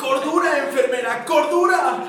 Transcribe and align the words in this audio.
¡Cordura, 0.00 0.66
enfermera! 0.66 1.24
¡Cordura! 1.26 2.08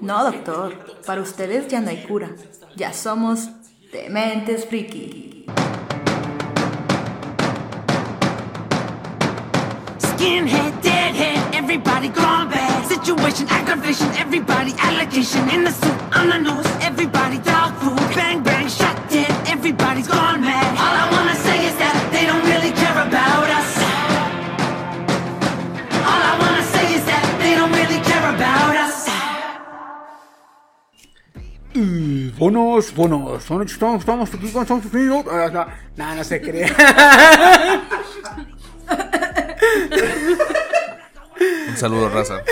No, 0.00 0.24
doctor. 0.30 0.78
Para 1.04 1.20
ustedes 1.20 1.66
ya 1.66 1.80
no 1.80 1.90
hay 1.90 2.04
cura. 2.04 2.30
Ya 2.76 2.92
somos 2.92 3.48
dementes 3.92 4.64
friki. 4.64 5.44
Skinhead, 9.98 10.72
deadhead, 10.82 11.54
everybody 11.54 12.10
gone 12.10 12.48
bad. 12.48 12.86
Situation, 12.86 13.48
aggravation, 13.50 14.08
everybody 14.18 14.72
allocation. 14.78 15.50
In 15.50 15.64
the 15.64 15.72
suit, 15.72 15.98
on 16.14 16.28
the 16.28 16.38
nose, 16.38 16.66
everybody 16.80 17.38
dog 17.38 17.74
food. 17.80 17.98
Bang, 18.14 18.40
bang, 18.44 18.68
shot 18.68 18.96
dead, 19.10 19.32
everybody's 19.48 20.06
gone 20.06 20.42
mad. 20.42 20.55
Bonos, 32.38 32.94
bonos. 32.94 33.42
Son- 33.44 33.62
Estamos, 33.62 34.00
estamos 34.00 34.32
aquí 34.34 34.50
con 34.50 34.62
Estados 34.62 34.84
Unidos. 34.92 35.24
Ah, 35.30 35.50
No, 35.52 35.66
no, 35.96 36.14
no 36.16 36.24
se 36.24 36.40
crea. 36.40 36.68
Un 41.68 41.76
saludo, 41.76 42.08
raza. 42.08 42.42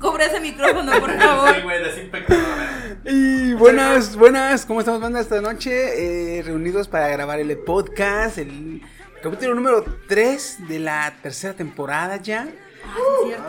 Cubre 0.00 0.26
ese 0.26 0.40
micrófono, 0.40 0.92
por 1.00 1.18
favor. 1.18 1.62
güey, 1.62 1.82
desinfectadora. 1.82 2.98
Y 3.04 3.54
buenas, 3.54 4.16
buenas. 4.16 4.66
¿Cómo 4.66 4.80
estamos, 4.80 5.00
banda, 5.00 5.20
esta 5.20 5.40
noche? 5.40 6.38
Eh, 6.38 6.42
reunidos 6.42 6.88
para 6.88 7.08
grabar 7.08 7.40
el 7.40 7.56
podcast, 7.58 8.38
el 8.38 8.82
capítulo 9.22 9.54
número 9.54 9.84
3 10.08 10.68
de 10.68 10.78
la 10.78 11.14
tercera 11.22 11.54
temporada 11.54 12.16
ya. 12.18 12.46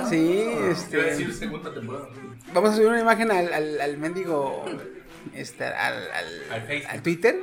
Sí, 0.09 0.50
este. 0.69 1.31
segunda 1.34 1.73
temporada. 1.73 2.08
Vamos 2.53 2.72
a 2.72 2.75
subir 2.75 2.88
una 2.88 3.00
imagen 3.00 3.31
al, 3.31 3.53
al, 3.53 3.81
al 3.81 3.97
mendigo. 3.97 4.66
Este, 5.33 5.66
al, 5.66 5.95
al, 6.11 6.86
Al 6.89 7.02
Twitter. 7.02 7.39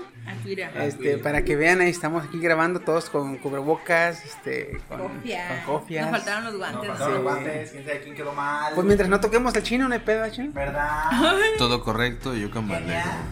Este, 0.80 1.18
para 1.18 1.44
que 1.44 1.54
vean, 1.54 1.80
ahí 1.80 1.90
estamos 1.90 2.24
aquí 2.24 2.40
grabando 2.40 2.80
todos 2.80 3.08
con 3.10 3.36
cubrebocas, 3.36 4.24
este, 4.24 4.80
con 4.88 4.98
Cofias. 4.98 5.64
con 5.64 5.74
cofias. 5.74 6.10
Nos 6.10 6.18
faltaron 6.18 6.44
los 6.44 6.56
guantes. 6.56 6.88
faltaron 6.88 7.14
los 7.14 7.22
guantes, 7.22 7.70
quién 7.70 7.84
sabe 7.84 8.00
quién 8.00 8.14
quedó 8.16 8.32
mal. 8.32 8.72
Pues 8.74 8.86
mientras 8.86 9.08
no 9.08 9.20
toquemos 9.20 9.54
al 9.54 9.62
chino, 9.62 9.86
no 9.88 9.94
hay 9.94 10.00
pedo, 10.00 10.28
chino. 10.30 10.50
¿Verdad? 10.52 11.10
Todo 11.58 11.84
correcto, 11.84 12.34
yo 12.34 12.50
cambié. 12.50 12.80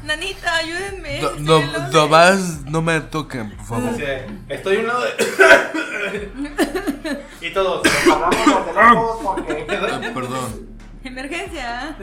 Nanita, 0.04 0.56
ayúdenme. 0.56 1.20
No, 1.40 1.60
no, 1.60 1.88
nomás 1.90 2.62
no 2.64 2.80
me 2.80 3.00
toquen, 3.00 3.50
por 3.56 3.66
favor. 3.66 3.90
Estoy 4.48 4.76
a 4.76 4.80
un 4.80 4.86
lado 4.86 5.04
de. 5.04 5.10
y 7.48 7.52
todos. 7.52 7.82
nos 7.84 8.14
hablamos 8.14 8.46
los 8.46 8.66
teléfonos 8.66 9.16
porque. 9.22 9.52
Eh, 9.62 10.10
Perdón. 10.14 10.73
Emergencia. 11.04 11.96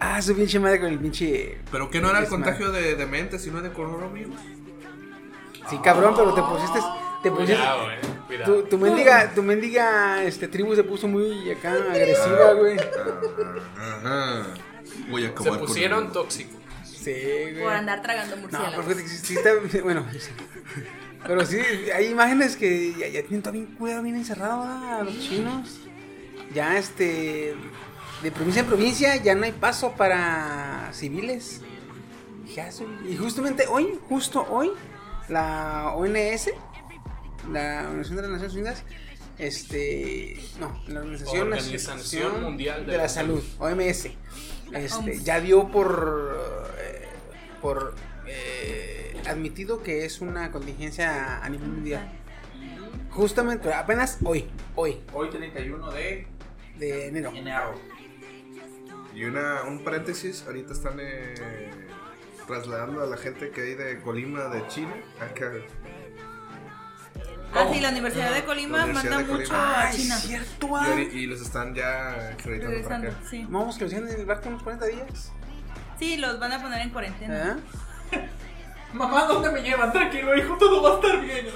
Ah, 0.00 0.20
su 0.20 0.34
pinche 0.36 0.58
madre 0.58 0.80
con 0.80 0.88
el 0.90 0.98
pinche. 0.98 1.58
¿Pero 1.70 1.88
que 1.90 2.00
no 2.00 2.10
era 2.10 2.18
el 2.18 2.26
contagio 2.28 2.70
de, 2.72 2.96
de 2.96 3.06
mente, 3.06 3.38
sino 3.38 3.60
de 3.62 3.70
coronavirus? 3.72 4.34
Sí, 5.70 5.78
cabrón, 5.82 6.14
pero 6.16 6.34
te 6.34 6.42
pusiste. 6.42 6.80
Te 7.22 7.30
pusiste. 7.30 7.54
Cuidado, 7.54 7.90
eh. 7.90 7.98
Cuidado. 8.26 8.54
Tu, 8.62 8.68
tu 8.68 8.78
mendiga, 8.78 9.30
tu 9.34 9.42
mendiga 9.42 10.22
este, 10.24 10.48
tribu 10.48 10.74
se 10.74 10.84
puso 10.84 11.08
muy 11.08 11.50
acá 11.50 11.72
agresiva, 11.72 12.52
güey. 12.54 12.76
Ajá. 13.78 14.46
Voy 15.08 15.24
a 15.24 15.26
Se 15.28 15.32
acabar 15.32 15.58
con 15.58 15.68
pusieron 15.68 16.12
tóxicos. 16.12 16.56
Sí, 16.84 17.12
güey. 17.12 17.62
Por 17.62 17.72
andar 17.72 18.02
tragando 18.02 18.36
No, 18.36 18.42
murciélagos. 18.42 18.74
porque 18.84 18.94
sí, 19.08 19.16
sí 19.18 19.34
está- 19.36 19.50
bueno, 19.82 20.04
sí. 20.18 20.30
pero 21.26 21.44
sí, 21.46 21.58
hay 21.94 22.06
imágenes 22.08 22.56
que 22.56 22.92
ya, 22.94 23.08
ya 23.08 23.20
tienen 23.22 23.42
todo 23.42 23.52
bien 23.52 23.66
cuidado, 23.78 24.02
bien 24.02 24.16
encerrado 24.16 24.62
a 24.62 25.02
los 25.04 25.18
chinos. 25.18 25.80
Ya, 26.54 26.78
este, 26.78 27.54
de 28.22 28.30
provincia 28.30 28.60
en 28.60 28.66
provincia 28.66 29.16
ya 29.16 29.34
no 29.34 29.44
hay 29.44 29.52
paso 29.52 29.92
para 29.92 30.90
civiles. 30.92 31.60
Y 33.08 33.16
justamente 33.16 33.66
hoy, 33.66 33.98
justo 34.08 34.46
hoy, 34.48 34.70
la 35.28 35.92
ONS, 35.96 36.50
la 37.50 37.86
Organización 37.88 38.16
de 38.16 38.22
las 38.22 38.30
Naciones 38.30 38.54
Unidas, 38.54 38.84
este, 39.38 40.40
no, 40.60 40.80
la 40.86 41.00
Organización, 41.00 41.52
Organización 41.52 42.42
Mundial 42.42 42.86
de 42.86 42.92
de 42.92 42.96
la 42.96 43.04
la 43.04 43.08
Salud, 43.08 43.42
OMS, 43.58 44.10
este, 44.72 45.18
ya 45.24 45.40
dio 45.40 45.68
por, 45.68 46.72
eh, 46.78 47.08
por 47.60 47.96
eh, 48.28 49.20
admitido 49.26 49.82
que 49.82 50.04
es 50.04 50.20
una 50.20 50.52
contingencia 50.52 51.42
a 51.42 51.48
nivel 51.48 51.68
mundial. 51.68 52.08
Justamente, 53.10 53.72
apenas 53.72 54.18
hoy, 54.24 54.46
hoy, 54.76 55.00
Hoy 55.12 55.30
31 55.30 55.90
de 55.90 56.26
de 56.78 57.08
enero. 57.08 57.32
enero. 57.34 57.74
Y 59.14 59.24
una, 59.24 59.62
un 59.62 59.84
paréntesis, 59.84 60.44
ahorita 60.46 60.72
están 60.72 60.98
eh, 61.00 61.34
trasladando 62.46 63.02
a 63.02 63.06
la 63.06 63.16
gente 63.16 63.50
que 63.50 63.60
hay 63.62 63.74
de 63.74 64.00
Colima, 64.00 64.44
de 64.48 64.66
Chile, 64.68 64.92
acá. 65.20 65.52
Ah, 67.56 67.68
sí, 67.72 67.80
la 67.80 67.90
Universidad 67.90 68.34
de 68.34 68.44
Colima 68.44 68.82
Universidad 68.84 69.12
manda 69.18 69.26
de 69.28 69.32
mucho 69.38 69.48
Colima. 69.52 69.80
a 69.80 69.88
Ay, 69.88 69.96
China. 69.96 70.16
cierto, 70.16 70.66
Y, 70.66 70.70
ah. 70.74 70.86
ahori- 70.88 71.12
y 71.12 71.26
los 71.26 71.40
están 71.40 71.72
ya 71.74 72.30
acreditando 72.32 72.42
para 72.82 72.98
Regresando, 72.98 73.08
acá. 73.10 73.18
sí. 73.30 73.46
Vamos 73.48 73.78
que 73.78 73.84
los 73.84 73.92
tienen 73.92 74.10
en 74.12 74.20
el 74.20 74.26
barco 74.26 74.48
unos 74.48 74.62
40 74.64 74.86
días. 74.86 75.32
Sí, 76.00 76.16
los 76.16 76.40
van 76.40 76.52
a 76.52 76.60
poner 76.60 76.80
en 76.82 76.90
cuarentena. 76.90 77.56
¿Ah? 78.12 78.16
Mamá, 78.92 79.24
¿dónde 79.26 79.50
me 79.52 79.62
llevan? 79.62 79.92
Tranquilo, 79.92 80.36
hijo, 80.36 80.56
todo 80.58 80.82
va 80.82 80.90
a 80.90 80.94
estar 80.96 81.20
bien. 81.20 81.46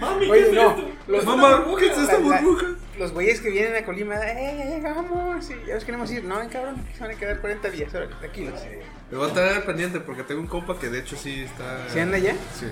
Mami, 0.00 0.30
Oye, 0.30 0.42
¿qué 0.42 0.48
es 0.48 0.54
no. 0.54 0.70
esto? 0.70 0.90
Los, 1.08 1.24
Mamá, 1.24 1.64
¿qué 1.78 1.86
es 1.86 1.98
esta 1.98 2.18
la- 2.18 2.28
la- 2.28 2.40
burbuja? 2.42 2.66
Los 2.98 3.12
güeyes 3.12 3.40
que 3.40 3.50
vienen 3.50 3.76
a 3.76 3.84
Colima, 3.84 4.14
eh, 4.16 4.54
ya 4.58 4.64
llegamos. 4.76 5.50
Y 5.50 5.66
ya 5.66 5.74
nos 5.74 5.84
queremos 5.84 6.10
ir. 6.10 6.24
No, 6.24 6.38
ven, 6.38 6.48
cabrón, 6.48 6.76
se 6.94 7.00
van 7.00 7.10
a 7.10 7.14
quedar 7.14 7.40
40 7.40 7.70
días. 7.70 7.94
Ahora, 7.94 8.08
tranquilos. 8.18 8.60
Me 9.10 9.16
voy 9.18 9.26
a 9.26 9.28
estar 9.28 9.66
pendiente 9.66 10.00
porque 10.00 10.22
tengo 10.22 10.40
un 10.40 10.46
compa 10.46 10.78
que 10.78 10.88
de 10.88 11.00
hecho 11.00 11.16
sí 11.16 11.42
está. 11.44 11.88
¿Sí 11.90 11.98
anda 11.98 12.16
allá? 12.16 12.34
Sí, 12.58 12.66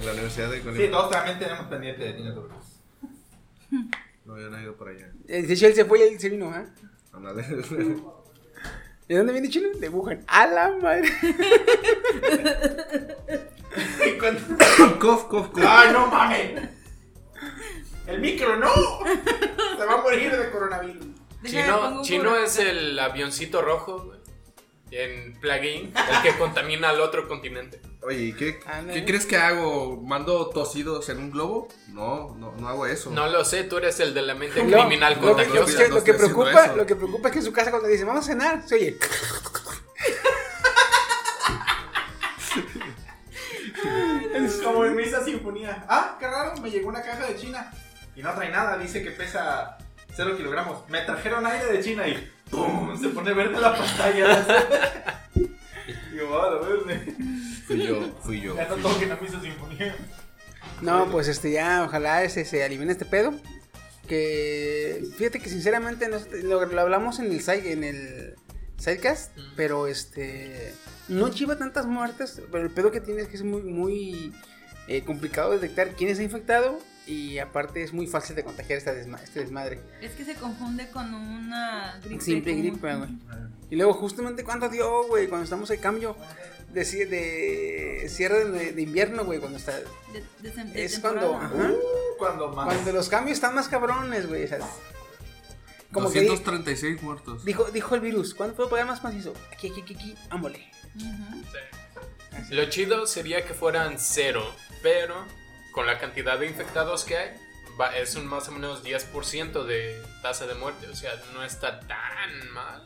en 0.00 0.06
la 0.06 0.12
Universidad 0.12 0.50
de 0.50 0.60
Colima. 0.60 0.84
Sí, 0.84 0.90
todos 0.90 1.10
también 1.10 1.38
tenemos 1.38 1.66
pendiente 1.66 2.04
de 2.04 2.12
ti, 2.12 2.22
no. 2.24 2.48
No, 4.24 4.36
he 4.36 4.62
ido 4.62 4.74
por 4.76 4.88
allá. 4.88 5.10
Eh, 5.26 5.42
De 5.42 5.54
hecho, 5.54 5.66
él 5.66 5.74
se 5.74 5.86
fue 5.86 6.00
y 6.00 6.02
él 6.02 6.20
se 6.20 6.28
vino, 6.28 6.50
¿ah? 6.50 6.66
Ándale. 7.14 7.42
¿De 9.08 9.16
dónde 9.16 9.32
viene 9.32 9.48
Chino? 9.48 9.68
De 9.78 9.88
Wuhan. 9.88 10.22
¡A 10.26 10.46
la 10.46 10.70
madre! 10.82 11.08
cof, 15.00 15.24
cof, 15.24 15.48
cof. 15.50 15.64
¡Ay, 15.66 15.92
no 15.92 16.06
mames! 16.06 16.68
¡El 18.06 18.20
micro, 18.20 18.56
no! 18.56 18.68
Se 19.78 19.84
va 19.84 19.94
a 19.94 20.02
morir 20.02 20.34
de 20.36 20.50
coronavirus. 20.50 21.06
Chino, 21.44 22.02
Chino 22.02 22.36
es 22.36 22.58
el 22.58 22.98
avioncito 22.98 23.62
rojo 23.62 24.12
en 24.90 25.38
plugin, 25.38 25.92
el 25.94 26.22
que 26.22 26.36
contamina 26.38 26.88
al 26.88 27.00
otro 27.00 27.28
continente. 27.28 27.80
Oye, 28.02 28.18
¿y 28.18 28.32
¿qué. 28.32 28.58
¿qué 28.92 29.04
crees 29.04 29.26
que 29.26 29.36
hago? 29.36 30.00
¿Mando 30.00 30.48
tosidos 30.48 31.08
en 31.10 31.18
un 31.18 31.30
globo? 31.30 31.68
No, 31.88 32.34
no, 32.38 32.52
no 32.58 32.68
hago 32.68 32.86
eso. 32.86 33.10
No 33.10 33.26
lo 33.28 33.44
sé, 33.44 33.64
tú 33.64 33.76
eres 33.76 34.00
el 34.00 34.14
de 34.14 34.22
la 34.22 34.34
mente 34.34 34.64
Lo- 34.64 34.78
criminal 34.78 35.14
lo, 35.14 35.20
que- 35.20 35.26
lo 35.26 35.34
contagiosa. 35.34 35.78
que, 35.84 35.88
No 35.90 35.94
lo 35.96 36.04
que 36.04 36.10
estoy 36.12 36.26
haciendo 36.26 36.34
preocupa, 36.42 36.64
eso. 36.64 36.76
lo 36.76 36.86
que 36.86 36.96
preocupa 36.96 37.28
es 37.28 37.32
que 37.32 37.38
en 37.40 37.44
su 37.44 37.52
casa 37.52 37.70
cuando 37.70 37.88
dice 37.88 38.04
vamos 38.04 38.24
a 38.24 38.28
cenar, 38.28 38.62
se 38.66 38.74
oye. 38.76 38.98
Es 44.44 44.60
como 44.62 44.84
en 44.84 44.96
misa 44.96 45.24
sinfonía. 45.24 45.84
Ah, 45.88 46.16
qué 46.18 46.26
raro, 46.26 46.60
me 46.60 46.70
llegó 46.70 46.88
una 46.88 47.02
caja 47.02 47.26
de 47.26 47.36
China. 47.36 47.72
Y 48.14 48.22
no 48.22 48.32
trae 48.34 48.50
nada, 48.50 48.78
dice 48.78 49.02
que 49.02 49.10
pesa 49.10 49.78
0 50.14 50.36
kilogramos. 50.36 50.88
Me 50.88 51.00
trajeron 51.02 51.46
aire 51.46 51.72
de 51.72 51.80
China 51.80 52.06
y. 52.08 52.32
¡Pum! 52.50 53.00
Se 53.00 53.08
pone 53.08 53.32
verde 53.32 53.60
la 53.60 53.76
pantalla. 53.76 54.66
Digo, 56.12 56.42
ah, 56.42 56.54
la 56.54 56.68
verde. 56.68 57.14
Fui 57.66 57.86
yo, 57.86 58.18
fui 58.22 58.40
yo. 58.40 58.56
Ya 58.56 58.66
no 58.68 58.76
toquen 58.76 59.12
a 59.12 59.16
misa 59.16 59.40
sinfonía. 59.40 59.94
No, 60.80 61.10
pues 61.10 61.28
este 61.28 61.52
ya, 61.52 61.84
ojalá 61.84 62.22
ese 62.24 62.44
se 62.44 62.64
elimine 62.64 62.92
este 62.92 63.04
pedo. 63.04 63.34
Que 64.06 65.04
fíjate 65.16 65.38
que 65.38 65.50
sinceramente 65.50 66.08
no 66.08 66.18
lo, 66.42 66.64
lo 66.64 66.80
hablamos 66.80 67.18
en 67.18 67.26
el 67.26 67.42
side, 67.42 67.72
en 67.72 67.84
el 67.84 68.36
sidecast, 68.78 69.36
pero 69.54 69.86
este 69.86 70.72
no 71.08 71.28
chiva 71.30 71.56
tantas 71.56 71.86
muertes, 71.86 72.40
pero 72.52 72.64
el 72.64 72.70
pedo 72.70 72.90
que 72.90 73.00
tiene 73.00 73.22
es 73.22 73.28
que 73.28 73.36
es 73.36 73.42
muy 73.42 73.62
muy 73.62 74.32
eh, 74.86 75.02
complicado 75.04 75.50
detectar 75.52 75.90
quién 75.90 76.10
está 76.10 76.22
infectado 76.22 76.78
y 77.06 77.38
aparte 77.38 77.82
es 77.82 77.92
muy 77.92 78.06
fácil 78.06 78.36
de 78.36 78.44
contagiar 78.44 78.78
esta 78.78 78.92
desma- 78.94 79.22
este 79.22 79.40
desmadre. 79.40 79.80
Es 80.02 80.12
que 80.12 80.24
se 80.24 80.34
confunde 80.34 80.88
con 80.90 81.12
una 81.14 81.98
gripe. 82.04 82.20
Simple 82.22 82.52
común. 82.52 82.66
gripe, 82.70 82.96
güey. 82.96 83.10
Y 83.70 83.76
luego 83.76 83.94
justamente 83.94 84.44
cuando 84.44 84.68
dio, 84.68 85.06
güey, 85.08 85.26
cuando 85.28 85.44
estamos 85.44 85.70
en 85.70 85.80
cambio 85.80 86.16
de, 86.72 86.84
de 86.84 88.08
cierre 88.10 88.44
de, 88.50 88.72
de 88.72 88.82
invierno, 88.82 89.24
güey, 89.24 89.38
cuando 89.40 89.56
está 89.58 89.72
De- 89.72 90.22
de 90.42 90.54
sem- 90.54 90.70
de 90.72 90.84
es 90.84 90.92
temporada. 91.00 91.28
cuando, 91.28 91.62
ajá, 91.64 91.72
Cuando 92.18 92.48
más. 92.52 92.66
cuando 92.74 92.92
los 92.92 93.08
cambios 93.08 93.36
están 93.38 93.54
más 93.54 93.68
cabrones, 93.68 94.26
güey, 94.26 94.44
o 94.44 94.48
sea, 94.48 94.58
como 95.92 96.10
que 96.10 96.20
di- 96.20 96.26
236 96.28 97.02
muertos. 97.02 97.44
dijo, 97.44 97.64
dijo 97.70 97.94
el 97.94 98.00
virus, 98.02 98.34
¿cuándo 98.34 98.54
puedo 98.54 98.68
pagar 98.68 98.86
más 98.86 99.02
macizo? 99.02 99.32
Aquí, 99.52 99.70
aquí, 99.70 99.80
aquí, 99.80 99.94
aquí, 99.94 100.14
ámbole. 100.28 100.60
Lo 102.50 102.64
chido 102.70 103.06
sería 103.06 103.44
que 103.44 103.52
fueran 103.54 103.98
cero, 103.98 104.54
pero 104.82 105.24
con 105.72 105.86
la 105.86 105.98
cantidad 105.98 106.38
de 106.38 106.46
infectados 106.46 107.04
que 107.04 107.16
hay, 107.18 107.30
va- 107.80 107.96
es 107.96 108.14
un 108.14 108.26
más 108.26 108.48
o 108.48 108.52
menos 108.52 108.82
10% 108.84 109.64
de 109.64 110.00
tasa 110.22 110.46
de 110.46 110.54
muerte. 110.54 110.86
O 110.88 110.94
sea, 110.96 111.12
no 111.34 111.42
está 111.44 111.80
tan 111.80 112.50
mal. 112.52 112.84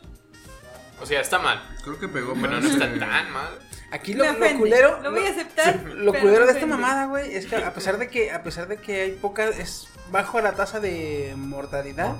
O 1.01 1.05
sea, 1.05 1.21
está 1.21 1.39
mal, 1.39 1.61
Creo 1.83 1.99
que 1.99 2.07
pegó 2.07 2.33
pero 2.33 2.49
más. 2.53 2.63
no 2.63 2.69
está 2.69 2.85
eh, 2.85 2.99
tan 2.99 3.31
mal. 3.31 3.59
Aquí 3.91 4.13
lo, 4.13 4.25
lo 4.31 4.57
culero, 4.57 5.01
lo 5.01 5.11
voy 5.11 5.25
a 5.25 5.29
aceptar, 5.29 5.83
lo 5.83 6.13
culero 6.13 6.45
de 6.47 6.53
esta 6.53 6.65
mamada, 6.65 7.05
güey, 7.05 7.35
es 7.35 7.45
que 7.45 7.57
a 7.57 7.73
pesar 7.73 7.97
de 7.99 8.07
que, 8.09 8.31
a 8.31 8.41
pesar 8.41 8.67
de 8.67 8.77
que 8.77 9.01
hay 9.01 9.11
poca, 9.11 9.47
es 9.49 9.87
bajo 10.11 10.39
la 10.41 10.53
tasa 10.53 10.79
de 10.79 11.33
mortalidad, 11.37 12.15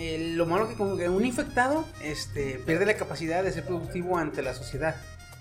eh, 0.00 0.32
lo 0.34 0.46
malo 0.46 0.68
que 0.68 0.74
como 0.74 0.96
que 0.96 1.08
un 1.08 1.24
infectado 1.26 1.86
este, 2.02 2.58
pierde 2.64 2.86
la 2.86 2.94
capacidad 2.96 3.42
de 3.42 3.52
ser 3.52 3.64
productivo 3.64 4.16
ante 4.16 4.40
la 4.42 4.54
sociedad. 4.54 4.96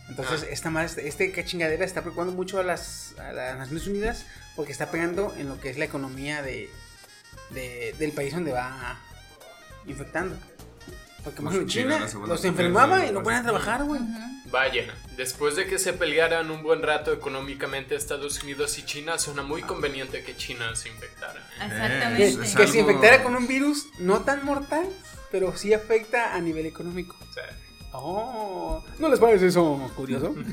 Entonces, 0.09 0.41
Ah. 0.43 0.47
esta 0.51 0.69
madre, 0.69 1.07
este, 1.07 1.31
que 1.31 1.45
chingadera 1.45 1.85
está 1.85 2.01
preocupando 2.01 2.33
mucho 2.33 2.59
a 2.59 2.63
las, 2.63 3.13
a 3.19 3.31
las 3.31 3.57
Naciones 3.57 3.87
Unidas 3.87 4.25
porque 4.55 4.71
está 4.71 4.89
pegando 4.91 5.33
en 5.37 5.47
lo 5.49 5.59
que 5.61 5.69
es 5.69 5.77
la 5.77 5.85
economía 5.85 6.41
de, 6.41 6.67
de- 7.51 7.95
del 7.99 8.11
país 8.11 8.33
donde 8.33 8.51
va 8.51 8.99
infectando. 9.85 10.35
Pues 11.23 11.35
ejemplo, 11.35 11.65
China, 11.67 12.07
China 12.07 12.25
los 12.27 12.45
enfermaba 12.45 13.05
y 13.05 13.07
no 13.09 13.15
país. 13.15 13.23
pueden 13.23 13.43
trabajar, 13.43 13.83
güey. 13.83 14.01
Vaya, 14.51 14.85
después 15.15 15.55
de 15.55 15.67
que 15.67 15.77
se 15.77 15.93
pelearan 15.93 16.49
un 16.49 16.63
buen 16.63 16.81
rato 16.81 17.13
económicamente 17.13 17.95
Estados 17.95 18.41
Unidos 18.43 18.77
y 18.79 18.83
China, 18.85 19.19
suena 19.19 19.43
muy 19.43 19.61
conveniente 19.61 20.23
que 20.23 20.35
China 20.35 20.75
se 20.75 20.89
infectara. 20.89 21.39
Que, 21.57 21.65
Exactamente. 21.65 22.27
Es 22.27 22.37
que 22.55 22.67
se 22.67 22.79
algo- 22.79 22.91
infectara 22.91 23.23
con 23.23 23.35
un 23.35 23.47
virus 23.47 23.87
no 23.99 24.21
tan 24.21 24.43
mortal, 24.45 24.87
pero 25.31 25.55
sí 25.55 25.73
afecta 25.73 26.33
a 26.33 26.39
nivel 26.39 26.65
económico. 26.65 27.15
Sea, 27.33 27.43
Oh, 27.91 28.83
¿no 28.99 29.09
les 29.09 29.19
parece 29.19 29.47
eso 29.47 29.91
curioso? 29.95 30.33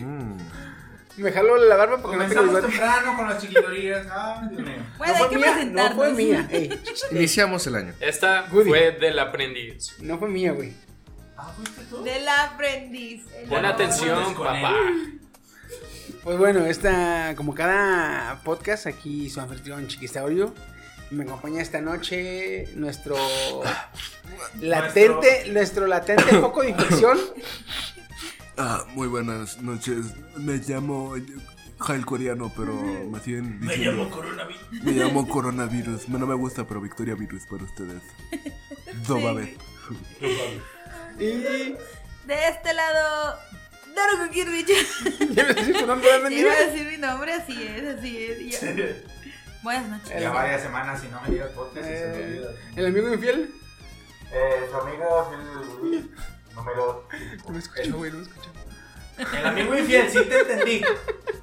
Mm. 0.00 0.38
Me 1.16 1.30
jalo 1.30 1.56
la 1.56 1.76
barba 1.76 1.98
porque 2.02 2.16
no 2.16 2.24
tengo 2.26 2.42
Comenzamos 2.42 2.62
bigote. 2.62 2.68
temprano 2.78 3.16
con 3.16 3.28
las 3.30 3.40
chiquitorías. 3.40 4.06
Ay, 4.10 4.48
Dios 4.50 4.62
mío. 4.62 4.74
Bueno, 4.98 5.12
no 5.12 5.14
hay 5.14 5.18
fue 5.18 5.28
que 5.30 5.36
mía, 5.36 5.52
presentarnos. 5.52 5.90
no 5.96 5.96
fue 5.96 6.12
mía, 6.12 6.48
ey, 6.52 6.80
Iniciamos 7.12 7.66
el 7.68 7.74
año. 7.76 7.92
esta 8.00 8.42
Goody. 8.50 8.68
fue 8.68 8.92
del 8.92 9.18
aprendiz. 9.18 9.94
no 10.00 10.18
fue 10.18 10.28
mía, 10.28 10.52
güey. 10.52 10.72
Ah, 11.36 11.52
¿fuiste 11.56 11.82
tú? 11.90 12.02
Del 12.02 12.28
aprendiz. 12.28 13.22
Pon 13.48 13.62
no, 13.62 13.68
atención, 13.68 14.34
papá. 14.34 14.74
Pues 16.22 16.38
bueno, 16.38 16.64
esta, 16.66 17.34
como 17.36 17.54
cada 17.54 18.40
podcast, 18.44 18.86
aquí 18.86 19.28
su 19.30 19.40
anfitrión 19.40 19.86
Chiquistaurio. 19.86 20.54
Me 21.10 21.24
acompaña 21.24 21.60
esta 21.62 21.80
noche 21.80 22.66
nuestro 22.76 23.14
latente, 24.60 25.44
nuestro 25.52 25.86
latente 25.86 26.24
foco 26.40 26.62
de 26.62 26.70
infección. 26.70 27.18
Ah, 28.56 28.84
muy 28.94 29.08
buenas 29.08 29.60
noches. 29.60 30.06
Me 30.36 30.56
llamo 30.58 31.14
Jail 31.80 32.06
Coreano, 32.06 32.52
pero 32.56 32.74
me 32.74 33.18
siguen 33.20 33.58
Me 33.60 33.72
diciendo- 33.74 34.02
llamo 34.04 34.10
coronavirus. 34.10 34.82
Me 34.82 34.92
llamo 34.92 35.28
Coronavirus. 35.28 36.08
No 36.08 36.26
me 36.26 36.34
gusta, 36.34 36.66
pero 36.66 36.80
Victoria 36.80 37.14
Virus 37.14 37.44
para 37.46 37.64
ustedes. 37.64 38.02
Dobabet. 39.08 39.58
Y 41.18 41.26
De 42.26 42.48
este 42.48 42.72
lado, 42.74 43.36
Daruko 43.94 44.30
Kirvich. 44.32 44.68
ya 45.34 45.44
me 45.44 45.54
decís 45.54 45.78
tu 45.78 45.86
nombre, 45.86 46.08
¿verdad, 46.12 46.30
Iba 46.30 46.52
a 46.52 46.66
decir 46.66 46.86
mi 46.88 46.96
nombre, 46.96 47.32
así 47.32 47.60
es, 47.62 47.98
así 47.98 48.24
es. 48.24 48.96
Buenas 49.62 49.88
noches. 49.88 50.20
Ya 50.20 50.30
varias 50.30 50.62
semanas 50.62 51.02
y 51.04 51.08
no 51.08 51.20
me 51.22 51.28
llega 51.30 51.46
el 51.46 51.52
podcast 51.52 51.78
y 51.86 51.90
se 51.96 52.06
me 52.06 52.18
Eh, 52.18 52.24
olvida. 52.26 52.50
el 52.76 52.86
amigo 52.86 53.12
infiel. 53.14 53.50
Eh, 54.32 54.66
su 54.70 54.76
amigo 54.76 55.32
el 55.32 56.08
número. 56.54 57.08
No 57.46 57.50
me 57.52 57.58
escuchó, 57.58 57.96
güey, 57.96 58.12
no 58.12 58.18
me 58.18 58.22
escuchó. 58.24 58.43
El 59.18 59.46
amigo 59.46 59.76
infiel, 59.78 60.10
sí 60.10 60.18
te 60.24 60.40
entendí. 60.40 60.82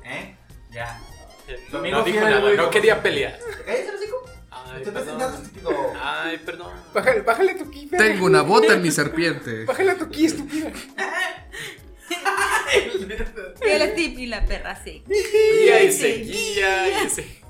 ¿Eh? 0.06 0.36
Ya. 0.72 1.00
Tu 1.70 1.78
amigo 1.78 1.98
No 1.98 2.04
dijo 2.04 2.20
fiel, 2.20 2.30
nada, 2.30 2.50
no 2.50 2.56
como- 2.58 2.70
quería 2.70 3.02
pelear. 3.02 3.38
¿Cállate, 3.66 3.88
el 3.90 3.96
hocico? 3.96 4.26
Ay, 4.52 4.78
Estoy 4.78 4.94
presentando, 4.94 5.26
perdón. 5.28 5.44
estúpido. 5.46 5.94
Ay, 6.02 6.38
perdón. 6.46 6.74
Bájale, 6.94 7.22
bájale 7.22 7.56
tu 7.56 7.70
ki, 7.72 7.88
perra. 7.88 8.04
Tengo 8.06 8.26
una 8.26 8.42
bota 8.42 8.74
en 8.74 8.82
mi 8.82 8.92
serpiente. 8.92 9.66
Bájale 9.66 9.96
tu 9.96 10.10
ki, 10.10 10.26
estúpida. 10.26 10.72
El 13.62 13.94
tip 13.96 14.18
y 14.20 14.26
la 14.28 14.46
perra. 14.46 14.78
Y 14.86 15.70
ahí 15.70 15.92
seguía, 15.92 17.04
y 17.04 17.10
se- 17.10 17.42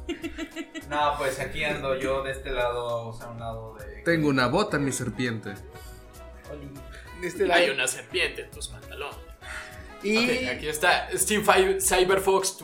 No, 0.90 1.16
pues 1.18 1.40
aquí 1.40 1.64
ando 1.64 1.98
yo 2.00 2.24
de 2.24 2.32
este 2.32 2.52
lado, 2.52 3.08
o 3.10 3.14
sea, 3.18 3.28
a 3.28 3.32
un 3.32 3.40
lado 3.40 3.76
de. 3.76 4.02
Tengo 4.04 4.30
una 4.30 4.48
bota 4.48 4.78
en 4.78 4.86
mi 4.86 4.92
serpiente. 4.92 5.54
De 7.22 7.28
este 7.28 7.46
lado. 7.46 7.60
Hay 7.62 7.70
una 7.70 7.88
serpiente 7.88 8.42
en 8.44 8.52
tus 8.52 8.68
pantalones. 8.68 8.91
Y 10.04 10.46
aquí 10.48 10.68
está 10.68 11.10
Steve 11.16 11.80
Cyberfox. 11.80 12.58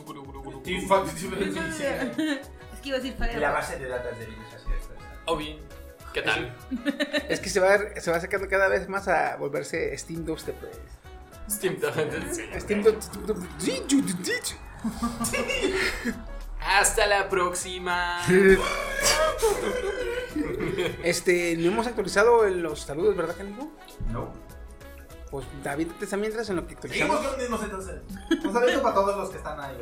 Sí, 0.64 0.80
sí. 0.80 1.84
Es 2.72 2.80
que 2.82 2.88
iba 2.88 2.98
a 2.98 3.00
decir 3.00 3.14
Fire. 3.18 3.38
La 3.38 3.50
base 3.50 3.78
de 3.78 3.88
datos 3.88 4.18
de 4.18 4.26
virus, 4.26 4.46
así. 4.54 4.66
Oh, 5.26 5.36
bien. 5.36 5.58
¿Qué 6.12 6.22
tal? 6.22 6.56
es 7.28 7.40
que 7.40 7.48
se 7.48 7.60
va, 7.60 7.78
se 8.00 8.10
va 8.10 8.16
acercando 8.16 8.48
cada 8.48 8.68
vez 8.68 8.88
más 8.88 9.08
a 9.08 9.36
volverse 9.36 9.96
Steam 9.96 10.24
Dubstep. 10.24 10.56
Steam 11.50 11.76
sí. 12.32 12.42
Steam 12.58 12.82
Dubstep. 12.82 13.26
Hasta 16.60 17.06
la 17.06 17.28
próxima. 17.28 18.20
Este, 21.02 21.56
no 21.56 21.68
hemos 21.68 21.86
actualizado 21.86 22.46
en 22.46 22.62
los 22.62 22.82
saludos, 22.82 23.16
¿verdad, 23.16 23.36
Canigo? 23.36 23.72
No. 24.12 24.32
Pues 25.30 25.46
David, 25.62 25.88
te 25.98 26.04
está 26.04 26.16
mientras 26.16 26.48
en 26.50 26.56
lo 26.56 26.66
que 26.66 26.76
Seguimos 26.80 27.16
con 27.16 27.26
los 27.26 27.38
mismos 27.38 27.62
entonces. 27.62 28.00
Un 28.44 28.52
saludo 28.52 28.82
para 28.82 28.94
todos 28.94 29.16
los 29.16 29.30
que 29.30 29.36
están 29.38 29.60
ahí. 29.60 29.76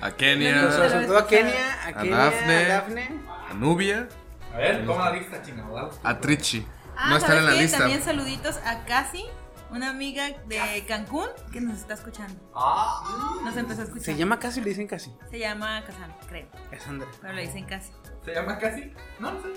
A 0.00 0.10
Kenia, 0.12 0.70
sobre 0.72 1.06
todo 1.06 1.18
a 1.18 1.26
Kenia, 1.26 1.82
a 1.84 1.88
A 1.88 1.92
Kenia, 1.94 2.16
Dafne. 2.16 2.56
a 2.64 2.68
Dafne. 2.68 3.20
a 3.50 3.54
Nubia, 3.54 4.08
A 4.54 4.56
ver, 4.58 4.86
¿cómo 4.86 4.98
la 5.00 5.10
lista, 5.12 5.42
chingada? 5.42 5.90
a 6.02 6.18
Trichi. 6.20 6.66
Ah, 6.96 7.10
No 7.10 7.16
están 7.16 7.38
en 7.38 7.44
la 7.46 7.52
lista. 7.52 7.78
También 7.78 8.02
saluditos 8.02 8.56
a 8.64 8.84
Casi, 8.84 9.24
una 9.70 9.90
amiga 9.90 10.28
de 10.46 10.84
Cancún 10.86 11.26
que 11.52 11.60
nos 11.60 11.78
está 11.78 11.94
escuchando. 11.94 12.34
Ah, 12.54 13.40
Nos 13.44 13.56
empezó 13.56 13.80
a 13.82 13.84
escuchar. 13.84 14.04
Se 14.04 14.16
llama 14.16 14.38
casi, 14.38 14.60
le 14.60 14.68
dicen 14.70 14.86
casi. 14.86 15.12
Se 15.30 15.38
llama 15.40 15.82
Cassandra, 15.84 16.16
creo. 16.28 16.46
Cassandra. 16.70 17.08
Pero 17.20 17.32
le 17.34 17.42
dicen 17.42 17.64
Casi. 17.66 17.90
¿se 18.24 18.32
llama 18.34 18.56
casi? 18.58 18.92
No, 19.18 19.32
no 19.32 19.42
sé. 19.42 19.48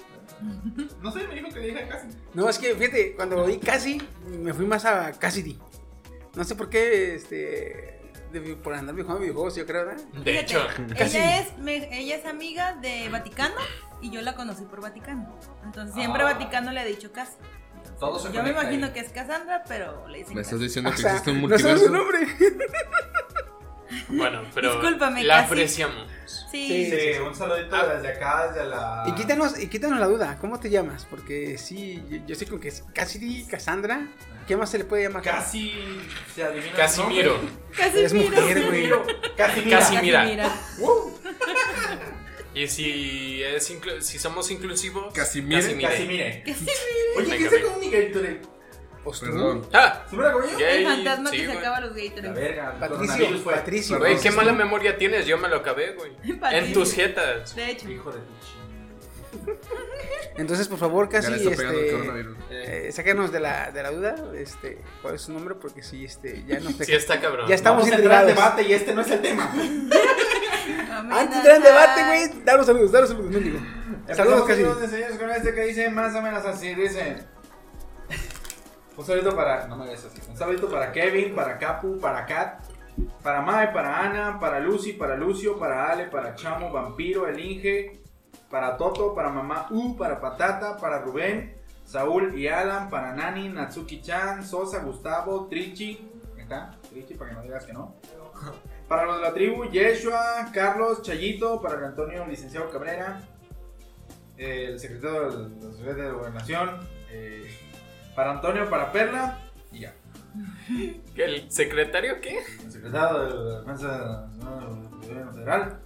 No 1.02 1.12
sé, 1.12 1.28
me 1.28 1.36
dijo 1.36 1.50
que 1.50 1.60
le 1.60 1.68
dije 1.68 1.88
casi. 1.88 2.08
No, 2.34 2.50
es 2.50 2.60
que 2.60 2.76
fíjate, 2.76 3.16
cuando 3.16 3.44
oí 3.44 3.58
casi, 3.58 4.02
me 4.28 4.54
fui 4.54 4.66
más 4.66 4.86
a 4.86 5.12
Cassidy. 5.14 5.58
No 6.36 6.44
sé 6.44 6.56
por 6.56 6.70
qué, 6.70 7.16
este. 7.16 8.00
de- 8.32 8.56
por 8.62 8.74
andar 8.74 8.94
jugando 8.96 9.20
videojuegos, 9.22 9.56
yo 9.56 9.66
creo, 9.66 9.86
¿verdad? 9.86 10.04
De 10.04 10.20
Fíjate, 10.20 10.40
hecho, 10.40 10.68
Casi. 10.98 11.18
ella 11.18 11.40
es, 11.42 11.58
me- 11.60 12.00
ella 12.00 12.16
es 12.18 12.26
amiga 12.26 12.76
de 12.76 13.10
Vaticano 13.10 13.56
y 14.02 14.12
yo 14.12 14.22
la 14.22 14.36
conocí 14.36 14.64
por 14.66 14.82
Vaticano. 14.82 15.34
Entonces 15.64 15.96
siempre 15.96 16.22
Ah. 16.24 16.34
Vaticano 16.34 16.72
le 16.72 16.82
ha 16.82 16.86
dicho 16.86 17.12
Casi. 17.12 17.34
Todo 18.00 18.20
se 18.20 18.26
Yo 18.28 18.44
me 18.44 18.52
conecta 18.52 18.62
imagino 18.64 18.88
ahí. 18.88 18.94
que 18.94 19.00
es 19.00 19.10
Cassandra, 19.10 19.64
pero 19.68 20.08
le 20.10 20.20
dicen 20.20 20.36
Me 20.36 20.42
estás 20.42 20.56
Casi. 20.56 20.64
diciendo 20.66 20.90
O 20.90 20.94
que 20.94 21.02
sea, 21.02 21.12
existe 21.12 21.32
un 21.32 21.42
no 21.42 21.58
sabes 21.58 21.82
su 21.82 21.90
multiverso. 21.90 21.94
nombre. 21.94 22.58
Bueno, 24.10 24.44
pero 24.54 24.74
Discúlpame, 24.74 25.24
la 25.24 25.36
casi. 25.36 25.46
apreciamos. 25.46 26.08
Sí. 26.52 26.90
Sí, 26.90 27.20
un 27.20 27.34
saludito 27.34 27.88
desde 27.88 28.08
acá, 28.10 28.52
desde 28.52 28.68
la. 28.68 29.04
Y 29.08 29.12
quítanos, 29.14 29.60
y 29.60 29.68
quítanos 29.68 30.00
la 30.00 30.08
duda, 30.08 30.38
¿cómo 30.40 30.60
te 30.60 30.70
llamas? 30.70 31.06
Porque 31.10 31.58
sí, 31.58 32.04
yo, 32.10 32.18
yo 32.26 32.36
sé 32.36 32.46
con 32.46 32.60
que 32.60 32.70
es 32.70 32.84
Cassidy, 32.94 33.46
Cassandra. 33.46 34.08
¿Qué 34.48 34.56
más 34.56 34.70
se 34.70 34.78
le 34.78 34.86
puede 34.86 35.04
llamar? 35.04 35.24
Casi 35.24 35.74
se 36.34 36.44
adivina. 36.44 36.74
Casimiro. 36.74 37.38
Eres 37.78 38.14
mujer, 38.14 38.66
güey. 38.66 38.90
Casi 39.36 39.62
mira. 39.62 39.80
Casi 39.80 39.98
mira. 39.98 40.24
mira. 40.24 40.52
Y 42.58 42.68
si, 42.68 43.44
es 43.44 43.72
si 44.00 44.18
somos 44.18 44.50
inclusivos, 44.50 45.14
Casimiro. 45.14 45.62
Casimire. 45.62 45.88
Casi 45.90 46.08
mire. 46.08 46.44
Oye, 47.16 47.38
¿quién 47.38 47.50
se 47.52 47.58
acabé. 47.58 47.72
come 47.72 48.42
Perdón. 49.20 49.66
Ah, 49.74 50.04
¿Se 50.10 50.16
yo? 50.16 50.58
Gay, 50.58 50.84
El 50.84 50.88
fantasma 50.88 51.30
sí, 51.30 51.38
que 51.38 51.46
se 51.46 51.52
acaba 51.54 51.80
los 51.82 51.96
La 51.96 52.04
Gatorade. 52.04 52.34
verga. 52.42 52.76
Patricio, 52.80 52.98
coronavirus 53.08 53.42
fue. 53.42 53.54
Patricio. 53.54 54.00
Güey, 54.00 54.20
qué 54.20 54.32
mala 54.32 54.54
memoria 54.54 54.98
tienes, 54.98 55.26
yo 55.26 55.38
me 55.38 55.48
lo 55.48 55.58
acabé, 55.58 55.94
güey. 55.94 56.12
En 56.52 56.74
tus 56.74 56.94
jetas. 56.94 57.56
De 57.56 57.72
hecho. 57.72 57.90
Hijo 57.90 58.12
de 58.12 58.20
tu 58.20 58.26
chingada. 58.46 58.68
Entonces, 60.38 60.68
por 60.68 60.78
favor, 60.80 61.06
Ya 61.10 61.20
casi, 61.20 61.32
le 61.32 61.38
está 61.38 61.50
pegando 61.52 61.80
el 61.80 61.86
este, 61.86 61.98
coronavirus. 61.98 62.38
eh, 62.50 62.90
sácanos 62.92 63.32
de 63.32 63.40
la, 63.40 63.72
de 63.72 63.84
la 63.84 63.92
duda, 63.92 64.16
este, 64.36 64.80
cuál 65.02 65.16
es 65.16 65.22
su 65.22 65.32
nombre, 65.34 65.56
porque 65.56 65.82
sí, 65.84 66.06
este, 66.06 66.44
ya 66.48 66.60
no 66.60 66.70
sé. 66.72 66.86
Sí, 66.86 66.94
está 66.94 67.20
cabrón. 67.20 67.48
Ya 67.48 67.56
estamos 67.56 67.84
Vamos 67.84 67.94
a 67.94 68.00
entrar 68.00 68.20
al 68.24 68.30
intrigados. 68.30 68.56
debate 68.58 68.70
y 68.70 68.74
este 68.74 68.94
no 68.94 69.02
es 69.02 69.12
el 69.12 69.22
tema. 69.22 69.52
Antes 71.12 71.44
de 71.44 71.56
entrar 71.56 71.62
debate, 71.62 72.04
güey, 72.06 72.44
danos 72.44 72.66
saludos, 72.66 72.92
danos 72.92 73.10
saludos, 73.10 73.32
no 73.32 73.40
digo. 73.40 73.60
Saludos, 73.60 74.08
Empezamos 74.10 74.44
casi. 74.48 74.62
entonces, 74.62 74.90
señores, 74.92 75.18
con 75.18 75.30
este 75.32 75.54
que 75.54 75.62
dice 75.64 75.90
más 75.90 76.16
o 76.16 76.22
menos 76.22 76.46
así, 76.46 76.76
dice... 76.76 77.18
Un 78.98 79.06
saludito 79.06 79.36
para... 79.36 79.68
No 79.68 79.78
me 79.78 79.86
hagas 79.86 80.06
así. 80.06 80.20
Un 80.28 80.36
saludito 80.36 80.70
para 80.70 80.92
Kevin, 80.92 81.36
para 81.36 81.60
Capu, 81.60 82.00
para 82.00 82.26
Kat, 82.26 82.60
para 83.22 83.42
Mai, 83.42 83.72
para 83.72 84.00
Ana, 84.00 84.40
para 84.40 84.60
Lucy, 84.60 84.94
para 84.94 85.16
Lucio, 85.16 85.60
para 85.60 85.92
Ale, 85.92 86.06
para 86.06 86.34
Chamo, 86.34 86.72
Vampiro, 86.72 87.28
El 87.28 87.40
Inge, 87.40 88.02
para 88.50 88.76
Toto, 88.76 89.14
para 89.14 89.30
Mamá 89.30 89.68
U, 89.70 89.96
para 89.96 90.20
Patata, 90.20 90.78
para 90.78 91.00
Rubén, 91.00 91.56
Saúl 91.86 92.38
y 92.38 92.48
Alan, 92.48 92.90
para 92.90 93.14
Nani, 93.14 93.50
Natsuki-chan, 93.50 94.44
Sosa, 94.44 94.80
Gustavo, 94.80 95.48
Trichi. 95.48 96.10
¿Ahí 96.36 96.42
¿Está? 96.42 96.72
Trichi, 96.90 97.14
para 97.14 97.30
que 97.30 97.36
no 97.36 97.42
digas 97.44 97.66
que 97.66 97.74
no. 97.74 97.96
Para 98.88 99.04
los 99.04 99.18
de 99.18 99.22
la 99.22 99.34
tribu, 99.34 99.66
Yeshua, 99.66 100.50
Carlos, 100.54 101.02
Chayito, 101.02 101.62
para 101.62 101.78
el 101.78 101.84
Antonio, 101.84 102.26
licenciado 102.26 102.70
Cabrera, 102.70 103.22
el 104.38 104.80
secretario 104.80 105.30
de 105.30 105.50
la 105.50 105.72
Sociedad 105.74 105.96
de 105.96 106.12
Gobernación, 106.12 106.88
eh, 107.12 107.67
para 108.18 108.32
Antonio, 108.32 108.68
para 108.68 108.92
Perla, 108.92 109.38
y 109.72 109.82
ya. 109.82 109.94
¿El 111.16 111.52
secretario 111.52 112.20
qué? 112.20 112.40
El 112.64 112.72
secretario 112.72 113.20
de 113.20 113.52
la 113.52 113.60
Defensa 113.60 114.28
Nacional 114.40 114.90
del 114.90 115.08
Gobierno 115.08 115.34
Federal. 115.34 115.80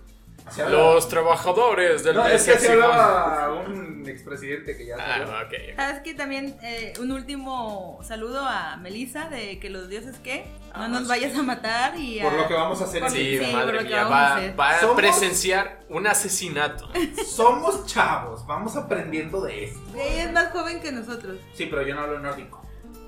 Los 0.69 1.07
trabajadores 1.07 2.03
del 2.03 2.15
No, 2.15 2.25
es 2.27 2.43
que 2.43 2.57
Simón. 2.57 2.83
hablaba 2.83 3.53
un 3.53 4.03
expresidente 4.07 4.75
que 4.75 4.86
ya 4.88 4.98
salió. 4.98 5.27
Ah, 5.33 5.43
ok. 5.45 5.75
¿Sabes 5.77 6.01
que 6.01 6.13
también 6.13 6.57
eh, 6.62 6.93
un 7.00 7.12
último 7.12 8.00
saludo 8.03 8.43
a 8.45 8.75
Melissa 8.77 9.29
de 9.29 9.60
que 9.60 9.69
los 9.69 9.88
dioses 9.88 10.17
que 10.17 10.45
no 10.75 10.88
nos 10.89 11.07
vayas 11.07 11.38
a 11.38 11.43
matar 11.43 11.98
y 11.98 12.19
a... 12.19 12.24
Por 12.24 12.33
lo 12.33 12.48
que 12.48 12.53
vamos 12.53 12.81
a 12.81 12.83
hacer 12.86 13.03
en 13.03 13.12
Sí, 13.12 13.38
Sí, 13.39 13.45
por 13.45 13.53
madre 13.53 13.74
lo 13.74 13.79
que 13.79 13.86
mía, 13.89 14.03
vamos 14.03 14.17
a 14.17 14.21
va, 14.21 14.36
hacer. 14.36 14.60
va 14.60 14.69
a 14.71 14.79
Somos- 14.79 14.95
presenciar 14.98 15.79
un 15.89 16.07
asesinato. 16.07 16.89
Somos 17.25 17.86
chavos, 17.86 18.45
vamos 18.45 18.75
aprendiendo 18.75 19.41
de 19.41 19.65
esto. 19.65 19.79
Ella 19.95 20.24
es 20.25 20.31
más 20.33 20.51
joven 20.51 20.81
que 20.81 20.91
nosotros. 20.91 21.38
Sí, 21.53 21.67
pero 21.67 21.83
yo 21.83 21.95
no 21.95 22.01
hablo 22.01 22.19
nórdico. 22.19 22.62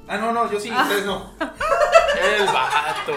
Ah, 0.07 0.17
no, 0.17 0.31
no, 0.31 0.49
yo 0.51 0.59
sí, 0.59 0.71
ustedes 0.71 1.05
no. 1.05 1.33
El 1.39 2.45
vato. 2.45 3.13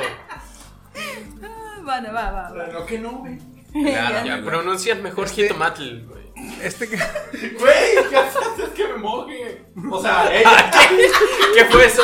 Ah, 1.42 1.78
Bueno, 1.82 2.12
va, 2.12 2.30
va, 2.30 2.42
va. 2.50 2.52
Pero 2.66 2.86
que 2.86 2.98
no, 2.98 3.10
güey. 3.18 3.38
Claro, 3.84 4.26
ya 4.26 4.42
pronuncias 4.44 4.98
mejor 4.98 5.28
jitomatl, 5.28 6.04
güey. 6.06 6.26
Este 6.62 6.88
que. 6.88 6.96
Güey, 7.58 8.08
¿qué 8.10 8.16
haces 8.16 8.68
que 8.74 8.88
me 8.88 8.96
moje? 8.96 9.64
O 9.90 10.00
sea, 10.02 10.28
ella. 10.34 10.70
¿Qué 11.54 11.64
fue 11.66 11.86
eso? 11.86 12.02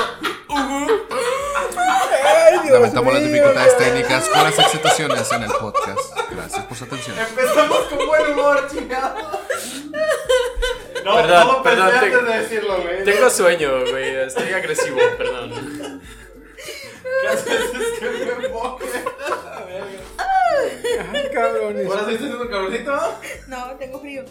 Ay, 2.24 2.58
Dios 2.62 2.72
Lamentamos 2.72 3.14
las 3.14 3.24
dificultades 3.24 3.76
técnicas 3.78 4.28
con 4.28 4.44
las 4.44 4.58
excitaciones 4.58 5.32
en 5.32 5.42
el 5.42 5.52
podcast. 5.52 6.18
Gracias 6.30 6.64
por 6.66 6.76
su 6.76 6.84
atención. 6.84 7.16
Empezamos 7.18 7.78
con 7.84 8.06
buen 8.06 8.32
humor, 8.32 8.66
chingado. 8.70 9.14
No, 11.04 11.14
Perdón, 11.16 11.46
no 11.48 11.62
perdón, 11.62 11.90
pensé 11.90 12.00
te- 12.10 12.14
antes 12.16 12.26
de 12.26 12.38
decirlo, 12.42 12.80
güey. 12.82 13.04
Tengo 13.04 13.30
sueño, 13.30 13.70
güey. 13.90 14.16
Estoy 14.16 14.52
agresivo, 14.52 14.98
perdón. 15.18 16.00
¿Qué 17.20 17.28
haces 17.28 17.74
es 17.74 17.98
que 17.98 18.04
me 18.06 18.12
verga. 18.18 18.52
Ay, 21.12 21.30
cabrones. 21.32 21.86
¿Ahora 21.86 22.04
sí 22.06 22.14
estás 22.14 22.30
haciendo 22.30 22.50
calorcito? 22.50 22.92
No, 23.48 23.66
tengo 23.78 24.00
frío. 24.00 24.24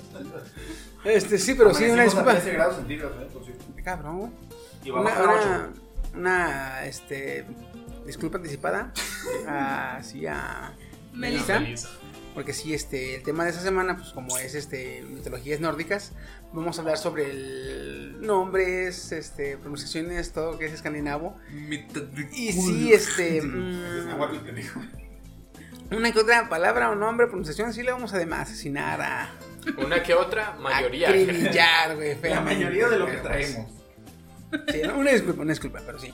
Este, 1.03 1.37
sí, 1.37 1.55
pero 1.55 1.73
sí, 1.73 1.85
una 1.85 2.01
a 2.01 2.05
disculpa. 2.05 2.31
13 2.31 2.51
grados 2.53 2.75
centígrados, 2.75 3.15
eh, 3.21 3.29
por 3.33 3.43
cierto. 3.43 3.65
Cabrón, 3.83 4.19
güey. 4.19 4.31
Y 4.83 4.91
va 4.91 4.99
a 4.99 5.01
Una, 5.01 5.15
a 5.15 5.23
una, 5.23 5.33
8. 5.33 5.81
una, 6.15 6.85
este, 6.85 7.45
disculpa 8.05 8.37
anticipada. 8.37 8.93
Así 9.47 10.25
a 10.27 10.73
Melissa. 11.13 11.59
Melissa. 11.59 11.89
Porque 12.33 12.53
sí, 12.53 12.73
este, 12.73 13.15
el 13.15 13.23
tema 13.23 13.43
de 13.43 13.49
esta 13.49 13.61
semana, 13.61 13.97
pues 13.97 14.11
como 14.11 14.37
es 14.37 14.55
este 14.55 15.01
mitologías 15.01 15.59
nórdicas, 15.59 16.13
vamos 16.53 16.77
a 16.77 16.81
hablar 16.81 16.97
sobre 16.97 17.29
el 17.29 18.00
nombres, 18.21 19.11
este, 19.11 19.57
pronunciaciones, 19.57 20.31
todo 20.31 20.57
que 20.57 20.65
es 20.65 20.73
escandinavo. 20.73 21.35
Y 22.33 22.51
sí, 22.53 22.93
este, 22.93 23.41
mm, 23.43 24.09
una 25.91 26.11
que 26.13 26.19
otra 26.19 26.47
palabra 26.47 26.89
o 26.89 26.95
nombre, 26.95 27.27
pronunciación, 27.27 27.73
sí 27.73 27.83
le 27.83 27.91
vamos 27.91 28.13
a 28.13 28.15
además 28.15 28.47
asesinar 28.49 29.01
a 29.01 29.29
Una 29.85 30.01
que 30.01 30.13
otra, 30.13 30.55
mayoría. 30.59 31.09
acribillar, 31.09 31.95
güey. 31.97 32.17
La 32.23 32.41
mayoría 32.41 32.87
de 32.87 32.97
lo 32.97 33.05
que 33.07 33.17
pues, 33.17 33.23
traemos. 33.23 33.71
Sí, 34.71 34.81
no, 34.85 34.97
una 34.97 35.11
disculpa, 35.11 35.41
una 35.41 35.51
disculpa, 35.51 35.81
pero 35.85 35.99
sí. 35.99 36.13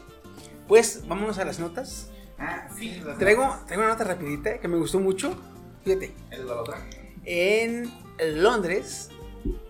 Pues 0.67 1.07
vámonos 1.07 1.37
a 1.37 1.45
las 1.45 1.59
notas. 1.59 2.09
Ah, 2.39 2.67
sí. 2.77 2.99
las- 3.05 3.17
Traigo, 3.17 3.55
traigo 3.67 3.83
una 3.83 3.91
nota 3.93 4.03
rapidita 4.03 4.57
que 4.59 4.67
me 4.67 4.77
gustó 4.77 4.99
mucho. 4.99 5.39
Fíjate, 5.83 6.11
¿Es 6.31 6.39
la 6.39 6.55
otra? 6.55 6.77
en 7.25 7.91
Londres, 8.19 9.09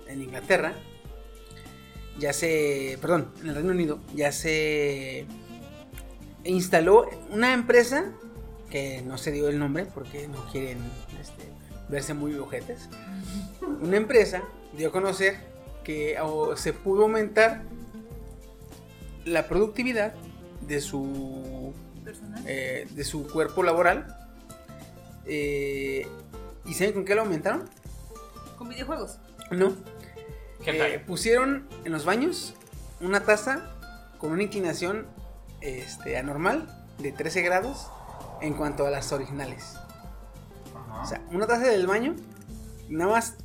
en 0.07 0.21
Inglaterra, 0.21 0.73
ya 2.19 2.33
se, 2.33 2.97
perdón, 3.01 3.31
en 3.41 3.49
el 3.49 3.55
Reino 3.55 3.71
Unido, 3.71 3.99
ya 4.15 4.31
se 4.31 5.25
instaló 6.43 7.09
una 7.31 7.53
empresa 7.53 8.11
que 8.69 9.01
no 9.01 9.17
se 9.17 9.31
dio 9.31 9.49
el 9.49 9.59
nombre 9.59 9.85
porque 9.85 10.27
no 10.27 10.45
quieren 10.51 10.79
este, 11.21 11.43
verse 11.89 12.13
muy 12.13 12.35
ojetes. 12.35 12.89
Una 13.81 13.97
empresa 13.97 14.43
dio 14.75 14.89
a 14.89 14.91
conocer 14.91 15.35
que 15.83 16.19
o, 16.21 16.55
se 16.57 16.73
pudo 16.73 17.03
aumentar 17.03 17.63
la 19.25 19.47
productividad 19.47 20.13
de 20.61 20.81
su 20.81 21.73
eh, 22.45 22.87
de 22.91 23.03
su 23.03 23.27
cuerpo 23.27 23.63
laboral. 23.63 24.15
Eh, 25.25 26.07
¿Y 26.65 26.73
saben 26.73 26.93
con 26.93 27.05
qué 27.05 27.15
lo 27.15 27.21
aumentaron? 27.21 27.69
Con 28.57 28.69
videojuegos. 28.69 29.19
No. 29.51 29.73
Eh, 30.67 30.99
pusieron 31.05 31.67
en 31.85 31.91
los 31.91 32.05
baños 32.05 32.53
una 32.99 33.21
taza 33.21 33.71
con 34.17 34.31
una 34.31 34.43
inclinación 34.43 35.07
este, 35.61 36.17
anormal 36.17 36.67
de 36.99 37.11
13 37.11 37.41
grados 37.41 37.87
en 38.41 38.53
cuanto 38.53 38.85
a 38.85 38.91
las 38.91 39.11
originales. 39.11 39.75
Ajá. 40.75 41.01
O 41.01 41.05
sea, 41.05 41.21
una 41.31 41.47
taza 41.47 41.67
del 41.67 41.87
baño, 41.87 42.15
nada 42.89 43.11
más 43.11 43.35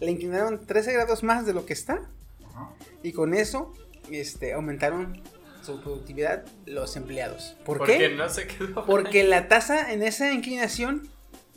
le 0.00 0.10
inclinaron 0.10 0.66
13 0.66 0.92
grados 0.92 1.22
más 1.22 1.46
de 1.46 1.54
lo 1.54 1.64
que 1.64 1.72
está. 1.72 2.00
Ajá. 2.48 2.70
Y 3.02 3.12
con 3.12 3.34
eso 3.34 3.72
este, 4.10 4.52
aumentaron 4.52 5.22
su 5.62 5.80
productividad 5.80 6.44
los 6.66 6.96
empleados. 6.96 7.56
¿Por 7.64 7.78
Porque 7.78 7.98
qué? 7.98 8.08
no 8.10 8.28
se 8.28 8.46
quedó. 8.46 8.84
Porque 8.84 9.24
la 9.24 9.48
taza 9.48 9.92
en 9.92 10.02
esa 10.02 10.32
inclinación 10.32 11.08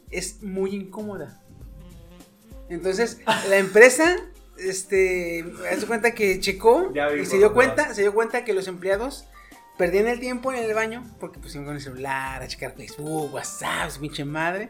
es 0.10 0.42
muy 0.44 0.76
incómoda. 0.76 1.42
Entonces, 2.70 3.20
la 3.50 3.58
empresa, 3.58 4.16
este, 4.60 5.46
hace 5.72 5.86
cuenta 5.86 6.12
que 6.12 6.40
checó 6.40 6.92
Ya 6.94 7.14
y 7.14 7.26
se 7.26 7.38
dio 7.38 7.54
cuenta, 7.54 7.94
se 7.94 8.02
dio 8.02 8.14
cuenta 8.14 8.44
que 8.44 8.54
los 8.54 8.68
empleados 8.68 9.26
perdían 9.78 10.08
el 10.08 10.20
tiempo 10.20 10.52
en 10.52 10.64
el 10.64 10.74
baño 10.74 11.04
porque 11.20 11.40
pues 11.40 11.54
iban 11.56 11.66
con 11.66 11.76
el 11.76 11.82
celular 11.82 12.42
a 12.42 12.48
checar 12.48 12.74
Facebook, 12.76 13.34
WhatsApp, 13.34 13.92
su 13.92 14.02
pinche 14.02 14.26
madre. 14.26 14.70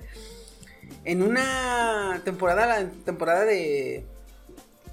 En 1.03 1.21
una 1.21 2.21
temporada, 2.23 2.65
la 2.65 2.89
temporada 3.05 3.43
de, 3.45 4.05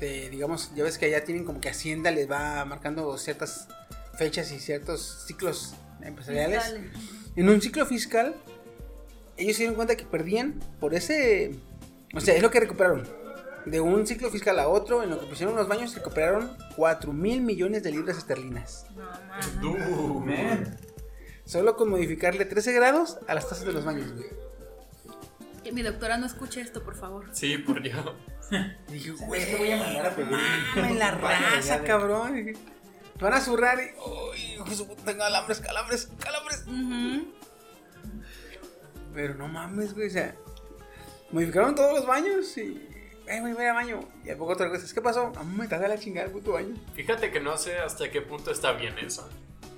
de, 0.00 0.28
digamos, 0.30 0.72
ya 0.74 0.84
ves 0.84 0.98
que 0.98 1.06
allá 1.06 1.24
tienen 1.24 1.44
como 1.44 1.60
que 1.60 1.68
Hacienda 1.68 2.10
les 2.10 2.30
va 2.30 2.64
marcando 2.64 3.16
ciertas 3.18 3.68
fechas 4.16 4.50
y 4.52 4.58
ciertos 4.58 5.24
ciclos 5.26 5.74
empresariales. 6.02 6.76
En 7.36 7.48
un 7.48 7.60
ciclo 7.60 7.86
fiscal, 7.86 8.34
ellos 9.36 9.56
se 9.56 9.62
dieron 9.62 9.76
cuenta 9.76 9.96
que 9.96 10.04
perdían 10.04 10.60
por 10.80 10.94
ese. 10.94 11.56
O 12.14 12.20
sea, 12.20 12.34
es 12.34 12.42
lo 12.42 12.50
que 12.50 12.60
recuperaron. 12.60 13.23
De 13.66 13.80
un 13.80 14.06
ciclo 14.06 14.30
fiscal 14.30 14.58
a 14.58 14.68
otro, 14.68 15.02
en 15.02 15.10
lo 15.10 15.18
que 15.18 15.26
pusieron 15.26 15.56
los 15.56 15.68
baños, 15.68 15.94
recuperaron 15.94 16.56
4 16.76 17.12
mil 17.12 17.40
millones 17.40 17.82
de 17.82 17.90
libras 17.92 18.18
esterlinas. 18.18 18.86
No, 18.94 19.72
mames. 19.72 19.98
Uh, 19.98 20.20
man. 20.20 20.78
Solo 21.46 21.76
con 21.76 21.88
modificarle 21.88 22.44
13 22.44 22.72
grados 22.72 23.18
a 23.26 23.34
las 23.34 23.48
tazas 23.48 23.64
de 23.64 23.72
los 23.72 23.84
baños, 23.84 24.12
güey. 24.12 24.28
Que 25.62 25.72
mi 25.72 25.82
doctora 25.82 26.18
no 26.18 26.26
escuche 26.26 26.60
esto, 26.60 26.82
por 26.82 26.94
favor. 26.94 27.26
Sí, 27.32 27.56
por 27.58 27.82
Dios. 27.82 28.04
Dije, 28.88 29.12
güey, 29.12 29.44
Te 29.46 29.56
voy 29.56 29.70
a 29.72 29.76
mandar 29.78 30.06
a 30.06 30.14
pedir. 30.16 30.30
mames 30.76 30.96
la 30.96 31.10
raza, 31.12 31.82
cabrón. 31.84 32.34
Dije, 32.34 32.52
Van 33.20 33.32
a 33.32 33.40
zurrar 33.40 33.78
y. 33.80 34.58
Puta, 34.58 35.02
tengo 35.04 35.18
calambres, 35.20 35.60
calambres, 35.60 36.08
calambres. 36.18 36.64
Ujú. 36.66 37.32
Pero 39.14 39.34
no 39.36 39.48
mames, 39.48 39.94
güey, 39.94 40.08
o 40.08 40.10
sea, 40.10 40.34
modificaron 41.30 41.74
todos 41.74 41.94
los 41.94 42.06
baños 42.06 42.56
y 42.58 42.88
eh, 43.26 43.40
güey, 43.40 43.52
voy 43.52 43.64
al 43.64 43.74
baño. 43.74 44.00
Y 44.24 44.30
a 44.30 44.36
poco 44.36 44.52
otra 44.52 44.68
cosa, 44.68 44.92
¿qué 44.92 45.00
pasó? 45.00 45.32
A 45.36 45.42
mí 45.44 45.56
me 45.56 45.64
está 45.64 45.78
de 45.78 45.88
la 45.88 45.98
chingada 45.98 46.26
el 46.26 46.32
puto 46.32 46.52
baño. 46.52 46.74
Fíjate 46.94 47.30
que 47.30 47.40
no 47.40 47.56
sé 47.56 47.76
hasta 47.78 48.10
qué 48.10 48.20
punto 48.22 48.50
está 48.50 48.72
bien 48.72 48.98
eso. 48.98 49.28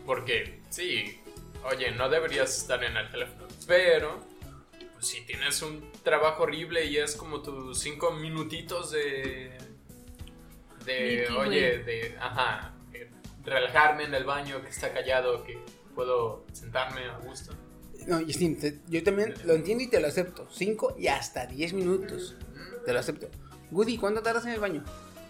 Porque, 0.04 0.60
sí, 0.70 1.20
oye, 1.64 1.90
no 1.92 2.08
deberías 2.08 2.56
estar 2.56 2.82
en 2.84 2.96
el 2.96 3.10
teléfono. 3.10 3.46
Pero, 3.66 4.20
pues, 4.94 5.06
si 5.08 5.22
tienes 5.22 5.60
un 5.62 5.90
trabajo 6.02 6.44
horrible 6.44 6.84
y 6.86 6.96
es 6.98 7.16
como 7.16 7.42
tus 7.42 7.78
cinco 7.78 8.12
minutitos 8.12 8.90
de. 8.92 9.56
De, 10.84 11.26
Milky 11.28 11.32
oye, 11.36 11.78
de. 11.78 12.16
Ajá. 12.20 12.72
de 12.92 13.10
relajarme 13.44 14.04
en 14.04 14.14
el 14.14 14.24
baño, 14.24 14.62
que 14.62 14.68
está 14.68 14.92
callado, 14.92 15.42
que 15.44 15.58
puedo 15.94 16.44
sentarme 16.52 17.04
a 17.06 17.18
gusto. 17.18 17.52
No, 18.06 18.20
te- 18.24 18.78
yo 18.86 19.02
también 19.02 19.34
lo 19.44 19.54
entiendo 19.54 19.82
y 19.82 19.88
te 19.88 19.98
lo 20.00 20.06
acepto. 20.06 20.46
5 20.52 20.94
y 20.98 21.08
hasta 21.08 21.46
10 21.46 21.72
minutos. 21.72 22.36
Te 22.86 22.92
lo 22.94 23.00
acepto. 23.00 23.28
Woody, 23.70 23.98
¿cuánto 23.98 24.22
tardas 24.22 24.46
en 24.46 24.52
el 24.52 24.60
baño? 24.60 24.82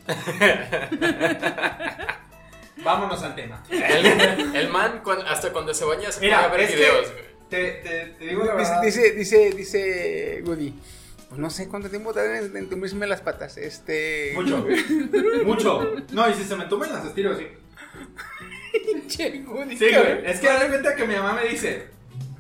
Vámonos 2.85 3.23
al 3.23 3.35
tema. 3.35 3.63
El, 3.71 4.55
el 4.55 4.69
man, 4.69 5.03
hasta 5.27 5.53
cuando 5.53 5.73
se 5.75 5.85
baña, 5.85 6.13
se 6.13 6.21
pone 6.21 6.33
a 6.35 6.43
Mira, 6.43 6.49
ver 6.49 6.61
es 6.61 6.75
videos, 6.75 7.13
te, 7.51 7.71
te, 7.83 8.07
te 8.19 8.25
digo 8.27 8.45
la 8.45 8.55
Dice, 8.57 8.71
verdad. 8.71 8.83
dice, 8.83 9.11
dice, 9.13 9.51
dice 9.53 10.43
Woody. 10.47 10.75
Pues 11.29 11.41
no 11.41 11.51
sé 11.51 11.67
cuánto 11.69 11.91
tiempo 11.91 12.13
tardan 12.13 12.45
en 12.45 12.57
entumirme 12.57 13.07
las 13.09 13.21
patas. 13.23 13.57
Este. 13.57 14.31
Mucho. 14.35 14.65
Mucho. 15.45 15.93
No, 16.13 16.29
y 16.31 16.35
si 16.35 16.45
se 16.45 16.55
me 16.55 16.67
tumen 16.67 16.93
las 16.93 17.05
estiro 17.07 17.33
así. 17.33 17.47
Che, 19.09 19.43
Woody, 19.47 19.77
Sí, 19.77 19.87
güey. 19.89 20.25
Es 20.27 20.39
que 20.41 20.49
de 20.49 20.69
cuenta 20.69 20.95
que 20.95 21.05
mi 21.07 21.15
mamá 21.17 21.33
me 21.33 21.49
dice, 21.49 21.87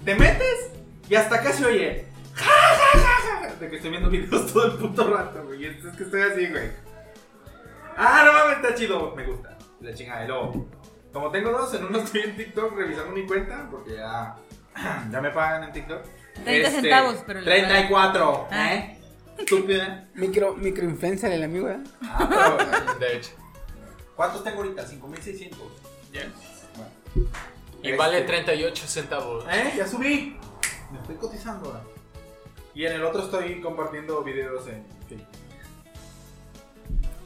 ¿te 0.04 0.14
metes? 0.14 0.68
Y 1.08 1.14
hasta 1.16 1.42
casi 1.42 1.64
oye. 1.64 2.04
"Ja, 2.36 2.44
ja, 2.44 2.98
ja, 2.98 3.48
ja", 3.48 3.54
De 3.56 3.68
que 3.70 3.76
estoy 3.76 3.90
viendo 3.90 4.10
videos 4.10 4.52
todo 4.52 4.66
el 4.66 4.72
puto 4.78 5.10
rato, 5.14 5.44
güey. 5.44 5.62
Y 5.62 5.66
entonces 5.66 5.96
que 5.96 6.04
estoy 6.04 6.22
así, 6.22 6.46
güey. 6.48 6.70
Ah, 7.96 8.22
no 8.26 8.32
mames, 8.32 8.56
está 8.58 8.74
chido. 8.74 9.14
Me 9.16 9.24
gusta. 9.24 9.56
La 9.80 9.94
chingada. 9.94 10.24
Y 10.24 10.28
luego, 10.28 10.66
como 11.12 11.30
tengo 11.30 11.50
dos, 11.50 11.72
en 11.74 11.84
uno 11.86 11.98
estoy 11.98 12.22
en 12.22 12.36
TikTok 12.36 12.76
revisando 12.76 13.12
mi 13.12 13.26
cuenta, 13.26 13.66
porque 13.70 13.96
ya, 13.96 14.36
ya 15.10 15.20
me 15.20 15.30
pagan 15.30 15.64
en 15.64 15.72
TikTok. 15.72 16.02
30 16.44 16.70
centavos, 16.70 17.22
pero 17.26 17.40
le 17.40 17.46
34, 17.46 18.48
Ah. 18.50 18.74
¿eh? 18.74 19.00
Estúpida. 19.38 20.06
Micro, 20.14 20.54
microinfluencer 20.54 21.32
el 21.32 21.42
amigo, 21.44 21.68
¿eh? 21.68 21.78
Ah, 22.02 22.56
pero, 22.58 22.94
De 22.98 23.16
hecho. 23.16 23.30
¿Cuántos 24.14 24.44
tengo 24.44 24.58
ahorita? 24.58 24.84
5600. 24.86 25.58
Ya. 26.12 26.22
Bueno. 26.74 27.28
Y 27.82 27.86
Este- 27.88 27.96
vale 27.98 28.22
38 28.22 28.86
centavos. 28.86 29.44
¿Eh? 29.50 29.74
Ya 29.76 29.86
subí. 29.86 30.38
Me 30.90 30.98
estoy 31.00 31.16
cotizando 31.16 31.68
ahora. 31.68 31.82
Y 32.76 32.84
en 32.84 32.92
el 32.92 33.04
otro 33.04 33.22
estoy 33.24 33.60
compartiendo 33.62 34.22
videos 34.22 34.68
en 34.68 34.84
Facebook. 35.08 35.26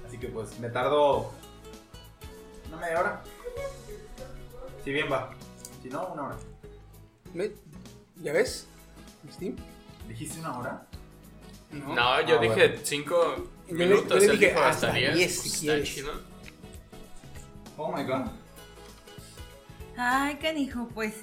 Así 0.07 0.17
que 0.17 0.29
pues 0.29 0.59
me 0.61 0.69
tardo 0.71 1.33
una 2.69 2.77
media 2.77 3.01
hora. 3.01 3.23
Si 4.85 4.93
bien 4.93 5.11
va. 5.11 5.31
Si 5.83 5.89
no, 5.89 6.07
una 6.13 6.23
hora. 6.27 6.37
¿Ya 8.23 8.33
ves? 8.33 8.69
Steam. 9.33 9.57
¿Dijiste 10.09 10.39
una 10.39 10.57
hora? 10.59 10.87
No, 11.73 12.21
yo 12.23 12.39
Ah, 12.39 12.41
dije 12.41 12.69
bueno. 12.69 12.81
5 12.85 13.35
Yo 13.69 13.75
le- 13.77 13.87
minutos. 13.87 14.09
yo 14.23 14.29
le 14.29 14.33
dije 14.39 14.47
dijo 14.51 14.61
hasta 14.61 14.87
hasta 14.89 14.99
10. 14.99 15.15
10 15.17 15.33
pues, 15.35 15.43
si 15.43 15.49
está 15.49 15.61
quieres. 15.75 15.89
chido. 15.95 16.13
Oh 17.77 17.93
my 17.93 18.05
god. 18.05 18.27
Ay, 19.97 20.37
canijo, 20.37 20.89
pues 20.95 21.15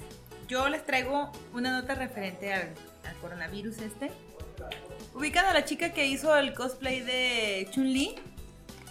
yo 0.48 0.68
les 0.68 0.84
traigo 0.84 1.32
una 1.54 1.80
nota 1.80 1.94
referente 1.94 2.52
al, 2.52 2.74
al 3.08 3.16
coronavirus 3.16 3.78
este. 3.78 4.10
¿Ubican 5.14 5.44
a 5.46 5.54
la 5.54 5.64
chica 5.64 5.92
que 5.92 6.06
hizo 6.06 6.36
el 6.36 6.54
cosplay 6.54 7.00
de 7.00 7.68
Chun-Li? 7.72 8.14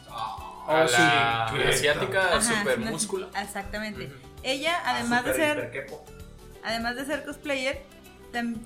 A 0.09 0.53
Oh, 0.69 0.87
sí. 0.87 0.95
la 0.97 1.45
asiática 1.69 2.41
super 2.41 2.77
músculo. 2.79 3.29
Exactamente. 3.41 4.11
Ella, 4.43 4.75
Ah, 4.83 4.95
además 4.95 5.23
de 5.23 5.33
ser, 5.33 5.87
además 6.63 6.95
de 6.97 7.05
ser 7.05 7.23
cosplayer 7.23 7.83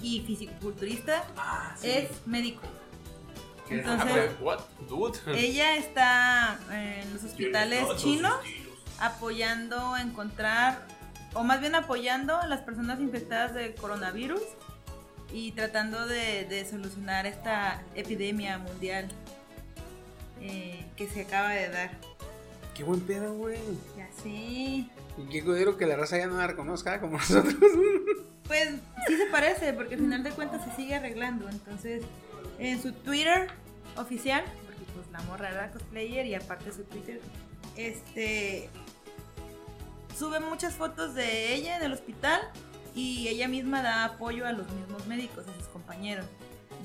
y 0.02 0.22
fisiculturista, 0.22 1.24
Ah, 1.38 1.76
sí. 1.80 1.90
es 1.92 2.10
médico. 2.26 2.62
Ah, 2.64 3.68
Entonces, 3.70 4.12
pero, 4.14 4.34
what, 4.42 4.60
dude? 4.90 5.20
ella 5.38 5.78
está 5.78 6.60
en 6.72 7.14
los 7.14 7.24
hospitales 7.24 7.86
chinos 7.98 8.34
apoyando 9.00 9.94
a 9.94 10.02
encontrar, 10.02 10.86
o 11.34 11.44
más 11.44 11.62
bien 11.62 11.76
apoyando 11.76 12.36
a 12.38 12.48
las 12.48 12.62
personas 12.62 13.00
infectadas 13.00 13.54
de 13.54 13.74
coronavirus 13.76 14.42
y 15.34 15.52
tratando 15.52 16.08
de, 16.08 16.46
de 16.46 16.66
solucionar 16.66 17.26
esta 17.26 17.82
epidemia 17.96 18.58
mundial 18.58 19.08
eh, 20.42 20.86
que 20.96 21.08
se 21.08 21.22
acaba 21.22 21.50
de 21.50 21.70
dar. 21.70 21.92
Qué 22.74 22.84
buen 22.84 23.02
pedo, 23.02 23.34
güey. 23.36 23.60
Ya 23.98 24.10
sé. 24.22 24.30
Y 24.30 24.90
qué 25.30 25.44
cudero 25.44 25.78
que 25.78 25.86
la 25.86 25.96
raza 25.96 26.18
ya 26.18 26.28
no 26.28 26.38
la 26.38 26.48
reconozca 26.48 27.00
como 27.00 27.18
nosotros. 27.18 27.56
Pues 28.48 28.70
sí 29.08 29.18
se 29.18 29.26
parece, 29.28 29.74
porque 29.74 29.96
al 29.96 30.02
final 30.02 30.24
de 30.24 30.32
cuentas 30.32 30.64
se 30.66 30.76
sigue 30.76 30.96
arreglando. 30.96 31.48
Entonces, 31.48 32.04
en 32.60 32.82
su 32.82 32.92
Twitter 32.92 33.48
oficial, 33.98 34.44
porque 34.66 34.82
pues 34.94 35.10
la 35.12 35.22
morra 35.24 35.50
era 35.50 35.72
cosplayer 35.72 36.26
y 36.26 36.36
aparte 36.36 36.72
su 36.72 36.84
Twitter, 36.84 37.22
este 37.76 38.70
sube 40.18 40.40
muchas 40.40 40.76
fotos 40.76 41.16
de 41.16 41.54
ella 41.54 41.78
en 41.78 41.84
el 41.84 41.94
hospital 41.94 42.42
y 42.96 43.28
ella 43.28 43.48
misma 43.48 43.82
da 43.82 44.04
apoyo 44.06 44.46
a 44.46 44.52
los 44.52 44.70
mismos 44.72 45.06
médicos, 45.08 45.48
a 45.48 45.54
sus 45.56 45.68
compañeros. 45.68 46.26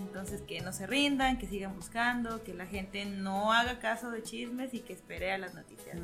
Entonces 0.01 0.43
que 0.43 0.61
no 0.61 0.73
se 0.73 0.87
rindan, 0.87 1.39
que 1.39 1.47
sigan 1.47 1.75
buscando, 1.75 2.43
que 2.45 2.53
la 2.55 2.67
gente 2.67 3.05
no 3.07 3.53
haga 3.53 3.79
caso 3.79 4.11
de 4.11 4.23
chismes 4.23 4.75
y 4.75 4.81
que 4.81 4.93
espere 4.93 5.33
a 5.33 5.39
las 5.39 5.55
noticias 5.55 5.99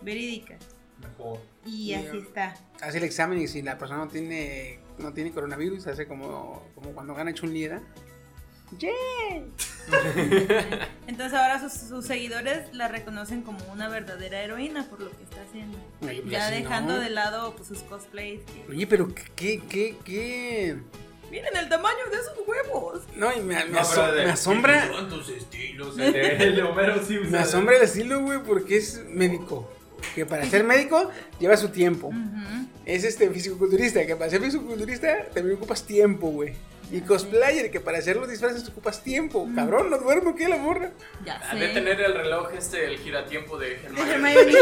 verídicas. 0.00 0.58
Mejor. 1.00 1.40
Y 1.64 1.88
Ya. 1.88 2.00
así 2.00 2.18
está. 2.18 2.54
Hace 2.80 2.98
el 2.98 3.04
examen 3.04 3.38
y 3.38 3.46
si 3.48 3.60
la 3.62 3.76
persona 3.76 4.04
no 4.04 4.08
tiene, 4.10 4.78
no 4.98 5.12
tiene 5.12 5.30
coronavirus, 5.32 5.86
hace 5.88 6.06
como, 6.06 6.62
como 6.74 6.92
cuando 6.92 7.14
gana 7.14 7.34
Chun-Li, 7.34 7.68
¿verdad? 8.78 9.44
Entonces 11.06 11.32
ahora 11.38 11.60
sus, 11.60 11.72
sus 11.72 12.04
seguidores 12.06 12.74
la 12.74 12.88
reconocen 12.88 13.42
como 13.42 13.58
una 13.72 13.88
verdadera 13.88 14.42
heroína 14.42 14.84
por 14.88 15.00
lo 15.00 15.10
que 15.16 15.22
está 15.22 15.36
haciendo. 15.48 15.78
Oye, 16.02 16.20
pues 16.22 16.32
Ya 16.32 16.46
así 16.48 16.56
dejando 16.62 16.94
no. 16.94 17.00
de 17.00 17.10
lado 17.10 17.54
pues, 17.56 17.68
sus 17.68 17.82
cosplays. 17.82 18.40
que 18.42 18.64
Oye, 18.72 18.86
pero 18.86 19.08
qué, 19.36 19.60
qué, 19.68 19.94
qué. 20.04 20.76
Miren 21.30 21.56
el 21.56 21.68
tamaño 21.68 21.98
de 22.10 22.16
esos 22.18 22.34
huevos. 22.46 23.02
No, 23.16 23.32
y 23.32 23.40
me, 23.40 23.64
me 23.64 23.70
No, 23.70 23.80
aso- 23.80 24.12
de- 24.12 24.24
me 24.24 24.30
asombra. 24.30 24.88
tus 25.08 25.28
estilos? 25.28 25.98
El 25.98 26.12
de, 26.12 26.36
el 26.44 26.60
Homero 26.62 27.04
Simpson. 27.04 27.30
Me 27.32 27.38
asombra 27.38 27.76
el 27.76 27.82
estilo, 27.82 28.20
güey, 28.22 28.42
porque 28.42 28.76
es 28.76 29.02
médico. 29.08 29.70
Que 30.14 30.24
para 30.26 30.44
ser 30.46 30.62
médico 30.62 31.10
lleva 31.40 31.56
su 31.56 31.68
tiempo. 31.70 32.08
Ujú. 32.08 32.66
Es 32.84 33.02
este 33.02 33.28
fisicoculturista, 33.30 34.06
que 34.06 34.14
para 34.14 34.30
ser 34.30 34.40
fisicoculturista 34.40 35.24
también 35.34 35.56
ocupas 35.56 35.82
tiempo, 35.84 36.28
güey. 36.28 36.54
Y 36.90 37.00
cosplayer, 37.00 37.70
que 37.72 37.80
para 37.80 37.98
hacer 37.98 38.16
los 38.16 38.28
disfraces 38.30 38.68
ocupas 38.68 39.02
tiempo. 39.02 39.48
Cabrón, 39.56 39.90
no 39.90 39.98
duermo, 39.98 40.36
¿qué 40.36 40.48
la 40.48 40.56
morra? 40.56 40.90
Ya 41.24 41.34
Ha 41.34 41.50
sé. 41.50 41.56
de 41.56 41.68
tener 41.70 42.00
el 42.00 42.14
reloj 42.14 42.50
este, 42.56 42.86
el 42.86 42.98
giratiempo 42.98 43.58
de 43.58 43.74
Hermione. 43.82 44.52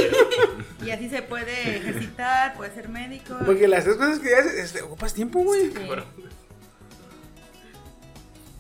Y 0.87 0.90
así 0.90 1.08
se 1.10 1.20
puede 1.22 1.76
ejercitar, 1.76 2.54
puede 2.56 2.72
ser 2.74 2.88
médico. 2.88 3.37
Porque 3.44 3.68
las 3.68 3.84
tres 3.84 3.96
cosas 3.96 4.18
que 4.20 4.34
haces, 4.34 4.54
este, 4.54 4.80
ocupas 4.82 5.12
tiempo, 5.12 5.40
güey. 5.40 5.70
Sí. 5.70 5.78
Bueno, 5.87 6.04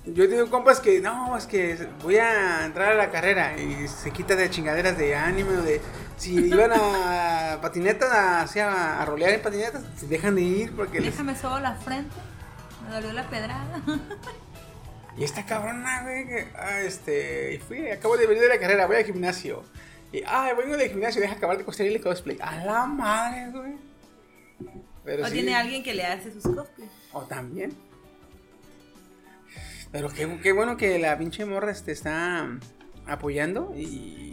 Yo 0.06 0.24
he 0.24 0.28
tenido 0.28 0.50
compas 0.50 0.80
que, 0.80 1.00
no, 1.00 1.34
es 1.36 1.46
que 1.46 1.78
voy 2.02 2.16
a 2.18 2.66
entrar 2.66 2.92
a 2.92 2.94
la 2.94 3.10
carrera 3.10 3.56
y 3.58 3.88
se 3.88 4.10
quita 4.10 4.36
de 4.36 4.50
chingaderas 4.50 4.98
de 4.98 5.14
anime 5.16 5.56
o 5.56 5.62
de. 5.62 5.80
Si 6.18 6.34
iban 6.34 6.70
a 6.74 7.58
patinetas, 7.62 8.10
así 8.12 8.60
a, 8.60 9.00
a 9.00 9.04
rolear 9.06 9.32
en 9.32 9.40
patinetas, 9.42 9.82
se 9.96 10.06
dejan 10.06 10.34
de 10.34 10.42
ir 10.42 10.72
porque 10.76 11.00
les. 11.00 11.12
Déjame 11.12 11.34
solo 11.34 11.58
la 11.60 11.74
frente. 11.76 12.14
Me 12.84 12.94
dolió 12.94 13.12
la 13.12 13.28
pedrada. 13.28 13.82
Y 15.16 15.22
esta 15.22 15.46
cabrona, 15.46 16.02
güey, 16.02 16.26
que, 16.26 16.48
ah, 16.56 16.80
este, 16.80 17.60
fui, 17.68 17.88
acabo 17.88 18.16
de 18.16 18.26
venir 18.26 18.42
de 18.42 18.48
la 18.48 18.58
carrera, 18.58 18.86
voy 18.86 18.96
al 18.96 19.04
gimnasio. 19.04 19.62
Y, 20.12 20.22
ay, 20.26 20.56
vengo 20.56 20.76
del 20.76 20.90
gimnasio, 20.90 21.20
deja 21.20 21.34
acabar 21.34 21.56
de 21.56 21.64
construir 21.64 21.92
el 21.92 22.00
cosplay. 22.00 22.36
A 22.40 22.64
la 22.64 22.86
madre, 22.86 23.50
güey. 23.52 23.74
Pero 25.04 25.22
o 25.24 25.26
sí, 25.26 25.34
tiene 25.34 25.54
alguien 25.54 25.82
que 25.84 25.94
le 25.94 26.04
hace 26.04 26.32
sus 26.32 26.42
cosplays. 26.42 26.90
O 27.12 27.22
también. 27.22 27.74
Pero 29.92 30.08
qué, 30.08 30.40
qué 30.42 30.50
bueno 30.50 30.76
que 30.76 30.98
la 30.98 31.16
pinche 31.16 31.44
morra 31.44 31.70
este, 31.70 31.92
está 31.92 32.48
apoyando 33.06 33.72
y 33.76 34.23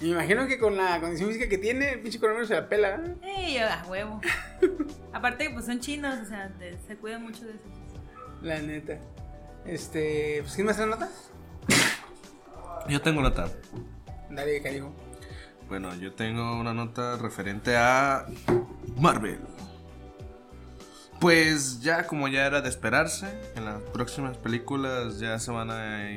me 0.00 0.08
imagino 0.08 0.46
que 0.46 0.58
con 0.58 0.76
la 0.76 1.00
condición 1.00 1.28
física 1.28 1.48
que 1.48 1.58
tiene, 1.58 1.92
el 1.92 2.00
pinche 2.00 2.18
coronavirus 2.18 2.48
se 2.48 2.54
la 2.54 2.68
pela. 2.68 2.96
¿eh? 2.96 3.14
¡Ey, 3.22 3.58
a 3.58 3.84
huevo! 3.88 4.20
Aparte, 5.12 5.48
pues 5.50 5.64
son 5.64 5.80
chinos, 5.80 6.18
o 6.22 6.26
sea, 6.26 6.52
se 6.86 6.96
cuidan 6.96 7.22
mucho 7.22 7.44
de 7.44 7.52
eso. 7.52 7.62
La 8.42 8.60
neta. 8.60 8.98
Este, 9.64 10.38
pues, 10.42 10.54
¿quién 10.54 10.66
más 10.66 10.76
trae 10.76 10.88
notas? 10.88 11.30
Yo 12.88 13.00
tengo 13.00 13.22
nota. 13.22 13.48
Dale, 14.30 14.62
cariño. 14.62 14.92
Bueno, 15.68 15.94
yo 15.96 16.12
tengo 16.12 16.60
una 16.60 16.72
nota 16.72 17.16
referente 17.16 17.76
a 17.76 18.26
Marvel. 18.96 19.40
Pues 21.18 21.80
ya 21.80 22.06
como 22.06 22.28
ya 22.28 22.46
era 22.46 22.60
de 22.60 22.68
esperarse, 22.68 23.26
en 23.56 23.64
las 23.64 23.80
próximas 23.82 24.36
películas 24.36 25.18
ya 25.18 25.38
se 25.38 25.50
van 25.50 25.70
a 25.70 26.08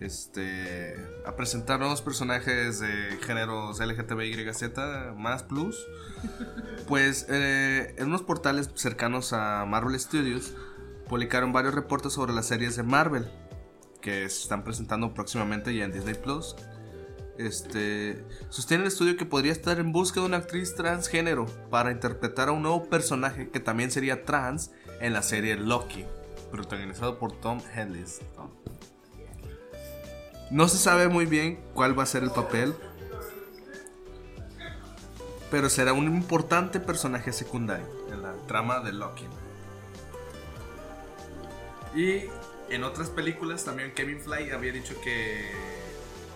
este, 0.00 0.94
a 1.24 1.36
presentar 1.36 1.80
nuevos 1.80 2.02
personajes 2.02 2.80
de 2.80 3.18
géneros 3.22 3.80
LGTBYZ 3.80 4.62
más 5.16 5.42
plus. 5.42 5.86
Pues 6.86 7.26
eh, 7.28 7.96
en 7.98 8.06
unos 8.06 8.22
portales 8.22 8.70
cercanos 8.76 9.32
a 9.32 9.64
Marvel 9.64 9.98
Studios 9.98 10.54
publicaron 11.08 11.52
varios 11.52 11.74
reportes 11.74 12.12
sobre 12.12 12.32
las 12.32 12.46
series 12.46 12.76
de 12.76 12.84
Marvel 12.84 13.28
que 14.00 14.28
se 14.28 14.42
están 14.42 14.62
presentando 14.62 15.12
próximamente 15.12 15.74
ya 15.74 15.84
en 15.84 15.90
Disney 15.90 16.14
Plus. 16.14 16.54
Este 17.38 18.24
sostiene 18.50 18.84
el 18.84 18.88
estudio 18.88 19.16
que 19.16 19.26
podría 19.26 19.50
estar 19.50 19.80
en 19.80 19.90
busca 19.90 20.20
de 20.20 20.26
una 20.26 20.36
actriz 20.36 20.76
transgénero 20.76 21.46
para 21.70 21.90
interpretar 21.90 22.50
a 22.50 22.52
un 22.52 22.62
nuevo 22.62 22.88
personaje 22.88 23.50
que 23.50 23.58
también 23.58 23.90
sería 23.90 24.24
trans 24.24 24.70
en 25.00 25.12
la 25.12 25.22
serie 25.22 25.56
Loki, 25.56 26.04
protagonizado 26.52 27.18
por 27.18 27.32
Tom 27.32 27.60
Hiddleston. 27.74 28.55
No 30.50 30.68
se 30.68 30.78
sabe 30.78 31.08
muy 31.08 31.26
bien 31.26 31.60
cuál 31.74 31.98
va 31.98 32.04
a 32.04 32.06
ser 32.06 32.22
el 32.22 32.30
papel, 32.30 32.74
pero 35.50 35.68
será 35.68 35.92
un 35.92 36.06
importante 36.06 36.80
personaje 36.80 37.32
secundario 37.32 37.86
en 38.12 38.22
la 38.22 38.32
trama 38.46 38.80
de 38.80 38.92
Loki. 38.92 39.26
Y 41.94 42.24
en 42.68 42.84
otras 42.84 43.10
películas 43.10 43.64
también 43.64 43.92
Kevin 43.94 44.20
Fly 44.20 44.50
había 44.50 44.72
dicho 44.72 44.94
que 45.02 45.50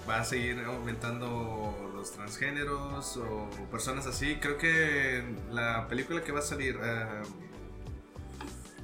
va 0.09 0.20
a 0.20 0.25
seguir 0.25 0.59
aumentando 0.64 1.92
los 1.94 2.12
transgéneros 2.12 3.16
o 3.16 3.49
personas 3.70 4.07
así. 4.07 4.37
Creo 4.40 4.59
que 4.59 5.23
la 5.51 5.87
película 5.88 6.23
que 6.23 6.33
va 6.33 6.38
a 6.40 6.42
salir... 6.42 6.79
eh, 6.83 7.23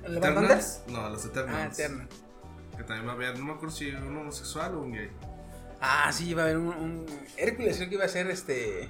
¿El 0.04 0.18
Eternals? 0.18 0.82
No, 0.88 1.08
los 1.08 1.24
Eternals. 1.24 1.78
Ah, 1.78 1.82
Eterna. 1.82 2.08
Que 2.76 2.84
también 2.84 3.06
va 3.06 3.12
a 3.12 3.14
haber, 3.14 3.38
no 3.38 3.44
me 3.46 3.52
acuerdo 3.52 3.74
si 3.74 3.90
un 3.90 4.16
homosexual 4.16 4.74
o 4.74 4.80
un 4.82 4.92
gay. 4.92 5.10
Ah, 5.80 6.10
sí, 6.12 6.30
iba 6.30 6.42
a 6.42 6.44
haber 6.46 6.58
un, 6.58 6.68
un 6.68 7.06
Hércules, 7.36 7.76
creo 7.76 7.88
que 7.88 7.94
iba 7.96 8.04
a 8.04 8.08
ser 8.08 8.28
este. 8.30 8.88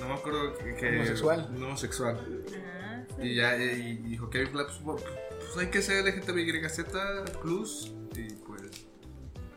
No 0.00 0.08
me 0.08 0.14
acuerdo 0.14 0.56
que... 0.58 0.74
que- 0.76 0.96
Homosexual. 0.96 1.48
Un 1.54 1.62
homosexual. 1.64 2.44
Ah, 2.84 3.02
Y 3.20 3.34
ya 3.36 3.56
eh, 3.56 3.76
y 3.78 3.96
dijo 3.96 4.30
Kevin 4.30 4.48
Fly, 4.50 4.64
pues, 4.84 5.02
pues 5.38 5.56
hay 5.58 5.66
que 5.70 5.82
ser 5.82 6.04
LGTBYZ 6.04 6.84
plus 7.42 7.92
y 8.14 8.32
pues... 8.34 8.62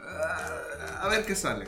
ah, 0.02 1.00
a 1.04 1.08
ver 1.10 1.26
qué 1.26 1.36
sale. 1.36 1.66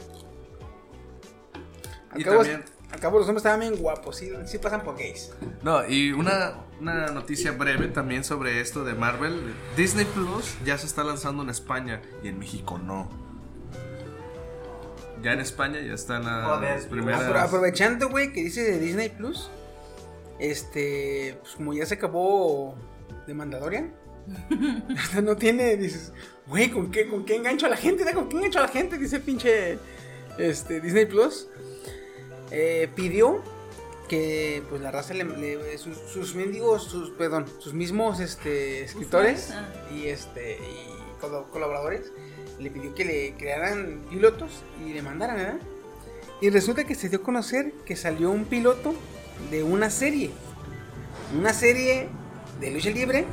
Al 2.10 2.22
Y 2.22 2.24
también... 2.24 2.64
al 2.94 3.00
cabo 3.00 3.18
los 3.18 3.28
hombres 3.28 3.42
estaban 3.42 3.60
bien 3.60 3.76
guapos, 3.76 4.18
sí, 4.18 4.32
sí 4.46 4.60
pasan 4.60 4.84
por 4.84 4.96
gays. 4.96 5.32
No, 5.64 5.84
y 5.88 6.12
una, 6.12 6.54
una 6.80 7.08
noticia 7.08 7.52
breve 7.52 7.88
también 7.88 8.24
sobre 8.24 8.62
esto 8.62 8.84
de 8.84 8.94
Marvel. 8.94 9.54
Disney 9.76 10.06
Plus 10.06 10.56
ya 10.64 10.78
se 10.78 10.86
está 10.86 11.04
lanzando 11.04 11.42
en 11.42 11.50
España 11.50 12.02
y 12.24 12.28
en 12.28 12.38
México 12.38 12.78
no. 12.78 13.10
Ya 15.24 15.34
en 15.34 15.40
España 15.40 15.80
ya 15.82 15.94
están 15.94 16.26
las 16.26 16.46
Joder, 16.46 16.80
Apro- 16.92 17.40
aprovechando, 17.42 18.10
güey, 18.10 18.32
que 18.32 18.44
dice 18.44 18.62
de 18.62 18.78
Disney 18.78 19.10
Plus, 19.10 19.50
este, 20.40 21.38
pues 21.42 21.56
como 21.56 21.74
ya 21.74 21.86
se 21.86 21.96
acabó 21.96 22.76
de 23.26 23.34
Mandalorian, 23.34 23.94
hasta 24.98 25.22
no 25.22 25.36
tiene, 25.36 25.78
dices, 25.78 26.12
güey, 26.46 26.70
¿con 26.70 26.92
qué, 26.92 27.08
¿con 27.08 27.26
qué 27.26 27.38
engancho 27.38 27.66
a 27.66 27.70
la 27.70 27.78
gente? 27.78 28.04
¿Con 28.14 28.30
qué 28.30 28.38
engancho 28.38 28.60
a 28.60 28.64
la 28.64 28.68
gente? 28.68 28.98
Dice 28.98 29.20
pinche 29.20 29.80
este, 30.38 30.80
Disney 30.80 31.06
Plus. 31.08 31.48
Eh, 32.56 32.88
pidió 32.96 33.42
que 34.08 34.62
pues 34.70 34.80
la 34.82 34.92
raza 34.92 35.14
le, 35.14 35.24
le- 35.24 35.78
sus, 35.78 35.98
sus 35.98 36.36
mendigos, 36.36 36.84
sus, 36.84 37.10
perdón, 37.12 37.46
sus 37.60 37.74
mismos 37.74 38.20
este, 38.20 38.84
escritores 38.84 39.50
Usuarios, 39.50 39.92
y 39.94 40.08
este 40.08 40.58
y 40.58 41.20
colaboradores 41.52 42.12
le 42.60 42.70
pidió 42.70 42.94
que 42.94 43.06
le 43.06 43.34
crearan 43.38 44.06
pilotos 44.10 44.52
y 44.86 44.94
le 44.94 45.02
mandaran, 45.02 45.38
¿verdad? 45.38 45.60
Y 46.42 46.50
resulta 46.50 46.84
que 46.84 46.94
se 46.96 47.10
dio 47.10 47.20
a 47.20 47.24
conocer 47.24 47.72
que 47.86 47.96
salió 47.96 48.30
un 48.30 48.46
piloto 48.46 48.94
de 49.50 49.64
una 49.64 49.90
serie. 49.90 50.30
Una 51.38 51.54
serie 51.54 52.10
de 52.60 52.72
lucha 52.72 52.90
libre. 52.92 53.26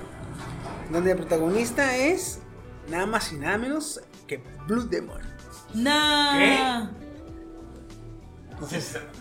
Donde 0.91 1.11
el 1.13 1.17
protagonista 1.19 1.97
es 1.97 2.39
nada 2.89 3.07
más 3.07 3.33
y 3.33 3.37
nada 3.37 3.59
menos 3.59 4.01
que 4.27 4.41
Blue 4.67 4.85
Demon. 4.89 5.21
No. 5.75 6.91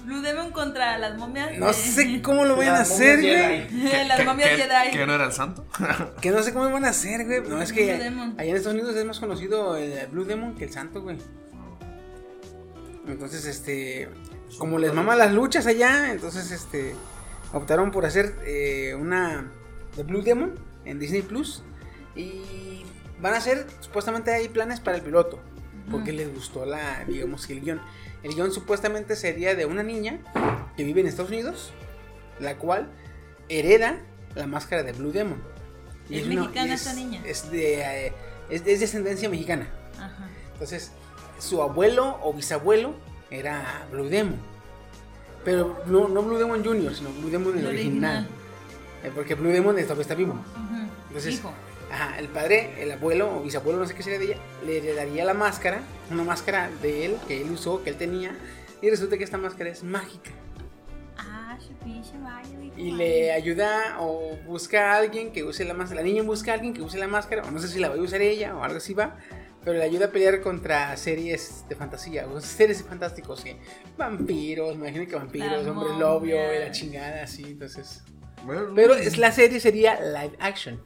Blue 0.05 0.21
Demon 0.21 0.51
contra 0.51 0.97
las 0.97 1.17
momias. 1.17 1.57
No 1.57 1.67
de- 1.67 1.73
sé 1.73 2.21
cómo 2.21 2.45
lo 2.45 2.55
vayan 2.55 2.75
a 2.75 2.81
hacer, 2.81 3.19
güey. 3.21 3.69
las 4.07 4.25
momias 4.25 4.49
¿Que, 4.49 4.57
Jedi. 4.57 4.91
que 4.91 5.05
no 5.05 5.13
era 5.13 5.25
el 5.25 5.31
santo? 5.31 5.65
Que 6.21 6.31
no 6.31 6.43
sé 6.43 6.51
cómo 6.53 6.65
lo 6.65 6.71
van 6.71 6.85
a 6.85 6.89
hacer, 6.89 7.25
güey. 7.25 7.41
No, 7.41 7.61
es 7.61 7.71
que 7.73 7.93
Blue 7.93 8.03
Demon. 8.03 8.35
allá 8.37 8.49
en 8.51 8.55
Estados 8.57 8.75
Unidos 8.77 8.95
es 8.95 9.05
más 9.05 9.19
conocido 9.19 9.75
el 9.77 10.07
Blue 10.07 10.25
Demon 10.25 10.55
que 10.55 10.65
el 10.65 10.71
santo, 10.73 11.01
güey. 11.01 11.17
Entonces, 13.07 13.45
este. 13.45 14.09
Como 14.57 14.79
les 14.79 14.93
mama 14.93 15.15
las 15.15 15.31
luchas 15.31 15.65
allá, 15.67 16.11
entonces, 16.11 16.51
este. 16.51 16.95
Optaron 17.53 17.91
por 17.91 18.05
hacer 18.05 18.35
eh, 18.45 18.95
una 18.99 19.49
de 19.95 20.03
Blue 20.03 20.21
Demon 20.21 20.53
en 20.85 20.99
Disney 20.99 21.21
Plus. 21.23 21.63
Y 22.15 22.83
van 23.21 23.33
a 23.33 23.37
hacer, 23.37 23.65
supuestamente 23.79 24.31
hay 24.33 24.49
planes 24.49 24.79
para 24.79 24.97
el 24.97 25.03
piloto. 25.03 25.39
Porque 25.89 26.11
les 26.11 26.31
gustó 26.31 26.65
la, 26.65 27.03
digamos 27.07 27.47
que 27.47 27.53
el 27.53 27.61
guion. 27.61 27.81
El 28.23 28.35
guion 28.35 28.51
supuestamente 28.51 29.15
sería 29.15 29.55
de 29.55 29.65
una 29.65 29.83
niña 29.83 30.19
que 30.75 30.83
vive 30.83 31.01
en 31.01 31.07
Estados 31.07 31.31
Unidos. 31.31 31.71
La 32.39 32.57
cual 32.57 32.89
hereda 33.49 33.99
la 34.35 34.47
máscara 34.47 34.83
de 34.83 34.93
Blue 34.93 35.11
Demon. 35.11 35.41
¿Es 36.09 36.25
una- 36.25 36.41
mexicana 36.41 36.67
y 36.67 36.71
esta 36.71 36.93
niña? 36.93 37.21
Es 37.25 37.49
de, 37.51 37.81
eh, 38.07 38.13
es 38.49 38.63
de 38.65 38.73
es 38.73 38.79
de 38.79 38.85
ascendencia 38.85 39.29
mexicana. 39.29 39.67
Ajá. 39.97 40.27
Entonces, 40.53 40.91
su 41.39 41.61
abuelo 41.61 42.17
o 42.23 42.33
bisabuelo 42.33 42.95
era 43.29 43.85
Blue 43.91 44.07
Demon. 44.09 44.37
Pero 45.45 45.81
no, 45.85 46.07
no 46.07 46.21
Blue 46.23 46.37
Demon 46.37 46.63
Jr., 46.63 46.95
sino 46.95 47.09
Blue 47.11 47.29
Demon 47.29 47.53
el 47.57 47.59
El 47.59 47.67
original. 47.67 48.17
original. 48.17 48.27
Eh, 49.03 49.11
porque 49.15 49.35
Blue 49.35 49.49
Demon 49.51 49.75
todavía 49.75 50.01
está 50.01 50.15
vivo. 50.15 50.33
Ujú. 50.33 50.89
Entonces, 51.07 51.35
Hijo. 51.35 51.53
Ajá, 51.91 52.19
el 52.19 52.27
padre, 52.27 52.73
el 52.81 52.91
abuelo 52.91 53.37
o 53.37 53.41
bisabuelo, 53.41 53.79
no 53.79 53.85
sé 53.85 53.95
qué 53.95 54.03
sería 54.03 54.19
de 54.19 54.25
ella, 54.25 54.37
le 54.65 54.77
heredaría 54.77 55.25
la 55.25 55.33
máscara, 55.33 55.81
una 56.11 56.23
máscara 56.23 56.69
de 56.81 57.05
él, 57.05 57.17
que 57.27 57.41
él 57.41 57.51
usó, 57.51 57.83
que 57.83 57.89
él 57.89 57.97
tenía. 57.97 58.35
Y 58.81 58.89
resulta 58.89 59.17
que 59.17 59.23
esta 59.23 59.37
máscara 59.37 59.69
es 59.69 59.83
mágica. 59.83 60.31
Ah. 61.17 61.57
Y 62.77 62.91
le 62.91 63.31
ayuda 63.31 63.97
o 63.99 64.37
busca 64.45 64.93
a 64.93 64.97
alguien 64.97 65.31
que 65.31 65.43
use 65.43 65.65
la 65.65 65.73
máscara. 65.73 66.01
La 66.01 66.07
niña 66.07 66.23
busca 66.23 66.51
a 66.51 66.55
alguien 66.55 66.73
que 66.73 66.81
use 66.81 66.97
la 66.97 67.07
máscara, 67.07 67.43
o 67.43 67.51
no 67.51 67.59
sé 67.59 67.67
si 67.67 67.79
la 67.79 67.89
va 67.89 67.95
a 67.95 67.97
usar 67.97 68.21
ella 68.21 68.55
o 68.55 68.63
algo 68.63 68.77
así 68.77 68.93
va. 68.93 69.17
Pero 69.63 69.77
le 69.77 69.83
ayuda 69.83 70.05
a 70.05 70.09
pelear 70.09 70.39
contra 70.39 70.95
series 70.95 71.65
de 71.67 71.75
fantasía, 71.75 72.27
o 72.27 72.39
seres 72.39 72.81
fantásticos, 72.81 73.43
que 73.43 73.57
vampiros, 73.97 74.77
me 74.77 74.87
imagino 74.87 75.09
que 75.09 75.15
vampiros, 75.17 75.65
La 75.65 75.71
hombre 75.71 75.99
lobio, 75.99 76.55
y 76.55 76.59
la 76.59 76.71
chingada, 76.71 77.23
así, 77.23 77.43
entonces. 77.43 78.01
Bueno, 78.45 78.71
Pero 78.73 78.95
es, 78.95 79.17
la 79.17 79.33
serie 79.33 79.59
sería 79.59 79.99
live 79.99 80.37
action. 80.39 80.81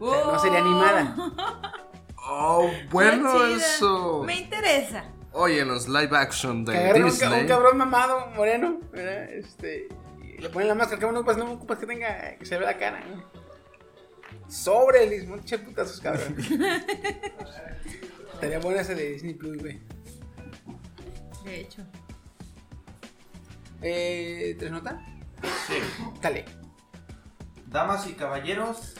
O 0.00 0.10
sea, 0.10 0.24
no 0.24 0.38
sería 0.38 0.58
animada. 0.60 1.14
Oh, 2.30 2.70
bueno 2.90 3.46
eso. 3.46 4.22
Me 4.22 4.36
interesa. 4.40 5.02
Oye, 5.32 5.60
en 5.60 5.68
los 5.68 5.88
live 5.88 6.14
action 6.14 6.62
de 6.62 6.72
Que 6.72 6.78
agarran 6.78 7.04
un, 7.04 7.10
Disney. 7.10 7.40
un 7.40 7.48
cabrón 7.48 7.78
mamado, 7.78 8.26
moreno, 8.36 8.80
¿verdad? 8.92 9.30
Este, 9.30 9.88
y 10.22 10.36
le 10.36 10.50
ponen 10.50 10.68
la 10.68 10.74
máscara, 10.74 11.00
que 11.00 11.06
no 11.06 11.20
ocupas, 11.20 11.38
no 11.38 11.50
ocupas 11.52 11.78
que 11.78 11.86
tenga, 11.86 12.36
que 12.38 12.44
se 12.44 12.58
vea 12.58 12.66
la 12.72 12.76
cara. 12.76 13.00
¿no? 13.00 13.24
Sobre 14.46 15.04
el 15.04 15.10
mismo, 15.10 15.38
che 15.42 15.58
putazos, 15.58 16.00
cabrón. 16.02 16.36
Estaría 18.34 18.58
buena 18.58 18.82
esa 18.82 18.94
de 18.94 19.12
Disney 19.12 19.32
Plus, 19.32 19.56
güey. 19.56 19.80
De 21.44 21.60
hecho. 21.62 21.82
Eh, 23.80 24.54
¿Tres 24.58 24.70
nota? 24.70 25.02
Sí. 25.66 25.78
Dale. 26.20 26.44
Damas 27.66 28.06
y 28.06 28.12
caballeros, 28.12 28.94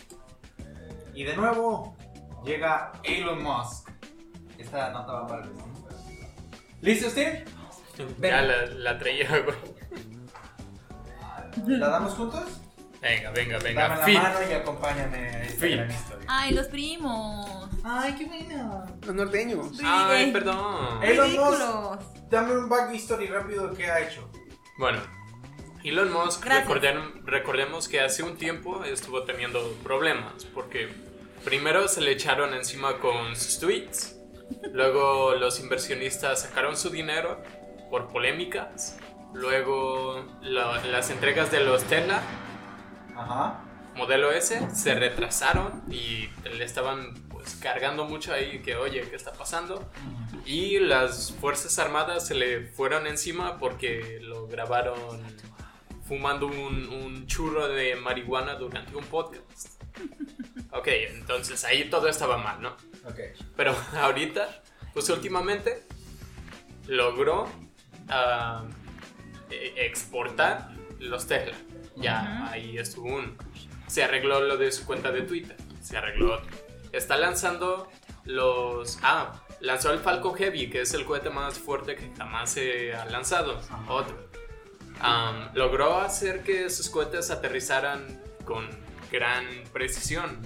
y 1.19 1.25
de 1.25 1.35
nuevo 1.37 1.97
llega 2.45 2.93
Elon 3.03 3.43
Musk. 3.43 3.91
Esta 4.57 4.91
nota 4.93 5.13
va 5.15 5.27
para 5.27 5.43
el 5.43 5.51
vecino. 5.51 5.89
¿Listo, 6.81 7.11
Steve? 7.11 7.45
Ya 8.21 8.43
la, 8.43 8.67
la 8.67 8.99
traía, 9.01 9.29
güey. 9.41 9.57
¿La 11.79 11.89
damos 11.89 12.15
juntos? 12.15 12.61
Venga, 13.03 13.31
venga, 13.33 13.59
Dame 13.59 13.69
venga. 13.69 13.89
la 13.89 13.97
Fin. 14.05 14.23
mano 14.23 14.39
y 14.49 14.53
acompáñame 14.53 15.19
a 15.19 15.43
esta 15.43 15.61
Fin. 15.67 15.77
gran 15.79 15.91
historia. 15.91 16.27
Ay, 16.29 16.55
los 16.55 16.67
primos. 16.69 17.69
Ay, 17.83 18.15
qué 18.17 18.27
bueno. 18.27 18.85
Los 19.05 19.15
norteños. 19.17 19.67
Ay, 19.85 20.31
perdón. 20.31 21.03
Elon 21.03 21.33
Musk, 21.33 22.01
dame 22.31 22.57
un 22.59 22.69
back 22.69 22.95
history 22.95 23.27
rápido 23.27 23.67
de 23.69 23.77
qué 23.77 23.91
ha 23.91 24.01
hecho. 24.01 24.31
Bueno, 24.79 25.01
Elon 25.83 26.13
Musk, 26.13 26.45
Gracias. 26.45 26.69
recordemos 27.25 27.89
que 27.89 28.01
hace 28.01 28.23
un 28.23 28.37
tiempo 28.37 28.85
estuvo 28.85 29.25
teniendo 29.25 29.73
problemas, 29.83 30.45
porque 30.55 31.08
primero 31.49 31.89
se 31.89 32.03
le 32.03 32.13
echaron 32.13 32.53
encima 32.53 32.99
con 32.99 33.35
sus 33.35 33.59
tweets, 33.59 34.17
luego 34.71 35.35
los 35.35 35.59
inversionistas 35.61 36.43
sacaron 36.43 36.77
su 36.77 36.91
dinero 36.91 37.43
por 37.91 38.09
polémicas, 38.09 38.99
luego 39.33 40.27
la- 40.43 40.85
las 40.85 41.09
entregas 41.09 41.51
de 41.51 41.61
los 41.61 41.85
Tesla, 41.85 42.21
Ajá. 43.17 43.65
modelo 43.97 44.31
S, 44.31 44.61
se 44.75 44.95
retrasaron 44.95 45.83
y 45.91 46.29
le 46.55 46.65
estaban 46.65 47.15
pues, 47.31 47.55
cargando 47.57 48.05
mucho 48.05 48.35
ahí 48.35 48.61
que, 48.61 48.77
oye, 48.77 49.01
¿qué 49.09 49.17
está 49.17 49.33
pasando? 49.33 49.91
Y 50.45 50.79
las 50.81 51.33
Fuerzas 51.41 51.79
Armadas 51.79 52.27
se 52.27 52.35
le 52.35 52.67
fueron 52.67 53.07
encima 53.07 53.59
porque 53.59 54.19
lo 54.21 54.47
grabaron 54.49 54.99
fumando 56.07 56.47
un, 56.47 56.89
un 56.91 57.27
churro 57.27 57.69
de 57.69 57.97
marihuana 57.97 58.55
durante 58.57 58.95
un 58.95 59.05
podcast. 59.05 59.79
Ok, 60.73 60.89
entonces 60.89 61.65
ahí 61.65 61.89
todo 61.89 62.09
estaba 62.09 62.37
mal, 62.37 62.61
¿no? 62.61 62.71
Ok. 63.05 63.21
Pero 63.57 63.75
ahorita, 63.97 64.63
pues 64.93 65.09
últimamente, 65.11 65.83
logró 66.87 67.49
ah, 68.09 68.65
e- 69.51 69.87
exportar 69.87 70.71
los 70.99 71.27
Tesla. 71.27 71.57
Ya, 71.97 72.51
ahí 72.51 72.79
estuvo 72.79 73.17
uno. 73.17 73.35
Se 73.87 74.05
arregló 74.05 74.41
lo 74.41 74.57
de 74.57 74.71
su 74.71 74.85
cuenta 74.85 75.11
de 75.11 75.23
Twitter. 75.23 75.57
Se 75.83 75.97
arregló 75.97 76.35
otro. 76.35 76.57
Está 76.93 77.17
lanzando 77.17 77.91
los... 78.25 78.99
Ah, 79.03 79.43
lanzó 79.61 79.93
el 79.93 79.99
Falcon 79.99 80.35
Heavy, 80.35 80.71
que 80.71 80.83
es 80.83 80.95
el 80.95 81.05
cohete 81.05 81.31
más 81.31 81.59
fuerte 81.59 81.97
que 81.97 82.11
jamás 82.17 82.51
se 82.51 82.95
ha 82.95 83.05
lanzado. 83.07 83.61
Otro. 83.89 84.29
Logró 85.55 85.99
hacer 85.99 86.43
que 86.43 86.71
sus 86.71 86.91
cohetes 86.91 87.31
aterrizaran 87.31 88.21
con 88.45 88.69
gran 89.11 89.47
precisión. 89.73 90.39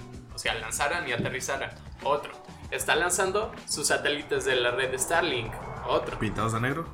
O 0.43 0.45
sea, 0.45 0.55
lanzaran 0.55 1.07
y 1.07 1.13
aterrizaran. 1.13 1.71
Otro. 2.03 2.33
Está 2.69 2.95
lanzando 2.97 3.53
sus 3.65 3.87
satélites 3.87 4.43
de 4.43 4.57
la 4.57 4.71
red 4.71 4.93
Starlink. 4.99 5.53
Otro. 5.87 6.19
¿Pintados 6.19 6.51
de 6.51 6.59
negro? 6.59 6.85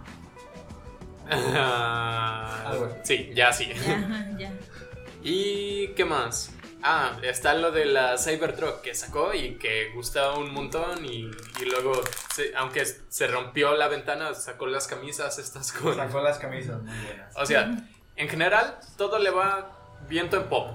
Ah, 1.32 2.74
sí, 3.04 3.32
ya 3.34 3.52
sí. 3.52 3.72
Ajá, 3.72 4.26
ya. 4.38 4.54
¿Y 5.24 5.88
qué 5.96 6.06
más? 6.06 6.52
Ah, 6.84 7.18
está 7.24 7.56
lo 7.56 7.72
de 7.72 7.86
la 7.86 8.20
Cybertruck 8.20 8.82
que 8.82 8.94
sacó 8.94 9.34
y 9.34 9.56
que 9.56 9.90
gusta 9.96 10.34
un 10.34 10.54
montón 10.54 11.04
y, 11.04 11.32
y 11.60 11.66
luego, 11.66 11.94
se- 12.34 12.56
aunque 12.56 12.86
se 12.86 13.26
rompió 13.28 13.76
la 13.76 13.88
ventana, 13.88 14.36
sacó 14.36 14.68
las 14.68 14.86
camisas 14.86 15.40
estas 15.40 15.72
con... 15.72 15.96
Sacó 15.96 16.22
las 16.22 16.38
camisas 16.38 16.84
muy 16.84 16.96
buenas. 17.04 17.36
O 17.36 17.48
sea, 17.48 17.84
en 18.16 18.30
general, 18.30 18.78
todo 18.96 19.18
le 19.18 19.32
va 19.32 19.72
viento 20.08 20.38
en 20.38 20.44
pop. 20.50 20.70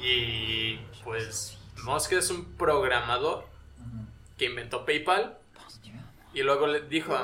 Y 0.00 0.78
pues, 1.04 1.57
Musk 1.84 2.12
es 2.12 2.30
un 2.30 2.56
programador 2.56 3.44
que 4.36 4.46
inventó 4.46 4.84
PayPal. 4.84 5.38
Y 6.34 6.42
luego 6.42 6.66
le 6.66 6.82
dijo, 6.82 7.14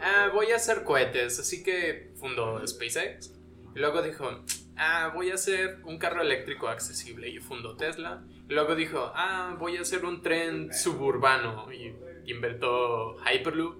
ah, 0.00 0.30
voy 0.32 0.52
a 0.52 0.56
hacer 0.56 0.84
cohetes, 0.84 1.38
así 1.38 1.62
que 1.62 2.12
fundó 2.18 2.64
SpaceX. 2.66 3.34
Y 3.74 3.78
luego 3.78 4.00
dijo, 4.00 4.44
ah, 4.76 5.10
voy 5.14 5.30
a 5.30 5.34
hacer 5.34 5.80
un 5.84 5.98
carro 5.98 6.22
eléctrico 6.22 6.68
accesible 6.68 7.28
y 7.28 7.38
fundó 7.38 7.76
Tesla. 7.76 8.22
Y 8.48 8.54
luego 8.54 8.74
dijo, 8.74 9.12
ah, 9.14 9.56
voy 9.58 9.76
a 9.76 9.82
hacer 9.82 10.04
un 10.04 10.22
tren 10.22 10.72
suburbano 10.72 11.70
y 11.72 11.94
inventó 12.30 13.16
Hyperloop. 13.24 13.76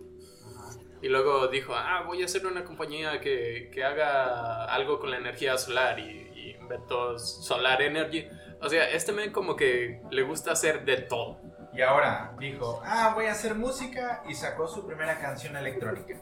Y 1.00 1.08
luego 1.08 1.46
dijo, 1.48 1.74
ah, 1.74 2.02
voy 2.06 2.22
a 2.22 2.24
hacer 2.24 2.44
una 2.46 2.64
compañía 2.64 3.20
que, 3.20 3.70
que 3.72 3.84
haga 3.84 4.64
algo 4.64 4.98
con 4.98 5.10
la 5.10 5.18
energía 5.18 5.56
solar 5.56 5.98
y, 6.00 6.30
y 6.34 6.56
inventó 6.60 7.18
Solar 7.18 7.80
Energy. 7.80 8.26
O 8.60 8.68
sea, 8.68 8.88
este 8.90 9.12
men 9.12 9.32
como 9.32 9.54
que 9.56 10.00
le 10.10 10.22
gusta 10.22 10.52
hacer 10.52 10.84
de 10.84 10.96
todo. 10.98 11.40
Y 11.72 11.82
ahora 11.82 12.34
dijo, 12.38 12.82
ah, 12.84 13.12
voy 13.14 13.26
a 13.26 13.32
hacer 13.32 13.54
música 13.54 14.22
y 14.28 14.34
sacó 14.34 14.66
su 14.66 14.86
primera 14.86 15.18
canción 15.18 15.56
electrónica. 15.56 16.14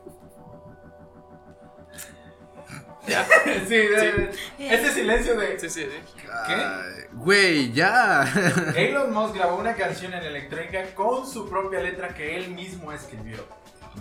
¿Ya? 3.06 3.24
sí, 3.68 3.76
de- 3.76 4.30
ese 4.58 4.92
silencio 4.92 5.38
de... 5.38 5.58
Sí, 5.60 5.70
sí, 5.70 5.84
sí. 5.84 6.20
Ay, 6.46 7.04
Güey, 7.12 7.72
ya. 7.72 8.24
Elon 8.76 9.12
Musk 9.12 9.36
grabó 9.36 9.56
una 9.56 9.74
canción 9.74 10.12
en 10.12 10.24
electrónica 10.24 10.84
con 10.94 11.26
su 11.26 11.48
propia 11.48 11.80
letra 11.80 12.08
que 12.08 12.36
él 12.36 12.50
mismo 12.50 12.90
escribió. 12.92 13.38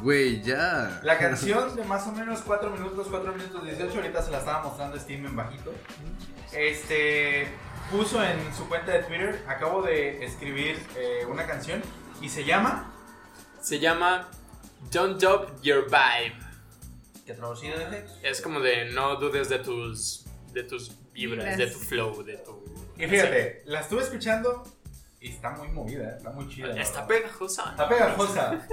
Güey, 0.02 0.42
ya. 0.42 1.00
La 1.04 1.18
canción 1.20 1.76
de 1.76 1.84
más 1.84 2.08
o 2.08 2.12
menos 2.12 2.42
4 2.42 2.72
minutos, 2.72 3.08
4 3.10 3.32
minutos 3.34 3.64
18, 3.64 3.96
ahorita 3.96 4.22
se 4.24 4.32
la 4.32 4.40
estaba 4.40 4.64
mostrando 4.64 5.00
Steam 5.00 5.26
en 5.28 5.36
bajito. 5.36 5.72
Este 6.52 7.48
puso 7.92 8.24
en 8.24 8.54
su 8.56 8.68
cuenta 8.68 8.92
de 8.94 9.04
Twitter, 9.04 9.44
acabo 9.48 9.82
de 9.82 10.24
escribir 10.24 10.80
eh, 10.98 11.26
una 11.28 11.46
canción 11.46 11.82
y 12.22 12.30
se 12.30 12.44
llama, 12.44 12.92
Se 13.62 13.80
llama 13.80 14.30
Don't 14.92 15.22
Doubt 15.22 15.62
Your 15.62 15.86
Vibe. 15.86 16.36
que 17.26 17.34
traducido 17.34 17.78
de 17.78 18.06
Es 18.24 18.42
como 18.42 18.60
de 18.60 18.92
no 18.92 19.16
dudes 19.18 19.50
de 19.50 19.60
tus, 19.60 20.26
de 20.54 20.64
tus 20.64 20.92
vibras, 21.14 21.46
Vibras. 21.46 21.58
de 21.58 21.68
tu 21.68 21.80
flow, 21.80 22.24
de 22.24 22.38
tu... 22.38 22.64
Y 22.98 23.08
fíjate, 23.08 23.64
la 23.66 23.82
estuve 23.82 24.02
escuchando 24.04 24.64
y 25.20 25.30
está 25.30 25.50
muy 25.52 25.68
movida, 25.70 26.10
eh, 26.12 26.16
está 26.18 26.30
muy 26.32 26.48
chida. 26.48 26.80
Está 26.80 27.06
verdad. 27.06 27.24
pegajosa. 27.24 27.70
Está 27.72 27.90
pegajosa. 27.90 28.68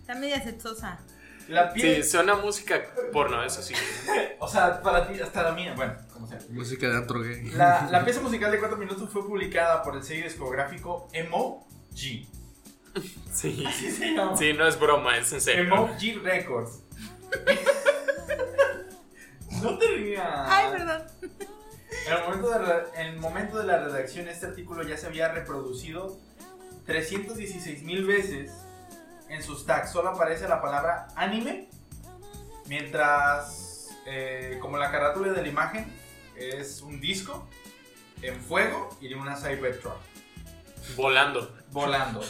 Está 0.00 0.14
media 0.14 0.42
sexosa. 0.42 0.98
La 1.48 1.72
Sí, 1.72 2.02
suena 2.02 2.34
música 2.34 2.82
porno, 3.12 3.42
eso 3.44 3.62
sí. 3.62 3.74
o 4.40 4.48
sea, 4.48 4.82
para 4.82 5.06
ti, 5.06 5.20
hasta 5.20 5.42
la 5.42 5.52
mía, 5.52 5.74
bueno, 5.76 5.94
como 6.12 6.26
sea. 6.26 6.38
Música 6.50 6.88
de 6.88 6.96
antro 6.96 7.20
gay. 7.20 7.50
La, 7.50 7.88
la 7.90 8.04
pieza 8.04 8.20
musical 8.20 8.50
de 8.50 8.58
4 8.58 8.76
minutos 8.76 9.10
fue 9.10 9.24
publicada 9.26 9.82
por 9.82 9.96
el 9.96 10.02
sello 10.02 10.24
discográfico 10.24 11.08
Emo 11.12 11.66
G. 11.92 12.26
Sí. 13.32 13.64
Así 13.66 13.90
se 13.90 14.14
llama. 14.14 14.36
Sí, 14.36 14.52
no 14.52 14.66
es 14.66 14.78
broma, 14.78 15.16
es 15.18 15.32
en 15.32 15.40
serio. 15.40 15.62
Emo 15.62 15.88
G 15.96 16.20
Records. 16.20 16.82
no 19.62 19.78
te 19.78 19.86
rías. 19.88 20.26
Ay, 20.26 20.72
perdón. 20.72 21.02
En 22.06 22.12
el, 22.12 22.22
momento 22.22 22.50
de 22.50 23.00
en 23.00 23.06
el 23.06 23.18
momento 23.18 23.58
de 23.58 23.66
la 23.66 23.78
redacción, 23.78 24.28
este 24.28 24.46
artículo 24.46 24.82
ya 24.82 24.96
se 24.96 25.06
había 25.06 25.28
reproducido 25.28 26.16
316 26.86 27.82
mil 27.82 28.04
veces 28.04 28.52
en 29.28 29.42
sus 29.42 29.66
tags. 29.66 29.90
Solo 29.92 30.10
aparece 30.10 30.48
la 30.48 30.60
palabra 30.62 31.08
anime, 31.16 31.68
mientras, 32.66 33.88
eh, 34.06 34.58
como 34.60 34.76
la 34.78 34.90
carátula 34.90 35.32
de 35.32 35.42
la 35.42 35.48
imagen, 35.48 35.92
es 36.36 36.80
un 36.82 37.00
disco 37.00 37.46
en 38.22 38.38
fuego 38.40 38.90
y 39.00 39.12
una 39.14 39.36
Cybertruck 39.36 39.96
Volando. 40.96 41.54
volando. 41.70 42.22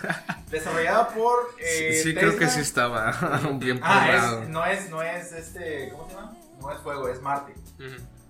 Desarrollada 0.50 1.08
por. 1.08 1.54
eh, 1.60 2.00
sí, 2.02 2.14
creo 2.14 2.36
que 2.36 2.48
sí 2.48 2.60
estaba 2.60 3.12
bien 3.54 3.80
Ah, 3.82 4.40
es, 4.42 4.48
no 4.48 4.64
es, 4.66 4.90
no 4.90 5.02
es 5.02 5.32
este, 5.32 5.90
¿cómo 5.90 6.08
se 6.08 6.14
llama? 6.14 6.36
No 6.60 6.72
es 6.72 6.78
fuego, 6.80 7.08
es 7.08 7.20
Marte. 7.20 7.54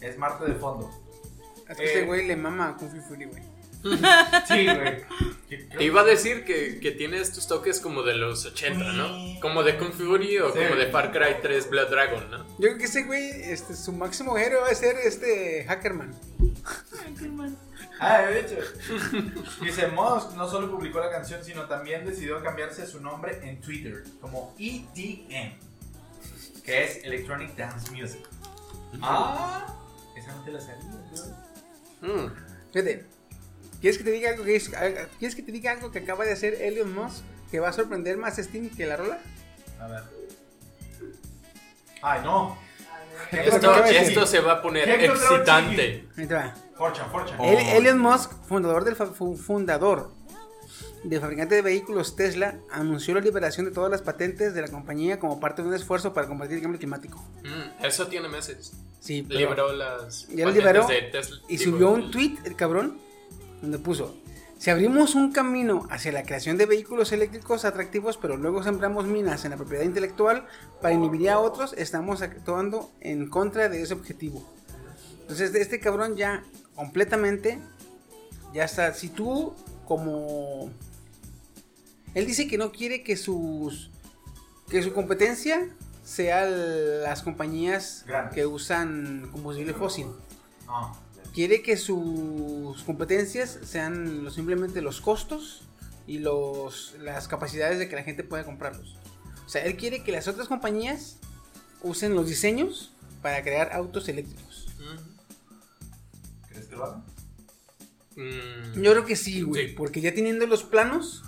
Es 0.00 0.18
Marte 0.18 0.44
de 0.46 0.54
fondo. 0.54 0.90
Es 1.68 1.76
que 1.76 1.84
Eh. 1.84 1.90
ese 1.98 2.06
güey 2.06 2.26
le 2.26 2.36
mama 2.36 2.68
a 2.68 2.76
Kung 2.76 2.90
Fu 2.90 3.00
Fury, 3.08 3.24
güey. 3.26 3.42
Sí, 4.48 4.64
güey. 4.66 5.04
Te 5.76 5.84
iba 5.84 6.00
a 6.00 6.04
decir 6.04 6.44
que, 6.44 6.80
que 6.80 6.90
tiene 6.90 7.20
estos 7.20 7.46
toques 7.46 7.78
como 7.80 8.02
de 8.02 8.14
los 8.16 8.44
80, 8.46 8.92
¿no? 8.94 9.40
Como 9.40 9.62
de 9.62 9.76
Kung 9.78 9.92
Fury 9.92 10.38
o 10.38 10.52
Sí. 10.52 10.58
como 10.58 10.74
de 10.74 10.86
Far 10.88 11.12
Cry 11.12 11.36
3 11.40 11.70
Blood 11.70 11.88
Dragon, 11.90 12.30
¿no? 12.30 12.38
Yo 12.38 12.56
creo 12.58 12.78
que 12.78 12.84
ese 12.84 13.04
güey, 13.04 13.28
este, 13.44 13.76
su 13.76 13.92
máximo 13.92 14.36
héroe 14.38 14.60
va 14.60 14.68
a 14.68 14.74
ser 14.74 14.96
este 14.96 15.64
Hackerman. 15.68 16.14
Ah, 18.00 18.22
de 18.22 18.40
hecho. 18.40 18.56
Dice, 19.62 19.86
Musk 19.88 20.32
no 20.36 20.48
solo 20.50 20.70
publicó 20.70 21.00
la 21.00 21.10
canción, 21.10 21.42
sino 21.44 21.66
también 21.66 22.04
decidió 22.04 22.42
cambiarse 22.42 22.86
su 22.86 23.00
nombre 23.00 23.38
en 23.42 23.60
Twitter 23.60 24.04
como 24.20 24.54
EDM, 24.58 25.54
que 26.64 26.84
es 26.84 27.04
Electronic 27.04 27.54
Dance 27.56 27.90
Music. 27.92 28.20
Ah, 29.00 29.66
esa 30.16 30.34
no 30.34 30.42
te 30.44 30.50
la 30.52 30.60
sabía, 30.60 30.84
¿no? 32.02 32.14
Mm. 32.26 32.32
Fíjate, 32.72 33.06
¿quieres 33.86 33.98
que 33.98 34.04
te 34.04 34.10
diga 34.10 34.30
algo 34.30 34.44
que, 34.44 34.56
es- 34.56 34.68
¿quieres 35.20 35.36
que 35.36 35.42
te 35.42 35.52
diga 35.52 35.70
algo 35.70 35.92
que 35.92 36.00
acaba 36.00 36.24
de 36.24 36.32
hacer 36.32 36.54
Elon 36.60 36.92
Musk 36.92 37.22
que 37.52 37.60
va 37.60 37.68
a 37.68 37.72
sorprender 37.72 38.16
más 38.16 38.36
a 38.38 38.42
Steam 38.42 38.68
que 38.70 38.84
la 38.86 38.96
rola? 38.96 39.20
A 39.80 39.86
ver. 39.86 40.02
Ay, 42.02 42.20
no. 42.24 42.58
Esto, 43.30 43.84
esto 43.84 44.26
se 44.26 44.40
va 44.40 44.54
a 44.54 44.62
poner 44.62 44.84
¿Qué 44.84 45.04
encontró 45.06 45.30
excitante. 45.36 46.04
Forcha, 46.76 47.04
forcha. 47.06 47.36
El- 47.42 47.86
Elon 47.86 47.98
Musk, 48.00 48.32
fundador 48.48 48.84
del 48.84 48.96
fundador 48.96 50.10
del 51.04 51.20
fabricante 51.20 51.54
de 51.54 51.62
vehículos 51.62 52.16
Tesla, 52.16 52.58
anunció 52.72 53.14
la 53.14 53.20
liberación 53.20 53.66
de 53.66 53.72
todas 53.72 53.90
las 53.90 54.02
patentes 54.02 54.52
de 54.54 54.62
la 54.62 54.68
compañía 54.68 55.20
como 55.20 55.38
parte 55.38 55.62
de 55.62 55.68
un 55.68 55.74
esfuerzo 55.74 56.12
para 56.12 56.26
combatir 56.26 56.56
el 56.56 56.62
cambio 56.62 56.78
climático. 56.80 57.24
Mm, 57.44 57.84
eso 57.84 58.08
tiene 58.08 58.28
meses. 58.28 58.72
Sí, 59.00 59.22
pero- 59.26 59.38
Liberó 59.40 59.72
las. 59.72 60.26
Ya 60.28 60.44
lo 60.44 60.50
patentes 60.50 60.54
liberó 60.56 60.86
de 60.88 61.02
Tesla. 61.02 61.36
y 61.48 61.58
subió 61.58 61.90
un 61.90 62.10
tweet 62.10 62.34
el 62.44 62.56
cabrón 62.56 62.98
donde 63.62 63.78
puso 63.78 64.14
si 64.58 64.70
abrimos 64.70 65.14
un 65.14 65.32
camino 65.32 65.86
hacia 65.90 66.12
la 66.12 66.22
creación 66.22 66.56
de 66.56 66.66
vehículos 66.66 67.12
eléctricos 67.12 67.64
atractivos 67.64 68.16
pero 68.16 68.36
luego 68.36 68.62
sembramos 68.62 69.06
minas 69.06 69.44
en 69.44 69.50
la 69.50 69.56
propiedad 69.56 69.84
intelectual 69.84 70.46
para 70.80 70.94
inhibir 70.94 71.30
a 71.30 71.38
otros 71.38 71.74
estamos 71.76 72.22
actuando 72.22 72.90
en 73.00 73.28
contra 73.28 73.68
de 73.68 73.82
ese 73.82 73.94
objetivo 73.94 74.46
entonces 75.20 75.54
este 75.54 75.80
cabrón 75.80 76.16
ya 76.16 76.44
completamente 76.74 77.58
ya 78.54 78.64
está 78.64 78.92
si 78.94 79.08
tú 79.08 79.54
como 79.86 80.70
él 82.14 82.26
dice 82.26 82.48
que 82.48 82.58
no 82.58 82.72
quiere 82.72 83.02
que 83.02 83.16
sus 83.16 83.90
que 84.68 84.82
su 84.82 84.92
competencia 84.92 85.68
sea 86.06 86.46
las 86.46 87.22
compañías 87.22 88.04
Grandes. 88.06 88.34
que 88.34 88.46
usan 88.46 89.28
combustible 89.32 89.74
fósil. 89.74 90.06
Ah, 90.68 90.94
quiere 91.36 91.60
que 91.60 91.76
sus 91.76 92.82
competencias 92.84 93.58
sean 93.62 94.24
lo- 94.24 94.30
simplemente 94.30 94.80
los 94.80 95.02
costos 95.02 95.62
y 96.06 96.18
los, 96.20 96.94
las 96.98 97.28
capacidades 97.28 97.78
de 97.78 97.88
que 97.90 97.94
la 97.94 98.02
gente 98.04 98.24
pueda 98.24 98.42
comprarlos. 98.44 98.96
O 99.44 99.48
sea, 99.50 99.62
él 99.66 99.76
quiere 99.76 100.02
que 100.02 100.12
las 100.12 100.28
otras 100.28 100.48
compañías 100.48 101.18
usen 101.82 102.14
los 102.14 102.26
diseños 102.26 102.94
para 103.20 103.42
crear 103.42 103.72
autos 103.74 104.08
eléctricos. 104.08 104.66
¿Crees 106.48 106.66
que 106.68 106.74
lo 106.76 106.84
hagan? 106.86 107.04
Mm, 108.16 108.80
Yo 108.82 108.92
creo 108.92 109.04
que 109.04 109.14
sí, 109.16 109.42
güey, 109.42 109.68
Sí. 109.68 109.74
porque 109.74 110.00
ya 110.00 110.14
teniendo 110.14 110.46
los 110.46 110.62
planos, 110.64 111.22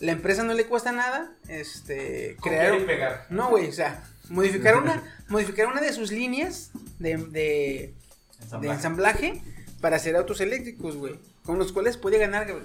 la 0.00 0.12
empresa 0.12 0.44
no 0.44 0.52
le 0.52 0.66
cuesta 0.66 0.92
nada, 0.92 1.34
este, 1.48 2.36
crear... 2.42 2.72
Copiar 2.72 2.80
y 2.82 2.84
pegar. 2.84 3.26
No, 3.30 3.48
güey, 3.48 3.66
o 3.68 3.72
sea, 3.72 4.04
modificar 4.28 4.76
una, 4.76 5.02
modificar 5.28 5.68
una 5.68 5.80
de 5.80 5.92
sus 5.94 6.12
líneas 6.12 6.70
de, 6.98 7.16
de, 7.16 7.94
de 8.38 8.44
Ensamblaje. 8.44 8.74
ensamblaje 8.76 9.42
para 9.80 9.96
hacer 9.96 10.16
autos 10.16 10.40
eléctricos, 10.40 10.96
güey, 10.96 11.14
con 11.44 11.58
los 11.58 11.72
cuales 11.72 11.96
puede 11.96 12.18
ganar 12.18 12.50
güey, 12.50 12.64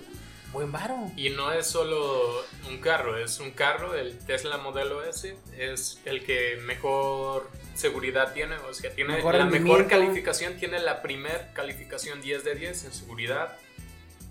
buen 0.51 0.71
varo. 0.71 1.11
Y 1.15 1.29
no 1.31 1.51
es 1.51 1.67
solo 1.67 2.43
un 2.69 2.77
carro, 2.79 3.17
es 3.17 3.39
un 3.39 3.51
carro, 3.51 3.95
el 3.95 4.17
Tesla 4.19 4.57
modelo 4.57 5.03
S, 5.03 5.35
es 5.57 5.99
el 6.05 6.23
que 6.25 6.57
mejor 6.65 7.49
seguridad 7.75 8.33
tiene, 8.33 8.55
o 8.57 8.73
sea, 8.73 8.91
tiene 8.93 9.15
Mejor 9.15 9.35
la 9.35 9.45
mejor 9.45 9.87
calificación, 9.87 10.55
tiene 10.57 10.79
la 10.79 11.01
primer 11.01 11.49
calificación 11.53 12.21
10 12.21 12.43
de 12.43 12.55
10 12.55 12.85
en 12.85 12.93
seguridad, 12.93 13.57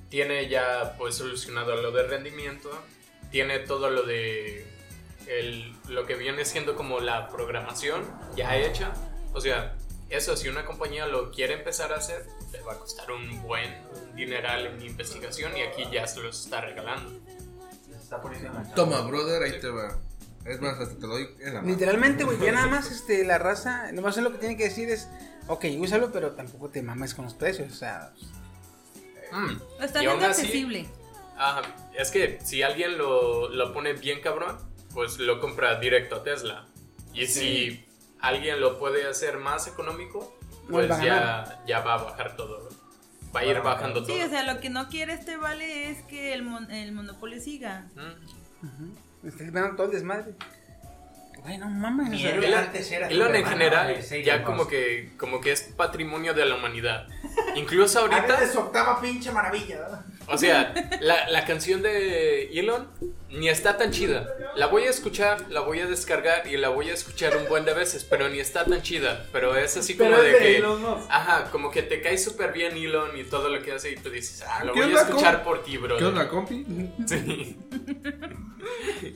tiene 0.09 0.49
ya 0.49 0.95
pues 0.99 1.17
solucionado 1.17 1.75
lo 1.81 1.91
de 1.91 2.05
rendimiento, 2.07 2.71
tiene 3.31 3.59
todo 3.61 3.91
lo 3.91 4.03
de 4.03 4.67
el- 5.27 5.73
lo 5.89 6.05
que 6.07 6.15
viene 6.15 6.45
siendo 6.45 6.75
como 6.77 7.01
la 7.01 7.29
programación 7.29 8.05
ya 8.37 8.57
hecha, 8.57 8.93
o 9.33 9.41
sea, 9.41 9.75
eso 10.13 10.37
si 10.37 10.49
una 10.49 10.65
compañía 10.65 11.07
lo 11.07 11.31
quiere 11.31 11.55
empezar 11.55 11.93
a 11.93 11.97
hacer, 11.97 12.27
le 12.53 12.61
va 12.63 12.73
a 12.75 12.79
costar 12.79 13.11
un 13.11 13.43
buen 13.43 13.71
dineral 14.15 14.67
en 14.67 14.83
investigación 14.83 15.57
y 15.57 15.63
aquí 15.63 15.85
ya 15.93 16.07
se 16.07 16.21
los 16.21 16.45
está 16.45 16.61
regalando. 16.61 17.11
Toma, 18.75 19.01
brother, 19.03 19.43
ahí 19.43 19.59
te 19.61 19.69
va. 19.69 19.99
Es 20.45 20.61
más, 20.61 20.79
hasta 20.79 20.95
te 20.97 21.01
lo 21.07 21.15
doy 21.15 21.29
en 21.41 21.55
la 21.55 21.61
mano. 21.63 21.73
Literalmente, 21.73 22.25
güey, 22.25 22.39
ya 22.41 22.53
nada 22.53 22.67
más 22.67 22.91
este, 22.91 23.25
la 23.25 23.39
raza, 23.39 23.93
nomás 23.93 24.17
lo 24.17 24.33
que 24.33 24.39
tiene 24.39 24.57
que 24.57 24.65
decir 24.65 24.91
es, 24.91 25.09
ok, 25.47 25.67
úsalo, 25.79 26.11
pero 26.13 26.33
tampoco 26.33 26.69
te 26.69 26.83
mames 26.83 27.15
con 27.15 27.25
los 27.25 27.35
precios, 27.35 27.73
o 27.73 27.77
sea, 27.77 28.13
Mm. 29.35 29.83
Está 29.83 30.01
así- 30.01 30.07
accesible. 30.09 30.87
Ajá, 31.39 31.63
es 31.97 32.11
que 32.11 32.39
si 32.45 32.61
alguien 32.63 32.99
lo, 32.99 33.49
lo 33.49 33.73
pone 33.73 33.95
bien 33.95 34.21
cabrón, 34.21 34.59
pues 34.93 35.19
lo 35.19 35.41
compra 35.41 35.81
directo 35.81 36.17
a 36.17 36.23
Tesla. 36.23 36.67
Y 37.15 37.27
si 37.27 37.87
alguien 38.23 38.61
lo 38.61 38.79
puede 38.79 39.07
hacer 39.07 39.37
más 39.39 39.67
económico, 39.67 40.35
Pues 40.71 40.89
ya, 41.03 41.63
ya 41.67 41.81
va 41.81 41.95
a 41.95 42.03
bajar 42.05 42.37
todo. 42.37 42.69
Va 43.35 43.41
a 43.41 43.45
ir 43.45 43.57
Va 43.57 43.61
a 43.61 43.63
bajar. 43.63 43.77
bajando 43.81 44.03
todo. 44.05 44.15
Sí, 44.17 44.23
o 44.23 44.29
sea, 44.29 44.43
lo 44.53 44.61
que 44.61 44.71
no 44.71 44.89
quiere 44.89 45.13
este 45.15 45.37
vale 45.37 45.91
es 45.91 46.03
que 46.05 46.33
el, 46.35 46.43
mon- 46.43 46.71
el 46.71 46.93
monopolio 46.93 47.41
siga. 47.41 47.87
Mm. 47.97 49.27
está 49.29 49.45
esperando 49.45 49.77
todo 49.77 49.87
el 49.87 49.93
desmadre. 49.93 50.33
Güey, 51.43 51.59
no 51.59 51.69
mames. 51.69 52.23
Elon, 52.23 52.55
antes 52.55 52.93
era 52.93 53.09
Elon 53.09 53.35
en 53.35 53.45
general 53.45 53.91
Elon 53.91 54.23
ya 54.23 54.45
como 54.45 54.69
que, 54.69 55.13
como 55.19 55.41
que 55.41 55.51
es 55.51 55.63
patrimonio 55.63 56.35
de 56.35 56.45
la 56.47 56.55
humanidad. 56.55 57.09
Incluso 57.57 57.99
ahorita... 57.99 58.41
Es 58.45 58.53
su 58.53 58.61
octava 58.61 59.01
pinche 59.01 59.33
maravilla. 59.33 59.81
¿verdad? 59.81 60.05
O 60.29 60.39
sea, 60.39 60.73
la, 61.01 61.29
la 61.29 61.45
canción 61.45 61.83
de 61.83 62.45
Elon 62.57 62.87
ni 63.33 63.49
está 63.49 63.77
tan 63.77 63.91
chida. 63.91 64.27
La 64.55 64.67
voy 64.67 64.85
a 64.85 64.91
escuchar, 64.91 65.51
la 65.51 65.61
voy 65.61 65.81
a 65.81 65.87
descargar 65.87 66.47
y 66.47 66.57
la 66.57 66.69
voy 66.69 66.91
a 66.91 66.95
escuchar 66.95 67.37
un 67.37 67.49
buen 67.49 67.65
de 67.65 67.73
veces, 67.73 68.05
pero 68.05 68.29
ni 68.29 68.39
está 68.39 68.65
tan 68.65 68.83
chida. 68.83 69.27
Pero 69.33 69.57
es 69.57 69.77
así 69.77 69.97
como 69.97 70.11
Pero 70.11 70.23
de 70.23 70.37
que. 70.37 70.57
Elon 70.59 70.83
Musk. 70.83 71.07
Ajá, 71.11 71.51
como 71.51 71.71
que 71.71 71.83
te 71.83 72.03
cae 72.03 72.19
súper 72.19 72.53
bien 72.53 72.77
Elon 72.77 73.17
y 73.17 73.25
todo 73.25 73.49
lo 73.49 73.63
que 73.63 73.73
hace 73.73 73.93
y 73.93 73.97
tú 73.97 74.11
dices, 74.11 74.45
ah, 74.47 74.65
lo 74.65 74.75
¿Qué 74.75 74.83
voy 74.83 74.93
a 74.95 75.01
escuchar 75.01 75.43
por 75.43 75.65
ti, 75.65 75.79
bro. 75.79 75.97
¿Qué 75.97 76.05
onda, 76.05 76.29
compi? 76.29 76.67
Sí. 77.07 77.59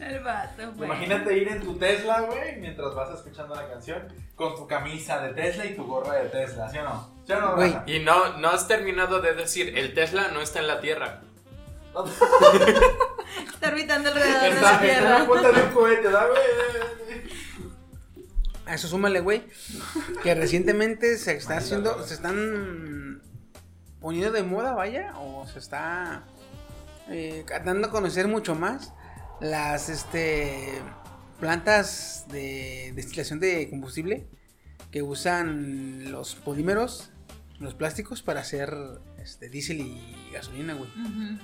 El 0.00 0.24
vato, 0.24 0.72
güey. 0.74 0.88
Imagínate 0.88 1.36
ir 1.36 1.48
en 1.48 1.62
tu 1.62 1.76
Tesla, 1.76 2.22
güey, 2.22 2.56
mientras 2.56 2.94
vas 2.94 3.16
escuchando 3.16 3.54
la 3.54 3.68
canción, 3.68 4.02
con 4.34 4.56
tu 4.56 4.66
camisa 4.66 5.20
de 5.20 5.34
Tesla 5.34 5.66
y 5.66 5.76
tu 5.76 5.84
gorra 5.84 6.14
de 6.14 6.28
Tesla, 6.28 6.68
¿sí 6.68 6.78
o 6.78 6.84
no? 6.84 7.22
¿Sí 7.24 7.32
o 7.32 7.40
no? 7.40 7.84
Y 7.86 8.00
no, 8.00 8.38
no 8.38 8.48
has 8.48 8.66
terminado 8.66 9.20
de 9.20 9.34
decir, 9.34 9.78
el 9.78 9.94
Tesla 9.94 10.28
no 10.32 10.40
está 10.40 10.58
en 10.58 10.66
la 10.66 10.80
Tierra. 10.80 11.22
Está 12.04 13.68
orbitando 13.68 14.08
alrededor 14.10 14.40
de 14.42 14.48
la 14.50 14.54
Está, 14.54 14.70
está 14.70 14.98
en 14.98 15.04
la 15.04 15.16
Tierra. 15.16 15.26
punta 15.26 15.52
de 15.52 15.62
un 15.62 15.70
cohete, 15.72 16.02
¿verdad, 16.02 16.28
güey? 16.28 16.42
a 18.66 18.74
eso 18.74 18.88
súmale, 18.88 19.20
güey, 19.20 19.44
que 20.24 20.34
recientemente 20.34 21.18
se 21.18 21.36
está 21.36 21.58
haciendo, 21.58 22.04
se 22.04 22.14
están 22.14 23.22
poniendo 24.00 24.32
de 24.32 24.42
moda, 24.42 24.74
vaya, 24.74 25.14
o 25.18 25.46
se 25.46 25.60
está 25.60 26.24
eh, 27.08 27.44
dando 27.64 27.86
a 27.86 27.90
conocer 27.90 28.26
mucho 28.26 28.56
más 28.56 28.92
las, 29.40 29.88
este, 29.88 30.82
plantas 31.38 32.24
de 32.28 32.92
destilación 32.96 33.38
de 33.38 33.70
combustible 33.70 34.26
que 34.90 35.02
usan 35.02 36.10
los 36.10 36.34
polímeros, 36.34 37.10
los 37.60 37.74
plásticos 37.74 38.22
para 38.22 38.40
hacer, 38.40 38.76
este, 39.22 39.48
diésel 39.48 39.80
y 39.80 40.30
gasolina, 40.32 40.74
güey. 40.74 40.90
Ujú. 40.90 41.38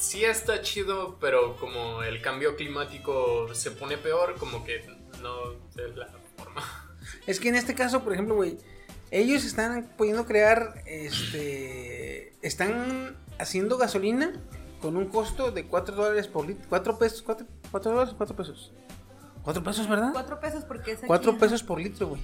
Sí 0.00 0.24
está 0.24 0.62
chido, 0.62 1.18
pero 1.20 1.56
como 1.58 2.02
el 2.02 2.22
cambio 2.22 2.56
climático 2.56 3.54
se 3.54 3.70
pone 3.70 3.98
peor, 3.98 4.36
como 4.38 4.64
que 4.64 4.82
no 5.22 5.52
es 5.76 5.94
la 5.94 6.08
forma. 6.38 6.62
Es 7.26 7.38
que 7.38 7.50
en 7.50 7.54
este 7.56 7.74
caso, 7.74 8.02
por 8.02 8.14
ejemplo, 8.14 8.34
güey, 8.34 8.56
ellos 9.10 9.44
están 9.44 9.90
pudiendo 9.98 10.24
crear, 10.24 10.82
este, 10.86 12.32
están 12.40 13.14
haciendo 13.38 13.76
gasolina 13.76 14.32
con 14.80 14.96
un 14.96 15.06
costo 15.06 15.50
de 15.50 15.66
4 15.66 15.94
dólares 15.94 16.28
por 16.28 16.46
litro, 16.46 16.64
4 16.70 16.98
pesos, 16.98 17.22
4, 17.22 17.46
dólares, 17.92 18.14
4 18.16 18.34
pesos. 18.36 18.72
4 19.44 19.62
pesos, 19.62 19.86
¿verdad? 19.88 20.10
Cuatro 20.12 20.40
pesos 20.40 20.64
porque 20.64 20.92
es 20.92 20.98
aquí. 20.98 21.06
4 21.08 21.38
pesos 21.38 21.62
por 21.62 21.78
litro, 21.78 22.08
güey. 22.08 22.22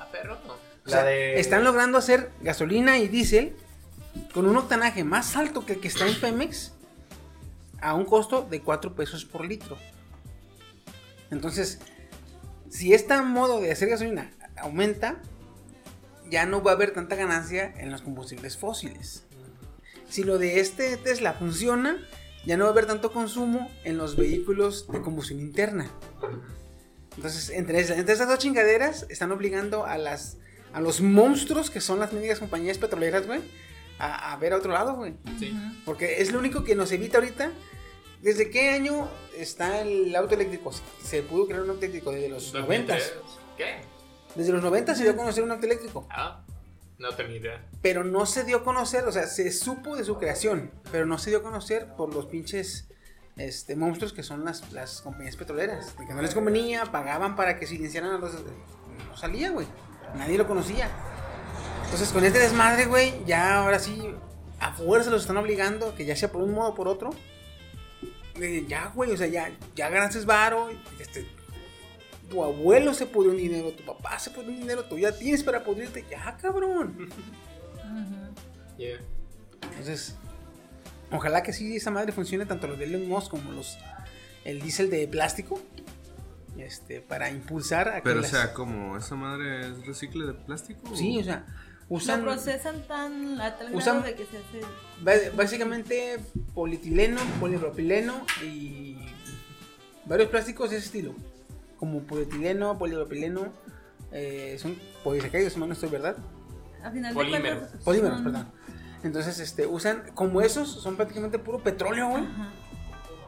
A 0.00 0.06
perro, 0.06 0.36
no. 0.48 0.54
O 0.54 0.88
sea, 0.88 1.02
La 1.02 1.08
de- 1.10 1.38
están 1.38 1.62
logrando 1.62 1.96
hacer 1.96 2.30
gasolina 2.40 2.98
y 2.98 3.06
diésel 3.06 3.54
con 4.34 4.46
un 4.48 4.56
octanaje 4.56 5.04
más 5.04 5.36
alto 5.36 5.64
que 5.64 5.74
el 5.74 5.80
que 5.80 5.88
está 5.88 6.08
en 6.08 6.18
Pemex 6.20 6.72
a 7.80 7.94
un 7.94 8.04
costo 8.04 8.46
de 8.48 8.60
4 8.60 8.94
pesos 8.94 9.24
por 9.24 9.44
litro. 9.44 9.76
Entonces, 11.30 11.78
si 12.70 12.94
este 12.94 13.20
modo 13.22 13.60
de 13.60 13.72
hacer 13.72 13.88
gasolina 13.88 14.30
aumenta, 14.56 15.20
ya 16.30 16.46
no 16.46 16.62
va 16.62 16.72
a 16.72 16.74
haber 16.74 16.92
tanta 16.92 17.16
ganancia 17.16 17.72
en 17.76 17.90
los 17.90 18.02
combustibles 18.02 18.56
fósiles. 18.56 19.24
Si 20.08 20.24
lo 20.24 20.38
de 20.38 20.60
este 20.60 20.96
Tesla 20.96 21.34
funciona, 21.34 21.98
ya 22.44 22.56
no 22.56 22.64
va 22.64 22.70
a 22.70 22.72
haber 22.72 22.86
tanto 22.86 23.12
consumo 23.12 23.70
en 23.84 23.98
los 23.98 24.16
vehículos 24.16 24.88
de 24.88 25.00
combustión 25.00 25.40
interna. 25.40 25.90
Entonces, 27.16 27.50
entre, 27.50 27.80
entre 27.80 28.14
esas 28.14 28.28
dos 28.28 28.38
chingaderas, 28.38 29.06
están 29.08 29.32
obligando 29.32 29.84
a 29.84 29.98
los 30.80 31.00
monstruos 31.00 31.70
que 31.70 31.80
son 31.80 31.98
las 31.98 32.12
médicas 32.12 32.38
compañías 32.38 32.78
petroleras, 32.78 33.26
güey, 33.26 33.40
a, 33.98 34.32
a 34.32 34.36
ver 34.36 34.52
a 34.52 34.56
otro 34.56 34.72
lado, 34.72 34.94
güey. 34.94 35.14
Sí. 35.38 35.56
Porque 35.84 36.20
es 36.22 36.32
lo 36.32 36.38
único 36.38 36.64
que 36.64 36.74
nos 36.74 36.92
evita 36.92 37.18
ahorita. 37.18 37.52
¿Desde 38.22 38.50
qué 38.50 38.70
año 38.70 39.08
está 39.36 39.80
el 39.80 40.14
auto 40.16 40.34
eléctrico? 40.34 40.72
Se 41.02 41.22
pudo 41.22 41.46
crear 41.46 41.62
un 41.62 41.70
auto 41.70 41.80
eléctrico 41.80 42.10
desde 42.10 42.28
los 42.28 42.52
90. 42.52 42.94
2003. 42.94 43.12
¿Qué? 43.56 43.80
Desde 44.34 44.52
los 44.52 44.62
90 44.62 44.94
se 44.94 45.02
dio 45.02 45.12
a 45.12 45.16
conocer 45.16 45.44
un 45.44 45.52
auto 45.52 45.66
eléctrico. 45.66 46.06
Ah, 46.10 46.44
no 46.98 47.14
tenía 47.14 47.36
idea. 47.36 47.66
Pero 47.80 48.04
no 48.04 48.26
se 48.26 48.44
dio 48.44 48.58
a 48.58 48.64
conocer, 48.64 49.04
o 49.04 49.12
sea, 49.12 49.26
se 49.26 49.50
supo 49.52 49.96
de 49.96 50.04
su 50.04 50.18
creación, 50.18 50.72
pero 50.90 51.06
no 51.06 51.18
se 51.18 51.30
dio 51.30 51.38
a 51.38 51.42
conocer 51.42 51.94
por 51.96 52.12
los 52.12 52.26
pinches 52.26 52.88
este, 53.36 53.76
monstruos 53.76 54.12
que 54.12 54.24
son 54.24 54.44
las, 54.44 54.72
las 54.72 55.00
compañías 55.00 55.36
petroleras. 55.36 55.96
De 55.96 56.06
que 56.06 56.14
no 56.14 56.22
les 56.22 56.34
convenía, 56.34 56.86
pagaban 56.86 57.36
para 57.36 57.58
que 57.58 57.66
silenciaran 57.66 58.10
a 58.10 58.18
los... 58.18 58.32
No 58.32 59.16
salía, 59.16 59.50
güey. 59.50 59.66
Nadie 60.16 60.38
lo 60.38 60.46
conocía. 60.46 60.90
Entonces, 61.84 62.10
con 62.10 62.24
este 62.24 62.38
desmadre, 62.38 62.86
güey, 62.86 63.12
ya 63.26 63.58
ahora 63.62 63.78
sí, 63.78 63.98
a 64.60 64.72
fuerza 64.72 65.10
los 65.10 65.22
están 65.22 65.36
obligando, 65.36 65.94
que 65.94 66.04
ya 66.04 66.14
sea 66.16 66.30
por 66.30 66.42
un 66.42 66.52
modo 66.52 66.70
o 66.70 66.74
por 66.74 66.88
otro. 66.88 67.10
Eh, 68.40 68.66
ya, 68.68 68.92
güey, 68.94 69.10
o 69.12 69.16
sea, 69.16 69.26
ya, 69.26 69.50
ya 69.74 69.88
ganaste 69.88 70.20
varo, 70.24 70.68
este, 71.00 71.26
tu 72.30 72.44
abuelo 72.44 72.94
se 72.94 73.06
pudrió 73.06 73.32
un 73.32 73.38
dinero, 73.38 73.72
tu 73.72 73.84
papá 73.84 74.18
se 74.18 74.30
pudrió 74.30 74.52
un 74.52 74.60
dinero, 74.60 74.84
tú 74.84 74.98
ya 74.98 75.10
tienes 75.12 75.42
para 75.42 75.64
pudrirte, 75.64 76.04
ya, 76.10 76.36
cabrón. 76.36 77.08
Yeah. 78.78 79.00
Entonces, 79.72 80.14
ojalá 81.10 81.42
que 81.42 81.52
sí 81.52 81.74
esa 81.74 81.90
madre 81.90 82.12
funcione 82.12 82.46
tanto 82.46 82.68
los 82.68 82.78
de 82.78 82.84
Elon 82.84 83.08
Musk 83.08 83.28
como 83.28 83.50
los 83.50 83.76
el 84.44 84.60
diésel 84.62 84.88
de 84.88 85.08
plástico. 85.08 85.60
Este, 86.56 87.00
para 87.00 87.28
impulsar 87.28 87.88
a 87.88 87.94
que 87.96 88.02
Pero, 88.02 88.20
o 88.20 88.22
las- 88.22 88.30
sea, 88.30 88.52
¿cómo? 88.54 88.96
¿Esa 88.96 89.16
madre 89.16 89.68
es 89.68 89.84
recicle 89.84 90.26
de 90.26 90.34
plástico? 90.34 90.94
sí, 90.94 91.18
o 91.18 91.24
sea, 91.24 91.44
Lo 91.90 91.96
usan 91.96 92.22
procesan 92.22 92.82
tan 92.86 93.40
a 93.40 93.56
tal 93.56 93.74
usan- 93.74 94.00
grado 94.00 94.02
de 94.02 94.14
que 94.14 94.26
se 94.26 94.38
hace. 94.38 95.30
básicamente 95.30 96.18
polietileno, 96.54 97.20
polipropileno 97.40 98.26
y 98.42 98.96
varios 100.04 100.28
plásticos 100.28 100.70
de 100.70 100.76
ese 100.76 100.86
estilo. 100.86 101.14
Como 101.78 102.00
polietileno, 102.02 102.76
polipropileno, 102.78 103.52
eh, 104.12 104.56
son 104.60 104.76
polisacáridos, 105.04 105.56
estoy, 105.72 105.88
¿verdad? 105.88 106.16
A 106.82 106.90
final 106.90 107.14
Polímeros. 107.14 107.58
cuentas. 107.60 107.82
Polímeros, 107.84 108.16
son- 108.18 108.24
perdón. 108.24 108.48
Entonces, 109.04 109.38
este, 109.38 109.66
usan, 109.66 110.02
como 110.14 110.40
esos, 110.42 110.68
son 110.68 110.96
prácticamente 110.96 111.38
puro 111.38 111.62
petróleo, 111.62 112.08
güey. 112.08 112.24
Ajá. 112.24 112.50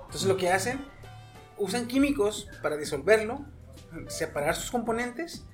Entonces 0.06 0.28
lo 0.28 0.36
que 0.36 0.50
hacen, 0.50 0.80
usan 1.56 1.86
químicos 1.86 2.48
para 2.62 2.76
disolverlo, 2.76 3.44
separar 4.08 4.56
sus 4.56 4.70
componentes 4.70 5.44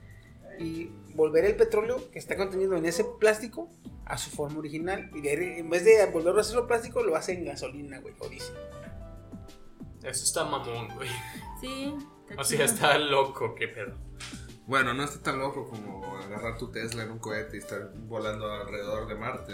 y 0.59 0.91
volver 1.15 1.45
el 1.45 1.57
petróleo 1.57 2.11
que 2.11 2.19
está 2.19 2.37
contenido 2.37 2.77
en 2.77 2.87
ese 2.87 3.05
plástico 3.05 3.71
a 4.05 4.19
su 4.19 4.31
forma 4.31 4.59
original. 4.59 5.11
Y 5.15 5.21
de 5.21 5.31
ahí, 5.31 5.59
en 5.61 5.71
vez 5.71 5.85
de 5.85 6.05
volverlo 6.07 6.39
a 6.39 6.43
hacerlo 6.43 6.67
plástico, 6.67 7.03
lo 7.03 7.17
hacen 7.17 7.45
gasolina, 7.45 7.99
güey, 8.01 8.15
o 8.19 8.29
diésel. 8.29 8.55
Eso 10.03 10.25
está 10.25 10.45
mamón, 10.45 10.89
güey. 10.95 11.09
Sí. 11.61 11.95
O 12.39 12.45
sea, 12.45 12.65
está 12.65 12.99
loco, 12.99 13.55
qué 13.55 13.69
pedo. 13.69 13.95
Bueno, 14.67 14.93
no 14.95 15.05
está 15.05 15.23
tan 15.23 15.39
loco 15.39 15.69
como 15.69 16.05
agarrar 16.19 16.59
tu 16.59 16.71
Tesla 16.73 17.05
en 17.05 17.13
un 17.13 17.19
cohete 17.21 17.57
y 17.57 17.61
estar 17.61 17.93
volando 18.09 18.51
alrededor 18.51 19.07
de 19.07 19.15
Marte. 19.15 19.53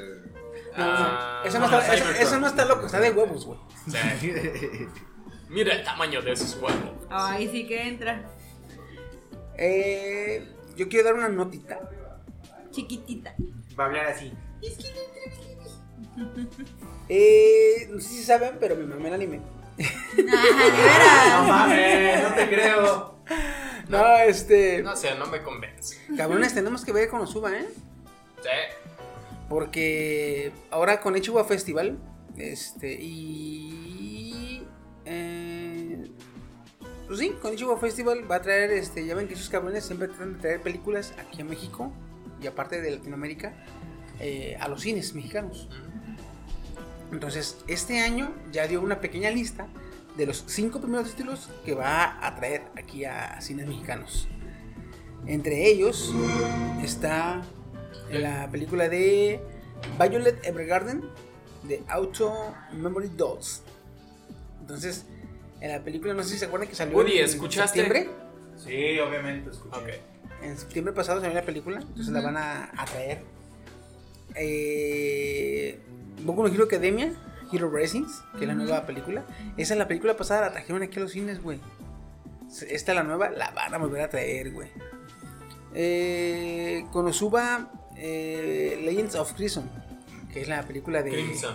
Ah, 0.74 1.42
eso, 1.44 1.58
no 1.58 1.66
está, 1.66 1.94
eso- 2.18 2.40
no 2.40 2.46
está 2.46 2.64
loco, 2.64 2.86
está 2.86 2.98
de 2.98 3.10
huevos, 3.10 3.44
güey. 3.44 3.58
Sí. 4.20 4.30
Mira 5.50 5.74
el 5.74 5.84
tamaño 5.84 6.22
de 6.22 6.32
esos 6.32 6.54
huevos. 6.54 7.06
Ay, 7.10 7.48
sí 7.52 7.66
que 7.66 7.88
entra. 7.88 8.24
Eh, 9.58 10.48
yo 10.76 10.88
quiero 10.88 11.04
dar 11.04 11.14
una 11.14 11.28
notita. 11.28 11.80
Chiquitita. 12.70 13.34
Va 13.78 13.84
a 13.84 13.86
hablar 13.88 14.06
así. 14.06 14.32
Eh, 17.08 17.88
no 17.90 18.00
sé 18.00 18.08
si 18.08 18.22
saben, 18.22 18.56
pero 18.60 18.76
mi 18.76 18.84
mamá 18.84 19.08
el 19.08 19.14
anime. 19.14 19.40
Ah. 20.32 21.42
No 21.42 21.48
mames, 21.48 22.22
no 22.22 22.34
te 22.34 22.48
creo. 22.48 23.14
No, 23.88 24.16
este. 24.18 24.82
No 24.82 24.96
sé, 24.96 25.14
no 25.16 25.26
me 25.26 25.42
convence. 25.42 25.98
Cabrones, 26.16 26.54
tenemos 26.54 26.84
que 26.84 26.92
ver 26.92 27.08
cuando 27.08 27.26
suba, 27.26 27.52
¿eh? 27.56 27.68
Sí. 28.42 28.48
Porque 29.48 30.52
ahora 30.70 31.00
con 31.00 31.16
Ichiwa 31.16 31.44
Festival, 31.44 31.98
este, 32.36 32.92
y. 33.00 34.66
Eh, 35.04 35.41
pues 37.12 37.20
sí, 37.20 37.36
con 37.42 37.52
Ichiwa 37.52 37.76
Festival 37.76 38.24
va 38.30 38.36
a 38.36 38.40
traer, 38.40 38.70
este, 38.70 39.04
ya 39.04 39.14
ven 39.14 39.28
que 39.28 39.34
esos 39.34 39.50
cabrones 39.50 39.84
siempre 39.84 40.08
tratan 40.08 40.32
de 40.32 40.38
traer 40.38 40.62
películas 40.62 41.12
aquí 41.18 41.42
a 41.42 41.44
México 41.44 41.92
y 42.40 42.46
aparte 42.46 42.80
de 42.80 42.90
Latinoamérica 42.90 43.52
eh, 44.18 44.56
a 44.58 44.66
los 44.66 44.80
cines 44.80 45.14
mexicanos. 45.14 45.68
Entonces, 47.12 47.58
este 47.68 48.00
año 48.00 48.34
ya 48.50 48.66
dio 48.66 48.80
una 48.80 49.02
pequeña 49.02 49.28
lista 49.28 49.66
de 50.16 50.24
los 50.24 50.44
cinco 50.46 50.80
primeros 50.80 51.10
títulos 51.10 51.50
que 51.66 51.74
va 51.74 52.26
a 52.26 52.34
traer 52.34 52.62
aquí 52.78 53.04
a 53.04 53.38
cines 53.42 53.66
mexicanos. 53.66 54.26
Entre 55.26 55.68
ellos 55.68 56.14
está 56.82 57.42
la 58.10 58.48
película 58.50 58.88
de 58.88 59.38
Violet 60.00 60.42
Evergarden 60.46 61.02
de 61.64 61.82
Auto 61.88 62.54
Memory 62.72 63.10
Dolls. 63.18 63.64
Entonces, 64.62 65.04
en 65.62 65.70
la 65.70 65.80
película, 65.82 66.12
no 66.12 66.22
sé 66.22 66.30
si 66.30 66.38
se 66.38 66.46
acuerdan 66.46 66.68
que 66.68 66.74
salió 66.74 66.96
Woody, 66.96 67.18
en 67.18 67.24
¿escuchaste? 67.24 67.80
septiembre. 67.80 68.10
Sí, 68.56 68.98
obviamente, 68.98 69.50
escuché. 69.50 69.76
Ok. 69.76 69.88
En 70.42 70.58
septiembre 70.58 70.92
pasado 70.92 71.20
salió 71.20 71.34
la 71.34 71.42
película, 71.46 71.80
entonces 71.80 72.08
la 72.12 72.20
van 72.20 72.36
a, 72.36 72.70
a 72.76 72.84
traer. 72.84 73.20
Eh, 74.34 75.78
Boku 76.24 76.42
no 76.42 76.48
Hero 76.52 76.64
Academia, 76.64 77.12
Hero 77.52 77.70
Racings, 77.70 78.22
que 78.36 78.40
es 78.44 78.48
la 78.48 78.54
nueva 78.54 78.86
película. 78.86 79.24
Esa 79.56 79.74
es 79.74 79.78
la 79.78 79.86
película 79.88 80.16
pasada, 80.16 80.42
la 80.42 80.52
trajeron 80.52 80.82
aquí 80.82 80.98
a 80.98 81.02
los 81.02 81.12
cines, 81.12 81.42
güey. 81.42 81.60
Esta 82.68 82.92
la 82.94 83.02
nueva, 83.02 83.30
la 83.30 83.50
van 83.52 83.72
a 83.72 83.78
volver 83.78 84.02
a 84.02 84.10
traer, 84.10 84.50
güey. 84.52 84.68
Eh, 85.74 86.84
Konosuba 86.92 87.70
eh, 87.96 88.80
Legends 88.84 89.14
of 89.14 89.32
Crimson, 89.34 89.70
que 90.32 90.42
es 90.42 90.48
la 90.48 90.62
película 90.64 91.02
de 91.02 91.10
Crimson. 91.12 91.54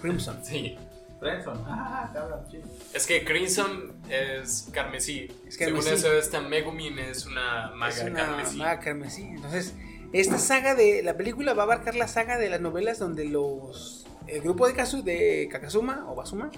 Crimson. 0.00 0.38
Sí. 0.44 0.78
Frenson. 1.18 1.62
Ah, 1.66 2.08
cabrón, 2.14 2.40
sí. 2.50 2.60
Es 2.94 3.06
que 3.06 3.24
Crimson 3.24 3.92
es 4.08 4.68
carmesí. 4.72 5.28
Es 5.46 5.54
Según 5.56 5.74
carmesí. 5.80 5.94
eso, 5.94 6.12
esta 6.12 6.40
Megumin 6.40 6.98
es 6.98 7.26
una 7.26 7.70
maga 7.74 7.94
Es 7.94 8.02
una 8.02 8.26
carmesí. 8.26 8.56
maga 8.58 8.80
carmesí. 8.80 9.22
Entonces, 9.22 9.74
esta 10.12 10.38
saga 10.38 10.74
de 10.74 11.02
la 11.02 11.16
película 11.16 11.54
va 11.54 11.62
a 11.62 11.66
abarcar 11.66 11.94
la 11.94 12.08
saga 12.08 12.36
de 12.38 12.50
las 12.50 12.60
novelas 12.60 12.98
donde 12.98 13.24
los 13.26 14.06
el 14.26 14.42
grupo 14.42 14.66
de 14.66 14.74
Kazu 14.74 15.02
de 15.02 15.48
Kakazuma 15.50 16.04
o 16.08 16.14
Basuma 16.14 16.50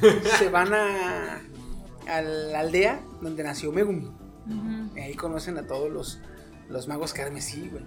se 0.38 0.48
van 0.48 0.72
a 0.74 1.40
a 2.08 2.20
la 2.22 2.60
aldea 2.60 3.00
donde 3.20 3.42
nació 3.44 3.72
Megumi. 3.72 4.10
Y 4.96 5.00
ahí 5.00 5.14
conocen 5.14 5.56
a 5.58 5.66
todos 5.66 5.90
los 5.90 6.20
los 6.68 6.88
magos 6.88 7.12
carmesí, 7.12 7.68
güey. 7.68 7.84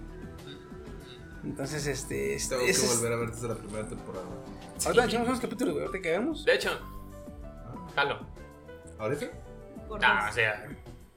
Entonces, 1.43 1.85
este, 1.87 2.33
este 2.35 2.49
Tengo 2.55 2.65
que 2.65 2.71
ese 2.71 2.85
es- 2.85 2.95
volver 2.97 3.13
a 3.13 3.15
ver 3.17 3.31
desde 3.31 3.47
la 3.47 3.55
primera 3.55 3.87
temporada. 3.87 4.25
Ahorita 4.85 5.05
echamos 5.05 5.27
unos 5.29 5.39
capítulos, 5.39 5.73
güey, 5.73 5.85
ahorita 5.85 6.01
que 6.03 6.11
vemos. 6.11 6.43
De 6.45 6.55
hecho, 6.55 6.69
¿Ahorita? 8.97 9.25
Ah, 10.01 10.21
dos. 10.23 10.31
o 10.31 10.33
sea, 10.33 10.67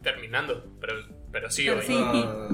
terminando. 0.03 0.65
Pero, 0.81 0.95
pero 1.31 1.51
sí, 1.51 1.65
Pero 1.67 1.79
hoy. 1.81 1.87
sí. 1.87 1.95
Ah, 1.99 2.49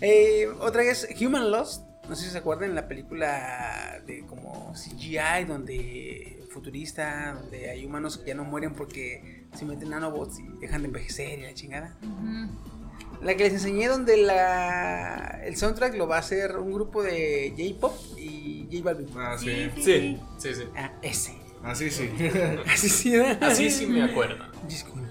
Eh, 0.00 0.48
otra 0.60 0.82
es 0.82 1.08
Human 1.20 1.50
Lost. 1.50 1.82
No 2.08 2.14
sé 2.14 2.24
si 2.26 2.30
se 2.30 2.38
acuerdan 2.38 2.74
la 2.74 2.86
película 2.86 4.00
de 4.06 4.24
como 4.26 4.72
CGI, 4.74 5.44
donde 5.48 6.44
futurista, 6.50 7.34
donde 7.40 7.68
hay 7.70 7.84
humanos 7.84 8.16
que 8.18 8.28
ya 8.28 8.34
no 8.34 8.44
mueren 8.44 8.74
porque 8.74 9.46
se 9.54 9.64
meten 9.64 9.90
nanobots 9.90 10.38
y 10.38 10.46
dejan 10.60 10.82
de 10.82 10.88
envejecer 10.88 11.38
y 11.38 11.42
la 11.42 11.54
chingada. 11.54 11.96
Ujú. 12.02 13.24
La 13.24 13.34
que 13.34 13.44
les 13.44 13.54
enseñé 13.54 13.88
donde 13.88 14.18
la 14.18 15.40
el 15.44 15.56
soundtrack 15.56 15.94
lo 15.96 16.06
va 16.06 16.16
a 16.16 16.18
hacer 16.20 16.56
un 16.58 16.72
grupo 16.72 17.02
de 17.02 17.52
J-pop 17.56 17.94
y 18.18 18.68
J 18.70 18.84
Balvin. 18.84 19.08
ah, 19.18 19.36
sí. 19.38 19.46
Sí, 19.46 19.70
sí, 19.74 19.82
Sí, 19.82 20.18
sí. 20.38 20.54
sí, 20.54 20.54
sí. 20.54 20.68
Ah, 20.76 20.92
ese. 21.02 21.34
Así 21.66 21.90
sí. 21.90 22.08
Así 22.72 22.88
sí, 22.88 23.16
¿verdad? 23.16 23.42
Así 23.50 23.70
sí 23.70 23.86
me 23.86 24.02
acuerdo. 24.02 24.44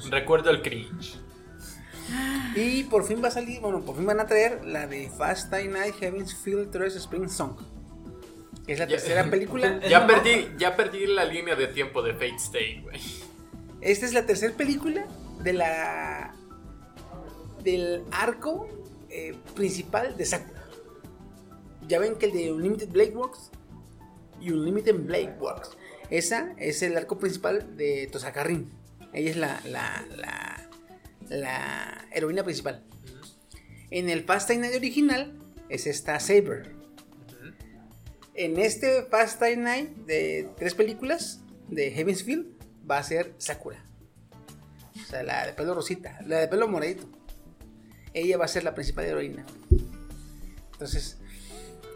Recuerdo 0.10 0.50
el 0.50 0.62
cringe. 0.62 1.20
Y 2.56 2.84
por 2.84 3.04
fin 3.06 3.22
va 3.24 3.28
a 3.28 3.32
salir, 3.32 3.60
bueno, 3.60 3.82
por 3.82 3.96
fin 3.98 4.06
van 4.06 4.20
a 4.20 4.28
traer 4.28 4.64
la 4.66 4.88
de 4.88 5.10
Fast 5.10 5.50
Time 5.52 5.70
Night 5.80 5.96
Heaven's 6.00 6.34
Field 6.36 6.72
3 6.72 6.96
Spring 6.96 7.28
Song. 7.30 7.58
Que 8.66 8.74
es 8.74 8.80
la 8.80 8.86
Ya- 8.86 8.98
tercera 8.98 9.30
película. 9.30 9.80
Ya 9.90 10.08
perdí, 10.08 10.48
ya 10.58 10.76
perdí 10.76 11.06
la 11.08 11.26
línea 11.26 11.56
de 11.56 11.68
tiempo 11.68 12.02
de 12.02 12.14
Fate 12.14 12.36
Stay, 12.38 12.82
güey. 12.82 13.00
Esta 13.82 14.06
es 14.06 14.14
la 14.14 14.26
tercera 14.26 14.54
película 14.56 15.06
de 15.44 15.54
la 15.54 16.34
del 17.64 18.04
arco 18.12 18.68
eh, 19.10 19.36
principal 19.56 20.16
de 20.16 20.26
Sakura. 20.26 20.64
Ya 21.88 22.00
ven 22.00 22.16
que 22.16 22.28
el 22.28 22.32
de 22.34 22.52
Unlimited 22.52 22.90
Blade 22.90 23.12
Works 23.16 23.52
y 24.42 24.52
Unlimited 24.52 24.96
Blade 24.96 25.36
Works. 25.40 25.72
Esa 26.16 26.54
es 26.58 26.82
el 26.82 26.96
arco 26.96 27.20
principal 27.20 27.76
de 27.76 28.08
Tosaka 28.10 28.42
Rin. 28.42 28.72
Ella 29.12 29.32
es 29.32 29.36
la, 29.36 29.62
la, 29.66 30.06
la, 30.16 30.70
la 31.28 32.08
heroína 32.10 32.42
principal. 32.42 32.86
En 33.92 34.10
el 34.10 34.24
Fast 34.24 34.48
Time 34.48 34.62
Night 34.62 34.78
original 34.78 35.38
es 35.68 35.88
esta 35.88 36.18
Saber. 36.22 36.74
En 38.34 38.58
este 38.58 39.04
Fast 39.12 39.40
Time 39.40 39.58
Night 39.58 39.90
de 40.06 40.50
tres 40.56 40.74
películas 40.74 41.42
de 41.68 41.92
Heaven's 41.92 42.24
Field 42.24 42.48
va 42.90 43.00
a 43.00 43.04
ser 43.04 43.34
Sakura. 43.38 43.84
O 44.96 45.06
sea, 45.06 45.22
la 45.22 45.46
de 45.46 45.52
pelo 45.52 45.76
rosita, 45.76 46.18
la 46.26 46.40
de 46.40 46.48
pelo 46.48 46.70
moradito. 46.70 47.10
Ella 48.14 48.38
va 48.38 48.46
a 48.46 48.48
ser 48.48 48.64
la 48.64 48.74
principal 48.74 49.04
heroína. 49.04 49.46
Entonces, 50.72 51.18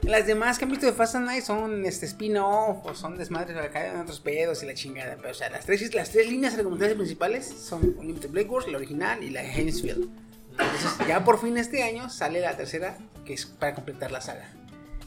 las 0.03 0.25
demás 0.25 0.57
que 0.57 0.65
han 0.65 0.71
visto 0.71 0.85
de 0.85 0.93
Fast 0.93 1.15
and 1.15 1.25
Night 1.25 1.43
son 1.43 1.85
este 1.85 2.05
spin-off 2.05 2.85
o 2.85 2.95
son 2.95 3.17
desmadres 3.17 3.57
en 3.75 3.99
otros 3.99 4.19
pedos 4.19 4.63
y 4.63 4.65
la 4.65 4.73
chingada. 4.73 5.15
Pero, 5.17 5.31
o 5.31 5.33
sea, 5.33 5.49
las 5.49 5.65
tres, 5.65 5.93
las 5.93 6.09
tres 6.09 6.27
líneas 6.27 6.53
argumentales 6.55 6.95
principales 6.95 7.45
son 7.45 7.95
Unlimited 7.97 8.29
Blade 8.29 8.47
Wars, 8.47 8.67
la 8.67 8.77
original 8.77 9.23
y 9.23 9.29
la 9.29 9.41
de 9.41 9.49
Heaven's 9.49 9.81
Field. 9.81 10.09
Entonces, 10.51 11.07
ya 11.07 11.23
por 11.23 11.39
fin 11.39 11.57
este 11.57 11.83
año 11.83 12.09
sale 12.09 12.41
la 12.41 12.55
tercera, 12.57 12.97
que 13.25 13.33
es 13.33 13.45
para 13.45 13.75
completar 13.75 14.11
la 14.11 14.21
saga. 14.21 14.49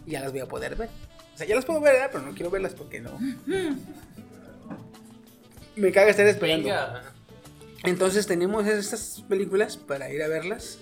Y 0.07 0.13
ya 0.13 0.21
las 0.21 0.33
voy 0.33 0.41
a 0.41 0.47
poder 0.47 0.77
ver. 0.77 0.89
O 1.35 1.39
sea, 1.39 1.47
ya 1.47 1.55
las 1.55 1.65
puedo 1.65 1.81
ver, 1.81 1.95
¿verdad? 1.95 2.11
pero 2.13 2.25
no 2.25 2.35
quiero 2.35 2.51
verlas 2.51 2.75
porque 2.75 3.01
no. 3.01 3.19
Me 5.77 5.91
caga 5.91 6.11
estar 6.11 6.27
esperando. 6.27 6.71
Entonces 7.85 8.27
tenemos 8.27 8.67
estas 8.67 9.25
películas 9.29 9.77
para 9.77 10.11
ir 10.11 10.23
a 10.23 10.29
verlas. 10.29 10.79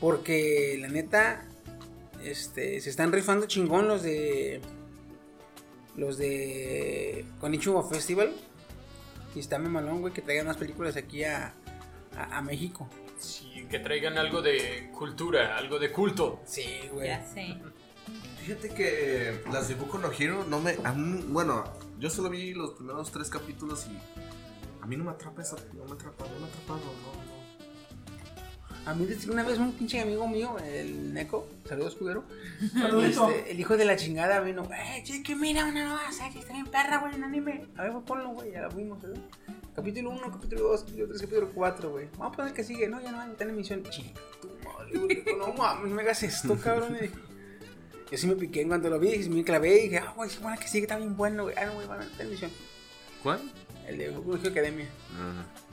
Porque 0.00 0.76
la 0.80 0.88
neta, 0.88 1.46
este, 2.30 2.80
se 2.80 2.90
están 2.90 3.12
rifando 3.12 3.46
chingón 3.46 3.88
los 3.88 4.02
de 4.02 4.60
los 5.96 6.18
de 6.18 7.24
Konichiwa 7.40 7.88
Festival. 7.88 8.34
Y 9.34 9.40
está 9.40 9.58
malón, 9.58 10.00
güey, 10.00 10.12
que 10.12 10.22
traigan 10.22 10.46
más 10.46 10.56
películas 10.56 10.96
aquí 10.96 11.24
a, 11.24 11.52
a, 12.16 12.38
a 12.38 12.42
México. 12.42 12.88
Sí, 13.18 13.66
que 13.70 13.78
traigan 13.80 14.16
algo 14.18 14.42
de 14.42 14.90
cultura, 14.96 15.56
algo 15.56 15.78
de 15.78 15.90
culto. 15.90 16.40
Sí, 16.44 16.64
güey. 16.92 17.08
Ya 17.08 17.24
sé. 17.26 17.56
Fíjate 18.42 18.68
que 18.74 19.40
las 19.52 19.68
de 19.68 19.74
Boku 19.74 19.98
no 19.98 20.10
Hero 20.12 20.44
no 20.48 20.60
me. 20.60 20.76
a 20.84 20.92
mí- 20.92 21.24
bueno, 21.28 21.64
yo 21.98 22.10
solo 22.10 22.28
vi 22.30 22.52
los 22.54 22.72
primeros 22.72 23.10
tres 23.10 23.28
capítulos 23.30 23.86
y. 23.90 23.98
A 24.82 24.86
mí 24.86 24.96
no 24.96 25.04
me 25.04 25.10
atrapa 25.12 25.40
esa. 25.42 25.56
No 25.72 25.84
me 25.86 25.92
atrapa, 25.92 26.26
no 26.26 26.38
me 26.40 26.44
ha 26.44 26.48
atrapado, 26.48 26.80
no, 26.80 27.23
no. 27.23 27.23
A 28.86 28.92
mí 28.92 29.06
desde 29.06 29.30
una 29.30 29.42
vez 29.42 29.58
un 29.58 29.72
pinche 29.72 30.00
amigo 30.00 30.28
mío, 30.28 30.56
el 30.58 31.14
Neko, 31.14 31.48
saludos 31.66 31.96
Saludito. 32.72 33.30
este, 33.30 33.50
el 33.52 33.60
hijo 33.60 33.76
de 33.78 33.86
la 33.86 33.96
chingada 33.96 34.40
vino, 34.40 34.68
eh, 34.74 35.02
chique, 35.02 35.34
mira 35.34 35.64
una 35.64 35.84
nueva 35.84 36.12
serie, 36.12 36.40
está 36.40 36.52
bien 36.52 36.66
perra, 36.66 36.98
güey, 36.98 37.14
en 37.14 37.24
anime. 37.24 37.66
A 37.78 37.84
ver, 37.84 37.92
pues 37.92 38.04
ponlo, 38.04 38.28
güey, 38.30 38.52
ya 38.52 38.60
la 38.60 38.70
fuimos, 38.70 39.00
¿verdad? 39.00 39.22
Capítulo 39.74 40.10
1, 40.10 40.30
capítulo 40.30 40.62
2, 40.68 40.80
capítulo 40.82 41.08
3, 41.08 41.20
capítulo 41.22 41.50
4, 41.54 41.90
güey. 41.90 42.08
Vamos 42.18 42.34
a 42.34 42.36
poner 42.36 42.52
que 42.52 42.62
sigue, 42.62 42.86
no, 42.86 43.00
ya 43.00 43.10
no, 43.10 43.22
está 43.22 43.44
en 43.44 43.50
emisión. 43.50 43.82
Chinga, 43.84 44.12
tu 44.42 44.48
madre, 44.68 44.98
güey, 44.98 45.24
no 45.38 45.54
mames, 45.54 45.88
no 45.88 45.94
me 45.94 46.02
hagas 46.02 46.22
esto, 46.22 46.54
cabrón. 46.62 46.98
Yo 48.10 48.18
sí 48.18 48.26
me 48.26 48.36
piqué 48.36 48.60
en 48.60 48.68
cuando 48.68 48.90
lo 48.90 49.00
vi, 49.00 49.22
sí 49.22 49.30
me 49.30 49.42
clavé 49.42 49.78
y 49.78 49.82
dije, 49.84 49.98
ah, 49.98 50.12
güey, 50.14 50.28
sí, 50.28 50.38
bueno, 50.42 50.60
que 50.60 50.68
sigue, 50.68 50.82
está 50.82 50.98
bien 50.98 51.16
bueno, 51.16 51.44
güey. 51.44 51.56
Ah, 51.56 51.64
no, 51.64 51.74
güey, 51.74 51.86
van 51.86 52.02
a 52.02 52.04
en 52.04 52.26
emisión. 52.26 52.50
¿Cuál? 53.22 53.40
El 53.88 53.96
de 53.96 54.10
Google 54.10 54.46
Academia. 54.46 54.86
Bueno. 55.16 55.63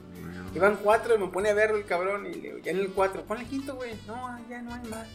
Iban 0.53 0.77
cuatro 0.77 1.15
y 1.15 1.17
me 1.19 1.27
pone 1.27 1.49
a 1.49 1.53
verlo 1.53 1.77
el 1.77 1.85
cabrón 1.85 2.25
y 2.25 2.33
le 2.33 2.41
digo, 2.41 2.57
ya 2.59 2.71
en 2.71 2.79
el 2.79 2.89
cuatro, 2.89 3.23
ponle 3.23 3.43
el 3.43 3.49
quinto, 3.49 3.75
güey. 3.75 3.93
No, 4.07 4.37
ya 4.49 4.61
no 4.61 4.73
hay 4.73 4.81
más. 4.89 5.07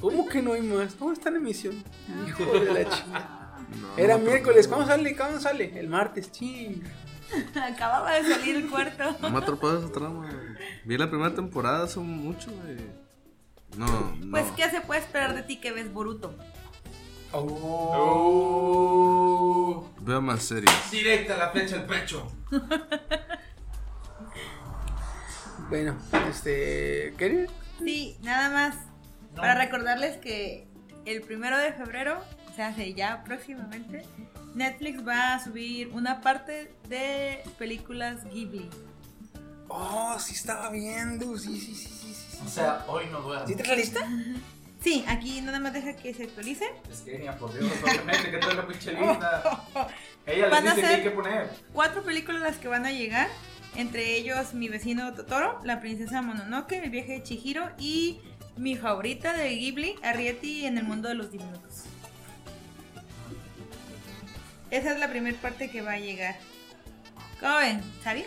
¿Cómo 0.00 0.26
que 0.26 0.40
no 0.40 0.54
hay 0.54 0.62
más? 0.62 0.98
No, 0.98 1.12
está 1.12 1.28
en 1.28 1.36
emisión. 1.36 1.84
Hijo 2.26 2.44
de 2.44 2.72
la 2.72 2.88
chingada. 2.88 3.58
No, 3.80 3.96
Era 3.98 4.16
no, 4.16 4.24
miércoles, 4.24 4.66
¿cuándo 4.66 4.86
sale? 4.86 5.14
¿Cuándo 5.16 5.40
sale? 5.40 5.78
El 5.78 5.88
martes, 5.88 6.32
ching. 6.32 6.82
Acababa 7.54 8.12
de 8.12 8.24
salir 8.24 8.56
el 8.56 8.68
cuarto. 8.70 9.16
No 9.20 9.30
me 9.30 9.36
ha 9.38 9.40
atrapado 9.40 9.78
esa 9.78 9.92
trama. 9.92 10.28
Vi 10.84 10.96
la 10.98 11.08
primera 11.10 11.34
temporada 11.34 11.84
hace 11.84 12.00
mucho, 12.00 12.50
güey. 12.50 12.76
No, 13.76 13.86
no. 13.86 14.30
Pues, 14.30 14.50
¿qué 14.56 14.68
se 14.70 14.80
puede 14.80 15.00
esperar 15.00 15.34
de 15.34 15.42
ti 15.42 15.60
que 15.60 15.70
ves 15.70 15.92
Boruto? 15.92 16.34
Oh. 17.32 18.50
Veo 20.00 20.20
más 20.20 20.42
series. 20.42 20.90
Directa 20.90 21.36
la 21.36 21.50
flecha 21.50 21.76
al 21.76 21.86
pecho. 21.86 22.26
Bueno, 25.70 25.96
este. 26.28 27.14
¿Qué? 27.16 27.46
Sí, 27.78 28.18
nada 28.22 28.50
más. 28.50 28.74
Para 29.36 29.54
recordarles 29.54 30.16
que 30.16 30.66
el 31.06 31.22
primero 31.22 31.56
de 31.56 31.72
febrero, 31.72 32.20
o 32.50 32.54
sea, 32.56 32.68
hace 32.68 32.92
ya 32.92 33.22
próximamente, 33.22 34.02
Netflix 34.56 35.06
va 35.06 35.34
a 35.34 35.44
subir 35.44 35.88
una 35.92 36.20
parte 36.22 36.74
de 36.88 37.44
películas 37.56 38.24
Ghibli. 38.24 38.68
Oh, 39.68 40.18
sí 40.18 40.34
estaba 40.34 40.70
viendo. 40.70 41.38
Sí, 41.38 41.60
sí, 41.60 41.72
sí, 41.76 41.86
sí. 41.86 42.14
sí, 42.14 42.38
O 42.44 42.48
sea, 42.48 42.84
hoy 42.88 43.06
no 43.12 43.20
duermo. 43.20 43.46
¿Sí 43.46 43.54
te 43.54 43.64
la 43.64 43.76
lista? 43.76 44.00
Sí, 44.82 45.04
aquí 45.06 45.40
nada 45.40 45.60
más 45.60 45.72
deja 45.72 45.94
que 45.94 46.12
se 46.12 46.24
actualice. 46.24 46.64
Es 46.90 47.02
que, 47.02 47.30
por 47.38 47.52
Dios, 47.52 47.70
obviamente 47.80 48.30
que 48.32 48.38
trae 48.38 48.54
la 48.56 48.66
pinche 48.66 48.92
lista. 48.92 49.42
Ella 50.26 50.48
les 50.48 50.50
Van 50.50 50.66
a 50.66 50.74
dice 50.74 50.88
que 50.88 50.94
hay 50.94 51.02
que 51.04 51.10
poner. 51.10 51.50
Cuatro 51.72 52.02
películas 52.02 52.42
las 52.42 52.56
que 52.56 52.66
van 52.66 52.86
a 52.86 52.90
llegar. 52.90 53.28
Entre 53.76 54.16
ellos 54.16 54.52
Mi 54.54 54.68
vecino 54.68 55.12
Totoro, 55.14 55.60
La 55.64 55.80
princesa 55.80 56.22
Mononoke, 56.22 56.72
El 56.82 56.90
viaje 56.90 57.12
de 57.14 57.22
Chihiro 57.22 57.70
y 57.78 58.20
mi 58.56 58.76
favorita 58.76 59.32
de 59.32 59.48
Ghibli, 59.50 59.94
Arrietty 60.02 60.66
en 60.66 60.76
el 60.78 60.84
mundo 60.84 61.08
de 61.08 61.14
los 61.14 61.30
diminutos. 61.30 61.84
Esa 64.70 64.92
es 64.92 64.98
la 65.00 65.08
primera 65.08 65.36
parte 65.40 65.70
que 65.70 65.82
va 65.82 65.92
a 65.92 65.98
llegar. 65.98 66.36
¿Cómo 67.40 67.56
ven? 67.56 67.80
¿Sabía? 68.04 68.26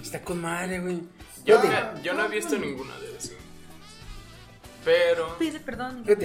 Está 0.00 0.20
con 0.22 0.40
madre, 0.40 0.80
güey. 0.80 1.02
Yo, 1.44 1.60
Fíjate, 1.60 2.02
yo 2.02 2.14
no 2.14 2.24
he 2.24 2.28
visto 2.28 2.56
ninguna 2.58 2.96
de 2.98 3.16
esas. 3.16 3.32
Pero. 4.84 5.38
Pide 5.38 5.60
perdón. 5.60 6.00
No 6.00 6.06
yo 6.06 6.16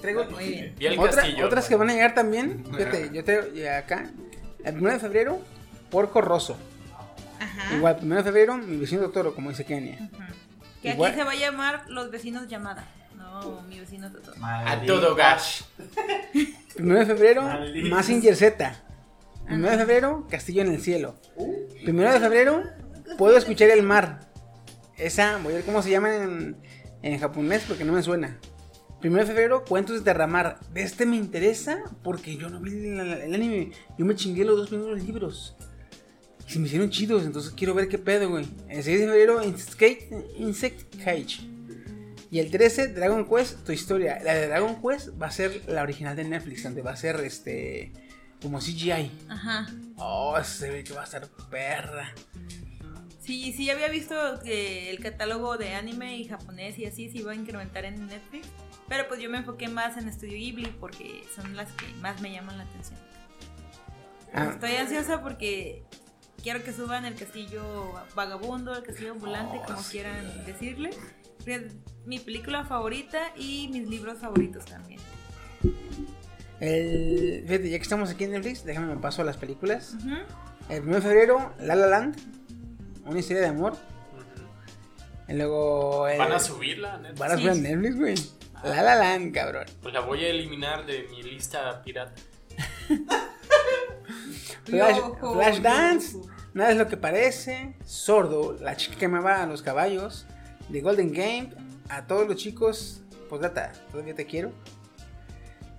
traigo. 0.00 0.24
Muy 0.30 0.48
bien. 0.48 0.74
El 0.78 0.98
Otra- 0.98 1.14
castillo. 1.22 1.46
otras 1.46 1.68
que 1.68 1.76
van 1.76 1.90
a 1.90 1.94
llegar 1.94 2.14
también. 2.14 2.64
Fíjate, 2.66 3.10
yo 3.12 3.24
traigo 3.24 3.46
acá. 3.78 4.10
El 4.62 4.76
1 4.78 4.90
de 4.92 4.98
febrero, 5.00 5.40
Porco 5.90 6.20
Rosso. 6.20 6.56
Ajá. 7.40 7.76
Igual, 7.76 7.98
1 8.02 8.16
de 8.16 8.22
febrero, 8.22 8.56
mi 8.56 8.76
vecino 8.76 9.02
Totoro, 9.02 9.34
como 9.34 9.50
dice 9.50 9.64
Kenia. 9.64 10.10
Ajá. 10.14 10.28
Que 10.82 10.90
Igual- 10.92 11.12
aquí 11.12 11.20
se 11.20 11.24
va 11.24 11.32
a 11.32 11.36
llamar 11.36 11.84
Los 11.88 12.10
vecinos 12.10 12.46
llamada. 12.48 12.84
No, 13.16 13.62
mi 13.62 13.80
vecino 13.80 14.10
Totoro. 14.12 14.36
A 14.44 14.80
todo 14.86 15.14
gas. 15.14 15.64
1 16.78 16.94
de 16.98 17.06
febrero, 17.06 17.42
Malditos. 17.42 17.90
Mazinger 17.90 18.36
Z. 18.36 18.82
1 19.50 19.70
de 19.70 19.76
febrero, 19.78 20.26
Castillo 20.30 20.62
en 20.62 20.72
el 20.72 20.80
Cielo. 20.80 21.16
1 21.36 22.12
de 22.12 22.20
febrero, 22.20 22.62
Puedo 23.18 23.36
escuchar 23.36 23.70
el 23.70 23.82
mar. 23.82 24.20
Esa, 24.96 25.38
voy 25.42 25.52
a 25.52 25.56
ver 25.56 25.64
cómo 25.64 25.82
se 25.82 25.90
llama 25.90 26.14
en, 26.14 26.56
en 27.02 27.18
japonés 27.18 27.64
porque 27.68 27.84
no 27.84 27.92
me 27.92 28.02
suena. 28.02 28.38
1 29.04 29.18
de 29.18 29.26
febrero, 29.26 29.64
Cuentos 29.64 29.98
de 29.98 30.04
Derramar. 30.04 30.58
De 30.72 30.82
este 30.82 31.04
me 31.06 31.16
interesa 31.16 31.78
porque 32.02 32.36
yo 32.36 32.48
no 32.48 32.60
vi 32.60 32.70
el, 32.72 32.98
el 33.00 33.34
anime. 33.34 33.72
Yo 33.98 34.04
me 34.06 34.14
chingué 34.16 34.44
los 34.44 34.56
dos 34.56 34.68
primeros 34.70 35.02
libros. 35.02 35.56
Y 36.46 36.50
se 36.52 36.58
me 36.58 36.66
hicieron 36.66 36.90
chidos, 36.90 37.24
entonces 37.24 37.52
quiero 37.56 37.74
ver 37.74 37.88
qué 37.88 37.98
pedo, 37.98 38.28
güey. 38.30 38.46
El 38.68 38.82
6 38.82 39.00
de 39.00 39.06
febrero, 39.06 39.42
Insect 39.42 39.74
Cage. 39.74 40.08
Insect 40.38 41.02
Cage. 41.02 41.40
Y 42.30 42.40
el 42.40 42.50
13, 42.50 42.88
Dragon 42.88 43.28
Quest, 43.28 43.64
tu 43.64 43.72
historia. 43.72 44.18
La 44.22 44.34
de 44.34 44.48
Dragon 44.48 44.80
Quest 44.82 45.10
va 45.20 45.28
a 45.28 45.30
ser 45.30 45.62
la 45.68 45.82
original 45.82 46.16
de 46.16 46.24
Netflix, 46.24 46.64
donde 46.64 46.82
va 46.82 46.90
a 46.92 46.96
ser 46.96 47.16
este. 47.20 47.92
como 48.42 48.58
CGI. 48.58 49.10
Ajá. 49.28 49.66
Oh, 49.96 50.36
se 50.42 50.68
ve 50.68 50.84
que 50.84 50.92
va 50.92 51.02
a 51.02 51.04
estar 51.04 51.28
perra. 51.50 52.12
Sí, 53.20 53.54
sí, 53.56 53.70
había 53.70 53.88
visto 53.88 54.14
que 54.44 54.90
el 54.90 55.00
catálogo 55.00 55.56
de 55.56 55.74
anime 55.74 56.18
y 56.18 56.26
japonés 56.28 56.78
y 56.78 56.84
así 56.84 57.08
se 57.08 57.18
iba 57.18 57.32
a 57.32 57.34
incrementar 57.34 57.86
en 57.86 58.06
Netflix. 58.06 58.48
Pero 58.86 59.08
pues 59.08 59.18
yo 59.20 59.30
me 59.30 59.38
enfoqué 59.38 59.68
más 59.68 59.96
en 59.96 60.12
Studio 60.12 60.34
Ghibli 60.36 60.66
porque 60.78 61.22
son 61.34 61.56
las 61.56 61.70
que 61.72 61.86
más 62.02 62.20
me 62.20 62.32
llaman 62.32 62.58
la 62.58 62.64
atención. 62.64 62.98
Ah, 64.34 64.50
Estoy 64.52 64.72
ansiosa 64.76 65.22
porque 65.22 65.84
quiero 66.44 66.62
que 66.62 66.72
suban 66.72 67.04
el 67.06 67.16
castillo 67.16 67.92
vagabundo, 68.14 68.76
el 68.76 68.84
castillo 68.84 69.10
ambulante, 69.12 69.58
como 69.66 69.82
quieran 69.90 70.44
decirle. 70.46 70.90
Mi 72.06 72.18
película 72.20 72.64
favorita 72.64 73.32
y 73.36 73.68
mis 73.72 73.88
libros 73.88 74.18
favoritos 74.20 74.64
también. 74.66 75.00
el, 76.60 77.42
fíjate, 77.46 77.70
ya 77.70 77.76
que 77.78 77.82
estamos 77.82 78.10
aquí 78.10 78.24
en 78.24 78.32
Netflix, 78.32 78.64
déjame 78.64 78.94
me 78.94 79.00
paso 79.00 79.22
a 79.22 79.24
las 79.24 79.36
películas. 79.38 79.96
El 80.68 80.82
1 80.82 80.94
de 80.96 81.00
febrero, 81.02 81.52
La 81.58 81.74
La 81.74 81.86
Land. 81.86 82.16
Una 83.06 83.18
historia 83.18 83.42
de 83.42 83.48
amor. 83.48 83.76
Y 85.28 85.32
luego. 85.34 86.06
el- 86.08 86.18
Van 86.18 86.32
a 86.32 86.38
subirla, 86.38 86.98
neta. 86.98 87.14
Van 87.18 87.32
a 87.32 87.36
Sí. 87.36 87.42
subir 87.42 87.50
a 87.50 87.54
Netflix, 87.54 87.96
güey. 87.98 88.14
La 88.62 88.82
La 88.82 88.94
Land, 88.94 89.34
cabrón. 89.34 89.66
Pues 89.82 89.92
la 89.92 90.00
voy 90.00 90.24
a 90.24 90.28
eliminar 90.28 90.86
de 90.86 91.06
mi 91.10 91.22
lista 91.22 91.82
pirata. 91.82 92.14
Flash, 94.64 94.98
Flash 95.20 95.60
Dance. 95.60 96.18
Nada 96.54 96.70
es 96.70 96.76
lo 96.78 96.86
que 96.88 96.96
parece. 96.96 97.74
Sordo, 97.84 98.56
la 98.60 98.76
chica 98.76 98.96
que 98.96 99.08
me 99.08 99.20
va 99.20 99.42
a 99.42 99.46
los 99.46 99.60
caballos. 99.62 100.26
The 100.70 100.80
Golden 100.80 101.12
Game. 101.12 101.50
A 101.88 102.06
todos 102.06 102.26
los 102.28 102.36
chicos. 102.36 103.02
Postdata, 103.28 103.72
todavía 103.90 104.14
te 104.14 104.24
quiero. 104.26 104.52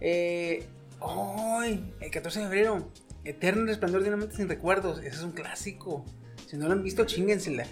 Eh, 0.01 0.67
¡Ay! 1.01 1.93
el 1.99 2.11
14 2.11 2.39
de 2.39 2.45
febrero. 2.45 2.91
Eterno 3.23 3.65
Resplandor 3.65 4.03
de 4.03 4.09
una 4.09 4.17
mente 4.17 4.35
sin 4.35 4.47
recuerdos. 4.49 4.99
Ese 4.99 5.09
es 5.17 5.21
un 5.21 5.31
clásico. 5.31 6.05
Si 6.47 6.57
no 6.57 6.67
lo 6.67 6.73
han 6.73 6.83
visto, 6.83 7.05
chíngensela. 7.05 7.65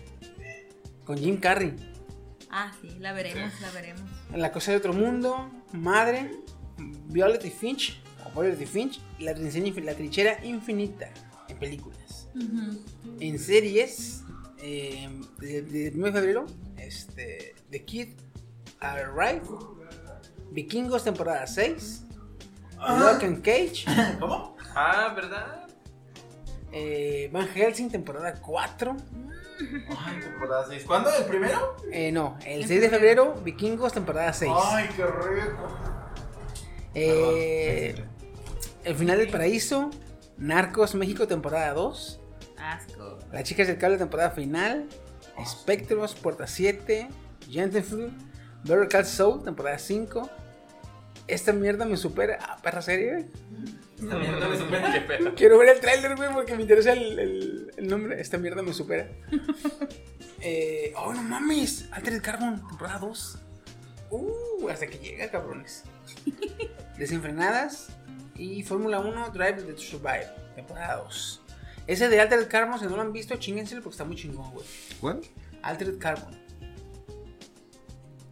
Con 1.05 1.17
Jim 1.17 1.37
Carrey. 1.37 1.75
Ah, 2.49 2.71
sí, 2.81 2.89
la 2.99 3.13
veremos, 3.13 3.51
la 3.61 3.71
veremos. 3.71 4.01
La 4.35 4.51
cosa 4.51 4.71
de 4.71 4.77
otro 4.77 4.93
mundo. 4.93 5.51
Madre. 5.73 6.31
Violet 6.77 7.43
y 7.45 7.49
Finch. 7.49 8.01
O 8.25 8.41
Violet 8.41 8.59
y 8.61 8.65
Finch. 8.65 8.99
y 9.19 9.23
La, 9.25 9.33
trinchera 9.35 9.65
infi- 9.67 9.83
la 9.83 9.93
trinchera 9.95 10.45
infinita. 10.45 11.09
En 11.49 11.57
películas. 12.33 12.77
En 13.19 13.39
series. 13.39 14.23
Eh, 14.59 15.09
desde 15.39 15.87
el 15.89 15.95
1 15.97 16.05
de 16.07 16.11
febrero. 16.13 16.45
Este. 16.77 17.55
The 17.69 17.83
Kid 17.83 18.09
Arrive. 18.79 19.41
Vikingos 20.51 21.03
temporada 21.03 21.47
6. 21.47 22.03
Lock 22.77 23.23
and 23.23 23.41
Cage. 23.41 23.85
¿Cómo? 24.19 24.55
Ah, 24.75 25.13
¿verdad? 25.15 25.67
eh, 26.71 27.29
Van 27.31 27.47
Helsing 27.47 27.89
temporada 27.89 28.33
4. 28.41 28.97
Ay, 29.97 30.19
temporada 30.19 30.65
6. 30.67 30.83
¿Cuándo? 30.85 31.09
¿El 31.15 31.25
primero? 31.25 31.77
Eh, 31.91 32.11
no, 32.11 32.37
el 32.45 32.65
6 32.67 32.81
de 32.81 32.89
febrero. 32.89 33.35
Vikingos 33.43 33.93
temporada 33.93 34.33
6. 34.33 34.51
Ay, 34.65 34.89
qué 34.95 35.05
rico. 35.05 35.67
Eh, 36.95 37.95
el 38.83 38.95
final 38.95 39.17
del 39.19 39.29
paraíso. 39.29 39.89
Narcos 40.37 40.95
México 40.95 41.27
temporada 41.27 41.73
2. 41.73 42.19
Asco. 42.71 43.19
Las 43.31 43.43
chicas 43.43 43.67
del 43.67 43.77
cable 43.77 43.97
temporada 43.97 44.31
final. 44.31 44.87
Spectros, 45.45 46.15
Puerta 46.15 46.47
7. 46.47 47.09
Gentlefoot. 47.49 48.11
Better 48.63 48.87
Call 48.87 49.05
Soul 49.05 49.43
temporada 49.43 49.77
5. 49.77 50.29
Esta 51.27 51.53
mierda 51.53 51.85
me 51.85 51.97
supera. 51.97 52.37
Ah, 52.41 52.57
perra 52.61 52.81
serie, 52.81 53.11
güey. 53.13 53.25
Esta 54.01 54.17
mierda 54.17 54.47
me 54.47 54.57
supera. 54.57 54.93
Qué 54.93 55.01
pedo. 55.01 55.35
Quiero 55.35 55.57
ver 55.57 55.69
el 55.69 55.79
tráiler, 55.79 56.15
güey, 56.15 56.31
porque 56.33 56.55
me 56.55 56.61
interesa 56.63 56.93
el, 56.93 57.19
el- 57.19 57.71
el 57.77 57.87
nombre. 57.87 58.19
Esta 58.19 58.37
mierda 58.37 58.61
me 58.61 58.73
supera. 58.73 59.07
eh, 60.41 60.93
oh, 60.97 61.13
no 61.13 61.23
mames. 61.23 61.87
Altered 61.91 62.21
Carbon, 62.21 62.65
temporada 62.67 62.99
2. 62.99 63.37
Uh, 64.11 64.69
hasta 64.69 64.87
que 64.87 64.97
llega, 64.99 65.29
cabrones. 65.31 65.83
Desenfrenadas. 66.97 67.89
Y 68.35 68.63
Fórmula 68.63 68.99
1 68.99 69.29
Drive 69.29 69.63
to 69.63 69.77
Survive, 69.77 70.27
temporada 70.55 70.97
2. 71.03 71.41
Ese 71.87 72.09
de 72.09 72.21
Altered 72.21 72.47
Carbon, 72.47 72.79
si 72.79 72.85
no 72.85 72.95
lo 72.95 73.01
han 73.01 73.13
visto, 73.13 73.35
chíngenselo 73.35 73.81
porque 73.81 73.93
está 73.93 74.05
muy 74.05 74.15
chingón, 74.15 74.51
güey. 74.51 74.65
¿Cuál? 75.01 75.21
Altered 75.61 75.97
Carbon. 75.97 76.41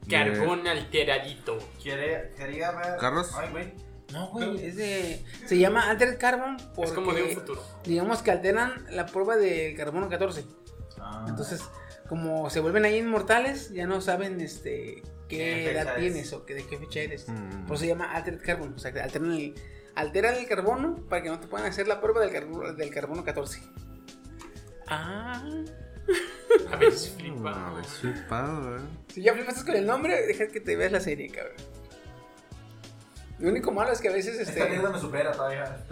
Carbón 0.09 0.67
alteradito. 0.67 1.57
Quiere, 1.81 2.31
quería 2.35 2.71
ver. 2.71 2.97
¿Carlos? 2.99 3.31
Ay, 3.35 3.49
güey. 3.51 3.73
No, 4.11 4.27
güey, 4.27 4.65
es 4.65 4.75
de. 4.75 5.23
Se 5.45 5.57
llama 5.57 5.89
Altered 5.89 6.17
Carbon 6.17 6.57
porque. 6.75 6.91
Es 6.91 6.95
como 6.95 7.13
de 7.13 7.23
un 7.23 7.31
futuro. 7.31 7.63
Digamos 7.83 8.21
que 8.21 8.31
alteran 8.31 8.85
la 8.89 9.05
prueba 9.05 9.37
del 9.37 9.75
carbono 9.75 10.09
14. 10.09 10.43
Ah. 10.99 11.25
Entonces, 11.29 11.61
como 12.09 12.49
se 12.49 12.59
vuelven 12.59 12.85
ahí 12.85 12.97
inmortales, 12.97 13.71
ya 13.71 13.87
no 13.87 14.01
saben 14.01 14.41
este 14.41 15.01
¿Qué 15.29 15.37
qué 15.37 15.71
edad 15.71 15.95
tienes 15.95 16.27
es? 16.27 16.33
o 16.33 16.45
que, 16.45 16.55
de 16.55 16.65
qué 16.65 16.77
fecha 16.77 16.99
eres. 16.99 17.29
Mm. 17.29 17.65
Por 17.65 17.75
eso 17.75 17.83
se 17.83 17.87
llama 17.87 18.11
Altered 18.11 18.41
Carbon. 18.43 18.73
O 18.75 18.79
sea, 18.79 18.91
que 18.91 18.99
alteran 18.99 19.31
el, 19.31 19.55
alteran 19.95 20.35
el 20.35 20.47
carbono 20.47 20.95
para 21.09 21.23
que 21.23 21.29
no 21.29 21.39
te 21.39 21.47
puedan 21.47 21.67
hacer 21.67 21.87
la 21.87 21.99
prueba 22.01 22.21
del, 22.21 22.31
carbono, 22.31 22.73
del 22.73 22.89
carbono 22.91 23.23
14. 23.23 23.61
Ah. 24.87 25.41
Habéis 26.71 27.07
A 27.13 27.19
flipado. 27.19 27.75
ver, 27.75 27.85
flipado, 27.85 28.77
eh. 28.77 28.81
Si 29.13 29.21
ya 29.21 29.33
flipaste 29.33 29.65
con 29.65 29.75
el 29.75 29.85
nombre, 29.85 30.25
deja 30.27 30.47
que 30.47 30.59
te 30.59 30.75
veas 30.75 30.91
la 30.91 30.99
serie, 30.99 31.29
cabrón. 31.29 31.55
Lo 33.39 33.49
único 33.49 33.71
malo 33.71 33.91
es 33.91 34.01
que 34.01 34.09
a 34.09 34.11
veces 34.11 34.37
Esta 34.39 34.51
este. 34.51 34.69
mierda 34.69 34.89
me 34.89 34.99
supera 34.99 35.31
todavía. 35.31 35.83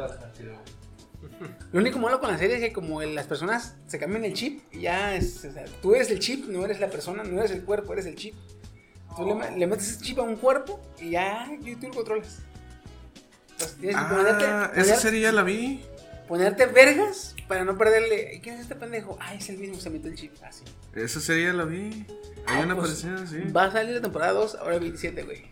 Lo 1.71 1.79
único 1.79 1.99
malo 1.99 2.19
con 2.19 2.29
la 2.31 2.37
serie 2.37 2.57
es 2.57 2.61
que 2.61 2.73
como 2.73 3.01
las 3.01 3.27
personas 3.27 3.75
se 3.87 3.99
cambian 3.99 4.23
el 4.25 4.33
chip, 4.33 4.61
y 4.71 4.81
ya 4.81 5.15
es, 5.15 5.43
o 5.45 5.51
sea, 5.51 5.65
tú 5.81 5.95
eres 5.95 6.11
el 6.11 6.19
chip, 6.19 6.45
no 6.47 6.63
eres 6.63 6.79
la 6.79 6.89
persona, 6.89 7.23
no 7.23 7.39
eres 7.39 7.51
el 7.51 7.63
cuerpo, 7.63 7.93
eres 7.93 8.05
el 8.05 8.15
chip. 8.15 8.35
Tú 9.15 9.25
le, 9.25 9.57
le 9.57 9.67
metes 9.67 9.89
ese 9.89 10.01
chip 10.03 10.19
a 10.19 10.21
un 10.21 10.35
cuerpo 10.37 10.79
y 10.99 11.11
ya 11.11 11.47
y 11.61 11.75
tú 11.75 11.87
lo 11.87 11.93
controlas. 11.95 12.39
Entonces 13.59 13.77
tienes 13.77 13.97
que 13.97 14.15
ponerte, 14.15 14.45
Ah, 14.45 14.69
poner- 14.73 14.85
esa 14.85 14.95
serie 14.95 15.21
ya 15.21 15.31
la 15.31 15.43
vi. 15.43 15.83
ponerte 16.27 16.65
vergas 16.67 17.35
para 17.47 17.65
no 17.65 17.77
perderle. 17.77 18.35
¿Y 18.35 18.39
¿Quién 18.39 18.55
es 18.55 18.61
este 18.61 18.75
pendejo? 18.75 19.17
Ah, 19.19 19.33
es 19.33 19.49
el 19.49 19.57
mismo, 19.57 19.75
se 19.79 19.89
metió 19.89 20.09
el 20.09 20.15
chip. 20.15 20.31
Así. 20.43 20.63
Esa 20.95 21.19
serie 21.19 21.47
ya 21.47 21.53
la 21.53 21.65
vi. 21.65 22.05
Hay 22.47 22.61
Ah, 22.61 22.65
una 22.65 22.75
pues, 22.75 23.03
parecida, 23.03 23.27
sí. 23.27 23.51
Va 23.51 23.65
a 23.65 23.71
salir 23.71 23.95
la 23.95 24.01
temporada 24.01 24.31
2, 24.33 24.55
ahora 24.55 24.75
el 24.75 24.79
27, 24.81 25.23
güey. 25.23 25.43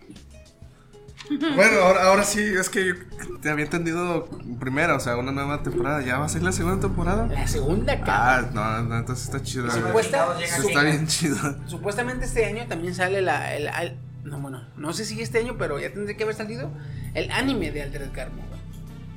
Bueno, 1.55 1.81
ahora, 1.81 2.03
ahora 2.03 2.23
sí, 2.23 2.39
es 2.41 2.69
que 2.69 2.85
yo 2.87 2.93
te 3.41 3.49
había 3.49 3.65
entendido 3.65 4.29
primera, 4.61 4.95
o 4.95 4.99
sea, 5.01 5.17
una 5.17 5.33
nueva 5.33 5.61
temporada. 5.61 6.01
¿Ya 6.01 6.17
va 6.19 6.25
a 6.25 6.29
ser 6.29 6.41
la 6.41 6.53
segunda 6.53 6.79
temporada? 6.79 7.27
La 7.27 7.45
segunda, 7.47 7.99
cabrón. 8.01 8.51
Ah, 8.57 8.79
no, 8.81 8.83
no, 8.89 8.97
entonces 8.99 9.25
está 9.25 9.41
chido. 9.43 9.65
Y 9.65 9.69
güey. 9.71 9.81
supuesta- 9.81 10.37
Eso 10.41 10.67
está 10.69 10.83
bien 10.83 11.05
chido. 11.07 11.35
Supuestamente 11.67 12.25
este 12.25 12.45
año 12.45 12.65
también 12.67 12.95
sale 12.95 13.21
la, 13.21 13.53
el, 13.55 13.97
no, 14.23 14.39
bueno, 14.39 14.65
no 14.77 14.93
sé 14.93 15.03
si 15.03 15.21
este 15.21 15.39
año, 15.39 15.55
pero 15.57 15.79
ya 15.79 15.91
tendría 15.91 16.15
que 16.15 16.23
haber 16.23 16.35
salido 16.35 16.71
el 17.13 17.31
anime 17.31 17.71
de 17.71 17.81
Altered 17.83 18.11
Carbon. 18.11 18.39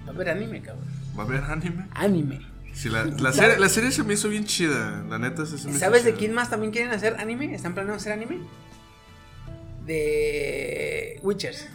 Va 0.07 0.13
a 0.13 0.15
haber 0.15 0.29
anime, 0.31 0.61
cabrón. 0.63 0.85
¿Va 1.19 1.23
a 1.23 1.27
haber 1.27 1.41
anime? 1.45 1.87
Anime. 1.93 2.41
Sí, 2.73 2.89
la, 2.89 3.05
la, 3.19 3.33
serie, 3.33 3.59
la 3.59 3.69
serie 3.69 3.91
se 3.91 4.03
me 4.05 4.15
hizo 4.15 4.29
bien 4.29 4.45
chida. 4.45 5.05
La 5.09 5.19
neta, 5.19 5.45
sí 5.47 5.59
se 5.59 5.65
me 5.67 5.71
hizo 5.73 5.81
¿Sabes 5.81 6.05
de 6.05 6.11
chida. 6.11 6.19
quién 6.19 6.33
más 6.33 6.51
también 6.51 6.73
quieren 6.73 6.93
hacer 6.93 7.17
anime? 7.19 7.55
¿Están 7.55 7.75
planeando 7.75 7.97
hacer 7.97 8.13
anime? 8.13 8.39
De 9.87 11.19
Witchers. 11.23 11.67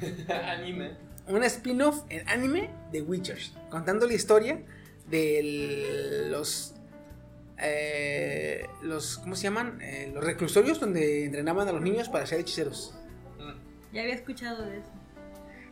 Anime. 0.28 0.92
Un 1.26 1.42
spin-off 1.44 2.02
en 2.10 2.28
anime 2.28 2.70
de 2.92 3.00
Witchers. 3.02 3.52
Contando 3.70 4.06
la 4.06 4.14
historia 4.14 4.60
de 5.08 6.28
los. 6.30 6.74
eh, 7.58 8.66
los 8.82 9.18
¿Cómo 9.18 9.34
se 9.36 9.44
llaman? 9.44 9.80
Eh, 9.80 10.10
los 10.14 10.22
reclusorios 10.22 10.80
donde 10.80 11.24
entrenaban 11.24 11.66
a 11.68 11.72
los 11.72 11.80
niños 11.82 12.08
para 12.08 12.26
ser 12.26 12.40
hechiceros. 12.40 12.94
Ya 13.92 14.02
había 14.02 14.14
escuchado 14.14 14.64
de 14.66 14.78
eso. 14.78 14.90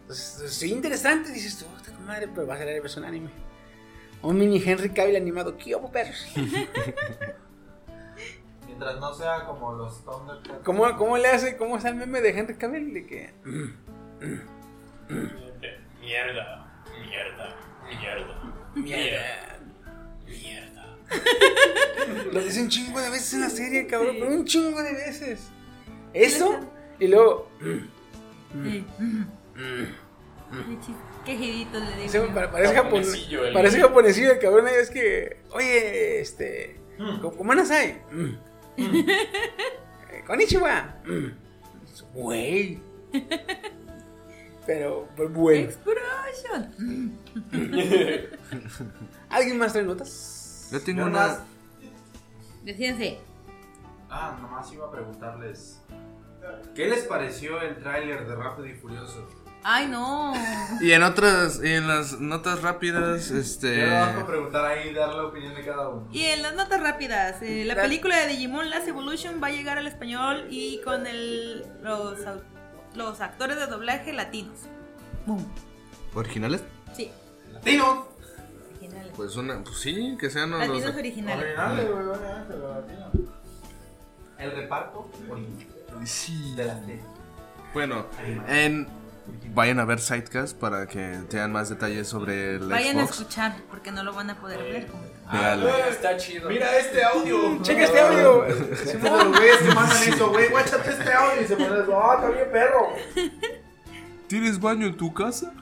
Entonces, 0.03 0.53
sí, 0.53 0.71
interesante. 0.73 1.31
Dices 1.33 1.59
tú, 1.59 1.65
"Puta 1.67 1.99
madre, 2.01 2.29
pero 2.29 2.47
va 2.47 2.55
a 2.55 2.59
ser 2.59 2.67
la 2.69 2.81
versión 2.81 3.05
anime. 3.05 3.31
Un 4.23 4.37
mini 4.39 4.63
Henry 4.65 4.91
Cavill 4.91 5.17
animado. 5.17 5.57
¿Qué 5.57 5.75
hubo, 5.75 5.91
perros? 5.91 6.27
Mientras 8.67 8.99
no 9.01 9.15
sea 9.15 9.45
como 9.45 9.73
los 9.75 10.05
Thundercats. 10.05 10.65
¿Cómo, 10.65 10.97
¿Cómo 10.97 11.17
le 11.19 11.29
hace? 11.29 11.57
¿Cómo 11.57 11.77
está 11.77 11.89
el 11.89 11.97
meme 11.97 12.21
de 12.21 12.31
Henry 12.31 12.55
Cavill? 12.57 12.95
De 12.95 13.07
que. 13.07 13.33
Mierda. 16.01 16.85
Mierda. 17.09 17.57
Mierda. 17.89 18.55
Mierda. 18.75 19.59
Mierda. 20.27 20.97
Lo 22.33 22.41
dice 22.41 22.63
un 22.63 22.69
chingo 22.69 23.01
de 23.01 23.11
veces 23.11 23.35
en 23.35 23.41
la 23.43 23.51
serie, 23.51 23.87
cabrón. 23.87 24.17
pero 24.19 24.31
Un 24.33 24.45
chingo 24.45 24.83
de 24.83 24.93
veces. 24.93 25.51
Eso. 26.15 26.61
Y 26.99 27.09
luego. 27.09 27.49
Chis- 29.55 30.97
Quejidito 31.25 31.79
le 31.79 31.97
digo. 32.09 32.35
parece 32.35 32.75
japonés. 32.75 32.75
Japonesillo, 32.75 33.45
el- 33.47 33.53
Parece 33.55 33.81
japonesillo 33.81 34.33
el 34.33 34.39
cabrón. 34.39 34.69
Es 34.69 34.91
que. 34.91 35.39
Oye, 35.53 36.21
este. 36.21 36.81
¿Cómo, 36.99 37.37
cómo 37.37 37.55
nasai? 37.55 38.03
Mm. 38.11 38.35
Eh, 38.77 40.25
Konnichiwa. 40.27 40.97
Mm. 41.05 41.27
Güey. 42.15 42.81
Pero, 44.67 45.09
pues 45.17 45.33
bueno. 45.33 45.65
Explosion. 45.65 47.19
¿Alguien 49.31 49.59
más 49.59 49.73
trae 49.73 49.85
notas? 49.85 50.69
Yo 50.73 50.81
tengo 50.83 51.01
Yo 51.03 51.07
una. 51.07 51.27
nomás- 51.29 51.41
Decídense. 52.65 53.19
Ah, 54.09 54.39
nomás 54.41 54.73
iba 54.73 54.87
a 54.87 54.91
preguntarles. 54.91 55.81
¿Qué 56.75 56.89
les 56.89 57.05
pareció 57.05 57.61
el 57.63 57.77
tráiler 57.79 58.27
de 58.27 58.35
Rápido 58.37 58.67
y 58.67 58.75
Furioso? 58.75 59.29
Ay, 59.65 59.87
no. 59.87 60.33
Y 60.81 60.91
en 60.93 61.03
otras, 61.05 61.61
y 61.63 61.69
en 61.73 61.87
las 61.87 62.19
notas 62.21 62.63
rápidas, 62.63 63.31
este. 63.31 63.81
Yo 63.81 63.91
vamos 63.91 64.23
a 64.23 64.27
preguntar 64.27 64.65
ahí 64.67 64.89
y 64.89 64.93
dar 64.95 65.15
la 65.15 65.25
opinión 65.27 65.55
de 65.55 65.65
cada 65.65 65.89
uno. 65.89 66.09
Y 66.13 66.23
en 66.25 66.43
las 66.43 66.55
notas 66.55 66.81
rápidas, 66.81 67.41
eh, 67.43 67.65
la 67.65 67.77
película 67.77 68.17
de 68.17 68.27
Digimon 68.29 68.71
Last 68.71 68.89
Evolution 68.89 69.41
va 69.43 69.47
a 69.49 69.51
llegar 69.51 69.79
al 69.79 69.87
español 69.87 70.47
y 70.51 70.81
con 70.83 71.07
el, 71.07 71.65
los, 71.83 72.19
los 72.97 73.21
actores 73.21 73.57
de 73.57 73.67
doblaje 73.67 74.13
latinos. 74.13 74.59
Boom. 75.27 75.47
¿Originales? 76.15 76.65
Sí, 76.97 77.11
¡Latino! 77.53 78.09
originales. 78.73 79.13
Pues 79.15 79.37
una, 79.37 79.63
pues 79.63 79.79
sí, 79.79 80.17
que 80.19 80.29
sean 80.29 80.51
los. 80.51 80.59
Latinos 80.61 80.97
originales. 80.97 81.45
Originales, 81.45 81.89
güey, 81.91 82.05
obviamente, 82.09 82.57
los 82.57 82.77
latinos. 82.77 83.09
El 84.39 84.51
reparto 84.51 85.09
original 85.31 85.67
Sí. 86.05 86.55
de 86.57 86.65
la 86.65 86.81
serie. 86.81 87.01
Bueno, 87.73 88.07
en. 88.49 88.89
Vayan 89.55 89.81
a 89.81 89.85
ver 89.85 90.01
Sidecast 90.01 90.57
para 90.57 90.87
que 90.87 91.19
tengan 91.29 91.53
más 91.53 91.69
detalles 91.69 92.09
sobre 92.09 92.57
el 92.57 92.69
Vayan 92.69 92.99
a 92.99 93.03
Xbox. 93.07 93.21
escuchar 93.21 93.55
porque 93.71 93.93
no 93.93 94.03
lo 94.03 94.13
van 94.15 94.31
a 94.31 94.41
poder 94.41 94.63
ver. 94.63 94.89
Véanlo. 95.31 95.69
Está 95.69 96.17
chido. 96.17 96.49
Mira 96.49 96.79
este 96.79 97.05
audio. 97.05 97.61
Checa 97.63 97.85
este 97.85 98.01
audio. 98.01 98.47
Que 98.47 99.75
mandan 99.75 100.03
eso, 100.05 100.31
güey, 100.31 100.49
guáchate 100.49 100.91
este 100.91 101.13
audio 101.13 101.43
y 101.43 101.47
se 101.47 101.57
ponen 101.57 101.83
eso. 101.83 102.01
Ah, 102.03 102.15
está 102.17 102.31
bien 102.31 102.51
perro. 102.51 102.95
¿Tienes 104.29 104.59
baño 104.59 104.87
en 104.87 104.97
tu 104.97 105.13
casa? 105.13 105.53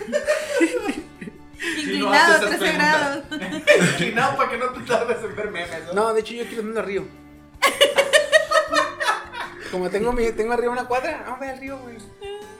Inclinado 1.78 2.14
a 2.14 2.36
haces 2.36 2.46
esas 2.46 2.58
13 2.58 2.74
grados. 2.74 3.24
Inclinado 3.92 4.36
para 4.36 4.50
que 4.50 4.58
no 4.58 4.66
te 4.70 4.80
tardes 4.80 5.18
en 5.22 5.36
ver 5.36 5.50
memes, 5.50 5.84
¿no? 5.88 5.92
No, 5.92 6.14
de 6.14 6.20
hecho 6.20 6.34
yo 6.34 6.44
quiero 6.46 6.62
irme 6.62 6.80
al 6.80 6.86
río. 6.86 7.06
Como 9.72 9.90
tengo, 9.90 10.12
mi, 10.12 10.30
tengo 10.32 10.52
arriba 10.52 10.70
una 10.70 10.84
cuadra, 10.84 11.24
no, 11.26 11.38
ve 11.40 11.50
al 11.50 11.58
río, 11.58 11.78
güey. 11.78 11.96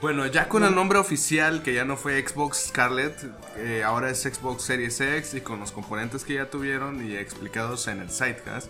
Bueno, 0.01 0.25
ya 0.27 0.49
con 0.49 0.65
el 0.65 0.75
nombre 0.75 0.99
oficial 0.99 1.63
que 1.63 1.73
ya 1.73 1.85
no 1.85 1.95
fue 1.95 2.21
Xbox 2.27 2.65
Scarlet, 2.67 3.15
eh, 3.55 3.83
ahora 3.85 4.09
es 4.09 4.23
Xbox 4.23 4.63
Series 4.63 4.99
X 4.99 5.33
y 5.35 5.39
con 5.41 5.61
los 5.61 5.71
componentes 5.71 6.25
que 6.25 6.33
ya 6.33 6.49
tuvieron 6.49 7.07
y 7.09 7.15
explicados 7.15 7.87
en 7.87 8.01
el 8.01 8.09
Sidecast, 8.09 8.69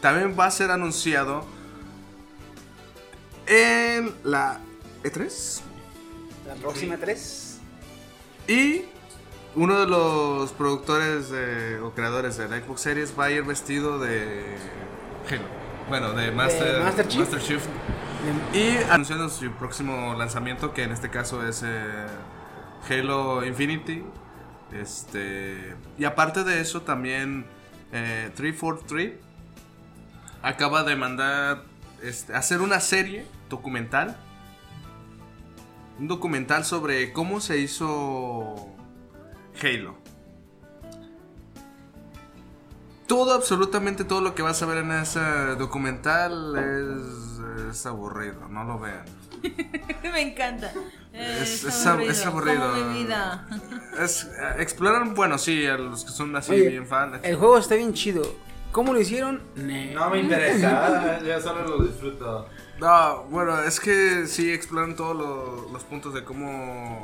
también 0.00 0.36
va 0.38 0.46
a 0.46 0.50
ser 0.52 0.70
anunciado 0.70 1.44
en 3.46 4.14
la 4.22 4.60
E3 5.02 5.60
La 6.46 6.54
próxima 6.54 6.96
3. 6.96 7.58
y 8.46 8.82
uno 9.56 9.80
de 9.80 9.86
los 9.86 10.52
productores 10.52 11.30
de- 11.30 11.80
o 11.80 11.92
creadores 11.94 12.36
del 12.36 12.50
Xbox 12.62 12.82
Series 12.82 13.18
va 13.18 13.24
a 13.24 13.30
ir 13.32 13.42
vestido 13.42 13.98
de 13.98 14.44
Halo. 15.28 15.57
Bueno, 15.88 16.12
de 16.12 16.30
Master, 16.32 16.82
Master 16.82 17.08
Chief? 17.08 17.20
Master 17.20 17.40
Chief. 17.40 17.62
Y 18.52 18.76
anunciando 18.90 19.28
su 19.30 19.50
próximo 19.52 20.14
lanzamiento, 20.14 20.74
que 20.74 20.82
en 20.82 20.92
este 20.92 21.08
caso 21.08 21.46
es 21.46 21.62
eh, 21.64 22.06
Halo 22.90 23.44
Infinity. 23.44 24.04
Este, 24.72 25.74
y 25.96 26.04
aparte 26.04 26.44
de 26.44 26.60
eso, 26.60 26.82
también 26.82 27.46
eh, 27.92 28.30
343 28.36 29.14
acaba 30.42 30.82
de 30.82 30.94
mandar 30.94 31.62
este, 32.02 32.34
hacer 32.34 32.60
una 32.60 32.80
serie 32.80 33.26
documental. 33.48 34.18
Un 35.98 36.06
documental 36.06 36.64
sobre 36.64 37.12
cómo 37.12 37.40
se 37.40 37.58
hizo 37.58 38.74
Halo. 39.62 39.96
Todo, 43.08 43.32
absolutamente 43.34 44.04
todo 44.04 44.20
lo 44.20 44.34
que 44.36 44.42
vas 44.42 44.62
a 44.62 44.66
ver 44.66 44.78
en 44.78 44.92
ese 44.92 45.20
documental 45.58 46.56
es, 46.56 47.70
es 47.70 47.86
aburrido, 47.86 48.46
no 48.48 48.62
lo 48.64 48.78
vean. 48.78 49.04
Me 50.02 50.20
encanta. 50.20 50.70
Es- 51.12 51.64
Es, 51.64 51.64
es 51.64 51.86
ab- 51.86 51.90
aburrido. 51.92 52.10
es 52.12 52.26
aburrido. 52.26 52.70
Como 52.70 52.84
mi 52.92 52.98
vida. 53.04 53.48
Es, 53.98 54.24
eh, 54.24 54.28
exploran, 54.62 55.14
bueno, 55.14 55.38
sí, 55.38 55.66
a 55.66 55.76
los 55.78 56.04
que 56.04 56.10
son 56.12 56.36
así 56.36 56.52
Oye, 56.52 56.68
bien 56.68 56.86
fan. 56.86 57.18
El 57.22 57.34
juego 57.36 57.58
está 57.58 57.74
bien 57.74 57.92
chido. 57.94 58.22
¿Cómo 58.70 58.92
lo 58.92 59.00
hicieron? 59.00 59.40
No 59.56 60.10
me 60.10 60.20
interesa, 60.20 61.18
ya 61.26 61.40
solo 61.40 61.66
lo 61.66 61.82
disfruto. 61.84 62.46
No, 62.78 63.24
bueno, 63.24 63.60
es 63.62 63.80
que 63.80 64.26
sí 64.26 64.52
exploran 64.52 64.94
todos 64.94 65.16
lo- 65.16 65.68
los 65.72 65.82
puntos 65.84 66.12
de 66.14 66.22
cómo 66.24 67.02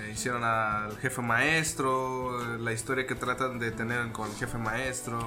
eh, 0.00 0.10
hicieron 0.12 0.44
al 0.44 0.96
jefe 0.98 1.22
maestro, 1.22 2.58
la 2.58 2.72
historia 2.72 3.06
que 3.06 3.14
tratan 3.14 3.58
de 3.58 3.70
tener 3.70 4.10
con 4.12 4.28
el 4.30 4.36
jefe 4.36 4.58
maestro, 4.58 5.18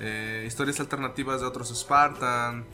eh, 0.00 0.44
historias 0.46 0.80
alternativas 0.80 1.40
de 1.40 1.46
otros 1.46 1.68
Spartan, 1.74 2.64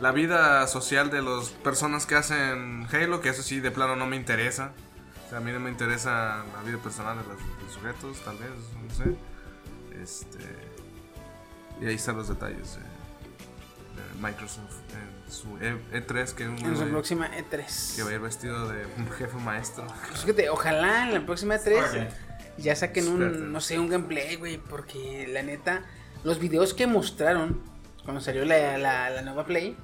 la 0.00 0.12
vida 0.12 0.66
social 0.66 1.10
de 1.10 1.22
las 1.22 1.50
personas 1.50 2.06
que 2.06 2.14
hacen 2.14 2.86
Halo, 2.90 3.20
que 3.20 3.28
eso 3.28 3.42
sí 3.42 3.60
de 3.60 3.70
plano 3.70 3.96
no 3.96 4.06
me 4.06 4.16
interesa. 4.16 4.72
O 5.30 5.36
a 5.36 5.40
mí 5.40 5.52
no 5.52 5.60
me 5.60 5.70
interesa 5.70 6.44
la 6.54 6.62
vida 6.64 6.78
personal 6.78 7.16
de 7.16 7.24
los, 7.24 7.72
sujetos, 7.72 8.20
tal 8.24 8.36
vez, 8.38 8.50
no 8.82 8.94
sé. 8.94 9.14
Este, 10.02 10.38
y 11.80 11.86
ahí 11.86 11.94
están 11.94 12.16
los 12.16 12.28
detalles. 12.28 12.76
eh, 12.76 12.99
Microsoft 14.20 14.76
en 14.94 15.32
su 15.32 15.56
E- 15.58 15.76
E3 15.92 16.32
que, 16.34 16.48
un 16.48 16.58
En 16.58 16.76
su 16.76 16.88
próxima 16.88 17.26
E 17.36 17.44
E3. 17.44 17.96
que 17.96 18.02
va 18.02 18.10
a 18.10 18.14
ir 18.14 18.20
vestido 18.20 18.68
de 18.68 18.86
un 18.98 19.08
jefe 19.10 19.36
maestro. 19.38 19.86
Pues 20.08 20.20
fíjate, 20.22 20.48
ojalá 20.50 21.06
en 21.08 21.14
la 21.14 21.26
próxima 21.26 21.56
E3 21.56 21.78
Ok. 22.06 22.12
ya 22.58 22.74
saquen 22.76 23.04
Espérate. 23.06 23.38
un, 23.38 23.52
no 23.52 23.60
sé, 23.60 23.78
un 23.78 23.88
gameplay, 23.88 24.36
güey, 24.36 24.58
porque 24.58 25.26
la 25.32 25.42
neta, 25.42 25.82
los 26.24 26.38
videos 26.38 26.74
que 26.74 26.86
mostraron 26.86 27.60
cuando 28.04 28.20
salió 28.20 28.44
la, 28.44 28.76
la, 28.78 29.10
la 29.10 29.22
nueva 29.22 29.44
Play, 29.44 29.76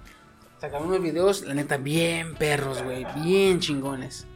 sacaron 0.60 0.88
unos 0.88 1.02
videos, 1.02 1.42
la 1.42 1.54
neta, 1.54 1.76
bien 1.76 2.34
perros, 2.34 2.82
güey, 2.82 3.06
bien 3.22 3.60
chingones. 3.60 4.26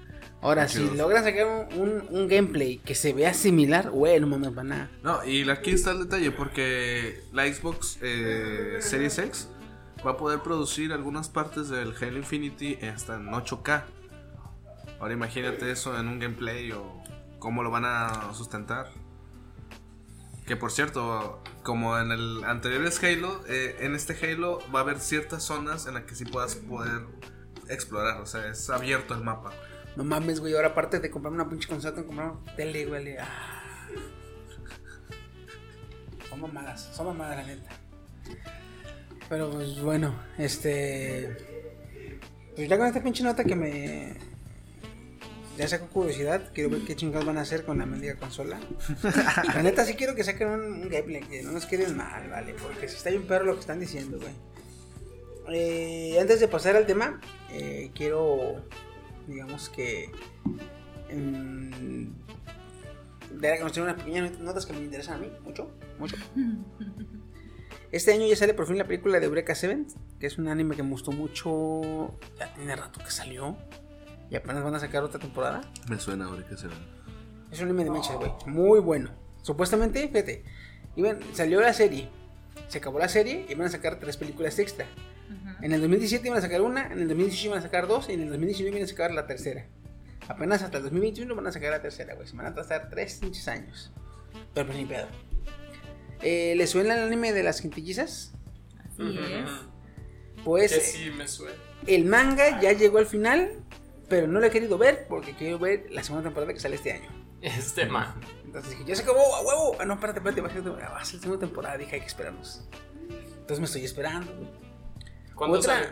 Ahora, 0.43 0.69
si 0.69 0.83
logran 0.97 1.23
sacar 1.25 1.47
un, 1.47 1.79
un- 1.81 2.07
un 2.09 2.27
gameplay 2.29 2.79
que 2.79 2.95
se 2.95 3.13
vea 3.13 3.35
similar, 3.35 3.91
güey, 3.91 4.19
no 4.21 4.27
mames, 4.27 4.55
van 4.55 4.73
a... 4.73 4.91
No, 5.03 5.23
y 5.23 5.49
aquí 5.51 5.73
está 5.73 5.91
el 5.91 5.99
detalle 6.01 6.31
porque 6.31 7.21
la 7.33 7.47
Xbox 7.53 7.99
eh, 8.01 8.79
Series 8.81 9.19
X 9.19 9.49
va 10.07 10.13
a 10.13 10.17
poder 10.17 10.41
producir 10.41 10.93
algunas 10.93 11.29
partes 11.29 11.69
del 11.69 11.95
Halo 12.01 12.19
Infinity 12.19 12.75
hasta 12.87 13.17
en 13.17 13.27
8K. 13.27 13.85
Ahora 14.99 15.15
imagínate 15.15 15.71
eso 15.71 15.99
en 15.99 16.09
un 16.09 16.19
gameplay 16.19 16.73
o 16.73 17.03
cómo 17.39 17.63
lo 17.63 17.71
van 17.71 17.85
a 17.85 18.33
sustentar. 18.35 18.91
Que 20.47 20.57
por 20.57 20.73
cierto, 20.73 21.43
como 21.63 21.99
en 21.99 22.11
el 22.13 22.45
anterior 22.45 22.85
es 22.85 23.03
Halo, 23.03 23.41
eh, 23.47 23.77
en 23.81 23.95
este 23.95 24.15
Halo 24.15 24.59
va 24.75 24.81
a 24.81 24.83
haber 24.83 24.99
ciertas 25.01 25.45
zonas 25.45 25.87
en 25.87 25.95
las 25.95 26.05
que 26.05 26.15
sí 26.15 26.25
puedas 26.25 26.57
poder 26.57 27.07
explorar. 27.69 28.21
O 28.21 28.27
sea, 28.27 28.47
es 28.49 28.69
abierto 28.69 29.15
el 29.15 29.23
mapa. 29.23 29.53
No 29.97 30.05
mames, 30.05 30.41
güey, 30.41 30.55
ahora 30.55 30.69
aparte 30.69 31.01
de 31.01 31.11
comprarme 31.11 31.41
una 31.41 31.49
pinche 31.49 31.69
consola, 31.69 31.95
tengo 31.95 32.09
que 32.09 32.15
comprar 32.15 32.33
una 32.33 32.57
tele, 32.57 32.87
güey. 32.87 33.17
ah. 33.19 33.87
Son 36.29 36.41
mamadas, 36.41 36.91
son 36.95 37.07
mamadas, 37.07 37.37
la 37.39 37.43
neta. 37.45 37.71
Pero 39.31 39.49
pues 39.49 39.81
bueno, 39.81 40.13
este. 40.37 41.37
Pues 42.57 42.69
ya 42.69 42.77
con 42.77 42.89
esta 42.89 43.03
pinche 43.03 43.23
nota 43.23 43.45
que 43.45 43.55
me. 43.55 44.17
Ya 45.57 45.69
sacó 45.69 45.87
curiosidad, 45.87 46.51
quiero 46.53 46.71
ver 46.71 46.81
qué 46.83 46.97
chingados 46.97 47.27
van 47.27 47.39
a 47.39 47.43
hacer 47.43 47.65
con 47.65 47.79
la 47.79 47.87
mendiga 47.87 48.17
consola. 48.17 48.59
La 49.55 49.63
neta 49.63 49.85
sí 49.85 49.95
quiero 49.95 50.15
que 50.15 50.25
saquen 50.25 50.49
un, 50.49 50.61
un 50.61 50.89
gameplay, 50.89 51.21
que 51.23 51.43
no 51.43 51.53
nos 51.53 51.67
queden 51.67 51.97
mal, 51.97 52.29
vale, 52.29 52.55
porque 52.55 52.89
si 52.89 52.97
está 52.97 53.11
bien 53.11 53.27
perro 53.27 53.45
lo 53.45 53.55
que 53.55 53.61
están 53.61 53.79
diciendo, 53.79 54.19
güey. 54.19 54.33
Eh, 55.53 56.19
antes 56.21 56.41
de 56.41 56.49
pasar 56.49 56.77
al 56.77 56.87
tema, 56.87 57.21
eh, 57.53 57.91
quiero, 57.95 58.65
digamos 59.27 59.69
que, 59.69 60.11
mm, 61.13 62.05
dar 63.39 63.55
a 63.55 63.59
conocer 63.59 63.83
unas 63.83 63.97
pequeñas 63.97 64.39
notas 64.39 64.65
que 64.67 64.73
me 64.73 64.81
interesan 64.81 65.17
a 65.17 65.19
mí, 65.19 65.31
mucho, 65.45 65.71
mucho. 65.99 66.17
Este 67.93 68.13
año 68.13 68.27
ya 68.27 68.37
sale 68.37 68.55
por 68.55 68.67
fin 68.67 68.79
la 68.79 68.87
película 68.87 69.19
de 69.19 69.27
Eureka 69.27 69.55
Seven, 69.55 69.87
que 70.21 70.27
es 70.27 70.39
un 70.39 70.47
anime 70.47 70.77
que 70.77 70.83
me 70.83 70.91
gustó 70.91 71.11
mucho, 71.11 72.17
ya 72.39 72.55
tiene 72.55 72.77
rato 72.77 73.01
que 73.05 73.11
salió, 73.11 73.57
y 74.31 74.37
apenas 74.37 74.63
van 74.63 74.77
a 74.77 74.81
sacar 74.81 75.03
otra 75.03 75.19
temporada. 75.19 75.61
Me 75.89 75.99
suena 75.99 76.27
ahora 76.27 76.47
que 76.47 76.57
se 76.57 76.69
ve. 76.69 76.75
Es 77.51 77.59
un 77.59 77.67
anime 77.67 77.85
de 77.85 77.91
mechas, 77.91 78.17
güey. 78.17 78.31
Muy 78.47 78.79
bueno. 78.79 79.11
Supuestamente, 79.43 80.07
fíjate, 80.07 80.45
iban, 80.95 81.19
salió 81.33 81.61
la 81.61 81.73
serie. 81.73 82.09
Se 82.69 82.79
acabó 82.79 83.01
la 83.01 83.09
serie 83.09 83.47
y 83.49 83.53
iban 83.53 83.67
a 83.67 83.71
sacar 83.71 83.99
tres 83.99 84.17
películas 84.17 84.59
extra. 84.61 84.87
En 85.61 85.73
el 85.73 85.81
2017 85.81 86.27
iban 86.27 86.39
a 86.39 86.43
sacar 86.43 86.61
una, 86.63 86.87
en 86.87 87.01
el 87.01 87.09
2018 87.09 87.49
iban 87.49 87.59
a 87.59 87.63
sacar 87.63 87.87
dos 87.87 88.09
y 88.09 88.13
en 88.13 88.23
el 88.23 88.29
2019 88.31 88.77
iban 88.77 88.85
a 88.85 88.89
sacar 88.89 89.13
la 89.13 89.27
tercera. 89.27 89.67
Apenas 90.29 90.63
hasta 90.63 90.79
el 90.79 90.85
2021 90.85 91.35
van 91.35 91.47
a 91.49 91.53
sacar 91.53 91.71
la 91.71 91.83
tercera, 91.83 92.15
güey. 92.15 92.27
Se 92.29 92.37
van 92.37 92.47
a 92.47 92.55
tardar 92.55 92.89
tres 92.89 93.19
pinches 93.21 93.49
años. 93.49 93.93
Pero 94.55 94.67
pues 94.67 94.79
ni 94.79 94.87
pedo. 94.87 95.09
Eh, 96.23 96.55
¿Les 96.57 96.71
suena 96.71 96.95
el 96.95 97.01
anime 97.03 97.33
de 97.33 97.43
las 97.43 97.61
quintillizas? 97.61 98.33
Así 98.95 99.19
es. 99.19 99.51
Pues 100.45 100.73
Que 100.73 100.81
sí 100.81 101.11
me 101.11 101.27
suena. 101.29 101.57
el 101.87 102.05
manga 102.05 102.61
ya 102.61 102.73
llegó 102.73 102.99
al 102.99 103.07
final, 103.07 103.53
pero 104.09 104.27
no 104.27 104.41
lo 104.41 104.47
he 104.47 104.51
querido 104.51 104.79
ver 104.79 105.07
porque 105.09 105.35
quiero 105.35 105.59
ver 105.59 105.87
la 105.91 106.03
segunda 106.03 106.25
temporada 106.29 106.53
que 106.53 106.61
sale 106.61 106.77
este 106.77 106.93
año. 106.93 107.09
Este 107.43 107.87
man. 107.87 108.21
Entonces 108.45 108.71
dije, 108.73 108.85
ya 108.85 108.95
se 108.97 109.03
acabó, 109.03 109.35
a 109.37 109.41
huevo. 109.43 109.77
Ah, 109.79 109.85
no, 109.85 109.95
espérate, 109.95 110.19
espérate, 110.19 110.41
va 110.43 110.49
a 110.49 110.53
ser, 110.53 110.63
va 110.71 110.99
a 111.01 111.05
ser 111.05 111.15
la 111.17 111.21
segunda 111.23 111.47
temporada. 111.47 111.79
Dije, 111.79 111.95
hay 111.95 112.01
que 112.01 112.07
esperarnos. 112.07 112.65
Entonces 113.09 113.59
me 113.61 113.65
estoy 113.67 113.85
esperando. 113.85 114.31
¿Cuándo 115.35 115.59
Otra- 115.59 115.75
sale? 115.75 115.89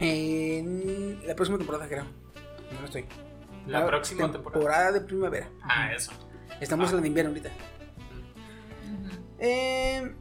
En 0.00 1.20
la 1.26 1.34
próxima 1.34 1.58
temporada, 1.58 1.88
creo. 1.88 2.04
No, 2.04 2.80
no 2.80 2.84
estoy. 2.86 3.06
La 3.66 3.86
próxima 3.86 4.30
temporada. 4.30 4.52
Temporada 4.60 4.92
de 4.92 5.00
primavera. 5.00 5.48
Ah, 5.62 5.92
eso. 5.92 6.12
Estamos 6.60 6.86
Ah. 6.88 6.90
en 6.90 6.96
la 6.96 7.02
de 7.02 7.08
invierno 7.08 7.30
ahorita. 7.30 7.50
Eh, 9.38 10.12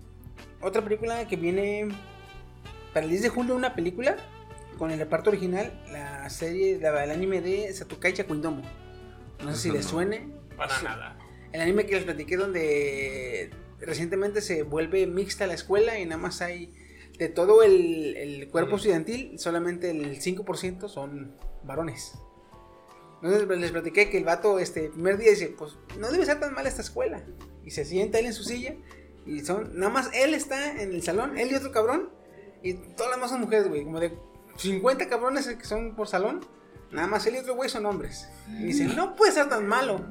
otra 0.61 0.81
película 0.83 1.27
que 1.27 1.35
viene 1.35 1.89
para 2.93 3.03
el 3.05 3.09
10 3.11 3.23
de 3.23 3.29
julio, 3.29 3.55
una 3.55 3.75
película 3.75 4.17
con 4.77 4.91
el 4.91 4.99
reparto 4.99 5.29
original, 5.31 5.71
la 5.91 6.29
serie, 6.29 6.79
la- 6.79 7.03
el 7.03 7.11
anime 7.11 7.41
de 7.41 7.71
Satukai 7.73 8.13
Chakuindomo. 8.13 8.61
No 9.43 9.51
sé 9.53 9.57
si 9.57 9.71
no. 9.71 9.81
suene. 9.83 10.27
Para 10.55 10.77
Sí. 10.77 10.85
nada. 10.85 11.17
El 11.51 11.61
anime 11.61 11.85
que 11.85 11.95
les 11.95 12.03
platiqué 12.03 12.37
donde 12.37 13.49
recientemente 13.79 14.41
se 14.41 14.63
vuelve 14.63 15.05
mixta 15.07 15.47
la 15.47 15.53
escuela 15.53 15.99
y 15.99 16.05
nada 16.05 16.21
más 16.21 16.41
hay 16.41 16.73
de 17.17 17.29
todo 17.29 17.63
el, 17.63 18.15
el 18.17 18.47
cuerpo 18.49 18.75
estudiantil, 18.75 19.39
solamente 19.39 19.89
el 19.91 20.19
5% 20.21 20.87
son 20.89 21.35
varones. 21.63 22.13
Entonces 23.21 23.45
pues, 23.47 23.59
les 23.59 23.71
platiqué 23.71 24.09
que 24.11 24.17
el 24.19 24.23
vato 24.25 24.59
este 24.59 24.85
el 24.85 24.91
primer 24.91 25.17
día 25.17 25.31
dice, 25.31 25.53
pues 25.57 25.75
no 25.99 26.11
debe 26.11 26.25
ser 26.25 26.39
tan 26.39 26.53
mala 26.53 26.69
esta 26.69 26.81
escuela. 26.83 27.23
Y 27.65 27.71
se 27.71 27.85
sienta 27.85 28.19
él 28.19 28.27
en 28.27 28.33
su 28.33 28.43
silla 28.43 28.75
y 29.27 29.43
son, 29.45 29.77
nada 29.77 29.91
más 29.91 30.09
él 30.13 30.33
está 30.33 30.81
en 30.81 30.93
el 30.93 31.03
salón, 31.03 31.37
él 31.37 31.51
y 31.51 31.55
otro 31.55 31.71
cabrón, 31.71 32.09
y 32.63 32.73
todas 32.73 33.09
las 33.11 33.17
demás 33.17 33.29
son 33.31 33.41
mujeres, 33.41 33.67
güey, 33.67 33.83
como 33.83 33.99
de 33.99 34.17
50 34.57 35.07
cabrones 35.07 35.47
que 35.47 35.65
son 35.65 35.95
por 35.95 36.07
salón, 36.07 36.45
nada 36.91 37.07
más 37.07 37.25
él 37.27 37.35
y 37.35 37.39
otro 37.39 37.55
güey 37.55 37.69
son 37.69 37.85
hombres. 37.85 38.27
Y 38.59 38.63
dice, 38.65 38.85
no 38.85 39.15
puede 39.15 39.31
ser 39.31 39.49
tan 39.49 39.67
malo. 39.67 40.01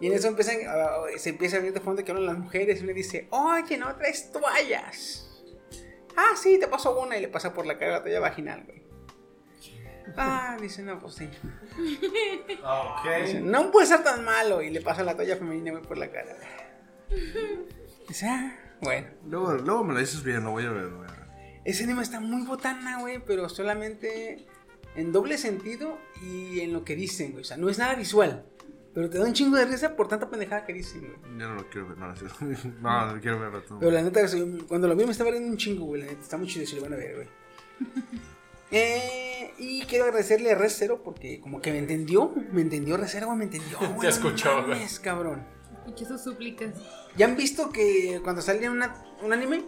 Y 0.00 0.08
en 0.08 0.12
eso 0.12 0.28
empiezan, 0.28 0.56
ah, 0.68 0.98
se 1.16 1.30
empieza 1.30 1.56
a 1.56 1.60
ver 1.60 1.72
de 1.72 1.80
fondo 1.80 2.04
que 2.04 2.10
hablan 2.10 2.26
las 2.26 2.38
mujeres 2.38 2.82
y 2.82 2.86
le 2.86 2.94
dice, 2.94 3.28
oye, 3.30 3.76
no 3.78 3.94
traes 3.96 4.30
toallas. 4.32 5.20
Ah, 6.16 6.34
sí, 6.36 6.58
te 6.58 6.68
pasó 6.68 7.00
una 7.00 7.16
y 7.16 7.20
le 7.20 7.28
pasa 7.28 7.52
por 7.54 7.66
la 7.66 7.78
cara 7.78 7.92
la 7.92 8.02
toalla 8.02 8.20
vaginal, 8.20 8.64
güey. 8.64 8.84
Ah, 10.16 10.56
dice, 10.60 10.82
no, 10.82 10.98
pues 11.00 11.14
sí. 11.14 11.28
Dice, 11.78 12.60
Ok. 12.62 13.40
no 13.42 13.70
puede 13.70 13.86
ser 13.86 14.04
tan 14.04 14.24
malo 14.24 14.62
y 14.62 14.70
le 14.70 14.80
pasa 14.80 15.02
la 15.02 15.16
toalla 15.16 15.36
femenina 15.36 15.70
güey, 15.72 15.82
por 15.82 15.96
la 15.98 16.10
cara. 16.10 16.36
Dice, 18.08 18.26
ah, 18.28 18.56
bueno. 18.80 19.06
Luego, 19.28 19.52
luego 19.54 19.84
me 19.84 19.94
lo 19.94 20.00
dices 20.00 20.22
bien, 20.22 20.44
lo 20.44 20.50
voy 20.52 20.64
a 20.64 20.70
ver. 20.70 20.88
güey. 20.90 21.08
Ese 21.64 21.84
anime 21.84 22.02
está 22.02 22.20
muy 22.20 22.46
botana, 22.46 23.00
güey, 23.00 23.22
pero 23.24 23.48
solamente 23.48 24.46
en 24.96 25.12
doble 25.12 25.38
sentido 25.38 25.98
y 26.22 26.60
en 26.60 26.72
lo 26.72 26.84
que 26.84 26.94
dicen, 26.94 27.32
güey. 27.32 27.42
O 27.42 27.44
sea, 27.44 27.56
no 27.56 27.68
es 27.70 27.78
nada 27.78 27.94
visual, 27.94 28.44
pero 28.92 29.08
te 29.08 29.18
da 29.18 29.24
un 29.24 29.32
chingo 29.32 29.56
de 29.56 29.64
risa 29.64 29.96
por 29.96 30.06
tanta 30.06 30.28
pendejada 30.28 30.66
que 30.66 30.74
dicen, 30.74 31.00
güey. 31.00 31.38
Ya 31.38 31.48
no 31.48 31.54
lo 31.54 31.68
quiero 31.70 31.88
ver, 31.88 31.98
no, 31.98 32.06
no, 32.08 32.12
es 32.12 32.18
cierto. 32.18 32.38
no, 32.82 33.14
no 33.14 33.20
quiero 33.20 33.40
verlo 33.40 33.62
tú. 33.62 33.78
Pero 33.80 33.90
la 33.92 34.02
neta, 34.02 34.20
cuando 34.68 34.88
lo 34.88 34.94
vi 34.96 35.04
me 35.06 35.12
estaba 35.12 35.30
riendo 35.30 35.50
un 35.50 35.56
chingo, 35.56 35.86
güey. 35.86 36.02
La 36.02 36.06
neta, 36.08 36.20
está 36.20 36.36
muy 36.36 36.46
chido 36.46 36.66
si 36.66 36.76
lo 36.76 36.82
van 36.82 36.92
a 36.92 36.96
ver, 36.96 37.14
güey. 37.16 37.28
Eh, 38.70 39.54
y 39.58 39.82
quiero 39.82 40.06
agradecerle 40.06 40.50
a 40.50 40.56
Red 40.56 40.70
Zero 40.70 41.00
porque 41.04 41.38
como 41.40 41.60
que 41.60 41.70
me 41.70 41.78
entendió, 41.78 42.32
me 42.50 42.60
entendió 42.60 42.96
Red 42.96 43.06
Zero, 43.06 43.26
güey, 43.26 43.38
me 43.38 43.44
entendió, 43.44 43.78
güey. 43.78 43.92
no 43.92 44.08
escuchó, 44.08 44.66
güey. 44.66 44.80
cabrón. 45.00 45.46
Escuché 45.84 46.06
sus 46.06 46.22
súplicas. 46.22 46.70
¿Ya 47.16 47.26
han 47.26 47.36
visto 47.36 47.70
que 47.70 48.20
cuando 48.24 48.40
sale 48.40 48.68
una- 48.70 48.94
un 49.22 49.32
anime, 49.32 49.64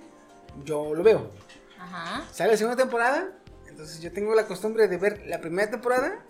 yo 0.64 0.94
lo 0.94 1.02
veo? 1.02 1.30
Ajá. 1.78 2.24
Sale 2.32 2.52
la 2.52 2.56
segunda 2.56 2.76
temporada, 2.82 3.32
entonces 3.68 4.00
yo 4.00 4.10
tengo 4.12 4.34
la 4.34 4.46
costumbre 4.46 4.88
de 4.88 4.96
ver 4.96 5.22
la 5.26 5.40
primera 5.40 5.70
temporada 5.70 6.24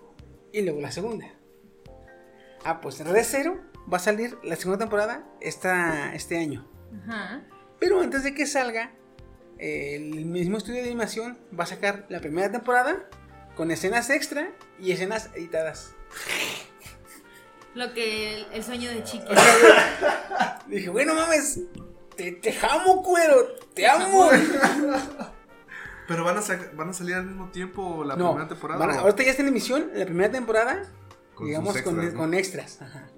y 0.52 0.62
luego 0.62 0.80
la 0.80 0.90
segunda. 0.90 1.26
Ah, 2.64 2.80
pues 2.80 2.98
Red 2.98 3.24
Zero 3.24 3.60
va 3.92 3.98
a 3.98 4.00
salir 4.00 4.36
la 4.42 4.56
segunda 4.56 4.78
temporada 4.78 5.24
esta, 5.40 6.14
este 6.14 6.36
año. 6.38 6.68
Ajá. 7.06 7.44
Pero 7.78 8.00
antes 8.00 8.24
de 8.24 8.34
que 8.34 8.44
salga, 8.46 8.90
el 9.58 10.24
mismo 10.26 10.58
estudio 10.58 10.80
de 10.82 10.86
animación 10.88 11.38
va 11.58 11.62
a 11.64 11.68
sacar 11.68 12.06
la 12.08 12.18
primera 12.20 12.50
temporada 12.50 13.08
con 13.54 13.70
escenas 13.70 14.10
extra 14.10 14.50
y 14.80 14.90
escenas 14.90 15.30
editadas. 15.34 15.92
Lo 17.76 17.92
que 17.92 18.34
el, 18.34 18.46
el 18.54 18.64
sueño 18.64 18.88
de 18.90 19.04
chiqui. 19.04 19.26
Dije, 20.66 20.88
bueno, 20.88 21.14
mames, 21.14 21.60
Te, 22.16 22.32
te 22.32 22.56
amo, 22.66 23.02
cuero. 23.02 23.36
Te 23.74 23.86
amo. 23.86 24.30
Pero 26.08 26.24
van 26.24 26.38
a, 26.38 26.40
van 26.74 26.88
a 26.88 26.92
salir 26.92 27.14
al 27.16 27.26
mismo 27.26 27.50
tiempo 27.50 28.02
la 28.04 28.16
No, 28.16 28.30
primera 28.30 28.48
temporada. 28.48 28.86
van 28.86 28.96
ahorita 28.98 29.24
ya 29.24 29.30
está 29.30 29.42
en 29.42 29.48
emisión 29.48 29.90
la 29.92 30.04
primera 30.06 30.30
temporada, 30.30 30.84
Con 31.34 31.46
digamos 31.48 31.76
con, 31.82 32.12
con 32.12 32.32
extras. 32.34 32.80
ajá. 32.80 33.08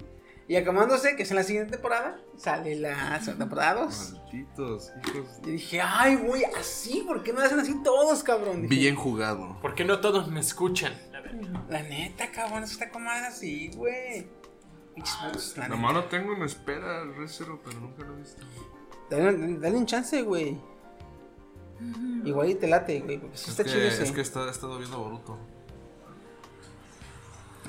Y 0.48 0.56
acabándose, 0.56 1.14
que 1.14 1.24
es 1.24 1.30
en 1.30 1.36
la 1.36 1.42
siguiente 1.42 1.72
temporada, 1.72 2.18
sale 2.38 2.74
la 2.76 3.20
segunda 3.20 3.44
temporada 3.44 3.82
2. 3.84 4.12
Malditos, 4.14 4.90
hijos. 5.14 5.28
Y 5.44 5.50
dije, 5.50 5.80
ay, 5.82 6.16
güey, 6.16 6.42
así, 6.58 7.04
¿por 7.06 7.22
qué 7.22 7.34
no 7.34 7.42
hacen 7.42 7.60
así 7.60 7.74
todos, 7.84 8.22
cabrón? 8.24 8.62
Dije, 8.62 8.74
Bien 8.74 8.96
jugado. 8.96 9.58
¿Por 9.60 9.74
qué 9.74 9.84
no 9.84 10.00
todos 10.00 10.28
me 10.28 10.40
escuchan? 10.40 10.94
A 11.14 11.20
ver. 11.20 11.34
La 11.68 11.82
neta, 11.82 12.32
cabrón, 12.32 12.64
eso 12.64 12.72
está 12.72 12.88
como 12.88 13.10
así, 13.10 13.70
güey. 13.76 14.26
Pinches 15.02 15.56
la 15.56 15.68
Nomás 15.68 15.92
neta. 15.94 16.04
lo 16.04 16.08
tengo 16.10 16.32
en 16.34 16.42
espera 16.42 17.02
el 17.02 17.14
Resero, 17.16 17.60
pero 17.64 17.78
nunca 17.80 18.02
lo 18.04 18.14
he 18.14 18.16
visto. 18.18 18.44
Dale, 19.10 19.58
dale 19.58 19.76
un 19.76 19.86
chance, 19.86 20.22
güey. 20.22 20.58
Igual 22.24 22.50
y 22.50 22.54
te 22.56 22.66
late, 22.66 23.00
güey, 23.00 23.18
porque 23.18 23.36
sí 23.36 23.44
Es 23.44 23.50
está 23.50 23.64
que, 23.64 23.70
chido 23.70 23.82
ese. 23.82 24.02
es 24.04 24.12
que 24.12 24.20
está- 24.20 24.46
he 24.46 24.50
estado 24.50 24.78
viendo 24.78 24.98
Boruto. 24.98 25.38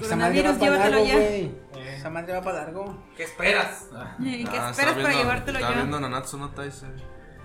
Esa 0.01 0.15
madre 0.15 0.41
va 0.41 0.57
para 0.57 0.77
largo, 0.89 1.05
ya. 1.05 1.13
güey. 1.15 1.51
Esa 1.97 2.09
madre 2.09 2.33
va 2.33 2.41
para 2.41 2.57
largo. 2.63 2.97
¿Qué 3.17 3.23
esperas? 3.23 3.85
¿Qué 3.89 3.95
Ah, 3.97 4.69
esperas 4.71 4.75
para 4.75 4.93
viendo- 4.95 5.09
llevártelo 5.09 5.57
Estaba 5.59 5.75
yo? 5.75 5.81
viendo 5.81 5.99
Nanatsu 5.99 6.37
no 6.37 6.49
Taisei. 6.51 6.89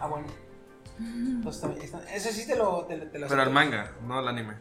Ah, 0.00 0.06
bueno. 0.06 0.26
Pues 1.42 1.56
está 1.56 1.68
bien, 1.68 1.82
está- 1.82 2.14
Ese 2.14 2.32
sí 2.32 2.46
te 2.46 2.54
lo, 2.56 2.84
te, 2.86 2.96
te 2.96 3.18
lo 3.18 3.26
Pero 3.26 3.42
el 3.42 3.50
manga, 3.50 3.92
no 4.06 4.20
el 4.20 4.28
anime. 4.28 4.54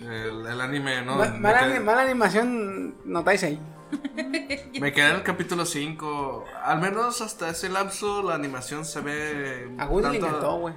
El, 0.00 0.46
el 0.46 0.60
anime, 0.60 1.02
no. 1.02 1.16
Ma- 1.16 1.26
mala, 1.26 1.60
quedé, 1.60 1.80
mala 1.80 2.02
animación, 2.02 2.94
notáis 3.04 3.42
ahí. 3.42 3.58
me 4.80 4.92
quedé 4.92 5.10
en 5.10 5.16
el 5.16 5.22
capítulo 5.22 5.64
5. 5.66 6.44
Al 6.62 6.80
menos 6.80 7.20
hasta 7.20 7.48
ese 7.50 7.68
lapso 7.68 8.22
la 8.22 8.34
animación 8.34 8.84
se 8.84 9.00
ve. 9.00 9.74
A 9.78 9.86
Woody 9.86 10.04
le 10.12 10.18
tanto- 10.18 10.26
encantó, 10.28 10.58
güey. 10.58 10.74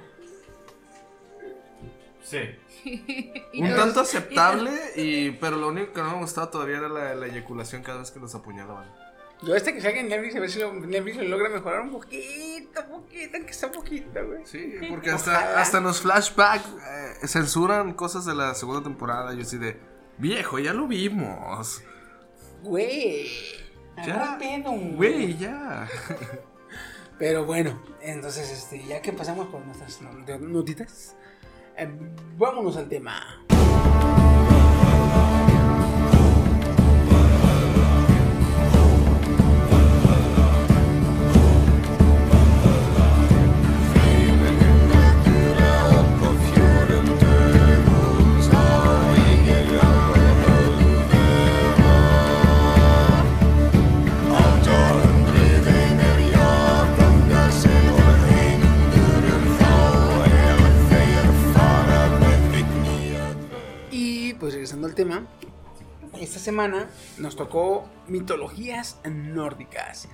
Sí. 2.22 2.38
Un 3.60 3.74
tanto 3.76 4.00
aceptable, 4.00 4.72
y, 4.96 5.30
pero 5.32 5.56
lo 5.56 5.68
único 5.68 5.92
que 5.92 6.02
no 6.02 6.12
me 6.12 6.18
gustaba 6.18 6.50
todavía 6.50 6.78
era 6.78 6.88
la, 6.88 7.14
la 7.14 7.26
eyaculación 7.26 7.82
cada 7.82 7.98
vez 7.98 8.10
que 8.10 8.18
los 8.20 8.34
apuñalaban. 8.34 8.90
Yo 9.44 9.56
este 9.56 9.74
que 9.74 9.80
salga 9.80 9.98
en 10.00 10.08
Netflix, 10.08 10.36
a 10.36 10.40
ver 10.40 10.50
si 10.50 10.60
lo, 10.60 10.72
Netflix 10.72 11.16
lo 11.16 11.24
logra 11.24 11.48
mejorar 11.48 11.80
un 11.80 11.90
poquito, 11.90 12.80
poquito, 12.88 13.36
aunque 13.36 13.52
sea 13.52 13.72
poquito, 13.72 14.24
güey. 14.26 14.46
Sí, 14.46 14.74
porque 14.88 15.10
Ojalá. 15.12 15.38
hasta, 15.38 15.60
hasta 15.60 15.78
en 15.78 15.84
los 15.84 16.00
flashbacks 16.00 16.64
eh, 17.22 17.26
censuran 17.26 17.92
cosas 17.94 18.24
de 18.24 18.34
la 18.34 18.54
segunda 18.54 18.82
temporada. 18.84 19.34
Yo 19.34 19.42
así 19.42 19.58
de, 19.58 19.78
viejo, 20.18 20.58
ya 20.60 20.72
lo 20.72 20.86
vimos. 20.86 21.82
Güey. 22.62 23.26
Ya, 24.06 24.36
pedo, 24.38 24.70
Güey, 24.72 25.36
ya. 25.36 25.88
Pero 27.18 27.44
bueno, 27.44 27.80
entonces, 28.00 28.50
este, 28.50 28.82
ya 28.84 29.02
que 29.02 29.12
pasamos 29.12 29.48
por 29.48 29.60
nuestras 29.66 30.00
no- 30.00 30.38
notitas, 30.38 31.14
eh, 31.76 31.90
vámonos 32.38 32.76
al 32.76 32.88
tema. 32.88 33.44
Pues 64.42 64.54
regresando 64.54 64.88
al 64.88 64.96
tema, 64.96 65.24
esta 66.18 66.40
semana 66.40 66.88
nos 67.16 67.36
tocó 67.36 67.88
mitologías 68.08 68.98
nórdicas. 69.04 70.08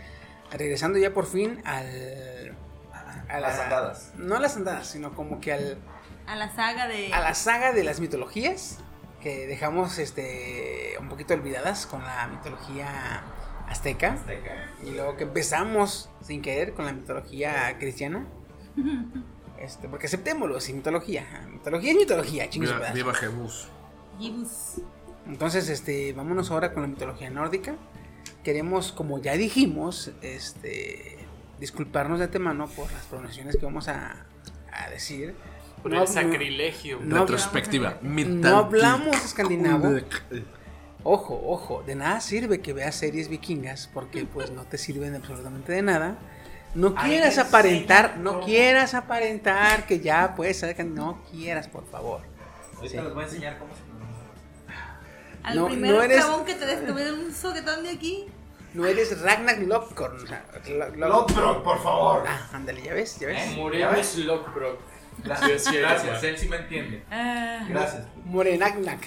Regresando 0.52 0.98
ya 0.98 1.14
por 1.14 1.24
fin 1.24 1.62
al... 1.64 2.54
A 3.30 3.40
Las 3.40 3.58
andadas. 3.58 4.12
No 4.18 4.36
a 4.36 4.40
las 4.40 4.54
andadas, 4.54 4.86
sino 4.86 5.14
como 5.14 5.40
que 5.40 5.54
al, 5.54 5.78
A 6.26 6.36
la 6.36 6.54
saga 6.54 6.86
de. 6.88 7.10
a 7.10 7.20
la 7.20 7.32
saga 7.32 7.72
de 7.72 7.84
las 7.84 8.00
mitologías 8.00 8.80
que 9.22 9.46
dejamos 9.46 9.98
este 9.98 10.96
un 11.00 11.08
poquito 11.08 11.32
olvidadas 11.32 11.86
con 11.86 12.02
la 12.02 12.26
mitología 12.26 13.22
azteca 13.66 14.18
y 14.84 14.90
luego 14.90 15.16
que 15.16 15.24
empezamos 15.24 16.10
sin 16.20 16.42
querer 16.42 16.74
con 16.74 16.84
la 16.84 16.92
mitología 16.92 17.78
cristiana. 17.78 18.26
Este, 19.58 19.88
porque 19.88 20.06
aceptémoslo, 20.06 20.60
sin 20.60 20.76
mitología. 20.76 21.44
Mitología 21.50 21.90
es 21.90 21.96
mitología, 21.96 22.48
chingos. 22.48 22.72
Viva, 22.72 22.92
viva 22.92 23.12
Gibus. 24.18 24.80
Entonces, 25.26 25.68
este, 25.68 26.12
vámonos 26.12 26.50
ahora 26.50 26.72
con 26.72 26.82
la 26.82 26.88
mitología 26.88 27.30
nórdica. 27.30 27.76
Queremos, 28.42 28.92
como 28.92 29.18
ya 29.20 29.34
dijimos, 29.34 30.10
este, 30.22 31.18
disculparnos 31.60 32.18
de 32.18 32.26
antemano 32.26 32.66
por 32.68 32.90
las 32.92 33.04
pronunciaciones 33.06 33.56
que 33.56 33.64
vamos 33.66 33.88
a, 33.88 34.26
a 34.72 34.90
decir. 34.90 35.34
Por 35.82 35.92
No- 35.92 36.02
el 36.02 36.08
sacrilegio. 36.08 36.98
no- 37.02 37.20
Retrospectiva. 37.20 37.98
No 38.02 38.56
hablamos 38.56 39.24
escandinavo. 39.24 39.90
Ojo, 41.04 41.40
ojo, 41.46 41.82
de 41.86 41.94
nada 41.94 42.20
sirve 42.20 42.60
que 42.60 42.72
veas 42.72 42.94
series 42.96 43.28
vikingas 43.28 43.88
porque 43.94 44.24
pues 44.26 44.50
no 44.50 44.64
te 44.64 44.78
sirven 44.78 45.14
absolutamente 45.14 45.72
de 45.72 45.82
nada. 45.82 46.18
No 46.74 46.94
quieras 46.94 47.38
aparentar, 47.38 48.18
no 48.18 48.40
quieras 48.40 48.94
aparentar 48.94 49.86
que 49.86 50.00
ya 50.00 50.34
puedes 50.34 50.58
ser 50.58 50.84
no 50.84 51.22
quieras, 51.30 51.68
por 51.68 51.86
favor. 51.86 52.20
Ahorita 52.76 52.98
Sí. 53.00 53.04
les 53.04 53.14
voy 53.14 53.22
a 53.22 53.26
enseñar 53.26 53.58
cómo 53.58 53.70
se. 53.74 53.87
Al 55.42 55.56
No- 55.56 55.66
primer 55.66 55.90
no 55.92 56.02
eres- 56.02 56.24
que 56.46 56.54
te 56.54 56.66
des 56.66 57.12
un 57.12 57.32
soquetón 57.32 57.82
de 57.82 57.90
aquí. 57.90 58.26
No 58.74 58.84
eres 58.86 59.20
Ragnar 59.22 59.58
Lothbrok. 59.58 60.14
o 60.22 60.26
sea, 60.26 60.44
Lo- 60.68 60.88
Lo- 60.96 61.08
Lodbrok, 61.08 61.62
por 61.64 61.82
favor. 61.82 62.24
Ah, 62.28 62.48
ándale, 62.52 62.82
ya 62.82 62.92
ves, 62.94 63.18
ya 63.18 63.28
ves. 63.28 63.52
¿Eh? 63.52 63.54
Morenos 63.56 64.16
Lockbrook. 64.18 64.78
Gracias, 65.24 65.64
Sí, 65.64 65.76
gracias. 65.78 66.22
Él 66.22 66.38
sí 66.38 66.48
me 66.48 66.56
entiende. 66.56 67.02
Ah. 67.10 67.66
Gracias. 67.68 68.06
Morenagnak. 68.26 69.00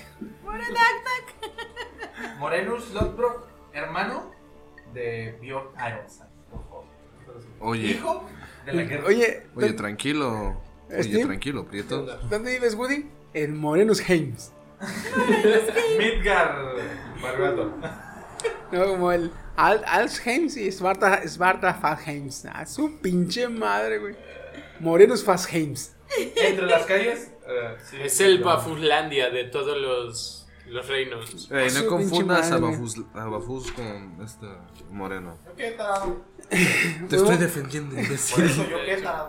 Morenus 2.40 2.90
Lodbrok, 2.94 3.48
hermano 3.74 4.32
de 4.94 5.38
Björn 5.42 5.68
Ironside, 5.76 6.26
por 6.50 6.64
favor. 6.64 6.86
Oye, 7.60 7.88
Hijo 7.92 8.26
de 8.66 8.74
la 8.74 8.84
guerra. 8.84 9.08
Oye, 9.08 9.44
oye, 9.56 9.70
¿dó- 9.70 9.76
tranquilo. 9.76 10.62
Oye, 10.90 11.04
¿Steve? 11.04 11.26
tranquilo, 11.26 11.66
Prieto. 11.66 12.02
¿dónde 12.30 12.52
vives, 12.54 12.76
Woody? 12.76 13.10
En 13.34 13.58
Morenus 13.58 14.02
Heims. 14.10 14.52
Midgar 15.98 16.76
Barbato. 17.22 17.74
No, 18.72 18.86
como 18.86 19.12
el 19.12 19.32
Al 19.56 19.84
Alsheims 19.86 20.58
y 20.58 20.72
Svarta, 20.72 21.28
Svarta 21.28 21.74
Fastheims. 21.74 22.46
Ah, 22.46 22.66
su 22.66 23.00
pinche 23.00 23.48
madre, 23.48 24.00
güey. 24.00 24.16
Morenus 24.80 25.24
Fastheims. 25.24 25.94
Entre 26.36 26.66
las 26.66 26.86
calles. 26.86 27.32
eh, 27.48 27.76
sí, 27.90 27.98
Es 28.02 28.20
el 28.22 28.44
Bafuslandia 28.44 29.30
de 29.30 29.46
todos 29.46 29.78
los, 29.78 30.48
los 30.68 30.88
reinos. 30.88 31.30
Su 31.30 31.54
no 31.84 31.88
confundas 31.88 32.52
a. 32.52 32.58
Bafus, 32.58 33.02
a 33.14 33.26
Bafus 33.26 33.72
con 33.74 34.18
este 34.24 34.48
Moreno. 34.90 35.38
¿Qué 35.56 35.72
tal? 35.72 36.16
Te 36.50 37.16
estoy 37.16 37.38
defendiendo, 37.38 37.96
Por 37.96 38.44
eso 38.44 38.68
yo 38.70 38.78
qué 38.86 38.98
tal. 39.04 39.28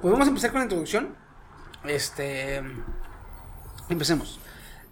Pues 0.00 0.12
vamos 0.12 0.26
a 0.26 0.30
empezar 0.30 0.50
con 0.50 0.60
la 0.60 0.64
introducción. 0.64 1.14
Este. 1.84 2.62
Empecemos. 3.88 4.40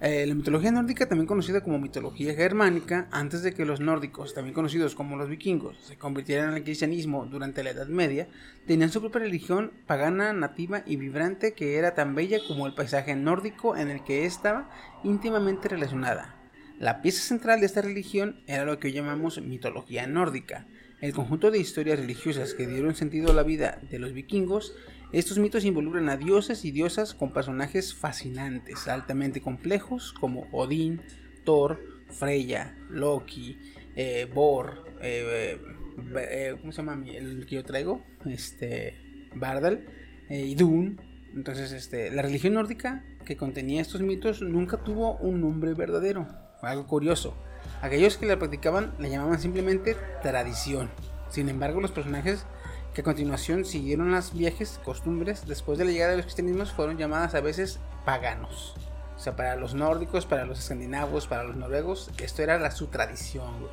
Eh, 0.07 0.27
la 0.27 0.35
mitología 0.35 0.71
nórdica, 0.71 1.09
también 1.09 1.27
conocida 1.27 1.63
como 1.63 1.79
mitología 1.79 2.35
germánica, 2.35 3.09
antes 3.11 3.43
de 3.43 3.55
que 3.55 3.65
los 3.65 3.81
nórdicos, 3.81 4.35
también 4.35 4.53
conocidos 4.53 4.95
como 4.95 5.17
los 5.17 5.31
vikingos, 5.31 5.79
se 5.81 5.97
convirtieran 5.97 6.53
al 6.53 6.63
cristianismo 6.63 7.25
durante 7.25 7.65
la 7.65 7.71
Edad 7.71 7.87
Media, 7.87 8.29
tenían 8.67 8.91
su 8.91 9.01
propia 9.01 9.21
religión 9.21 9.73
pagana, 9.87 10.35
nativa 10.35 10.83
y 10.85 10.97
vibrante 10.97 11.55
que 11.55 11.79
era 11.79 11.95
tan 11.95 12.15
bella 12.15 12.39
como 12.47 12.67
el 12.67 12.75
paisaje 12.75 13.17
nórdico 13.17 13.79
en 13.79 13.89
el 13.89 14.05
que 14.05 14.27
estaba 14.27 14.69
íntimamente 15.05 15.71
relacionada. 15.71 16.37
La 16.79 17.01
pieza 17.01 17.23
central 17.23 17.61
de 17.61 17.67
esta 17.67 17.81
religión 17.81 18.43
era 18.47 18.67
lo 18.67 18.79
que 18.79 18.89
hoy 18.89 18.93
llamamos 18.93 19.41
mitología 19.41 20.07
nórdica, 20.07 20.67
el 21.01 21.15
conjunto 21.15 21.51
de 21.51 21.61
historias 21.61 21.99
religiosas 21.99 22.53
que 22.53 22.67
dieron 22.67 22.95
sentido 22.95 23.31
a 23.31 23.35
la 23.35 23.43
vida 23.43 23.81
de 23.91 23.99
los 23.99 24.13
vikingos. 24.13 24.75
Estos 25.13 25.39
mitos 25.39 25.65
involucran 25.65 26.09
a 26.09 26.17
dioses 26.17 26.65
y 26.65 26.71
diosas 26.71 27.15
con 27.15 27.33
personajes 27.33 27.95
fascinantes, 27.95 28.89
altamente 28.89 29.41
complejos 29.41 30.13
como 30.13 30.49
Odín, 30.51 31.03
Thor, 31.45 31.81
Freya, 32.09 32.77
Loki, 32.91 33.59
eh, 33.97 34.29
Bor, 34.33 34.85
eh, 35.01 35.59
eh, 35.59 35.75
eh, 36.17 36.57
¿cómo 36.61 36.73
se 36.73 36.83
llama 36.83 37.03
el 37.07 37.47
que 37.47 37.57
yo 37.57 37.65
traigo? 37.65 38.03
Este, 38.27 39.29
Bardal, 39.35 39.87
eh, 40.29 40.41
Idun. 40.47 41.01
Entonces, 41.35 41.73
este, 41.73 42.11
la 42.11 42.23
religión 42.23 42.55
nórdica 42.55 43.05
que 43.25 43.37
contenía 43.37 43.81
estos 43.81 44.01
mitos 44.03 44.43
nunca 44.43 44.79
tuvo 44.79 45.17
un 45.17 45.41
nombre 45.41 45.75
verdadero. 45.75 46.29
Fue 46.61 46.69
algo 46.69 46.87
curioso. 46.87 47.37
Aquellos 47.83 48.17
que 48.17 48.27
la 48.27 48.39
practicaban 48.39 48.95
la 48.99 49.09
llamaban 49.09 49.41
simplemente 49.41 49.97
tradición. 50.23 50.91
Sin 51.29 51.49
embargo, 51.49 51.81
los 51.81 51.91
personajes 51.91 52.47
que 52.95 53.01
a 53.01 53.05
continuación 53.05 53.65
siguieron 53.65 54.13
las 54.13 54.33
viajes 54.33 54.81
costumbres 54.85 55.47
después 55.47 55.79
de 55.79 55.85
la 55.85 55.91
llegada 55.91 56.13
de 56.13 56.17
los 56.19 56.27
cristianismos 56.27 56.73
fueron 56.73 56.97
llamadas 56.97 57.35
a 57.35 57.41
veces 57.41 57.81
paganos. 58.05 58.75
O 59.17 59.19
sea, 59.19 59.37
para 59.37 59.57
los 59.57 59.75
nórdicos, 59.75 60.27
para 60.27 60.45
los 60.45 60.59
escandinavos, 60.61 61.27
para 61.27 61.45
los 61.45 61.57
noruegos, 61.57 62.11
esto 62.19 62.43
era 62.43 62.59
la, 62.59 62.71
su 62.71 62.87
tradición, 62.89 63.61
güey. 63.61 63.73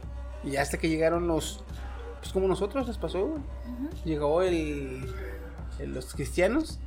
Y 0.53 0.57
hasta 0.57 0.77
que 0.77 0.89
llegaron 0.89 1.27
los, 1.27 1.63
pues 2.19 2.31
como 2.33 2.47
nosotros 2.47 2.87
les 2.87 2.97
pasó, 2.97 3.27
güey. 3.27 3.41
Llegó 4.05 4.41
el, 4.41 5.13
el- 5.79 5.93
los 5.93 6.13
cristianos 6.13 6.79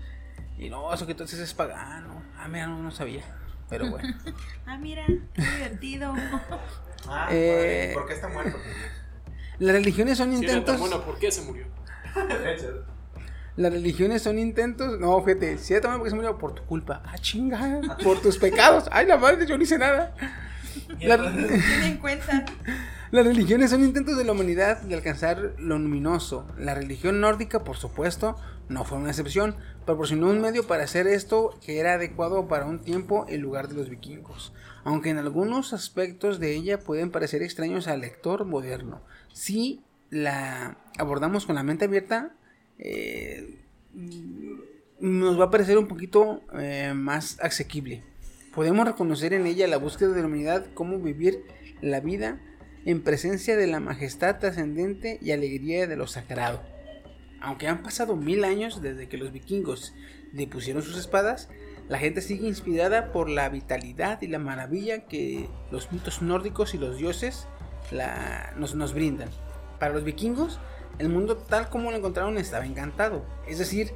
y 0.58 0.70
no, 0.70 0.92
eso 0.92 1.06
que 1.06 1.12
entonces 1.12 1.38
es 1.40 1.54
pagano. 1.54 2.22
Ah, 2.36 2.48
mira, 2.48 2.66
no, 2.66 2.78
no 2.82 2.90
sabía. 2.90 3.22
Pero 3.68 3.90
bueno. 3.90 4.08
Ah, 4.66 4.76
mira, 4.78 5.04
qué 5.06 5.42
divertido. 5.42 6.12
Ah, 7.06 7.28
Eh, 7.30 7.90
¿por 7.92 8.06
qué 8.06 8.14
está 8.14 8.28
muerto? 8.28 8.56
Las 9.58 9.74
religiones 9.74 10.16
son 10.16 10.32
intentos. 10.32 10.80
bueno, 10.80 11.02
¿por 11.04 11.18
qué 11.18 11.30
se 11.30 11.42
murió? 11.42 11.66
Las 13.56 13.72
religiones 13.72 14.22
son 14.22 14.38
intentos. 14.38 14.98
No, 14.98 15.22
fíjate, 15.22 15.58
si 15.58 15.74
también 15.74 15.98
porque 15.98 16.10
se 16.10 16.16
murió 16.16 16.36
por 16.38 16.54
tu 16.54 16.62
culpa. 16.64 17.02
Ah, 17.06 17.18
chinga. 17.18 17.80
Por 18.02 18.20
tus 18.20 18.36
pecados. 18.38 18.88
Ay, 18.90 19.06
la 19.06 19.16
madre, 19.16 19.46
yo 19.46 19.56
no 19.56 19.62
hice 19.62 19.78
nada. 19.78 20.14
La- 21.00 21.16
Ten 21.18 21.60
en 21.84 21.98
cuenta. 21.98 22.44
Las 23.12 23.24
religiones 23.24 23.70
son 23.70 23.84
intentos 23.84 24.18
de 24.18 24.24
la 24.24 24.32
humanidad 24.32 24.80
de 24.82 24.96
alcanzar 24.96 25.52
lo 25.58 25.78
luminoso. 25.78 26.48
La 26.58 26.74
religión 26.74 27.20
nórdica, 27.20 27.62
por 27.62 27.76
supuesto, 27.76 28.36
no 28.68 28.84
fue 28.84 28.98
una 28.98 29.10
excepción. 29.10 29.54
Proporcionó 29.86 30.30
un 30.30 30.40
medio 30.40 30.66
para 30.66 30.82
hacer 30.82 31.06
esto 31.06 31.56
que 31.64 31.78
era 31.78 31.92
adecuado 31.92 32.48
para 32.48 32.66
un 32.66 32.80
tiempo 32.80 33.24
en 33.28 33.40
lugar 33.40 33.68
de 33.68 33.74
los 33.76 33.88
vikingos. 33.88 34.52
Aunque 34.82 35.10
en 35.10 35.18
algunos 35.18 35.72
aspectos 35.72 36.40
de 36.40 36.56
ella 36.56 36.80
pueden 36.80 37.12
parecer 37.12 37.44
extraños 37.44 37.86
al 37.86 38.00
lector 38.00 38.44
moderno. 38.46 39.00
Si 39.32 39.80
la 40.10 40.78
abordamos 40.98 41.46
con 41.46 41.54
la 41.54 41.62
mente 41.62 41.84
abierta, 41.86 42.34
eh, 42.78 43.58
nos 45.00 45.38
va 45.38 45.44
a 45.46 45.50
parecer 45.50 45.78
un 45.78 45.86
poquito 45.88 46.42
eh, 46.58 46.92
más 46.94 47.38
asequible. 47.40 48.02
Podemos 48.54 48.86
reconocer 48.86 49.32
en 49.32 49.46
ella 49.46 49.66
la 49.66 49.76
búsqueda 49.78 50.10
de 50.10 50.20
la 50.20 50.26
humanidad, 50.26 50.66
cómo 50.74 50.98
vivir 50.98 51.44
la 51.80 52.00
vida 52.00 52.40
en 52.84 53.02
presencia 53.02 53.56
de 53.56 53.66
la 53.66 53.80
majestad 53.80 54.38
trascendente 54.38 55.18
y 55.20 55.32
alegría 55.32 55.86
de 55.86 55.96
lo 55.96 56.06
sagrado. 56.06 56.62
Aunque 57.40 57.66
han 57.68 57.82
pasado 57.82 58.16
mil 58.16 58.44
años 58.44 58.80
desde 58.80 59.08
que 59.08 59.18
los 59.18 59.32
vikingos 59.32 59.92
depusieron 60.32 60.82
sus 60.82 60.96
espadas, 60.96 61.48
la 61.88 61.98
gente 61.98 62.22
sigue 62.22 62.46
inspirada 62.46 63.12
por 63.12 63.28
la 63.28 63.48
vitalidad 63.48 64.22
y 64.22 64.28
la 64.28 64.38
maravilla 64.38 65.06
que 65.06 65.48
los 65.70 65.92
mitos 65.92 66.22
nórdicos 66.22 66.74
y 66.74 66.78
los 66.78 66.96
dioses 66.96 67.46
la- 67.90 68.54
nos, 68.56 68.74
nos 68.74 68.94
brindan. 68.94 69.28
Para 69.78 69.94
los 69.94 70.04
vikingos, 70.04 70.58
el 70.98 71.08
mundo 71.08 71.36
tal 71.36 71.68
como 71.68 71.90
lo 71.90 71.96
encontraron 71.96 72.38
estaba 72.38 72.66
encantado. 72.66 73.24
Es 73.46 73.58
decir, 73.58 73.92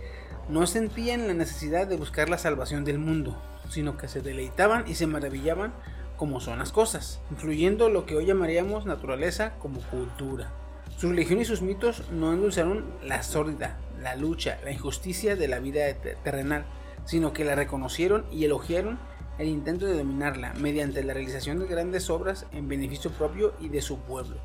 no 0.49 0.67
sentían 0.67 1.29
la 1.29 1.35
necesidad 1.35 1.87
de 1.87 1.97
buscar 1.97 2.29
la 2.29 2.39
salvación 2.39 2.85
del 2.85 2.99
mundo, 2.99 3.41
sino 3.69 3.97
que 3.97 4.09
se 4.09 4.21
deleitaban 4.21 4.85
y 4.89 4.95
se 4.95 5.07
maravillaban 5.07 5.73
como 6.17 6.41
son 6.41 6.59
las 6.59 6.73
cosas, 6.73 7.21
incluyendo 7.31 7.89
lo 7.89 8.05
que 8.05 8.17
hoy 8.17 8.27
llamaríamos 8.27 8.87
naturaleza 8.87 9.55
como 9.61 9.81
cultura. 9.83 10.51
Su 10.97 11.11
religión 11.11 11.41
y 11.41 11.45
sus 11.45 11.63
mitos 11.63 12.11
no 12.11 12.33
endulzaron 12.33 12.85
la 13.05 13.23
sórdida, 13.23 13.77
la 14.01 14.17
lucha, 14.17 14.59
la 14.65 14.73
injusticia 14.73 15.37
de 15.37 15.47
la 15.47 15.61
vida 15.61 15.93
te- 15.95 16.17
terrenal, 16.17 16.65
sino 17.05 17.33
que 17.33 17.45
la 17.45 17.55
reconocieron 17.55 18.25
y 18.33 18.45
elogiaron 18.45 18.99
el 19.39 19.47
intento 19.47 19.87
de 19.87 19.97
dominarla 19.97 20.55
mediante 20.55 21.05
la 21.05 21.15
realización 21.15 21.61
de 21.61 21.67
grandes 21.69 22.11
obras 22.11 22.47
en 22.51 22.67
beneficio 22.67 23.13
propio 23.13 23.55
y 23.61 23.69
de 23.69 23.81
su 23.81 23.99
pueblo. 24.01 24.39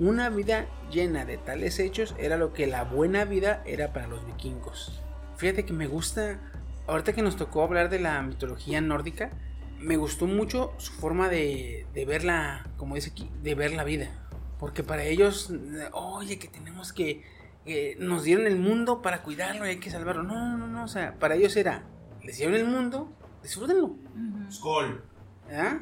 Una 0.00 0.30
vida 0.30 0.66
llena 0.90 1.26
de 1.26 1.36
tales 1.36 1.78
hechos 1.78 2.14
era 2.18 2.38
lo 2.38 2.54
que 2.54 2.66
la 2.66 2.84
buena 2.84 3.26
vida 3.26 3.62
era 3.66 3.92
para 3.92 4.06
los 4.06 4.24
vikingos. 4.24 4.98
Fíjate 5.36 5.66
que 5.66 5.74
me 5.74 5.88
gusta, 5.88 6.40
ahorita 6.86 7.12
que 7.12 7.20
nos 7.20 7.36
tocó 7.36 7.62
hablar 7.62 7.90
de 7.90 8.00
la 8.00 8.22
mitología 8.22 8.80
nórdica, 8.80 9.30
me 9.78 9.98
gustó 9.98 10.26
mucho 10.26 10.72
su 10.78 10.94
forma 10.94 11.28
de, 11.28 11.86
de 11.92 12.06
ver 12.06 12.24
la, 12.24 12.66
como 12.78 12.94
dice 12.94 13.10
aquí, 13.10 13.30
de 13.42 13.54
ver 13.54 13.74
la 13.74 13.84
vida. 13.84 14.08
Porque 14.58 14.82
para 14.82 15.04
ellos, 15.04 15.52
oye, 15.92 16.38
que 16.38 16.48
tenemos 16.48 16.94
que, 16.94 17.22
que 17.66 17.96
nos 17.98 18.24
dieron 18.24 18.46
el 18.46 18.56
mundo 18.56 19.02
para 19.02 19.22
cuidarlo 19.22 19.66
y 19.66 19.68
hay 19.68 19.80
que 19.80 19.90
salvarlo. 19.90 20.22
No, 20.22 20.34
no, 20.34 20.56
no, 20.56 20.66
no, 20.66 20.84
o 20.84 20.88
sea, 20.88 21.18
para 21.18 21.34
ellos 21.34 21.54
era, 21.56 21.82
les 22.22 22.38
dieron 22.38 22.54
el 22.54 22.64
mundo, 22.64 23.12
disfrútenlo. 23.42 23.96
Skull. 24.50 25.02
¿Ah? 25.52 25.80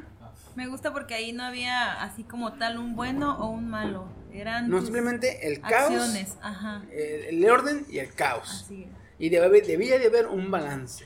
Me 0.58 0.66
gusta 0.66 0.92
porque 0.92 1.14
ahí 1.14 1.30
no 1.30 1.44
había 1.44 2.02
así 2.02 2.24
como 2.24 2.54
tal 2.54 2.78
un 2.78 2.96
bueno 2.96 3.38
o 3.38 3.48
un 3.48 3.70
malo. 3.70 4.08
Eran 4.32 4.68
No, 4.68 4.82
simplemente 4.82 5.46
el 5.46 5.60
caos, 5.60 5.94
acciones. 5.94 6.36
Ajá. 6.42 6.82
el, 6.90 7.44
el 7.44 7.48
orden 7.48 7.86
y 7.88 7.98
el 8.00 8.12
caos. 8.12 8.64
Así 8.64 8.82
es. 8.82 8.88
Y 9.20 9.28
debe 9.28 9.62
debía 9.62 10.00
de 10.00 10.06
haber 10.06 10.26
un 10.26 10.50
balance. 10.50 11.04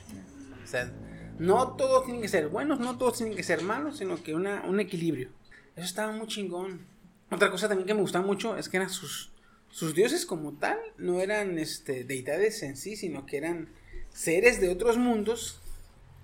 O 0.63 0.65
sea, 0.65 0.91
no 1.37 1.73
todos 1.73 2.03
tienen 2.05 2.23
que 2.23 2.29
ser 2.29 2.47
buenos, 2.47 2.79
no 2.79 2.97
todos 2.97 3.17
tienen 3.17 3.35
que 3.35 3.43
ser 3.43 3.61
malos, 3.61 3.99
sino 3.99 4.23
que 4.23 4.33
una, 4.33 4.63
un 4.63 4.79
equilibrio. 4.79 5.29
Eso 5.75 5.85
estaba 5.85 6.11
muy 6.11 6.25
chingón. 6.25 6.87
Otra 7.29 7.51
cosa 7.51 7.67
también 7.67 7.85
que 7.85 7.93
me 7.93 8.01
gustaba 8.01 8.25
mucho 8.25 8.57
es 8.57 8.67
que 8.69 8.77
eran 8.77 8.89
sus, 8.89 9.33
sus 9.69 9.93
dioses 9.93 10.25
como 10.25 10.53
tal, 10.53 10.79
no 10.97 11.19
eran 11.21 11.59
este, 11.59 12.05
deidades 12.05 12.63
en 12.63 12.75
sí, 12.75 12.95
sino 12.95 13.27
que 13.27 13.37
eran 13.37 13.69
seres 14.09 14.59
de 14.59 14.69
otros 14.69 14.97
mundos 14.97 15.59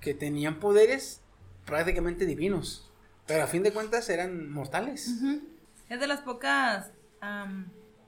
que 0.02 0.16
tenían 0.16 0.60
poderes 0.60 1.22
prácticamente 1.68 2.26
divinos. 2.26 2.89
Pero 3.30 3.44
a 3.46 3.48
fin 3.48 3.64
de 3.64 3.72
cuentas 3.72 4.10
eran 4.10 4.52
mortales. 4.52 5.08
Es 5.88 6.00
de 6.00 6.08
las 6.08 6.20
pocas 6.22 6.92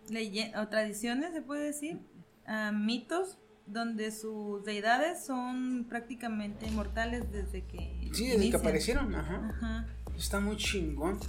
leye- 0.09 0.51
o 0.57 0.67
tradiciones, 0.67 1.31
se 1.33 1.41
puede 1.41 1.63
decir, 1.65 1.99
am, 2.45 2.85
mitos, 2.85 3.37
donde 3.67 4.11
sus 4.11 4.63
deidades 4.65 5.23
son 5.25 5.85
prácticamente 5.87 6.69
mortales 6.71 7.31
desde 7.31 7.63
que. 7.65 8.09
Sí, 8.13 8.27
desde 8.27 8.49
que 8.49 8.57
aparecieron, 8.57 9.15
ajá. 9.15 9.51
Ajá. 9.55 9.85
Está 10.17 10.39
muy 10.39 10.57
chingón. 10.57 11.19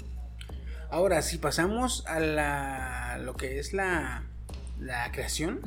Ahora, 0.91 1.23
si 1.23 1.39
pasamos 1.39 2.05
a 2.07 2.19
la, 2.21 3.19
lo 3.23 3.37
que 3.37 3.59
es 3.59 3.73
la, 3.73 4.25
la 4.81 5.11
creación, 5.13 5.61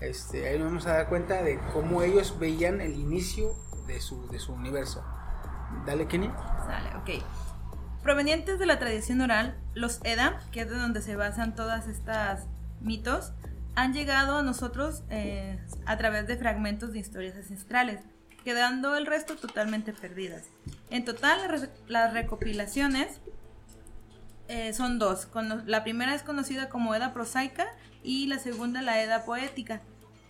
este, 0.00 0.48
ahí 0.48 0.58
nos 0.58 0.68
vamos 0.68 0.86
a 0.86 0.94
dar 0.94 1.08
cuenta 1.08 1.42
de 1.42 1.58
cómo 1.72 2.02
ellos 2.02 2.38
veían 2.38 2.80
el 2.80 2.94
inicio 2.94 3.54
de 3.86 4.00
su, 4.00 4.26
de 4.28 4.38
su 4.38 4.52
universo. 4.52 5.02
Dale, 5.86 6.06
Kenny. 6.06 6.30
Sale, 6.66 6.90
ok. 6.96 7.24
Provenientes 8.02 8.58
de 8.58 8.66
la 8.66 8.78
tradición 8.78 9.20
oral, 9.20 9.56
los 9.74 10.00
Edda, 10.04 10.38
que 10.52 10.60
es 10.62 10.70
de 10.70 10.76
donde 10.76 11.00
se 11.02 11.16
basan 11.16 11.54
todas 11.54 11.88
estas 11.88 12.46
mitos, 12.80 13.32
han 13.76 13.92
llegado 13.92 14.38
a 14.38 14.42
nosotros 14.42 15.02
eh, 15.10 15.58
a 15.86 15.96
través 15.96 16.26
de 16.26 16.36
fragmentos 16.36 16.92
de 16.92 16.98
historias 16.98 17.34
ancestrales, 17.36 18.00
quedando 18.44 18.94
el 18.96 19.06
resto 19.06 19.36
totalmente 19.36 19.92
perdidas. 19.92 20.42
En 20.90 21.04
total, 21.04 21.40
las 21.50 21.60
re- 21.62 21.70
las 21.88 22.12
recopilaciones 22.12 23.20
eh, 24.48 24.74
son 24.74 24.98
dos. 24.98 25.28
La 25.64 25.82
primera 25.82 26.14
es 26.14 26.22
conocida 26.22 26.68
como 26.68 26.94
Edda 26.94 27.14
prosaica 27.14 27.66
y 28.02 28.26
la 28.26 28.38
segunda 28.38 28.82
la 28.82 29.02
Edda 29.02 29.24
poética, 29.24 29.80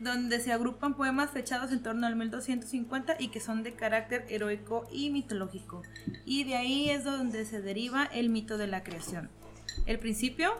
donde 0.00 0.40
se 0.40 0.52
agrupan 0.52 0.94
poemas 0.94 1.30
fechados 1.30 1.70
en 1.72 1.82
torno 1.82 2.06
al 2.06 2.16
1250 2.16 3.16
y 3.18 3.28
que 3.28 3.40
son 3.40 3.62
de 3.62 3.74
carácter 3.74 4.26
heroico 4.28 4.86
y 4.92 5.10
mitológico. 5.10 5.82
Y 6.24 6.44
de 6.44 6.56
ahí 6.56 6.90
es 6.90 7.04
donde 7.04 7.44
se 7.44 7.60
deriva 7.62 8.04
el 8.04 8.28
mito 8.28 8.58
de 8.58 8.66
la 8.66 8.82
creación. 8.82 9.30
El 9.86 9.98
principio 9.98 10.52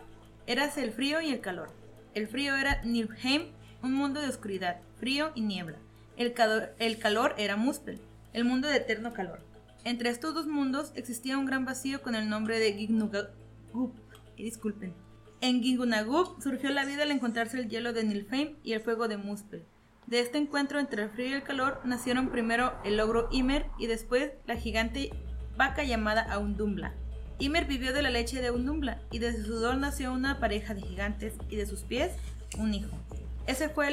era 0.46 0.64
el 0.66 0.92
frío 0.92 1.20
y 1.20 1.30
el 1.30 1.40
calor. 1.40 1.70
El 2.14 2.28
frío 2.28 2.54
era 2.56 2.80
Niflheim, 2.84 3.48
un 3.82 3.92
mundo 3.92 4.20
de 4.20 4.28
oscuridad, 4.28 4.80
frío 4.98 5.32
y 5.34 5.40
niebla. 5.42 5.78
El, 6.16 6.32
cado- 6.32 6.68
el 6.78 6.98
calor 6.98 7.34
era 7.36 7.56
Muspel, 7.56 8.00
el 8.32 8.44
mundo 8.44 8.68
de 8.68 8.76
eterno 8.76 9.12
calor. 9.12 9.40
Entre 9.84 10.08
estos 10.10 10.32
dos 10.32 10.46
mundos 10.46 10.92
existía 10.94 11.36
un 11.36 11.44
gran 11.44 11.64
vacío 11.64 12.00
con 12.02 12.14
el 12.14 12.28
nombre 12.30 12.58
de 12.58 12.72
Gignugagub. 12.72 13.92
Y 14.36 14.44
disculpen. 14.44 14.94
En 15.46 15.62
Gignugagub 15.62 16.42
surgió 16.42 16.70
la 16.70 16.86
vida 16.86 17.02
al 17.02 17.10
encontrarse 17.10 17.60
el 17.60 17.68
hielo 17.68 17.92
de 17.92 18.02
Nilfheim 18.02 18.56
y 18.62 18.72
el 18.72 18.80
fuego 18.80 19.08
de 19.08 19.18
Muspel. 19.18 19.62
De 20.06 20.20
este 20.20 20.38
encuentro 20.38 20.80
entre 20.80 21.02
el 21.02 21.10
frío 21.10 21.26
y 21.26 21.32
el 21.34 21.42
calor 21.42 21.82
nacieron 21.84 22.30
primero 22.30 22.72
el 22.82 22.98
ogro 22.98 23.28
Ymer 23.30 23.66
y 23.78 23.86
después 23.86 24.30
la 24.46 24.56
gigante 24.56 25.10
vaca 25.54 25.84
llamada 25.84 26.22
Aundumbla. 26.32 26.94
Ymer 27.40 27.66
vivió 27.66 27.92
de 27.92 28.00
la 28.00 28.08
leche 28.08 28.40
de 28.40 28.46
Aundumbla 28.46 29.02
y 29.10 29.18
de 29.18 29.36
su 29.36 29.44
sudor 29.44 29.76
nació 29.76 30.14
una 30.14 30.40
pareja 30.40 30.72
de 30.72 30.80
gigantes 30.80 31.34
y 31.50 31.56
de 31.56 31.66
sus 31.66 31.80
pies 31.82 32.12
un 32.56 32.72
hijo. 32.72 32.96
Ese 33.46 33.68
fue 33.68 33.88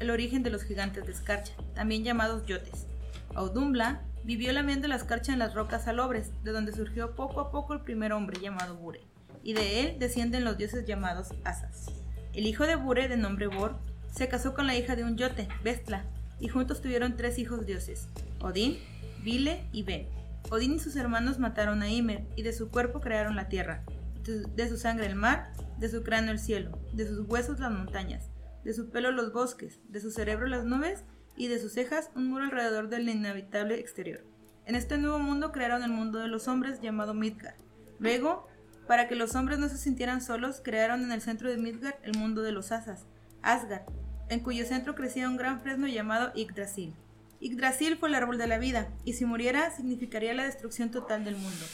el, 0.00 0.10
origen 0.10 0.42
de 0.42 0.50
los 0.50 0.64
gigantes 0.64 1.06
de 1.06 1.12
escarcha, 1.12 1.52
también 1.76 2.02
llamados 2.02 2.44
yotes. 2.46 2.88
Audumbla 3.36 4.02
vivió 4.24 4.52
lamiendo 4.52 4.88
la 4.88 4.96
escarcha 4.96 5.32
en 5.32 5.38
las 5.38 5.54
rocas 5.54 5.84
salobres, 5.84 6.32
de 6.42 6.50
donde 6.50 6.72
surgió 6.72 7.14
poco 7.14 7.40
a 7.40 7.52
poco 7.52 7.74
el 7.74 7.82
primer 7.82 8.12
hombre 8.12 8.40
llamado 8.40 8.74
Bure, 8.74 9.02
y 9.46 9.52
de 9.52 9.80
él 9.80 9.96
descienden 10.00 10.42
los 10.42 10.58
dioses 10.58 10.86
llamados 10.86 11.28
Asas. 11.44 11.86
El 12.32 12.46
hijo 12.46 12.66
de 12.66 12.74
Bure, 12.74 13.06
de 13.06 13.16
nombre 13.16 13.46
Bor, 13.46 13.78
se 14.12 14.26
casó 14.26 14.54
con 14.54 14.66
la 14.66 14.74
hija 14.74 14.96
de 14.96 15.04
un 15.04 15.16
yote, 15.16 15.46
Vestla, 15.62 16.04
y 16.40 16.48
juntos 16.48 16.82
tuvieron 16.82 17.16
tres 17.16 17.38
hijos 17.38 17.64
dioses, 17.64 18.08
Odín, 18.40 18.76
Vile 19.22 19.68
y 19.70 19.84
Ben. 19.84 20.08
Odín 20.50 20.74
y 20.74 20.78
sus 20.80 20.96
hermanos 20.96 21.38
mataron 21.38 21.84
a 21.84 21.88
Ymer, 21.88 22.24
y 22.34 22.42
de 22.42 22.52
su 22.52 22.70
cuerpo 22.72 23.00
crearon 23.00 23.36
la 23.36 23.48
tierra, 23.48 23.84
de- 24.24 24.68
su 24.68 24.78
sangre 24.78 25.06
el 25.06 25.14
mar, 25.14 25.52
de 25.78 25.88
su 25.90 26.02
cráneo 26.02 26.32
el 26.32 26.40
cielo, 26.40 26.76
de 26.92 27.06
sus 27.06 27.20
huesos 27.28 27.60
las 27.60 27.70
montañas, 27.70 28.24
de 28.64 28.74
su 28.74 28.90
pelo 28.90 29.12
los 29.12 29.32
bosques, 29.32 29.78
de 29.88 30.00
su 30.00 30.10
cerebro 30.10 30.48
las 30.48 30.64
nubes 30.64 31.04
y 31.36 31.46
de 31.46 31.60
sus 31.60 31.72
cejas 31.72 32.10
un 32.16 32.28
muro 32.30 32.42
alrededor 32.46 32.88
del 32.88 33.08
inhabitable 33.08 33.78
exterior. 33.78 34.24
En 34.64 34.74
este 34.74 34.98
nuevo 34.98 35.20
mundo 35.20 35.52
crearon 35.52 35.84
el 35.84 35.90
mundo 35.90 36.18
de 36.18 36.26
los 36.26 36.48
hombres 36.48 36.80
llamado 36.80 37.14
Midgard. 37.14 37.54
Luego, 38.00 38.48
para 38.86 39.08
que 39.08 39.14
los 39.14 39.34
hombres 39.34 39.58
no 39.58 39.68
se 39.68 39.78
sintieran 39.78 40.20
solos, 40.20 40.60
crearon 40.62 41.02
en 41.02 41.12
el 41.12 41.20
centro 41.20 41.50
de 41.50 41.56
Midgard 41.56 41.96
el 42.02 42.16
mundo 42.16 42.42
de 42.42 42.52
los 42.52 42.72
asas, 42.72 43.04
Asgard, 43.42 43.82
en 44.28 44.40
cuyo 44.40 44.64
centro 44.64 44.94
crecía 44.94 45.28
un 45.28 45.36
gran 45.36 45.60
fresno 45.60 45.86
llamado 45.86 46.32
Yggdrasil. 46.34 46.94
Yggdrasil 47.40 47.96
fue 47.96 48.08
el 48.08 48.14
árbol 48.14 48.38
de 48.38 48.46
la 48.46 48.58
vida, 48.58 48.88
y 49.04 49.12
si 49.12 49.24
muriera 49.24 49.70
significaría 49.70 50.34
la 50.34 50.44
destrucción 50.44 50.90
total 50.90 51.24
del 51.24 51.36
mundo. 51.36 51.64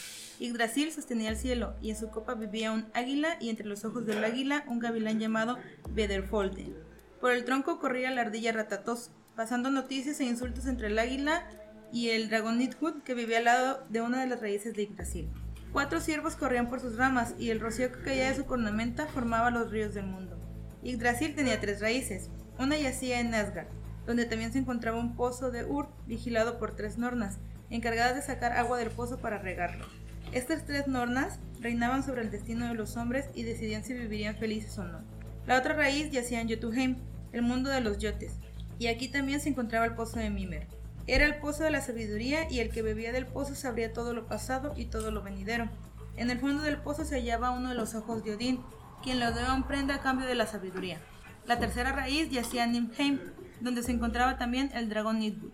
Yggdrasil 0.41 0.91
sostenía 0.91 1.31
el 1.31 1.37
cielo, 1.37 1.75
y 1.81 1.91
en 1.91 1.97
su 1.97 2.09
copa 2.09 2.35
vivía 2.35 2.73
un 2.73 2.87
águila, 2.95 3.37
y 3.41 3.49
entre 3.49 3.67
los 3.67 3.85
ojos 3.85 4.07
del 4.07 4.25
águila 4.25 4.65
un 4.67 4.81
gavilán 4.81 5.21
llamado 5.21 5.59
Bederfolde. 5.91 6.75
Por 7.21 7.33
el 7.33 7.45
tronco 7.45 7.79
corría 7.79 8.11
la 8.11 8.23
ardilla 8.23 8.53
Ratatos, 8.53 9.11
pasando 9.37 9.71
noticias 9.71 10.19
e 10.21 10.25
insultos 10.25 10.67
entre 10.67 10.89
el 10.89 10.99
águila 10.99 11.49
y 11.93 12.09
el 12.11 12.29
dragón 12.29 12.59
Nidhud, 12.59 13.03
que 13.03 13.15
vivía 13.15 13.39
al 13.39 13.45
lado 13.45 13.87
de 13.89 14.01
una 14.01 14.21
de 14.21 14.27
las 14.27 14.41
raíces 14.41 14.75
de 14.75 14.87
Yggdrasil. 14.87 15.29
Cuatro 15.73 16.01
ciervos 16.01 16.37
corrían 16.37 16.69
por 16.69 16.81
sus 16.81 16.97
ramas, 16.97 17.35
y 17.39 17.49
el 17.49 17.59
rocío 17.59 17.91
que 17.91 18.03
caía 18.03 18.29
de 18.29 18.37
su 18.37 18.45
cornamenta 18.45 19.07
formaba 19.07 19.51
los 19.51 19.71
ríos 19.71 19.95
del 19.95 20.05
mundo. 20.07 20.39
Yggdrasil 20.83 21.35
tenía 21.35 21.61
tres 21.61 21.81
raíces. 21.81 22.29
Una 22.59 22.77
yacía 22.77 23.21
en 23.21 23.35
Asgard, 23.35 23.69
donde 24.07 24.27
también 24.27 24.53
se 24.53 24.59
encontraba 24.59 24.99
un 24.99 25.17
pozo 25.17 25.51
de 25.51 25.65
Ur, 25.65 25.89
vigilado 26.07 26.59
por 26.59 26.77
tres 26.77 26.99
nornas, 26.99 27.39
encargadas 27.71 28.15
de 28.17 28.21
sacar 28.21 28.53
agua 28.53 28.77
del 28.77 28.91
pozo 28.91 29.19
para 29.19 29.39
regarlo. 29.39 29.87
Estas 30.33 30.67
tres 30.67 30.89
nornas 30.89 31.39
reinaban 31.61 32.03
sobre 32.03 32.21
el 32.21 32.31
destino 32.31 32.69
de 32.69 32.75
los 32.75 32.99
hombres 32.99 33.31
y 33.35 33.45
decidían 33.45 33.83
si 33.83 33.95
vivirían 33.95 34.37
felices 34.37 34.77
o 34.79 34.85
no. 34.85 35.01
La 35.47 35.59
otra 35.59 35.73
raíz 35.73 36.11
yacía 36.11 36.43
en 36.43 36.51
Jotunheim, 36.51 36.97
el 37.33 37.41
mundo 37.41 37.71
de 37.71 37.81
los 37.81 37.97
yotes, 37.97 38.35
y 38.79 38.89
aquí 38.89 39.09
también 39.09 39.41
se 39.41 39.49
encontraba 39.49 39.87
el 39.87 39.95
pozo 39.95 40.19
de 40.19 40.29
Mimer. 40.29 40.67
Era 41.07 41.25
el 41.25 41.37
pozo 41.37 41.65
de 41.65 41.71
la 41.71 41.81
sabiduría 41.81 42.51
y 42.51 42.61
el 42.61 42.71
que 42.71 42.83
bebía 42.83 43.13
del 43.13 43.27
pozo 43.27 43.55
sabría 43.55 43.93
todo 43.93 44.15
lo 44.15 44.27
pasado 44.27 44.73
y 44.77 44.87
todo 44.87 45.11
lo 45.11 45.23
venidero. 45.23 45.69
En 46.17 46.31
el 46.31 46.39
fondo 46.39 46.63
del 46.63 46.79
pozo 46.79 47.05
se 47.05 47.17
hallaba 47.17 47.51
uno 47.51 47.71
de 47.71 47.75
los 47.75 47.95
ojos 47.95 48.23
de 48.23 48.35
Odín, 48.35 48.61
quien 49.03 49.19
lo 49.19 49.33
dio 49.33 49.53
en 49.53 49.65
prenda 49.65 49.97
a 49.97 50.01
cambio 50.01 50.27
de 50.27 50.35
la 50.35 50.47
sabiduría. 50.47 50.99
La 51.47 51.59
tercera 51.59 51.93
raíz 51.93 52.31
yacía 52.31 52.65
en 52.65 52.73
Nimheim, 52.73 53.19
donde 53.61 53.83
se 53.83 53.93
encontraba 53.93 54.39
también 54.39 54.71
el 54.75 54.89
dragón 54.89 55.19
Nidbud. 55.19 55.53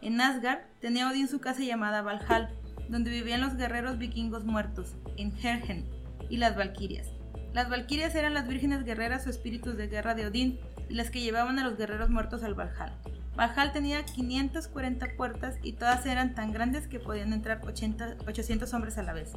En 0.00 0.20
Asgard 0.20 0.60
tenía 0.80 1.10
Odín 1.10 1.28
su 1.28 1.40
casa 1.40 1.62
llamada 1.62 2.00
Valhall, 2.00 2.48
donde 2.88 3.10
vivían 3.10 3.42
los 3.42 3.56
guerreros 3.56 3.98
vikingos 3.98 4.44
muertos, 4.44 4.94
en 5.18 5.36
Hergen, 5.36 5.86
y 6.30 6.38
las 6.38 6.56
valquirias. 6.56 7.08
Las 7.52 7.68
valquirias 7.68 8.14
eran 8.14 8.32
las 8.32 8.48
vírgenes 8.48 8.84
guerreras 8.84 9.26
o 9.26 9.30
espíritus 9.30 9.76
de 9.76 9.88
guerra 9.88 10.14
de 10.14 10.26
Odín, 10.26 10.58
y 10.88 10.94
las 10.94 11.10
que 11.10 11.20
llevaban 11.20 11.58
a 11.58 11.64
los 11.64 11.76
guerreros 11.76 12.08
muertos 12.08 12.42
al 12.42 12.54
Valhall. 12.54 12.92
Valhall 13.40 13.72
tenía 13.72 14.04
540 14.04 15.16
puertas 15.16 15.56
y 15.62 15.72
todas 15.72 16.04
eran 16.04 16.34
tan 16.34 16.52
grandes 16.52 16.86
que 16.86 17.00
podían 17.00 17.32
entrar 17.32 17.62
80 17.64 18.16
800 18.28 18.74
hombres 18.74 18.98
a 18.98 19.02
la 19.02 19.14
vez. 19.14 19.32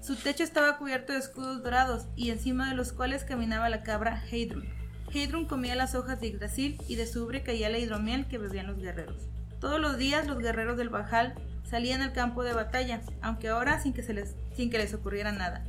Su 0.00 0.14
techo 0.14 0.44
estaba 0.44 0.78
cubierto 0.78 1.12
de 1.12 1.18
escudos 1.18 1.60
dorados 1.60 2.06
y 2.14 2.30
encima 2.30 2.68
de 2.68 2.76
los 2.76 2.92
cuales 2.92 3.24
caminaba 3.24 3.68
la 3.68 3.82
cabra 3.82 4.22
Heidrun. 4.30 4.68
Heidrun 5.12 5.46
comía 5.46 5.74
las 5.74 5.96
hojas 5.96 6.20
de 6.20 6.28
Yggdrasil 6.28 6.80
y 6.86 6.94
de 6.94 7.04
su 7.04 7.24
ubre 7.24 7.42
caía 7.42 7.68
la 7.68 7.78
hidromiel 7.78 8.28
que 8.28 8.38
bebían 8.38 8.68
los 8.68 8.78
guerreros. 8.78 9.28
Todos 9.60 9.80
los 9.80 9.98
días 9.98 10.24
los 10.24 10.38
guerreros 10.38 10.76
del 10.76 10.90
Valhall 10.90 11.34
salían 11.68 12.00
al 12.00 12.12
campo 12.12 12.44
de 12.44 12.52
batalla, 12.52 13.00
aunque 13.22 13.48
ahora 13.48 13.80
sin 13.80 13.92
que, 13.92 14.04
se 14.04 14.14
les, 14.14 14.36
sin 14.54 14.70
que 14.70 14.78
les 14.78 14.94
ocurriera 14.94 15.32
nada. 15.32 15.64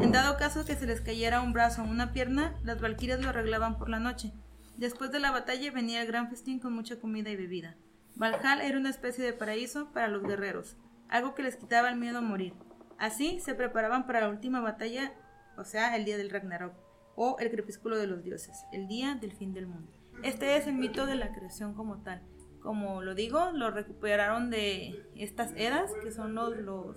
En 0.00 0.10
dado 0.10 0.38
caso 0.38 0.64
que 0.64 0.74
se 0.74 0.86
les 0.86 1.02
cayera 1.02 1.42
un 1.42 1.52
brazo 1.52 1.82
o 1.82 1.86
una 1.86 2.12
pierna, 2.12 2.54
las 2.62 2.80
valquirias 2.80 3.20
lo 3.20 3.28
arreglaban 3.28 3.76
por 3.76 3.90
la 3.90 3.98
noche. 3.98 4.32
Después 4.76 5.12
de 5.12 5.20
la 5.20 5.30
batalla 5.30 5.70
venía 5.70 6.02
el 6.02 6.08
gran 6.08 6.28
festín 6.28 6.58
con 6.58 6.72
mucha 6.72 6.98
comida 6.98 7.30
y 7.30 7.36
bebida. 7.36 7.76
Valhall 8.16 8.60
era 8.60 8.78
una 8.78 8.90
especie 8.90 9.24
de 9.24 9.32
paraíso 9.32 9.92
para 9.92 10.08
los 10.08 10.22
guerreros, 10.22 10.76
algo 11.08 11.34
que 11.34 11.42
les 11.42 11.56
quitaba 11.56 11.88
el 11.88 11.96
miedo 11.96 12.18
a 12.18 12.22
morir. 12.22 12.54
Así 12.98 13.40
se 13.40 13.54
preparaban 13.54 14.06
para 14.06 14.20
la 14.20 14.28
última 14.28 14.60
batalla, 14.60 15.12
o 15.56 15.64
sea, 15.64 15.96
el 15.96 16.04
día 16.04 16.16
del 16.16 16.30
Ragnarok, 16.30 16.74
o 17.16 17.36
el 17.38 17.50
crepúsculo 17.50 17.96
de 17.96 18.06
los 18.06 18.22
dioses, 18.24 18.64
el 18.72 18.88
día 18.88 19.14
del 19.14 19.32
fin 19.32 19.52
del 19.52 19.66
mundo. 19.66 19.92
Este 20.22 20.56
es 20.56 20.66
el 20.66 20.74
mito 20.74 21.06
de 21.06 21.16
la 21.16 21.32
creación 21.32 21.74
como 21.74 22.02
tal. 22.02 22.22
Como 22.60 23.02
lo 23.02 23.14
digo, 23.14 23.50
lo 23.52 23.70
recuperaron 23.70 24.50
de 24.50 25.04
estas 25.16 25.52
eras, 25.56 25.90
que 26.02 26.10
son 26.10 26.34
los, 26.34 26.56
los 26.56 26.96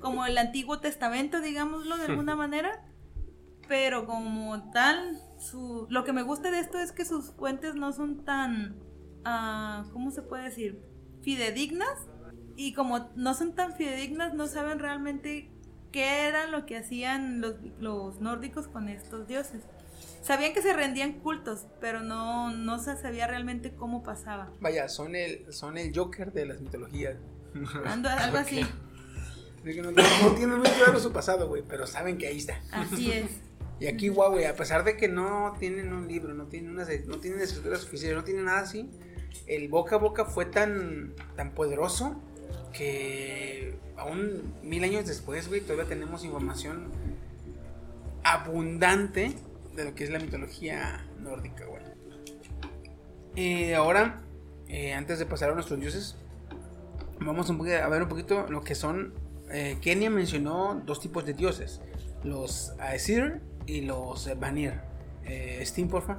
como 0.00 0.26
el 0.26 0.36
Antiguo 0.36 0.80
Testamento, 0.80 1.40
digámoslo 1.40 1.96
de 1.96 2.04
alguna 2.04 2.36
manera, 2.36 2.84
pero 3.68 4.06
como 4.06 4.70
tal, 4.72 5.20
su, 5.38 5.86
lo 5.90 6.04
que 6.04 6.12
me 6.12 6.22
gusta 6.22 6.50
de 6.50 6.60
esto 6.60 6.78
es 6.78 6.92
que 6.92 7.04
sus 7.04 7.32
fuentes 7.32 7.74
no 7.74 7.92
son 7.92 8.24
tan, 8.24 8.76
ah, 9.24 9.84
¿cómo 9.92 10.10
se 10.10 10.22
puede 10.22 10.44
decir? 10.44 10.80
Fidedignas. 11.22 12.06
Y 12.56 12.72
como 12.74 13.10
no 13.16 13.34
son 13.34 13.54
tan 13.54 13.74
fidedignas, 13.74 14.34
no 14.34 14.46
saben 14.46 14.78
realmente 14.78 15.50
qué 15.90 16.26
era 16.28 16.46
lo 16.46 16.66
que 16.66 16.76
hacían 16.76 17.40
los, 17.40 17.56
los 17.80 18.20
nórdicos 18.20 18.68
con 18.68 18.88
estos 18.88 19.26
dioses. 19.26 19.62
Sabían 20.22 20.54
que 20.54 20.62
se 20.62 20.72
rendían 20.72 21.14
cultos, 21.20 21.66
pero 21.80 22.00
no, 22.00 22.50
no 22.50 22.78
se 22.78 22.96
sabía 22.96 23.26
realmente 23.26 23.74
cómo 23.74 24.02
pasaba. 24.02 24.50
Vaya, 24.60 24.88
son 24.88 25.14
el, 25.16 25.52
son 25.52 25.76
el 25.76 25.94
Joker 25.94 26.32
de 26.32 26.46
las 26.46 26.60
mitologías. 26.60 27.16
Ando- 27.84 28.08
algo 28.08 28.38
así. 28.38 28.64
No, 29.64 29.90
no- 29.90 30.02
no 30.22 30.30
tienen 30.36 30.58
muy 30.58 30.68
claro 30.68 30.98
su 31.00 31.12
pasado, 31.12 31.48
güey, 31.48 31.62
pero 31.66 31.86
saben 31.86 32.18
que 32.18 32.26
ahí 32.26 32.38
está. 32.38 32.60
Así 32.70 33.10
es. 33.10 33.30
Y 33.80 33.86
aquí, 33.86 34.08
güey, 34.08 34.44
a 34.44 34.54
pesar 34.54 34.84
de 34.84 34.96
que 34.96 35.08
no 35.08 35.56
tienen 35.58 35.92
un 35.92 36.06
libro, 36.06 36.32
no 36.32 36.46
tienen, 36.46 36.70
unas, 36.70 36.88
no 37.06 37.18
tienen 37.18 37.40
escrituras 37.40 37.84
oficiales, 37.84 38.16
no 38.16 38.24
tienen 38.24 38.44
nada 38.44 38.60
así, 38.60 38.88
el 39.46 39.68
boca 39.68 39.96
a 39.96 39.98
boca 39.98 40.24
fue 40.24 40.46
tan, 40.46 41.12
tan 41.36 41.50
poderoso 41.52 42.20
que 42.72 43.76
aún 43.96 44.54
mil 44.62 44.84
años 44.84 45.06
después, 45.06 45.48
güey, 45.48 45.60
todavía 45.60 45.86
tenemos 45.86 46.24
información 46.24 46.90
abundante 48.22 49.34
de 49.74 49.84
lo 49.84 49.94
que 49.94 50.04
es 50.04 50.10
la 50.10 50.18
mitología 50.18 51.04
nórdica, 51.20 51.66
güey. 51.66 51.82
Eh, 53.36 53.74
ahora, 53.74 54.22
eh, 54.68 54.92
antes 54.92 55.18
de 55.18 55.26
pasar 55.26 55.50
a 55.50 55.54
nuestros 55.54 55.80
dioses, 55.80 56.16
vamos 57.20 57.50
a 57.50 57.88
ver 57.88 58.02
un 58.02 58.08
poquito 58.08 58.46
lo 58.48 58.62
que 58.62 58.74
son. 58.74 59.14
eh, 59.50 59.78
Kenia 59.80 60.10
mencionó 60.10 60.80
dos 60.86 61.00
tipos 61.00 61.26
de 61.26 61.34
dioses: 61.34 61.80
los 62.22 62.72
Aesir 62.78 63.40
y 63.66 63.82
los 63.82 64.28
Vanir. 64.38 64.74
Eh, 65.24 65.60
Steam, 65.64 65.88
porfa. 65.88 66.18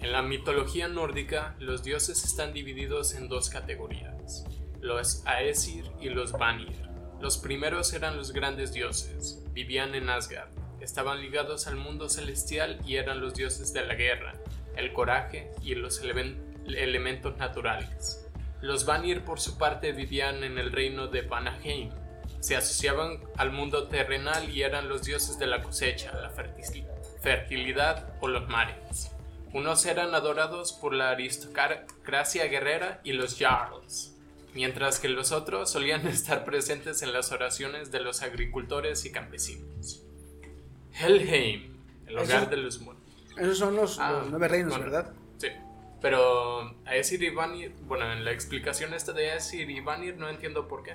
En 0.00 0.12
la 0.12 0.22
mitología 0.22 0.88
nórdica, 0.88 1.54
los 1.58 1.82
dioses 1.82 2.24
están 2.24 2.52
divididos 2.52 3.14
en 3.14 3.28
dos 3.28 3.48
categorías, 3.50 4.44
los 4.80 5.24
Aesir 5.26 5.84
y 6.00 6.10
los 6.10 6.32
Vanir. 6.32 6.86
Los 7.20 7.38
primeros 7.38 7.92
eran 7.94 8.16
los 8.16 8.32
grandes 8.32 8.72
dioses, 8.72 9.42
vivían 9.52 9.94
en 9.94 10.10
Asgard, 10.10 10.50
estaban 10.80 11.22
ligados 11.22 11.66
al 11.66 11.76
mundo 11.76 12.10
celestial 12.10 12.78
y 12.86 12.96
eran 12.96 13.20
los 13.20 13.34
dioses 13.34 13.72
de 13.72 13.86
la 13.86 13.94
guerra, 13.94 14.34
el 14.76 14.92
coraje 14.92 15.50
y 15.62 15.74
los 15.74 16.02
elemen- 16.04 16.36
elementos 16.66 17.36
naturales. 17.38 18.28
Los 18.60 18.84
Vanir 18.84 19.24
por 19.24 19.40
su 19.40 19.56
parte 19.56 19.92
vivían 19.92 20.44
en 20.44 20.58
el 20.58 20.72
reino 20.72 21.08
de 21.08 21.22
Vanaheim, 21.22 21.90
se 22.46 22.54
asociaban 22.54 23.18
al 23.36 23.50
mundo 23.50 23.88
terrenal 23.88 24.48
y 24.50 24.62
eran 24.62 24.88
los 24.88 25.02
dioses 25.02 25.36
de 25.36 25.48
la 25.48 25.64
cosecha, 25.64 26.12
la 26.14 26.30
fertil- 26.32 26.86
fertilidad 27.20 28.14
o 28.20 28.28
los 28.28 28.48
mares. 28.48 29.10
Unos 29.52 29.84
eran 29.84 30.14
adorados 30.14 30.72
por 30.72 30.94
la 30.94 31.10
aristocracia 31.10 32.44
guerrera 32.46 33.00
y 33.02 33.14
los 33.14 33.36
Jarls, 33.36 34.14
mientras 34.54 35.00
que 35.00 35.08
los 35.08 35.32
otros 35.32 35.72
solían 35.72 36.06
estar 36.06 36.44
presentes 36.44 37.02
en 37.02 37.12
las 37.12 37.32
oraciones 37.32 37.90
de 37.90 37.98
los 37.98 38.22
agricultores 38.22 39.04
y 39.06 39.10
campesinos. 39.10 40.04
Helheim, 41.00 41.76
el 42.06 42.16
hogar 42.16 42.42
Eso- 42.42 42.50
de 42.50 42.56
los 42.58 42.78
muertos. 42.80 43.04
Esos 43.36 43.58
son 43.58 43.74
los, 43.74 43.98
Ah, 43.98 44.12
los 44.12 44.30
nueve 44.30 44.46
reinos, 44.46 44.70
bueno. 44.70 44.84
¿verdad? 44.84 45.12
Sí, 45.38 45.48
pero 46.00 46.76
Aesir 46.86 47.24
y 47.24 47.30
Vanir, 47.30 47.74
bueno, 47.88 48.12
en 48.12 48.24
la 48.24 48.30
explicación 48.30 48.94
esta 48.94 49.12
de 49.12 49.30
Aesir 49.32 49.68
y 49.68 49.80
Vanir 49.80 50.16
no 50.16 50.28
entiendo 50.28 50.68
por 50.68 50.84
qué. 50.84 50.94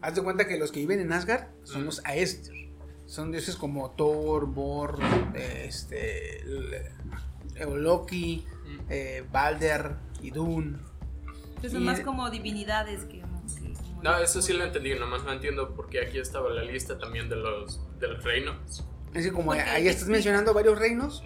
Haz 0.00 0.14
de 0.14 0.22
cuenta 0.22 0.46
que 0.46 0.58
los 0.58 0.70
que 0.72 0.80
viven 0.80 1.00
en 1.00 1.12
Asgard 1.12 1.46
son 1.64 1.84
los 1.84 2.02
Aesir. 2.04 2.68
Son 3.06 3.32
dioses 3.32 3.56
como 3.56 3.90
Thor, 3.92 4.46
Bor, 4.46 4.98
este, 5.34 6.44
Loki, 7.66 8.44
eh, 8.90 9.24
Balder, 9.32 9.96
Idun. 10.22 10.80
Entonces 11.48 11.72
son 11.72 11.82
Y- 11.82 11.86
más 11.86 12.00
como 12.00 12.28
divinidades 12.30 13.04
que... 13.04 13.18
que 13.18 13.72
como- 13.72 14.02
No, 14.02 14.18
eso 14.18 14.40
sí 14.42 14.52
lo 14.52 14.64
entendí, 14.64 14.94
nomás 14.94 15.24
no 15.24 15.32
entiendo 15.32 15.74
porque 15.74 16.00
aquí 16.02 16.18
estaba 16.18 16.50
la 16.50 16.62
lista 16.62 16.98
también 16.98 17.28
de 17.28 17.36
los, 17.36 17.80
de 17.98 18.08
los 18.08 18.22
reinos. 18.22 18.84
Es 19.14 19.24
que 19.26 19.32
como 19.32 19.52
ahí 19.52 19.88
estás 19.88 20.08
mencionando 20.08 20.52
varios 20.54 20.78
reinos, 20.78 21.24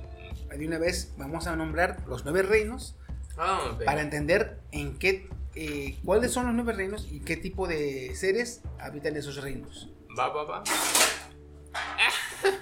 de 0.57 0.67
una 0.67 0.79
vez 0.79 1.15
vamos 1.19 1.47
a 1.47 1.57
nombrar 1.57 2.05
los 2.07 2.25
nueve 2.25 2.43
reinos 2.43 2.97
Ah, 3.37 3.77
para 3.85 4.03
entender 4.03 4.61
en 4.71 4.99
qué, 4.99 5.29
eh, 5.55 5.97
cuáles 6.05 6.33
son 6.33 6.47
los 6.47 6.55
nueve 6.55 6.73
reinos 6.73 7.07
y 7.11 7.21
qué 7.21 7.37
tipo 7.37 7.67
de 7.67 8.15
seres 8.15 8.63
habitan 8.79 9.17
esos 9.17 9.37
reinos. 9.37 9.91
Va, 10.19 10.29
va, 10.29 10.45
va. 10.45 10.65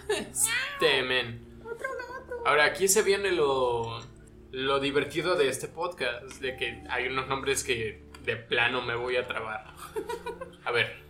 Este 0.08 1.02
men. 1.02 1.60
Ahora, 2.44 2.64
aquí 2.64 2.88
se 2.88 3.02
viene 3.02 3.32
lo, 3.32 4.00
lo 4.50 4.80
divertido 4.80 5.36
de 5.36 5.48
este 5.48 5.68
podcast, 5.68 6.40
de 6.40 6.56
que 6.56 6.82
hay 6.88 7.06
unos 7.06 7.28
nombres 7.28 7.64
que 7.64 8.04
de 8.24 8.36
plano 8.36 8.82
me 8.82 8.94
voy 8.94 9.16
a 9.16 9.26
trabar. 9.26 9.74
A 10.64 10.72
ver. 10.72 11.02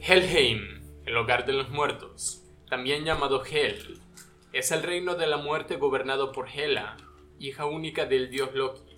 Helheim, 0.00 0.82
el 1.06 1.16
hogar 1.16 1.46
de 1.46 1.54
los 1.54 1.70
muertos, 1.70 2.44
también 2.68 3.04
llamado 3.04 3.42
Hel, 3.44 4.00
es 4.52 4.70
el 4.72 4.82
reino 4.82 5.14
de 5.14 5.26
la 5.26 5.38
muerte 5.38 5.76
gobernado 5.76 6.32
por 6.32 6.48
Hela, 6.48 6.96
hija 7.38 7.64
única 7.64 8.04
del 8.06 8.30
dios 8.30 8.54
Loki. 8.54 8.89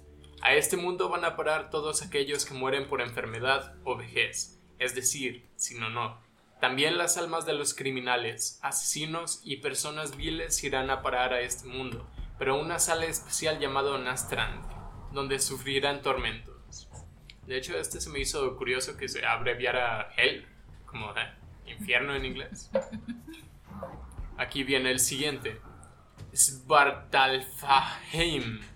A 0.42 0.54
este 0.54 0.76
mundo 0.76 1.08
van 1.08 1.24
a 1.24 1.36
parar 1.36 1.70
todos 1.70 2.02
aquellos 2.02 2.44
que 2.44 2.52
mueren 2.52 2.88
por 2.88 3.00
enfermedad 3.00 3.76
o 3.84 3.96
vejez, 3.96 4.60
es 4.80 4.92
decir, 4.92 5.48
sin 5.54 5.80
honor. 5.84 6.16
También 6.60 6.98
las 6.98 7.16
almas 7.16 7.46
de 7.46 7.52
los 7.52 7.74
criminales, 7.74 8.58
asesinos 8.60 9.40
y 9.44 9.58
personas 9.58 10.16
viles 10.16 10.64
irán 10.64 10.90
a 10.90 11.00
parar 11.00 11.32
a 11.32 11.42
este 11.42 11.68
mundo, 11.68 12.10
pero 12.40 12.54
a 12.54 12.60
una 12.60 12.80
sala 12.80 13.06
especial 13.06 13.60
llamada 13.60 13.96
Nastrand, 13.98 14.64
donde 15.12 15.38
sufrirán 15.38 16.02
tormentos. 16.02 16.88
De 17.46 17.56
hecho, 17.56 17.78
este 17.78 18.00
se 18.00 18.10
me 18.10 18.18
hizo 18.18 18.56
curioso 18.56 18.96
que 18.96 19.08
se 19.08 19.24
abreviara 19.24 20.12
Hell, 20.16 20.44
como 20.86 21.16
eh, 21.16 21.32
infierno 21.66 22.16
en 22.16 22.24
inglés. 22.24 22.68
Aquí 24.38 24.64
viene 24.64 24.90
el 24.90 24.98
siguiente. 24.98 25.60
Svartalfheim. 26.34 28.71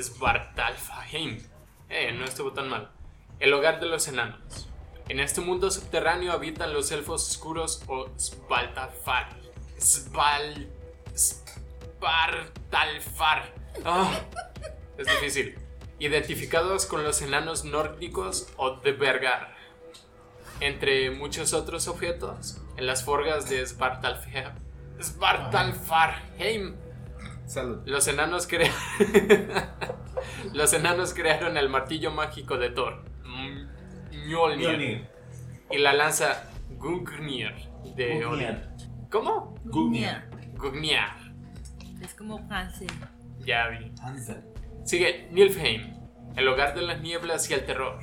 Svartalfheim. 0.00 1.38
Eh, 1.88 2.12
no 2.12 2.24
estuvo 2.24 2.52
tan 2.52 2.68
mal. 2.68 2.90
El 3.38 3.52
hogar 3.52 3.80
de 3.80 3.86
los 3.86 4.06
enanos. 4.08 4.68
En 5.08 5.18
este 5.18 5.40
mundo 5.40 5.70
subterráneo 5.70 6.32
habitan 6.32 6.72
los 6.72 6.92
elfos 6.92 7.28
oscuros 7.28 7.82
o 7.88 8.08
Svaltalfar. 8.16 9.30
Sval... 9.78 10.68
Spartalfar. 12.00 13.52
Ah, 13.84 14.20
es 14.96 15.06
difícil. 15.06 15.58
Identificados 15.98 16.86
con 16.86 17.02
los 17.02 17.22
enanos 17.22 17.64
nórdicos 17.64 18.52
o 18.56 18.76
de 18.76 18.92
Bergar. 18.92 19.56
Entre 20.60 21.10
muchos 21.10 21.54
otros 21.54 21.88
objetos, 21.88 22.60
en 22.76 22.86
las 22.86 23.04
forgas 23.04 23.48
de 23.48 23.66
Svartalfheim. 23.66 24.52
Svartalfarheim. 25.02 26.76
Salud. 27.50 27.82
Los 27.84 28.06
enanos 28.06 28.46
crearon. 28.46 28.76
Los 30.54 30.72
enanos 30.72 31.14
crearon 31.14 31.56
el 31.56 31.68
martillo 31.68 32.12
mágico 32.12 32.58
de 32.58 32.70
Thor. 32.70 33.02
Mjolnir. 33.24 34.68
Mjolnir. 34.68 35.08
Y 35.68 35.78
la 35.78 35.92
lanza 35.92 36.48
Gungnir 36.78 37.52
de. 37.96 38.24
Odin. 38.24 38.56
¿Cómo? 39.10 39.56
Gungnir. 39.64 40.30
Gungnir. 40.54 41.00
Es 42.00 42.14
como 42.14 42.38
francés. 42.46 42.86
Ya 43.40 43.66
vi. 43.66 43.92
Sigue 44.84 45.26
Nilfheim, 45.32 45.96
el 46.36 46.46
hogar 46.46 46.76
de 46.76 46.82
las 46.82 47.00
nieblas 47.00 47.50
y 47.50 47.54
el 47.54 47.66
terror. 47.66 47.98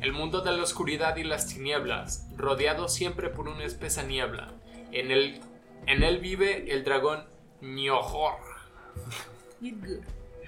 El 0.00 0.12
mundo 0.12 0.42
de 0.42 0.52
la 0.52 0.62
oscuridad 0.62 1.16
y 1.16 1.24
las 1.24 1.48
tinieblas, 1.48 2.28
rodeado 2.36 2.86
siempre 2.86 3.30
por 3.30 3.48
una 3.48 3.64
espesa 3.64 4.04
niebla. 4.04 4.52
En 4.92 5.10
él, 5.10 5.40
en 5.88 6.04
él 6.04 6.20
vive 6.20 6.72
el 6.72 6.84
dragón 6.84 7.24
Niohor. 7.60 8.51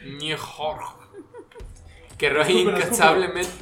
Niohor. 0.04 0.78
Que 2.18 2.30
roe 2.30 2.52
incansablemente. 2.52 3.52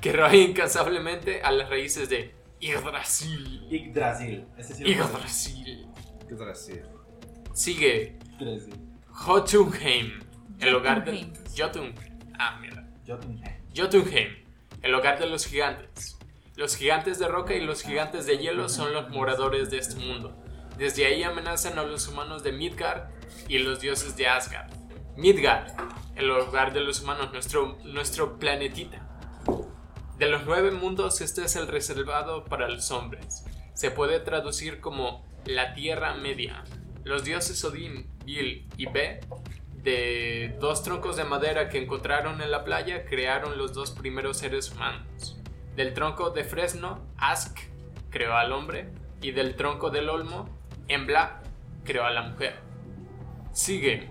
Que 0.00 0.12
roe 0.12 0.36
incansablemente 0.36 1.42
a 1.42 1.52
las 1.52 1.68
raíces 1.68 2.08
de 2.08 2.34
Yggdrasil. 2.60 3.66
Yggdrasil. 3.70 4.46
Ese 4.56 4.74
sí 4.74 4.84
lo 4.84 4.90
Yggdrasil. 4.90 5.86
¿Qué 6.28 6.34
tal 6.34 6.50
así? 6.50 6.80
Sigue 7.54 8.18
Yggdrasil. 8.38 8.74
Jotunheim, 9.08 10.20
el 10.60 10.74
hogar 10.74 11.04
de 11.04 11.12
Jotunheim. 11.12 11.34
Jotun. 11.56 11.94
Ah, 12.38 12.58
mira. 12.60 12.88
Jotunheim. 13.06 13.56
Jotunheim, 13.76 14.28
el 14.82 14.94
hogar 14.94 15.18
de 15.18 15.26
los 15.26 15.46
gigantes. 15.46 16.16
Los 16.56 16.76
gigantes 16.76 17.18
de 17.18 17.28
roca 17.28 17.54
y 17.54 17.60
los 17.60 17.82
gigantes 17.82 18.26
de 18.26 18.38
hielo 18.38 18.68
son 18.68 18.92
los 18.92 19.10
moradores 19.10 19.70
de 19.70 19.78
este 19.78 19.96
mundo. 19.96 20.39
Desde 20.80 21.04
ahí 21.04 21.22
amenazan 21.22 21.78
a 21.78 21.82
los 21.82 22.08
humanos 22.08 22.42
de 22.42 22.52
Midgard 22.52 23.10
y 23.48 23.58
los 23.58 23.80
dioses 23.80 24.16
de 24.16 24.26
Asgard. 24.26 24.72
Midgard, 25.14 25.72
el 26.16 26.30
hogar 26.30 26.72
de 26.72 26.80
los 26.80 27.02
humanos, 27.02 27.34
nuestro, 27.34 27.76
nuestro 27.84 28.38
planetita. 28.38 29.06
De 30.16 30.26
los 30.26 30.46
nueve 30.46 30.70
mundos, 30.70 31.20
este 31.20 31.44
es 31.44 31.54
el 31.56 31.68
reservado 31.68 32.46
para 32.46 32.66
los 32.66 32.90
hombres. 32.92 33.44
Se 33.74 33.90
puede 33.90 34.20
traducir 34.20 34.80
como 34.80 35.22
la 35.44 35.74
Tierra 35.74 36.14
Media. 36.14 36.64
Los 37.04 37.24
dioses 37.24 37.62
Odín, 37.62 38.08
Bil 38.24 38.66
y 38.78 38.86
Be, 38.86 39.20
de 39.82 40.56
dos 40.60 40.82
troncos 40.82 41.16
de 41.16 41.24
madera 41.24 41.68
que 41.68 41.76
encontraron 41.76 42.40
en 42.40 42.50
la 42.50 42.64
playa, 42.64 43.04
crearon 43.04 43.58
los 43.58 43.74
dos 43.74 43.90
primeros 43.90 44.38
seres 44.38 44.70
humanos. 44.70 45.36
Del 45.76 45.92
tronco 45.92 46.30
de 46.30 46.44
fresno, 46.44 47.06
Ask 47.18 47.58
creó 48.08 48.34
al 48.34 48.52
hombre, 48.52 48.90
y 49.20 49.32
del 49.32 49.56
tronco 49.56 49.90
del 49.90 50.08
olmo, 50.08 50.48
Embla 50.90 51.40
creó 51.84 52.04
a 52.04 52.10
la 52.10 52.22
mujer. 52.22 52.58
Sigue 53.52 54.08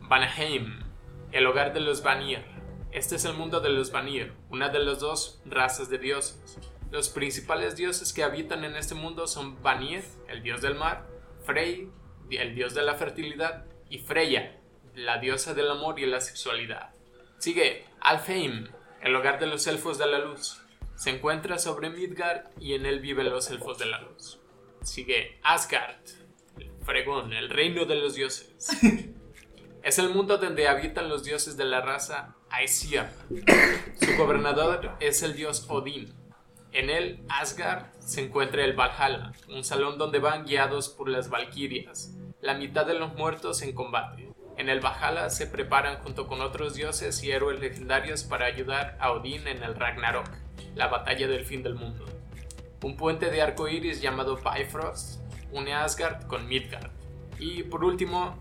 Vanaheim, 0.00 0.82
el 1.30 1.46
hogar 1.46 1.72
de 1.72 1.78
los 1.78 2.02
Vanir. 2.02 2.44
Este 2.90 3.14
es 3.14 3.24
el 3.24 3.34
mundo 3.34 3.60
de 3.60 3.68
los 3.68 3.92
Vanir, 3.92 4.32
una 4.50 4.68
de 4.68 4.80
las 4.80 4.98
dos 4.98 5.40
razas 5.44 5.88
de 5.88 5.98
dioses. 5.98 6.58
Los 6.90 7.10
principales 7.10 7.76
dioses 7.76 8.12
que 8.12 8.24
habitan 8.24 8.64
en 8.64 8.74
este 8.74 8.96
mundo 8.96 9.28
son 9.28 9.62
Vanir, 9.62 10.02
el 10.28 10.42
dios 10.42 10.62
del 10.62 10.74
mar, 10.74 11.06
Frey, 11.44 11.92
el 12.30 12.56
dios 12.56 12.74
de 12.74 12.82
la 12.82 12.94
fertilidad, 12.94 13.64
y 13.88 13.98
Freya, 13.98 14.58
la 14.96 15.18
diosa 15.18 15.54
del 15.54 15.70
amor 15.70 16.00
y 16.00 16.06
la 16.06 16.20
sexualidad. 16.20 16.90
Sigue 17.38 17.84
Alfheim, 18.00 18.66
el 19.00 19.14
hogar 19.14 19.38
de 19.38 19.46
los 19.46 19.64
elfos 19.68 19.96
de 19.96 20.06
la 20.06 20.18
luz. 20.18 20.60
Se 20.96 21.10
encuentra 21.10 21.60
sobre 21.60 21.90
Midgard 21.90 22.46
y 22.58 22.74
en 22.74 22.84
él 22.84 22.98
viven 22.98 23.30
los 23.30 23.48
elfos 23.50 23.78
de 23.78 23.86
la 23.86 24.00
luz. 24.00 24.40
Sigue 24.82 25.38
Asgard, 25.42 25.96
fregón, 26.86 27.32
el 27.32 27.50
reino 27.50 27.84
de 27.84 27.96
los 27.96 28.14
dioses. 28.14 28.54
Es 29.82 30.00
el 30.00 30.08
mundo 30.08 30.38
donde 30.38 30.66
habitan 30.66 31.08
los 31.08 31.22
dioses 31.22 31.56
de 31.56 31.64
la 31.64 31.80
raza 31.80 32.34
Aesir. 32.50 33.04
Su 34.00 34.16
gobernador 34.16 34.96
es 34.98 35.22
el 35.22 35.36
dios 35.36 35.66
Odín. 35.68 36.12
En 36.72 36.90
él, 36.90 37.22
Asgard, 37.28 37.84
se 38.00 38.24
encuentra 38.24 38.64
el 38.64 38.72
Valhalla, 38.72 39.30
un 39.48 39.62
salón 39.62 39.96
donde 39.96 40.18
van 40.18 40.44
guiados 40.44 40.88
por 40.88 41.08
las 41.08 41.30
Valquirias, 41.30 42.16
la 42.40 42.54
mitad 42.54 42.84
de 42.84 42.94
los 42.94 43.14
muertos 43.14 43.62
en 43.62 43.74
combate. 43.74 44.28
En 44.56 44.68
el 44.68 44.80
Valhalla 44.80 45.30
se 45.30 45.46
preparan 45.46 45.98
junto 45.98 46.26
con 46.26 46.40
otros 46.40 46.74
dioses 46.74 47.22
y 47.22 47.30
héroes 47.30 47.60
legendarios 47.60 48.24
para 48.24 48.46
ayudar 48.46 48.96
a 48.98 49.12
Odín 49.12 49.46
en 49.46 49.62
el 49.62 49.76
Ragnarok, 49.76 50.28
la 50.74 50.88
batalla 50.88 51.28
del 51.28 51.44
fin 51.44 51.62
del 51.62 51.76
mundo. 51.76 52.06
Un 52.82 52.96
puente 52.96 53.30
de 53.30 53.40
arco 53.40 53.68
iris 53.68 54.00
llamado 54.00 54.36
Bifrost 54.36 55.25
une 55.52 55.72
Asgard 55.72 56.26
con 56.26 56.46
Midgard. 56.48 56.90
Y 57.38 57.62
por 57.64 57.84
último, 57.84 58.36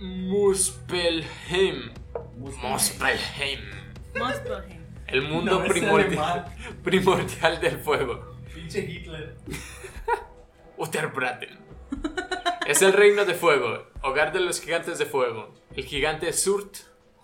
Muspelheim. 0.00 1.92
Muspelheim. 2.36 3.60
Muspelheim. 4.14 4.80
El 5.06 5.22
mundo 5.22 5.60
No 5.60 5.64
primordial 6.82 7.60
del 7.60 7.78
fuego. 7.78 8.36
Pinche 8.54 8.80
Hitler. 8.80 9.36
Utterbraten. 10.76 11.58
Es 12.66 12.82
el 12.82 12.92
reino 12.92 13.24
de 13.24 13.34
fuego, 13.34 13.86
hogar 14.02 14.32
de 14.32 14.40
los 14.40 14.60
gigantes 14.60 14.98
de 14.98 15.06
fuego. 15.06 15.52
El 15.74 15.84
gigante 15.84 16.32
Surt 16.32 16.76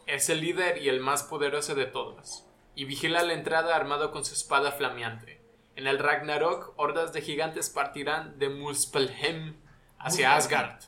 es 0.07 0.29
el 0.29 0.41
líder 0.41 0.83
y 0.83 0.89
el 0.89 1.01
más 1.01 1.23
poderoso 1.23 1.75
de 1.75 1.87
todos, 1.87 2.45
y 2.75 2.85
vigila 2.85 3.23
la 3.23 3.35
entrada 3.35 3.77
armado 3.77 4.11
con 4.11 4.25
su 4.25 4.35
espada 4.35 4.73
flameante. 4.73 5.36
En 5.77 5.87
el 5.87 5.99
Ragnarok, 5.99 6.73
hordas 6.77 7.13
de 7.13 7.21
gigantes 7.21 7.69
partirán 7.69 8.39
de 8.39 8.49
Muspelheim 8.49 9.57
hacia 9.99 10.35
Asgard 10.35 10.81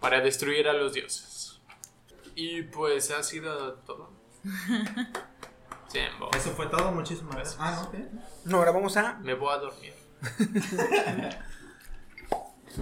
para 0.00 0.20
destruir 0.20 0.68
a 0.68 0.72
los 0.72 0.92
dioses. 0.92 1.60
Y 2.36 2.62
pues 2.62 3.10
ha 3.10 3.22
sido 3.22 3.74
todo. 3.74 4.10
Tiempo. 5.92 6.30
Eso 6.34 6.50
fue 6.52 6.66
todo, 6.68 6.92
muchísimas 6.92 7.34
gracias. 7.34 7.56
Ah, 7.60 7.82
no, 7.82 7.90
¿qué? 7.90 8.08
No, 8.44 8.58
ahora 8.58 8.70
vamos 8.70 8.96
a. 8.96 9.14
Me 9.18 9.34
voy 9.34 9.52
a 9.52 9.58
dormir. 9.58 9.94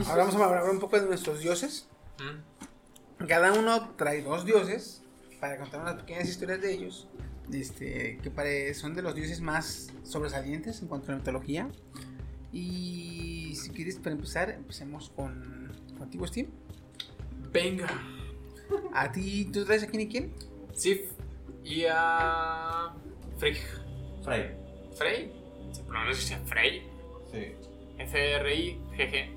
Ahora 0.07 0.25
vamos 0.25 0.41
a 0.41 0.45
hablar 0.45 0.71
un 0.71 0.79
poco 0.79 1.01
de 1.01 1.07
nuestros 1.07 1.41
dioses. 1.41 1.89
¿Mm? 2.19 3.27
Cada 3.27 3.53
uno 3.53 3.91
trae 3.97 4.23
dos 4.23 4.45
dioses 4.45 5.03
para 5.41 5.59
contar 5.59 5.81
unas 5.81 5.95
pequeñas 5.95 6.29
historias 6.29 6.61
de 6.61 6.73
ellos. 6.73 7.09
Este, 7.53 8.19
que 8.23 8.31
pare- 8.31 8.73
son 8.75 8.95
de 8.95 9.03
los 9.03 9.15
dioses 9.15 9.41
más 9.41 9.91
sobresalientes 10.05 10.81
en 10.83 10.89
cuanto 10.89 11.09
a 11.09 11.13
la 11.13 11.19
mitología. 11.19 11.69
Y 12.53 13.55
si 13.57 13.71
quieres, 13.71 13.97
para 13.97 14.13
empezar, 14.15 14.51
empecemos 14.51 15.11
con 15.11 15.73
contigo, 15.99 16.27
Steve. 16.27 16.49
Venga. 17.53 17.89
¿A 18.95 19.11
ti, 19.13 19.49
tú 19.53 19.65
traes 19.65 19.83
a 19.83 19.87
quién 19.87 20.03
y 20.03 20.09
quién? 20.09 20.33
Sif 20.75 21.01
y 21.65 21.85
a. 21.89 22.93
Frey. 23.39 23.57
Frey. 24.25 24.51
¿Frey? 24.97 25.33
¿Se 25.73 25.83
pronuncia 25.85 26.39
Frey? 26.47 26.83
Sí. 27.31 27.53
F-R-I-G-G. 27.99 29.31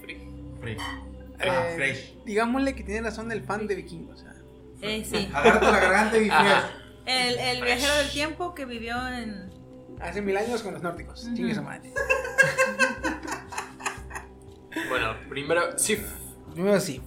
Frey. 0.00 0.28
Frey. 0.60 0.76
Ah, 0.80 1.66
eh, 1.70 1.74
fresh. 1.76 2.14
digámosle 2.24 2.74
que 2.74 2.82
tiene 2.82 3.02
razón 3.02 3.30
el 3.32 3.42
fan 3.42 3.66
de 3.66 3.74
vikingos. 3.76 4.20
o 4.20 4.22
sea. 4.22 4.34
Eh, 4.82 5.04
sí. 5.08 5.28
Agárrate 5.32 5.66
la 5.66 5.80
garganta 5.80 6.18
y. 6.18 6.28
El, 7.08 7.38
el 7.38 7.64
viajero 7.64 7.94
del 7.94 8.10
tiempo 8.10 8.54
que 8.54 8.64
vivió 8.64 8.96
en. 9.08 9.50
Hace 10.00 10.22
mil 10.22 10.36
años 10.36 10.62
con 10.62 10.74
los 10.74 10.82
nórdicos. 10.82 11.28
Chingue 11.34 11.54
su 11.54 11.62
madre. 11.62 11.92
Bueno, 14.88 15.16
primero, 15.28 15.78
Sif. 15.78 16.00
Primero 16.52 16.80
sí. 16.80 17.00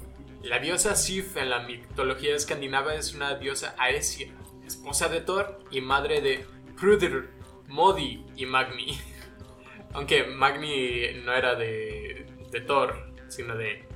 La 0.43 0.59
diosa 0.59 0.95
Sif 0.95 1.37
en 1.37 1.49
la 1.49 1.59
mitología 1.59 2.35
escandinava 2.35 2.95
es 2.95 3.13
una 3.13 3.35
diosa 3.35 3.75
Aesir, 3.79 4.33
esposa 4.65 5.07
de 5.07 5.21
Thor 5.21 5.59
y 5.71 5.81
madre 5.81 6.21
de 6.21 6.45
Prudir, 6.79 7.29
Modi 7.67 8.25
y 8.35 8.45
Magni. 8.45 8.99
Aunque 9.93 10.25
Magni 10.25 11.21
no 11.23 11.33
era 11.33 11.55
de, 11.55 12.25
de 12.51 12.61
Thor, 12.61 13.13
sino 13.29 13.55
de. 13.55 13.87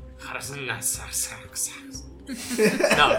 No, 2.97 3.15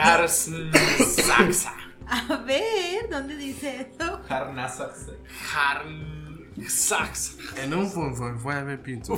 Harsnasaxa. 0.00 1.74
A 2.06 2.36
ver, 2.38 3.08
¿dónde 3.10 3.36
dice 3.36 3.80
esto? 3.82 4.20
Harnasax. 4.28 5.12
Harnsax. 5.54 7.38
En 7.58 7.74
un 7.74 7.88
fue 7.88 8.14
fue 8.14 8.38
fue 8.38 8.54
a 8.54 8.62
ver 8.62 8.82
pinto. 8.82 9.16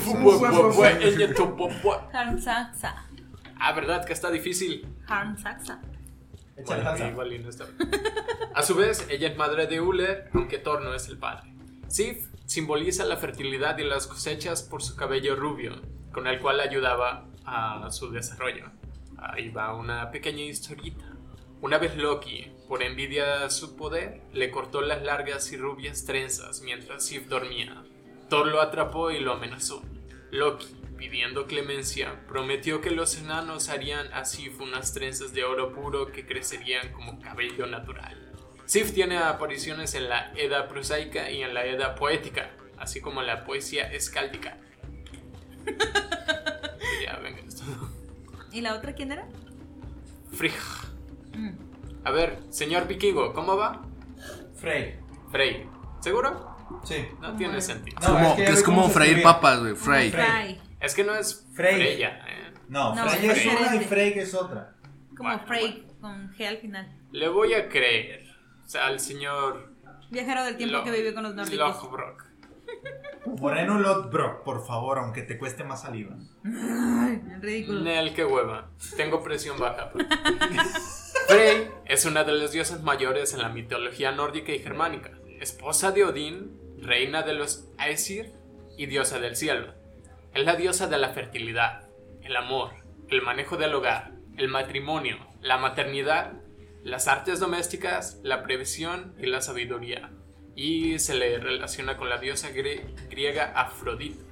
Harnsaxa. 2.13 3.07
Ah, 3.59 3.73
¿verdad 3.73 4.05
que 4.05 4.13
está 4.13 4.31
difícil? 4.31 4.87
Harnsaxa. 5.07 5.81
Bueno, 6.67 7.09
igual 7.09 7.33
y 7.33 7.39
no 7.41 7.51
está. 7.51 7.65
A 8.55 8.63
su 8.63 8.75
vez, 8.77 9.07
ella 9.11 9.29
es 9.29 9.37
madre 9.37 9.67
de 9.67 9.81
Uller, 9.81 10.31
aunque 10.33 10.59
Thor 10.59 10.83
no 10.83 10.95
es 10.95 11.09
el 11.09 11.19
padre. 11.19 11.53
Sif 11.89 12.29
simboliza 12.47 13.05
la 13.05 13.17
fertilidad 13.17 13.79
y 13.79 13.85
las 13.85 14.07
cosechas 14.07 14.63
por 14.63 14.83
su 14.83 14.95
cabello 14.97 15.35
rubio, 15.35 15.81
con 16.13 16.27
el 16.27 16.41
cual 16.41 16.61
ayudaba 16.61 17.27
a 17.45 17.91
su 17.91 18.11
desarrollo. 18.11 18.71
Ahí 19.19 19.49
va 19.49 19.75
una 19.75 20.11
pequeña 20.11 20.43
historita. 20.43 21.14
Una 21.65 21.79
vez 21.79 21.97
Loki, 21.97 22.53
por 22.69 22.83
envidia 22.83 23.43
a 23.43 23.49
su 23.49 23.75
poder, 23.75 24.21
le 24.35 24.51
cortó 24.51 24.83
las 24.83 25.03
largas 25.03 25.51
y 25.51 25.57
rubias 25.57 26.05
trenzas 26.05 26.61
mientras 26.61 27.07
Sif 27.07 27.27
dormía. 27.27 27.83
Thor 28.29 28.49
lo 28.49 28.61
atrapó 28.61 29.11
y 29.11 29.19
lo 29.19 29.33
amenazó. 29.33 29.83
Loki, 30.31 30.67
pidiendo 30.99 31.47
clemencia, 31.47 32.23
prometió 32.29 32.83
que 32.83 32.91
los 32.91 33.17
enanos 33.17 33.71
harían 33.71 34.13
a 34.13 34.27
Sif 34.27 34.61
unas 34.61 34.93
trenzas 34.93 35.33
de 35.33 35.45
oro 35.45 35.73
puro 35.73 36.13
que 36.13 36.27
crecerían 36.27 36.93
como 36.93 37.19
cabello 37.19 37.67
natural. 37.67 38.31
Sif 38.67 38.93
tiene 38.93 39.17
apariciones 39.17 39.95
en 39.95 40.11
la 40.11 40.35
Edda 40.37 40.69
prosaica 40.69 41.31
y 41.31 41.43
en 41.43 41.55
la 41.55 41.65
Edda 41.65 41.95
poética, 41.95 42.51
así 42.77 43.01
como 43.01 43.23
en 43.23 43.27
la 43.27 43.47
poesía 43.47 43.91
escáldica. 43.91 44.59
ya, 47.03 47.17
venga, 47.23 47.41
esto. 47.41 47.65
¿Y 48.53 48.61
la 48.61 48.75
otra 48.75 48.93
quién 48.93 49.13
era? 49.13 49.27
Frigg. 50.31 50.93
A 52.05 52.11
ver, 52.11 52.39
señor 52.51 52.87
vikingo, 52.87 53.33
¿cómo 53.33 53.57
va? 53.57 53.83
Frey. 54.55 54.99
Frey. 55.31 55.67
¿Seguro? 56.01 56.55
Sí. 56.85 57.07
No 57.21 57.37
tiene 57.37 57.61
sentido. 57.61 57.97
No, 58.01 58.07
como, 58.09 58.19
es 58.29 58.33
que 58.35 58.41
ya 58.41 58.47
que 58.47 58.53
es 58.53 58.59
ve 58.59 58.65
como 58.65 58.77
cómo 58.83 58.89
se 58.89 58.95
freír 58.95 59.09
escribe. 59.11 59.33
papas, 59.33 59.61
güey. 59.61 59.75
Fry. 59.75 60.11
Frey. 60.11 60.61
Es 60.81 60.95
que 60.95 61.05
no 61.05 61.15
es 61.15 61.47
Frey. 61.55 61.75
Freya, 61.77 62.09
¿eh? 62.29 62.53
No, 62.69 62.95
No, 62.95 63.09
Frey 63.09 63.31
es 63.31 63.39
es 63.39 63.47
una 63.47 63.53
y 63.55 63.79
diferente. 63.79 63.87
Frey 63.89 64.13
es 64.19 64.35
otra. 64.35 64.75
Como 65.17 65.29
Bueno, 65.31 65.47
Frey 65.47 65.87
con 66.01 66.31
G 66.35 66.47
al 66.47 66.59
final. 66.59 66.99
Le 67.13 67.29
voy 67.29 67.55
a 67.55 67.69
creer. 67.69 68.25
O 68.65 68.69
sea, 68.69 68.87
al 68.87 69.01
señor 69.01 69.73
Viajero 70.11 70.45
del 70.45 70.57
tiempo 70.57 70.79
Lo- 70.79 70.85
que 70.85 70.91
vivió 70.91 71.15
con 71.15 71.23
los 71.23 71.35
nórdicos. 71.35 71.59
Lothbrok. 71.83 72.25
Moreno 73.27 73.79
Lodbrok, 73.79 74.43
por 74.43 74.67
favor, 74.67 74.99
aunque 74.99 75.23
te 75.23 75.39
cueste 75.39 75.65
más 75.65 75.83
saliva. 75.83 76.17
Ay, 76.45 77.23
ridículo. 77.41 77.81
Nel, 77.81 78.15
qué 78.15 78.25
hueva. 78.25 78.71
Tengo 78.97 79.23
presión 79.23 79.59
baja. 79.59 79.91
Frey 81.27 81.71
es 81.87 82.05
una 82.05 82.25
de 82.25 82.33
las 82.33 82.53
diosas 82.53 82.83
mayores 82.83 83.33
en 83.33 83.41
la 83.41 83.49
mitología 83.49 84.13
nórdica 84.13 84.53
y 84.53 84.59
germánica. 84.59 85.11
Esposa 85.41 85.91
de 85.91 86.05
Odín, 86.05 86.59
reina 86.79 87.23
de 87.23 87.35
los 87.35 87.69
Aesir 87.79 88.33
y 88.77 88.87
diosa 88.87 89.19
del 89.19 89.37
cielo. 89.37 89.73
Es 90.35 90.45
la 90.45 90.57
diosa 90.57 90.87
de 90.87 90.99
la 90.99 91.11
fertilidad, 91.11 91.89
el 92.23 92.37
amor, 92.37 92.73
el 93.09 93.23
manejo 93.23 93.57
del 93.57 93.75
hogar, 93.75 94.13
el 94.37 94.49
matrimonio, 94.49 95.17
la 95.41 95.59
maternidad, 95.59 96.33
las 96.83 97.09
artes 97.09 97.41
domésticas, 97.41 98.21
la 98.23 98.43
previsión 98.43 99.15
y 99.19 99.27
la 99.27 99.41
sabiduría. 99.41 100.11
Y 100.57 100.99
se 100.99 101.15
le 101.15 101.39
relaciona 101.39 101.97
con 101.97 102.09
la 102.09 102.19
diosa 102.19 102.51
griega 102.51 103.53
Afrodita. 103.55 104.23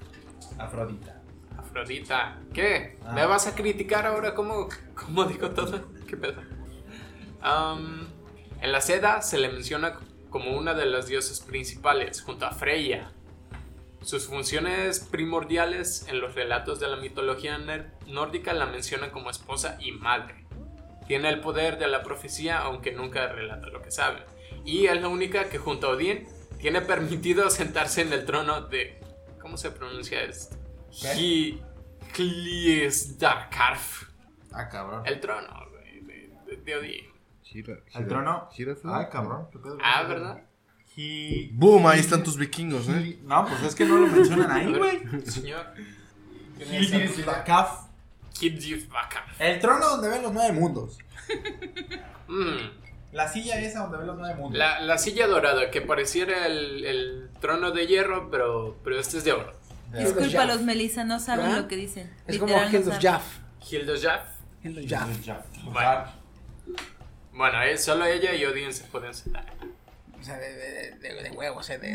Afrodita. 0.58 1.22
Afrodita, 1.58 2.38
¿qué? 2.52 2.98
Ah. 3.04 3.12
¿Me 3.12 3.26
vas 3.26 3.46
a 3.46 3.54
criticar 3.54 4.06
ahora 4.06 4.34
cómo, 4.34 4.68
cómo 4.94 5.24
digo 5.24 5.50
todo? 5.50 5.88
¿Qué 6.06 6.16
pedo? 6.16 6.42
Am, 7.40 8.06
en 8.60 8.72
la 8.72 8.80
seda 8.80 9.22
se 9.22 9.38
le 9.38 9.48
menciona 9.48 9.98
como 10.30 10.56
una 10.56 10.74
de 10.74 10.86
las 10.86 11.06
diosas 11.06 11.40
principales, 11.40 12.22
junto 12.22 12.46
a 12.46 12.52
Freya. 12.52 13.10
Sus 14.02 14.26
funciones 14.26 15.00
primordiales 15.00 16.06
en 16.08 16.20
los 16.20 16.34
relatos 16.34 16.80
de 16.80 16.88
la 16.88 16.96
mitología 16.96 17.58
nórdica 18.06 18.52
la 18.52 18.66
mencionan 18.66 19.10
como 19.10 19.30
esposa 19.30 19.76
y 19.80 19.92
madre. 19.92 20.44
Tiene 21.06 21.28
el 21.28 21.40
poder 21.40 21.78
de 21.78 21.86
la 21.86 22.02
profecía, 22.02 22.58
aunque 22.60 22.92
nunca 22.92 23.28
relata 23.28 23.68
lo 23.68 23.82
que 23.82 23.90
sabe. 23.90 24.24
Y 24.64 24.86
es 24.86 25.00
la 25.00 25.08
única 25.08 25.48
que 25.48 25.58
junto 25.58 25.88
a 25.88 25.90
Odín 25.90 26.26
tiene 26.58 26.80
permitido 26.80 27.50
sentarse 27.58 28.02
en 28.02 28.12
el 28.12 28.24
trono 28.24 28.62
de... 28.62 29.00
¿Cómo 29.40 29.56
se 29.56 29.70
pronuncia 29.72 30.22
esto? 30.22 30.56
Hliesdarkarf. 32.16 34.04
Ah, 34.52 34.68
cabrón. 34.68 35.02
El 35.06 35.20
trono, 35.20 35.48
güey, 35.70 36.00
de, 36.00 36.30
de- 36.46 36.56
de 36.62 36.76
Odín. 36.76 37.04
El 37.94 38.06
trono. 38.06 38.48
Ay, 38.94 39.06
cabrón. 39.10 39.48
¿qué 39.52 39.58
pedo? 39.58 39.78
Ah, 39.82 40.02
¿verdad? 40.04 40.42
He- 40.96 41.50
Boom, 41.52 41.86
ahí 41.86 42.00
están 42.00 42.22
tus 42.22 42.36
vikingos, 42.36 42.88
¿eh? 42.88 43.18
No, 43.22 43.46
pues 43.46 43.62
es 43.62 43.74
que 43.74 43.84
no 43.84 43.96
lo 43.98 44.06
mencionan 44.06 44.50
ahí, 44.50 44.72
güey. 44.74 45.00
Señor. 45.26 45.66
Hliesdarkarf. 46.58 47.88
El 49.38 49.60
trono 49.60 49.86
donde 49.88 50.08
ven 50.08 50.22
los 50.22 50.32
nueve 50.32 50.52
mundos. 50.52 50.98
Mm, 52.28 52.81
La 53.12 53.28
silla 53.28 53.60
esa 53.60 53.80
donde 53.80 53.98
ven 53.98 54.06
los 54.06 54.18
nueve 54.18 54.34
mundos. 54.36 54.58
La, 54.58 54.80
la 54.80 54.96
silla 54.98 55.26
dorada, 55.26 55.70
que 55.70 55.82
pareciera 55.82 56.46
el, 56.46 56.84
el 56.84 57.30
trono 57.40 57.70
de 57.70 57.86
hierro, 57.86 58.30
pero, 58.30 58.78
pero 58.82 58.98
este 58.98 59.18
es 59.18 59.24
de 59.24 59.32
oro. 59.32 59.52
Disculpa, 59.96 60.46
los 60.46 60.62
Melissa 60.62 61.04
no 61.04 61.20
saben 61.20 61.44
¿Verdad? 61.46 61.60
lo 61.62 61.68
que 61.68 61.76
dicen. 61.76 62.10
Es 62.26 62.38
como 62.38 62.54
Literal, 62.54 62.72
no 62.72 62.78
Hild 62.78 62.88
of 62.88 62.94
saben. 62.94 63.10
Jaff. 63.12 63.38
Hildojaf. 63.70 64.22
Hild 64.64 64.78
of 64.78 64.86
Jaff. 65.26 65.46
Bueno. 65.64 66.04
Bueno, 67.34 67.62
eh, 67.62 67.76
solo 67.78 68.06
ella 68.06 68.34
y 68.34 68.44
Odín 68.46 68.72
se 68.72 68.84
pueden 68.84 69.12
sentar. 69.12 69.44
O 70.18 70.24
sea, 70.24 70.38
de, 70.38 70.52
de, 70.54 70.90
de, 70.98 71.22
de 71.22 71.30
huevos, 71.32 71.68
eh, 71.70 71.78
de- 71.78 71.90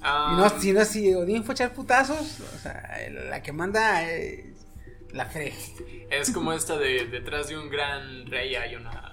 Y 0.00 0.36
no, 0.36 0.48
si 0.60 0.72
no, 0.72 0.84
si 0.84 1.14
Odín 1.14 1.44
fue 1.44 1.52
a 1.52 1.54
echar 1.54 1.72
putazos, 1.74 2.40
o 2.40 2.58
sea, 2.58 2.98
la 3.10 3.42
que 3.42 3.52
manda 3.52 4.02
es 4.10 4.46
la 5.12 5.26
Frey. 5.26 5.52
Es 6.10 6.30
como 6.30 6.52
esta 6.52 6.76
de 6.76 7.06
detrás 7.06 7.48
de 7.48 7.58
un 7.58 7.68
gran 7.68 8.26
rey 8.26 8.54
hay 8.54 8.76
una... 8.76 9.07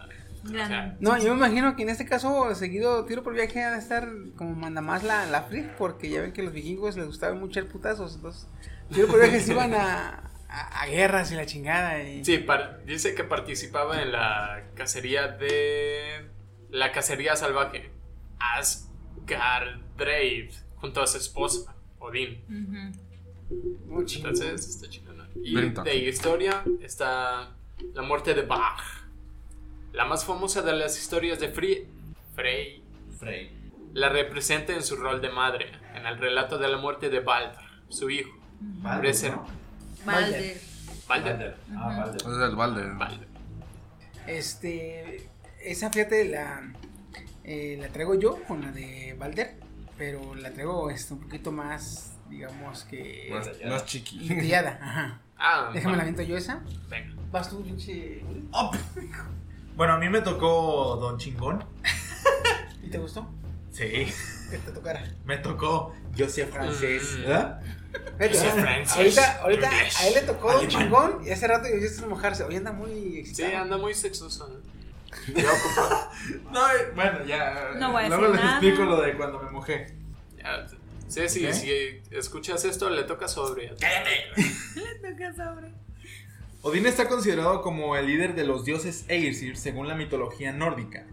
Gran- 0.51 0.65
o 0.65 0.67
sea, 0.67 0.97
No, 0.99 1.17
yo 1.17 1.33
me 1.35 1.37
imagino 1.47 1.75
que 1.75 1.83
en 1.83 1.89
este 1.89 2.05
caso, 2.05 2.53
seguido 2.55 3.05
tiro 3.05 3.23
por 3.23 3.33
viaje, 3.33 3.61
va 3.63 3.73
a 3.75 3.77
estar 3.77 4.07
como 4.35 4.53
manda 4.55 4.81
más 4.81 5.03
la, 5.03 5.25
la 5.25 5.47
porque 5.77 6.09
ya 6.09 6.21
ven 6.21 6.33
que 6.33 6.41
a 6.41 6.43
los 6.45 6.53
vikingos 6.53 6.95
les 6.97 7.05
gustaba 7.07 7.33
mucho 7.35 7.59
el 7.59 7.67
putazos. 7.67 8.15
Entonces, 8.15 8.47
tiro 8.93 9.07
por 9.07 9.19
viaje 9.19 9.39
se 9.39 9.51
iban 9.53 9.73
a, 9.73 10.29
a, 10.47 10.81
a 10.81 10.85
guerras 10.87 11.31
y 11.31 11.35
la 11.35 11.45
chingada. 11.45 12.01
Y... 12.03 12.23
Sí, 12.23 12.37
dice 12.85 13.15
que 13.15 13.23
participaba 13.23 14.01
en 14.01 14.11
la 14.11 14.63
cacería 14.75 15.27
de... 15.27 16.29
La 16.69 16.91
cacería 16.91 17.35
salvaje. 17.35 17.89
Asgardreid, 19.25 20.51
junto 20.75 21.01
a 21.01 21.07
su 21.07 21.17
esposa, 21.17 21.75
Odín. 21.99 22.43
Muy 23.87 24.05
chingón. 24.05 24.31
Entonces, 24.33 24.67
está 24.67 24.89
chingona. 24.89 25.27
Y 25.35 25.55
Bien, 25.55 25.73
de 25.73 25.95
historia 25.95 26.63
está 26.81 27.55
la 27.93 28.01
muerte 28.01 28.33
de 28.33 28.41
Bach. 28.43 28.81
La 29.95 30.05
más 30.05 30.25
famosa 30.25 30.61
de 30.61 30.73
las 30.73 30.97
historias 30.99 31.39
de 31.39 31.49
Frey, 31.49 31.87
Frey 32.35 32.83
Frey. 33.19 33.71
la 33.93 34.09
representa 34.09 34.73
en 34.73 34.83
su 34.83 34.95
rol 34.97 35.21
de 35.21 35.29
madre, 35.29 35.71
en 35.95 36.05
el 36.05 36.17
relato 36.17 36.57
de 36.57 36.67
la 36.67 36.77
muerte 36.77 37.09
de 37.09 37.21
Balder, 37.21 37.57
su 37.89 38.09
hijo. 38.09 38.29
Baldur, 38.59 39.05
Ese- 39.05 39.29
¿no? 39.31 39.45
Balder. 40.05 40.57
Balder. 41.07 41.33
Balder. 41.33 41.57
Ah, 41.77 41.95
Balder. 41.97 42.15
Es 42.49 42.55
balde. 42.55 42.91
Balder. 42.93 43.27
Este, 44.27 45.29
esa 45.63 45.89
fíjate 45.91 46.25
la, 46.29 46.73
eh, 47.43 47.77
la 47.79 47.87
traigo 47.89 48.15
yo 48.15 48.43
con 48.43 48.61
la 48.61 48.71
de 48.71 49.15
Balder, 49.17 49.55
pero 49.97 50.35
la 50.35 50.51
traigo 50.51 50.89
este, 50.89 51.13
un 51.13 51.21
poquito 51.21 51.51
más, 51.51 52.13
digamos 52.29 52.83
que 52.85 53.27
Más, 53.31 53.49
más 53.65 53.85
chiqui. 53.85 54.51
Ajá. 54.53 55.21
Ah, 55.37 55.69
Déjame 55.73 55.95
la 55.97 56.03
viento 56.03 56.21
yo 56.21 56.35
esa. 56.37 56.61
Venga. 56.89 57.13
Vas 57.31 57.49
tú, 57.49 57.61
pinche. 57.63 58.23
Bueno, 59.75 59.93
a 59.93 59.97
mí 59.97 60.09
me 60.09 60.21
tocó 60.21 60.97
Don 61.01 61.17
Chingón. 61.17 61.63
¿Y 62.83 62.89
te 62.89 62.97
gustó? 62.97 63.27
Sí, 63.71 64.07
Que 64.49 64.57
te 64.57 64.71
tocara. 64.71 65.03
me 65.25 65.37
tocó. 65.37 65.93
Yo 66.15 66.29
francés. 66.45 67.17
Mm. 67.17 67.21
¿verdad? 67.23 67.61
Sí, 68.19 68.45
¿no? 68.55 68.61
Francis. 68.61 68.95
ahorita, 68.97 69.41
ahorita 69.41 69.71
English. 69.71 69.97
a 69.97 70.07
él 70.07 70.13
le 70.15 70.21
tocó 70.21 70.47
un 70.47 70.53
Alemán. 70.53 70.69
chingón 70.69 71.27
y 71.27 71.31
hace 71.31 71.47
rato 71.47 71.67
yo 71.69 71.75
hiciste 71.75 72.05
mojarse. 72.05 72.43
Hoy 72.43 72.55
anda 72.55 72.71
muy 72.71 72.91
Sí, 72.91 73.19
excitado. 73.19 73.57
anda 73.63 73.77
muy 73.77 73.93
sexoso. 73.93 74.49
¿eh? 74.49 75.33
No, 76.51 76.67
eh, 76.71 76.91
bueno, 76.95 77.23
ya. 77.25 77.71
No 77.77 77.91
voy 77.91 78.03
a 78.03 78.07
Luego 78.09 78.27
les 78.27 78.35
nada. 78.41 78.51
explico 78.51 78.83
lo 78.83 79.01
de 79.01 79.15
cuando 79.15 79.39
me 79.41 79.49
mojé. 79.51 79.95
Ya, 80.37 80.65
Sí, 81.07 81.29
sí, 81.29 81.53
si 81.53 82.01
escuchas 82.11 82.65
esto, 82.65 82.89
le 82.89 83.03
toca 83.03 83.27
sobre. 83.27 83.73
Odín 86.67 86.87
está 86.87 87.07
considerado 87.07 87.61
como 87.61 87.95
el 87.95 88.07
líder 88.07 88.33
de 88.33 88.43
los 88.43 88.65
dioses 88.65 89.05
Aesir 89.07 89.55
según 89.55 89.87
la 89.87 89.93
mitología 89.93 90.51
nórdica. 90.51 91.05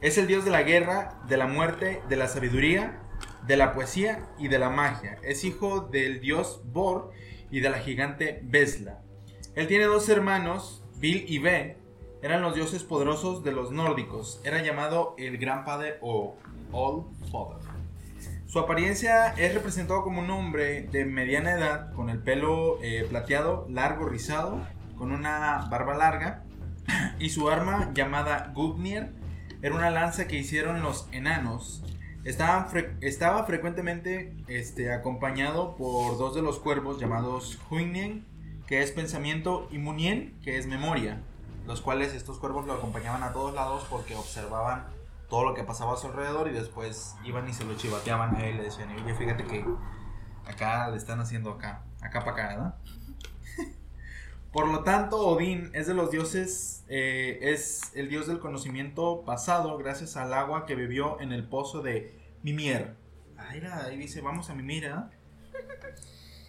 Es 0.00 0.16
el 0.16 0.26
dios 0.26 0.46
de 0.46 0.50
la 0.50 0.62
guerra, 0.62 1.20
de 1.28 1.36
la 1.36 1.46
muerte, 1.46 2.00
de 2.08 2.16
la 2.16 2.26
sabiduría, 2.26 3.02
de 3.46 3.58
la 3.58 3.74
poesía 3.74 4.26
y 4.38 4.48
de 4.48 4.58
la 4.58 4.70
magia. 4.70 5.18
Es 5.22 5.44
hijo 5.44 5.80
del 5.80 6.22
dios 6.22 6.62
Bor 6.72 7.10
y 7.50 7.60
de 7.60 7.68
la 7.68 7.80
gigante 7.80 8.40
Besla. 8.44 9.02
Él 9.54 9.66
tiene 9.66 9.84
dos 9.84 10.08
hermanos, 10.08 10.82
Bil 10.96 11.26
y 11.28 11.38
Ve. 11.38 11.76
Eran 12.22 12.40
los 12.40 12.54
dioses 12.54 12.82
poderosos 12.82 13.44
de 13.44 13.52
los 13.52 13.72
nórdicos. 13.72 14.40
Era 14.42 14.62
llamado 14.62 15.16
el 15.18 15.36
Gran 15.36 15.66
Padre 15.66 15.98
o 16.00 16.38
All 16.72 17.04
Father. 17.30 17.58
Su 18.46 18.58
apariencia 18.58 19.34
es 19.36 19.52
representado 19.52 20.02
como 20.02 20.20
un 20.20 20.30
hombre 20.30 20.84
de 20.84 21.04
mediana 21.04 21.52
edad, 21.52 21.92
con 21.92 22.08
el 22.08 22.22
pelo 22.22 22.78
eh, 22.82 23.04
plateado, 23.10 23.66
largo, 23.68 24.08
rizado, 24.08 24.64
con 24.96 25.12
una 25.12 25.66
barba 25.70 25.94
larga, 25.94 26.42
y 27.18 27.30
su 27.30 27.48
arma 27.48 27.90
llamada 27.94 28.52
Gugnir 28.54 29.12
era 29.62 29.74
una 29.74 29.90
lanza 29.90 30.26
que 30.26 30.36
hicieron 30.36 30.82
los 30.82 31.08
enanos. 31.12 31.82
Estaban 32.24 32.68
fre- 32.68 32.96
estaba 33.00 33.44
frecuentemente 33.44 34.34
este, 34.48 34.92
acompañado 34.92 35.76
por 35.76 36.16
dos 36.18 36.34
de 36.34 36.42
los 36.42 36.58
cuervos 36.58 36.98
llamados 37.00 37.58
Huinen, 37.70 38.24
que 38.66 38.82
es 38.82 38.92
pensamiento, 38.92 39.68
y 39.70 39.78
Munien, 39.78 40.38
que 40.42 40.56
es 40.58 40.66
memoria, 40.66 41.20
los 41.66 41.80
cuales 41.82 42.14
estos 42.14 42.38
cuervos 42.38 42.66
lo 42.66 42.72
acompañaban 42.74 43.22
a 43.22 43.32
todos 43.32 43.54
lados 43.54 43.86
porque 43.90 44.14
observaban 44.16 44.84
todo 45.28 45.44
lo 45.44 45.54
que 45.54 45.64
pasaba 45.64 45.94
a 45.94 45.96
su 45.96 46.06
alrededor 46.06 46.48
y 46.48 46.52
después 46.52 47.14
iban 47.24 47.48
y 47.48 47.52
se 47.54 47.64
lo 47.64 47.74
chivateaban 47.76 48.36
a 48.36 48.44
él 48.46 48.54
y 48.54 48.58
le 48.58 48.64
decían, 48.64 48.88
oye, 48.90 49.14
fíjate 49.14 49.44
que 49.44 49.64
acá 50.46 50.88
le 50.88 50.96
están 50.96 51.20
haciendo 51.20 51.50
acá, 51.52 51.82
acá 52.02 52.20
para 52.20 52.32
acá, 52.32 52.48
¿verdad? 52.48 52.74
Por 54.54 54.68
lo 54.68 54.84
tanto, 54.84 55.18
Odín 55.18 55.70
es 55.74 55.86
de 55.88 55.94
los 55.94 56.10
dioses, 56.10 56.84
eh, 56.88 57.38
es 57.42 57.90
el 57.94 58.08
dios 58.08 58.26
del 58.28 58.38
conocimiento 58.38 59.22
pasado 59.26 59.76
gracias 59.78 60.16
al 60.16 60.32
agua 60.32 60.64
que 60.64 60.74
bebió 60.76 61.20
en 61.20 61.32
el 61.32 61.44
pozo 61.46 61.82
de 61.82 62.16
Mimir. 62.42 62.94
Ah, 63.36 63.54
era, 63.56 63.84
ahí 63.84 63.96
dice, 63.98 64.20
vamos 64.22 64.48
a 64.50 64.54
Mimir, 64.54 64.86
¿ah? 64.86 65.10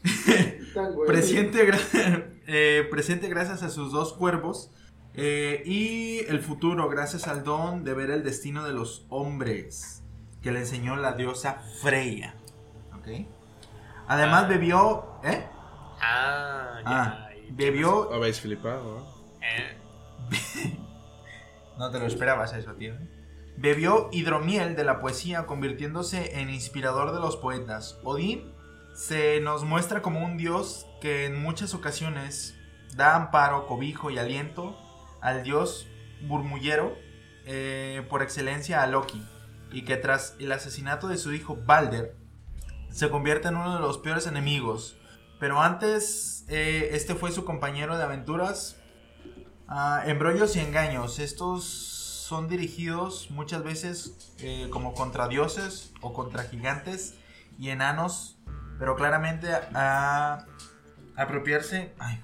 Presente, 1.07 1.68
gra- 1.68 2.26
eh, 2.48 2.88
presente 2.91 3.27
gracias 3.27 3.64
a 3.64 3.69
sus 3.69 3.91
dos 3.91 4.14
cuervos 4.14 4.72
eh, 5.15 5.64
y 5.65 6.19
el 6.27 6.41
futuro 6.41 6.90
gracias 6.90 7.27
al 7.27 7.44
don 7.44 7.84
de 7.84 7.94
ver 7.94 8.11
el 8.11 8.23
destino 8.23 8.64
de 8.65 8.73
los 8.73 9.06
hombres 9.10 10.03
que 10.44 10.52
le 10.52 10.60
enseñó 10.60 10.95
la 10.95 11.14
diosa 11.14 11.61
Freya. 11.82 12.36
¿Ok? 12.95 13.07
Además 14.07 14.44
Ah. 14.44 14.48
bebió... 14.48 15.06
¿Eh? 15.23 15.44
Ah, 16.02 16.82
ya. 16.84 16.90
Ah, 16.91 17.24
bebió... 17.52 18.14
Habéis 18.14 18.42
flipado, 18.42 19.00
¿no? 19.00 19.06
Eh, 19.42 19.78
No 21.78 21.92
te 21.92 22.00
lo 22.00 22.06
esperabas 22.06 22.54
eso, 22.54 22.74
tío. 22.74 22.96
Bebió 23.58 24.10
hidromiel 24.12 24.76
de 24.76 24.84
la 24.84 25.00
poesía, 25.00 25.46
convirtiéndose 25.46 26.40
en 26.40 26.50
inspirador 26.50 27.14
de 27.14 27.20
los 27.20 27.36
poetas. 27.38 28.00
Odín 28.04 28.54
se 28.96 29.42
nos 29.42 29.64
muestra 29.64 30.02
como 30.02 30.24
un 30.24 30.38
dios 30.38 30.88
que 31.02 31.26
en 31.26 31.42
muchas 31.42 31.74
ocasiones 31.74 32.56
da 32.96 33.16
amparo, 33.16 33.68
cobijo 33.68 34.10
y 34.10 34.18
aliento 34.18 34.78
al 35.22 35.44
dios 35.44 35.88
murmullero 36.22 36.96
eh, 37.46 38.06
por 38.10 38.22
excelencia 38.22 38.82
a 38.82 38.88
Loki, 38.88 39.22
y 39.72 39.84
que 39.84 39.98
tras 39.98 40.36
el 40.40 40.52
asesinato 40.52 41.08
de 41.08 41.18
su 41.18 41.34
hijo 41.34 41.58
Balder 41.66 42.16
se 42.90 43.10
convierte 43.10 43.50
en 43.50 43.58
uno 43.58 43.76
de 43.76 43.82
los 43.82 43.98
peores 43.98 44.28
enemigos. 44.28 44.98
Pero 45.40 45.62
antes, 45.62 46.35
eh, 46.48 46.90
este 46.94 47.16
fue 47.16 47.32
su 47.32 47.46
compañero 47.46 47.98
de 47.98 48.04
aventuras 48.04 48.78
Ah, 49.68 50.04
embrollos 50.06 50.56
y 50.56 50.60
engaños. 50.60 51.18
Estos 51.18 51.66
son 51.66 52.48
dirigidos 52.48 53.32
muchas 53.32 53.64
veces 53.64 54.36
eh, 54.40 54.68
como 54.72 54.94
contra 54.94 55.28
dioses 55.28 55.92
o 56.02 56.14
contra 56.14 56.44
gigantes 56.44 57.16
y 57.58 57.70
enanos, 57.70 58.38
pero 58.78 58.96
claramente 58.96 59.52
a, 59.52 60.46
a 61.16 61.22
apropiarse. 61.22 61.94
Ay. 61.98 62.22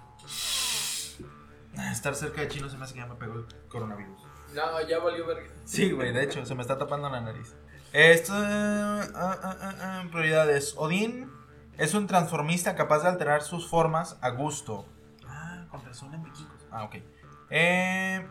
Estar 1.91 2.13
cerca 2.15 2.41
de 2.41 2.47
chino 2.47 2.69
se 2.69 2.77
me 2.77 2.83
hace 2.83 2.93
que 2.93 2.99
ya 2.99 3.07
me 3.07 3.15
pegó 3.15 3.33
el 3.33 3.45
coronavirus. 3.69 4.21
no, 4.53 4.87
ya 4.87 4.99
valió 4.99 5.25
verga. 5.25 5.49
Sí, 5.65 5.91
güey, 5.91 6.11
de 6.13 6.23
hecho, 6.23 6.45
se 6.45 6.53
me 6.53 6.61
está 6.61 6.77
tapando 6.77 7.09
la 7.09 7.21
nariz. 7.21 7.55
Esto. 7.91 8.33
ah, 8.35 9.07
ah, 9.15 10.03
prioridades. 10.11 10.75
Odín 10.77 11.31
es 11.77 11.93
un 11.93 12.07
transformista 12.07 12.75
capaz 12.75 12.99
de 13.03 13.09
alterar 13.09 13.41
sus 13.41 13.67
formas 13.69 14.17
a 14.21 14.29
gusto. 14.29 14.85
Ah, 15.27 15.65
con 15.69 15.83
razón 15.85 16.13
en 16.13 16.23
vikingos. 16.23 16.65
Ah, 16.71 16.83
ok. 16.83 16.95
Eh, 17.49 18.27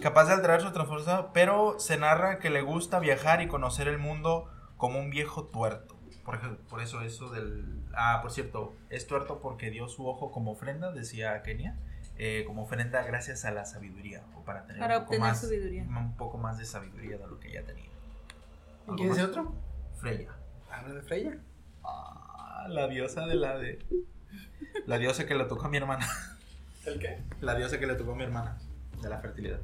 capaz 0.00 0.24
de 0.26 0.32
alterar 0.34 0.60
su 0.60 0.70
transformación, 0.72 1.28
pero 1.34 1.78
se 1.78 1.96
narra 1.98 2.38
que 2.38 2.50
le 2.50 2.62
gusta 2.62 2.98
viajar 3.00 3.42
y 3.42 3.48
conocer 3.48 3.88
el 3.88 3.98
mundo 3.98 4.50
como 4.76 4.98
un 4.98 5.10
viejo 5.10 5.44
tuerto. 5.44 5.96
Por, 6.24 6.36
ej- 6.36 6.56
por 6.68 6.80
eso, 6.80 7.00
eso 7.00 7.30
del. 7.30 7.82
Ah, 7.94 8.20
por 8.22 8.30
cierto, 8.30 8.74
es 8.90 9.06
tuerto 9.06 9.40
porque 9.40 9.70
dio 9.70 9.88
su 9.88 10.06
ojo 10.06 10.30
como 10.30 10.52
ofrenda, 10.52 10.92
decía 10.92 11.42
Kenia. 11.42 11.76
eh, 12.16 12.44
como 12.46 12.62
ofrenda 12.62 13.02
gracias 13.02 13.44
a 13.44 13.50
la 13.50 13.64
sabiduría 13.64 14.22
o 14.36 14.44
para 14.44 14.64
tener 14.66 14.80
Para 14.80 14.98
un 14.98 15.04
poco 15.04 15.14
obtener 15.16 15.28
más, 15.30 15.40
sabiduría. 15.40 15.82
un 15.82 16.16
poco 16.16 16.38
más 16.38 16.58
de 16.58 16.64
sabiduría 16.66 17.18
de 17.18 17.26
lo 17.26 17.40
que 17.40 17.50
ya 17.52 17.62
tenía. 17.64 17.90
¿Y 18.88 18.94
quién 18.96 19.10
es 19.10 19.18
el 19.18 19.24
otro? 19.26 19.52
Freya. 19.98 20.30
Habla 20.70 20.94
de 20.94 21.02
Freya. 21.02 21.38
Ah, 22.62 22.68
la 22.68 22.86
diosa 22.86 23.26
de 23.26 23.34
la 23.34 23.58
de. 23.58 23.80
La 24.86 24.98
diosa 24.98 25.26
que 25.26 25.34
le 25.34 25.44
tocó 25.46 25.66
a 25.66 25.68
mi 25.68 25.78
hermana. 25.78 26.06
¿El 26.86 26.98
qué? 26.98 27.18
La 27.40 27.56
diosa 27.56 27.78
que 27.78 27.86
le 27.86 27.94
tocó 27.94 28.12
a 28.12 28.14
mi 28.14 28.22
hermana. 28.22 28.56
De 29.00 29.08
la 29.08 29.18
fertilidad. 29.18 29.58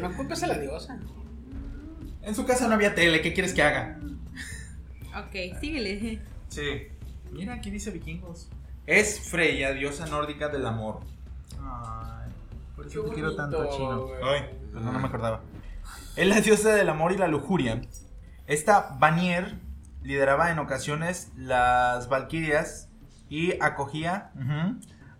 No 0.00 0.16
culpes 0.16 0.42
a 0.44 0.46
la 0.46 0.58
diosa. 0.58 0.98
En 2.22 2.34
su 2.34 2.46
casa 2.46 2.68
no 2.68 2.74
había 2.74 2.94
tele, 2.94 3.20
¿qué 3.20 3.32
quieres 3.32 3.52
que 3.52 3.62
haga? 3.62 3.98
Ok, 5.16 5.58
síguele. 5.60 6.20
Sí. 6.48 6.88
Mira, 7.32 7.54
aquí 7.54 7.70
dice 7.70 7.90
vikingos. 7.90 8.48
Es 8.86 9.28
Freya, 9.28 9.72
diosa 9.72 10.06
nórdica 10.06 10.48
del 10.48 10.66
amor. 10.66 11.00
Ay, 11.60 12.30
por 12.76 12.86
eso 12.86 13.02
Qué 13.04 13.08
te 13.08 13.14
quiero 13.14 13.34
tanto, 13.34 13.68
chino. 13.76 14.08
Ay, 14.22 14.42
perdón, 14.72 14.92
no 14.92 15.00
me 15.00 15.08
acordaba. 15.08 15.42
Es 16.16 16.26
la 16.28 16.40
diosa 16.40 16.74
del 16.74 16.88
amor 16.88 17.12
y 17.12 17.18
la 17.18 17.26
lujuria. 17.26 17.80
Esta 18.46 18.96
Vanier 18.98 19.56
lideraba 20.02 20.50
en 20.50 20.58
ocasiones 20.58 21.30
las 21.36 22.08
valquirias 22.08 22.88
y 23.28 23.52
acogía 23.62 24.30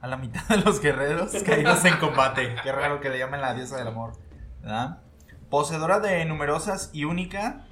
a 0.01 0.07
la 0.09 0.16
mitad 0.16 0.43
de 0.48 0.57
los 0.59 0.81
guerreros 0.81 1.32
caídos 1.47 1.85
en 1.85 1.97
combate. 1.98 2.55
Qué 2.62 2.73
raro 2.73 3.01
que 3.01 3.11
le 3.11 3.19
llamen 3.19 3.40
la 3.40 3.55
diosa 3.55 3.77
del 3.77 3.89
amor. 3.89 4.12
¿verdad? 4.62 4.98
Poseedora 5.51 6.01
de 6.01 6.24
numerosas 6.24 6.90
y 6.93 7.05
única, 7.05 7.62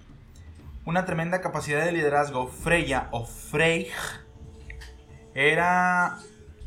una 0.85 1.05
tremenda 1.05 1.41
capacidad 1.41 1.85
de 1.85 1.93
liderazgo, 1.93 2.49
Freya 2.49 3.09
o 3.11 3.25
Freyj 3.27 3.93
era, 5.35 6.19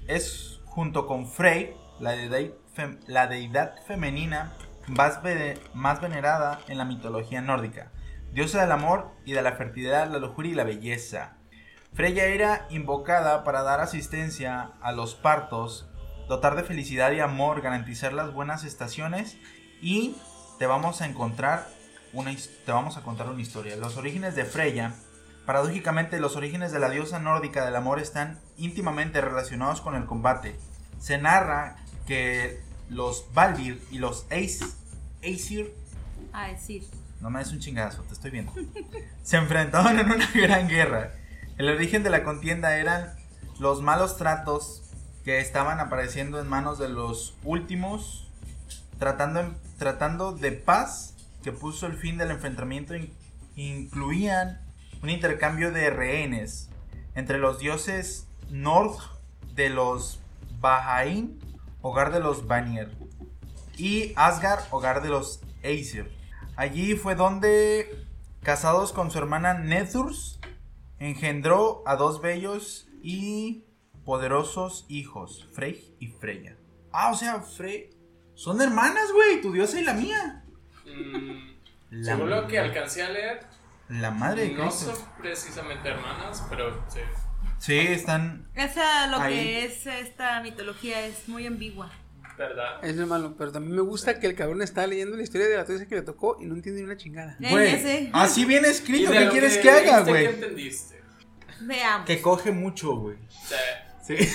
es 0.07 0.59
junto 0.65 1.07
con 1.07 1.27
Frey, 1.27 1.75
la 1.99 2.11
deidad, 2.11 2.51
fem- 2.75 2.99
la 3.07 3.27
deidad 3.27 3.75
femenina 3.85 4.53
más, 4.87 5.21
ve- 5.21 5.59
más 5.73 6.01
venerada 6.01 6.59
en 6.67 6.77
la 6.77 6.85
mitología 6.85 7.41
nórdica, 7.41 7.91
diosa 8.33 8.61
del 8.61 8.71
amor 8.71 9.11
y 9.25 9.33
de 9.33 9.41
la 9.41 9.53
fertilidad, 9.53 10.09
la 10.09 10.19
lujuria 10.19 10.51
y 10.51 10.55
la 10.55 10.63
belleza. 10.63 11.37
Freya 11.93 12.25
era 12.25 12.65
invocada 12.69 13.43
para 13.43 13.63
dar 13.63 13.81
asistencia 13.81 14.71
a 14.81 14.91
los 14.93 15.15
partos, 15.15 15.89
dotar 16.29 16.55
de 16.55 16.63
felicidad 16.63 17.11
y 17.11 17.19
amor, 17.19 17.61
garantizar 17.61 18.13
las 18.13 18.33
buenas 18.33 18.63
estaciones 18.63 19.37
y 19.81 20.15
te 20.59 20.65
vamos 20.67 21.01
a 21.01 21.05
encontrar 21.07 21.67
una, 22.13 22.33
te 22.65 22.71
vamos 22.71 22.95
a 22.97 23.01
contar 23.01 23.29
una 23.29 23.41
historia. 23.41 23.75
Los 23.75 23.97
orígenes 23.97 24.35
de 24.35 24.45
Freya, 24.45 24.93
paradójicamente 25.45 26.19
los 26.21 26.37
orígenes 26.37 26.71
de 26.71 26.79
la 26.79 26.89
diosa 26.89 27.19
nórdica 27.19 27.65
del 27.65 27.75
amor 27.75 27.99
están 27.99 28.39
íntimamente 28.57 29.19
relacionados 29.19 29.81
con 29.81 29.95
el 29.95 30.05
combate. 30.05 30.55
Se 30.99 31.17
narra 31.17 31.75
que 32.07 32.61
los 32.89 33.25
Valdir 33.33 33.81
y 33.91 33.97
los 33.97 34.27
Aes- 34.29 34.77
Aesir 35.21 35.73
A 36.31 36.47
decir. 36.47 36.83
No 37.21 37.29
me 37.29 37.39
des 37.39 37.51
un 37.51 37.59
chingazo, 37.59 38.01
te 38.03 38.13
estoy 38.13 38.31
viendo. 38.31 38.53
Se 39.23 39.37
enfrentaban 39.37 39.99
en 39.99 40.11
una 40.11 40.29
gran 40.33 40.67
guerra. 40.67 41.11
El 41.57 41.69
origen 41.69 42.03
de 42.03 42.09
la 42.09 42.23
contienda 42.23 42.77
eran 42.77 43.13
los 43.59 43.81
malos 43.81 44.17
tratos 44.17 44.81
que 45.23 45.39
estaban 45.39 45.79
apareciendo 45.79 46.39
en 46.41 46.47
manos 46.47 46.79
de 46.79 46.89
los 46.89 47.35
últimos, 47.43 48.27
tratando, 48.97 49.53
tratando 49.77 50.31
de 50.31 50.51
paz 50.51 51.13
que 51.43 51.51
puso 51.51 51.85
el 51.85 51.97
fin 51.97 52.17
del 52.17 52.31
enfrentamiento 52.31 52.95
in- 52.95 53.13
incluían 53.55 54.59
un 55.03 55.09
intercambio 55.09 55.71
de 55.71 55.89
rehenes 55.89 56.69
entre 57.15 57.37
los 57.37 57.59
dioses 57.59 58.27
Nord 58.49 58.97
de 59.55 59.69
los 59.69 60.19
Bahain, 60.59 61.39
hogar 61.81 62.11
de 62.11 62.19
los 62.19 62.47
Vanir, 62.47 62.89
y 63.77 64.13
Asgard, 64.15 64.61
hogar 64.71 65.01
de 65.01 65.09
los 65.09 65.41
Aesir. 65.63 66.11
Allí 66.61 66.93
fue 66.93 67.15
donde, 67.15 68.05
casados 68.43 68.93
con 68.93 69.09
su 69.09 69.17
hermana 69.17 69.55
Nethurs, 69.55 70.39
engendró 70.99 71.81
a 71.87 71.95
dos 71.95 72.21
bellos 72.21 72.87
y 73.01 73.65
poderosos 74.05 74.85
hijos, 74.87 75.49
Frey 75.53 75.95
y 75.97 76.09
Freya. 76.09 76.55
Ah, 76.91 77.09
o 77.09 77.15
sea, 77.15 77.41
Frey... 77.41 77.89
Son 78.35 78.61
hermanas, 78.61 79.11
güey, 79.11 79.41
tu 79.41 79.51
diosa 79.51 79.81
y 79.81 79.83
la 79.83 79.95
mía. 79.95 80.43
Mm, 80.85 81.55
La, 81.89 82.05
según 82.13 82.29
lo 82.29 82.47
que 82.47 82.59
alcancé 82.59 83.01
a 83.01 83.09
leer, 83.09 83.39
la 83.89 84.11
madre 84.11 84.49
de 84.49 84.53
no 84.53 84.65
Cristo. 84.67 84.95
son 84.95 85.05
precisamente 85.19 85.89
hermanas, 85.89 86.45
pero 86.47 86.79
sí. 86.89 86.99
Sí, 87.57 87.79
están... 87.79 88.47
Esa, 88.53 89.07
lo 89.07 89.17
Ahí. 89.17 89.33
que 89.33 89.65
es 89.65 89.87
esta 89.87 90.39
mitología 90.41 91.07
es 91.07 91.27
muy 91.27 91.47
ambigua. 91.47 91.89
¿Verdad? 92.41 92.83
Es 92.83 92.95
lo 92.95 93.05
malo, 93.05 93.35
pero 93.37 93.51
también 93.51 93.75
me 93.75 93.81
gusta 93.81 94.19
que 94.19 94.25
el 94.27 94.35
cabrón 94.35 94.61
está 94.63 94.87
leyendo 94.87 95.15
la 95.15 95.21
historia 95.23 95.47
de 95.47 95.57
la 95.57 95.65
tuya 95.65 95.85
que 95.85 95.95
le 95.95 96.01
tocó 96.01 96.37
y 96.39 96.45
no 96.45 96.55
entiende 96.55 96.81
ni 96.81 96.85
una 96.87 96.97
chingada. 96.97 97.37
Eh, 97.39 97.49
Güey, 97.51 98.09
así 98.13 98.45
viene 98.45 98.67
¿Y 98.67 98.71
escrito. 98.71 99.11
¿Qué 99.11 99.29
quieres 99.29 99.57
que 99.59 99.69
haga, 99.69 99.97
leíste, 100.03 100.09
güey? 100.11 100.27
¿Qué 100.27 100.33
entendiste? 100.33 101.01
Veamos. 101.61 102.07
Que 102.07 102.21
coge 102.21 102.51
mucho, 102.51 102.95
güey. 102.95 103.17
Sí. 103.29 104.15
Sí. 104.17 104.17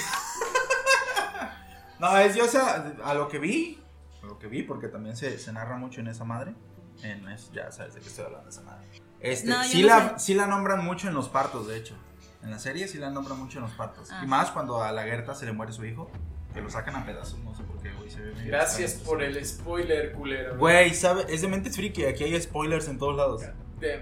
no, 1.99 2.17
es 2.19 2.35
diosa 2.35 2.95
a 3.05 3.15
lo 3.15 3.29
que 3.29 3.39
vi. 3.39 3.83
A 4.23 4.27
lo 4.27 4.39
que 4.39 4.47
vi, 4.47 4.63
porque 4.63 4.89
también 4.89 5.17
se, 5.17 5.39
se 5.39 5.53
narra 5.53 5.77
mucho 5.77 6.01
en 6.01 6.09
esa 6.09 6.25
madre. 6.25 6.55
En 7.03 7.29
es- 7.29 7.51
ya 7.53 7.71
sabes 7.73 7.95
de 7.95 8.01
qué 8.01 8.09
estoy 8.09 8.27
hablando, 8.27 8.49
esa 8.49 8.63
madre. 8.63 8.87
Este, 9.21 9.49
No, 9.49 9.63
yo 9.65 9.69
sí, 9.69 9.83
no 9.83 9.89
la, 9.89 10.19
sí 10.19 10.35
la 10.35 10.47
nombran 10.47 10.85
mucho 10.85 11.09
en 11.09 11.15
los 11.15 11.29
partos, 11.29 11.67
de 11.67 11.77
hecho. 11.79 11.97
En 12.43 12.51
la 12.51 12.59
serie 12.59 12.87
sí 12.87 12.99
la 12.99 13.11
nombran 13.11 13.39
mucho 13.39 13.59
en 13.59 13.65
los 13.65 13.73
partos. 13.73 14.09
Ah. 14.13 14.21
Y 14.23 14.27
más 14.27 14.51
cuando 14.53 14.83
a 14.83 14.93
la 14.93 15.03
Gerta 15.03 15.35
se 15.35 15.47
le 15.47 15.53
muere 15.53 15.73
su 15.73 15.85
hijo. 15.85 16.11
Que 16.55 16.63
lo 16.63 16.71
sacan 16.71 16.97
a 16.97 17.05
pedazos, 17.05 17.39
no 17.41 17.55
sé 17.55 17.63
por 17.65 17.76
qué, 17.76 17.76
güey. 18.07 18.17
se 18.17 18.21
ve 18.23 18.33
medio 18.35 18.47
Gracias 18.53 18.93
extraño. 18.93 19.09
por 19.11 19.23
el 19.23 19.45
spoiler, 19.47 20.13
culero. 20.13 20.59
Güey, 20.59 20.95
¿sabe? 20.95 21.25
es 21.29 21.43
de 21.43 21.49
mentes 21.49 21.77
friki. 21.77 22.05
Aquí 22.05 22.25
hay 22.25 22.41
spoilers 22.41 22.89
en 22.89 22.99
todos 22.99 23.17
lados. 23.17 23.43
Damn. 23.81 24.01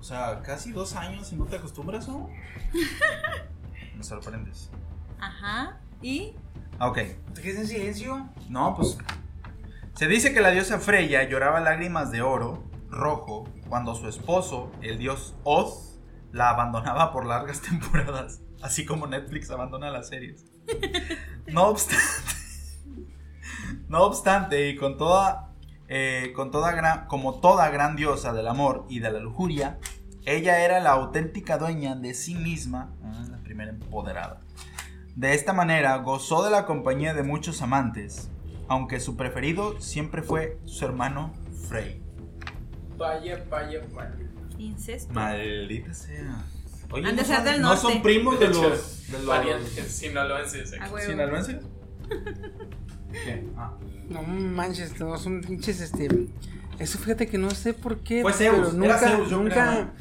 O 0.00 0.04
sea, 0.04 0.40
casi 0.42 0.72
dos 0.72 0.94
años 0.94 1.32
y 1.32 1.36
no 1.36 1.46
te 1.46 1.56
acostumbras, 1.56 2.06
¿no? 2.08 2.30
Me 3.96 4.02
sorprendes. 4.04 4.70
Ajá. 5.18 5.80
¿Y? 6.02 6.34
Ah, 6.78 6.88
Ok. 6.88 6.98
¿Te 7.34 7.40
quedas 7.42 7.60
en 7.62 7.66
silencio? 7.68 8.28
No, 8.48 8.74
pues. 8.76 8.98
Se 9.94 10.06
dice 10.06 10.34
que 10.34 10.42
la 10.42 10.50
diosa 10.50 10.78
Freya 10.78 11.22
lloraba 11.28 11.60
lágrimas 11.60 12.10
de 12.12 12.20
oro 12.20 12.64
rojo 12.90 13.48
cuando 13.68 13.94
su 13.94 14.06
esposo, 14.08 14.70
el 14.82 14.98
dios 14.98 15.34
Oz, 15.42 15.98
la 16.32 16.50
abandonaba 16.50 17.12
por 17.12 17.24
largas 17.24 17.60
temporadas, 17.62 18.40
así 18.62 18.84
como 18.84 19.06
Netflix 19.06 19.50
abandona 19.50 19.90
las 19.90 20.08
series. 20.08 20.44
No 21.48 21.68
obstante, 21.68 22.02
no 23.88 24.02
obstante, 24.04 24.68
y 24.68 24.76
con 24.76 24.96
toda, 24.96 25.52
eh, 25.88 26.32
con 26.34 26.50
toda 26.50 26.72
gran, 26.72 27.06
como 27.06 27.40
toda 27.40 27.68
gran 27.70 27.96
diosa 27.96 28.32
del 28.32 28.48
amor 28.48 28.86
y 28.88 29.00
de 29.00 29.10
la 29.12 29.20
lujuria, 29.20 29.78
ella 30.24 30.64
era 30.64 30.80
la 30.80 30.90
auténtica 30.90 31.56
dueña 31.58 31.94
de 31.94 32.12
sí 32.14 32.34
misma, 32.34 32.90
ah, 33.04 33.24
la 33.30 33.38
primera 33.38 33.70
empoderada. 33.70 34.40
De 35.14 35.34
esta 35.34 35.52
manera 35.52 35.96
gozó 35.98 36.44
de 36.44 36.50
la 36.50 36.66
compañía 36.66 37.14
de 37.14 37.22
muchos 37.22 37.62
amantes, 37.62 38.28
aunque 38.68 38.98
su 39.00 39.16
preferido 39.16 39.80
siempre 39.80 40.22
fue 40.22 40.58
su 40.64 40.84
hermano 40.84 41.32
Frey. 41.68 42.02
Vaya, 42.98 43.44
vaya, 43.48 43.80
vaya. 43.94 44.14
Incesto. 44.58 45.12
Maldita 45.12 45.94
sea. 45.94 46.44
Oye, 46.90 47.06
Han 47.08 47.16
de 47.16 47.22
¿no 47.22 47.26
ser 47.28 47.36
son- 47.36 47.44
del 47.44 47.60
¿No 47.62 47.68
norte. 47.68 47.82
son 47.82 48.02
primos 48.02 48.38
de 48.40 48.46
De 48.46 48.52
hecho, 48.52 48.68
los, 48.68 49.06
de 49.10 49.18
los 49.22 49.88
sinaloenses. 49.88 50.76
Sinaloenses? 51.06 51.56
¿Qué? 53.12 53.44
Ah. 53.56 53.76
No 54.08 54.22
manches, 54.22 54.98
no 55.00 55.16
son 55.18 55.40
pinches 55.40 55.80
este. 55.80 56.08
Eso 56.78 56.98
fíjate 56.98 57.26
que 57.26 57.38
no 57.38 57.50
sé 57.50 57.72
por 57.72 58.00
qué. 58.00 58.22
Fue 58.22 58.32
Zeus, 58.32 58.54
pero 58.74 58.84
era 58.84 58.94
nunca, 58.94 58.98
Zeus, 58.98 59.30
yo 59.30 59.42
nunca, 59.42 59.92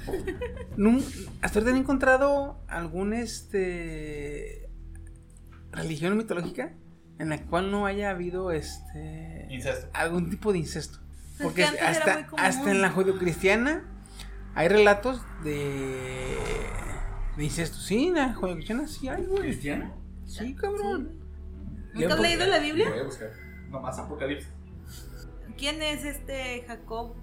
nun- 0.77 1.03
hasta 1.41 1.59
ahorita 1.59 1.71
no 1.71 1.77
he 1.77 1.79
encontrado 1.79 2.59
algún 2.67 3.13
este 3.13 4.69
religión 5.71 6.17
mitológica 6.17 6.73
en 7.19 7.29
la 7.29 7.41
cual 7.43 7.71
no 7.71 7.85
haya 7.85 8.09
habido 8.09 8.51
este 8.51 9.47
Incesto. 9.49 9.87
algún 9.93 10.29
tipo 10.29 10.51
de 10.51 10.59
incesto. 10.59 10.99
que 11.37 11.43
Porque 11.43 11.63
era 11.63 11.89
hasta, 11.89 12.27
hasta 12.37 12.71
en 12.71 12.81
la 12.81 12.89
judio-cristiana 12.91 13.83
hay 14.53 14.67
relatos 14.67 15.21
de, 15.43 16.35
de 17.37 17.43
incesto. 17.43 17.77
Sí, 17.77 18.07
en 18.07 18.15
la 18.15 18.33
judio-cristiana 18.33 18.87
sí 18.87 19.07
hay, 19.07 19.25
güey. 19.25 19.41
¿Cristiano? 19.43 19.93
Sí, 20.25 20.53
cabrón. 20.55 21.11
¿Nunca 21.95 22.13
has 22.13 22.19
leído 22.19 22.45
la 22.45 22.59
Biblia? 22.59 22.89
Voy 22.89 22.99
a 22.99 23.03
buscar. 23.03 23.31
Nomás 23.69 23.97
Apocalipsis. 23.99 24.49
¿Quién 25.57 25.81
es 25.81 26.03
este 26.05 26.63
Jacob? 26.67 27.13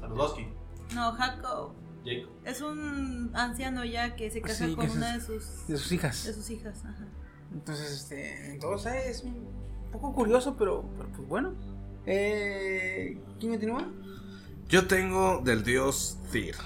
Saludowski. 0.00 0.46
No, 0.94 1.12
Jacob. 1.12 1.72
Jacob. 2.04 2.30
Es 2.44 2.60
un 2.60 3.30
anciano 3.34 3.84
ya 3.84 4.16
que 4.16 4.30
se 4.30 4.40
casa 4.40 4.66
Sí, 4.66 4.74
con 4.74 4.90
una 4.90 5.14
de 5.14 5.20
sus, 5.20 5.66
De 5.66 5.76
sus 5.76 5.92
hijas. 5.92 6.24
de 6.24 6.32
sus 6.34 6.50
hijas. 6.50 6.82
Ajá. 6.84 7.06
Entonces, 7.52 7.90
este, 7.92 8.50
entonces 8.50 8.94
es 9.06 9.22
un 9.22 9.46
poco 9.92 10.12
curioso, 10.14 10.56
pero, 10.56 10.84
pero 10.96 11.08
pues 11.10 11.28
bueno. 11.28 11.54
Eh, 12.06 13.18
¿Quién 13.38 13.52
continúa? 13.52 13.88
Yo 14.68 14.86
tengo 14.86 15.40
del 15.42 15.62
dios 15.62 16.18
Tyr, 16.32 16.56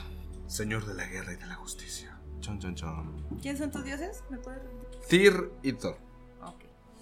señor 0.47 0.86
de 0.86 0.94
la 0.94 1.06
guerra 1.06 1.32
y 1.32 1.36
de 1.36 1.47
la 1.47 1.55
justicia. 1.56 2.18
Chon, 2.40 2.59
chon, 2.59 2.74
chon. 2.74 3.24
¿Quiénes 3.43 3.60
son 3.60 3.70
tus 3.70 3.85
dioses? 3.85 4.22
¿Me 4.30 4.39
puedes 4.39 4.62
repetir? 4.62 5.01
Tyr 5.09 5.52
y 5.62 5.72
Thor. 5.74 5.98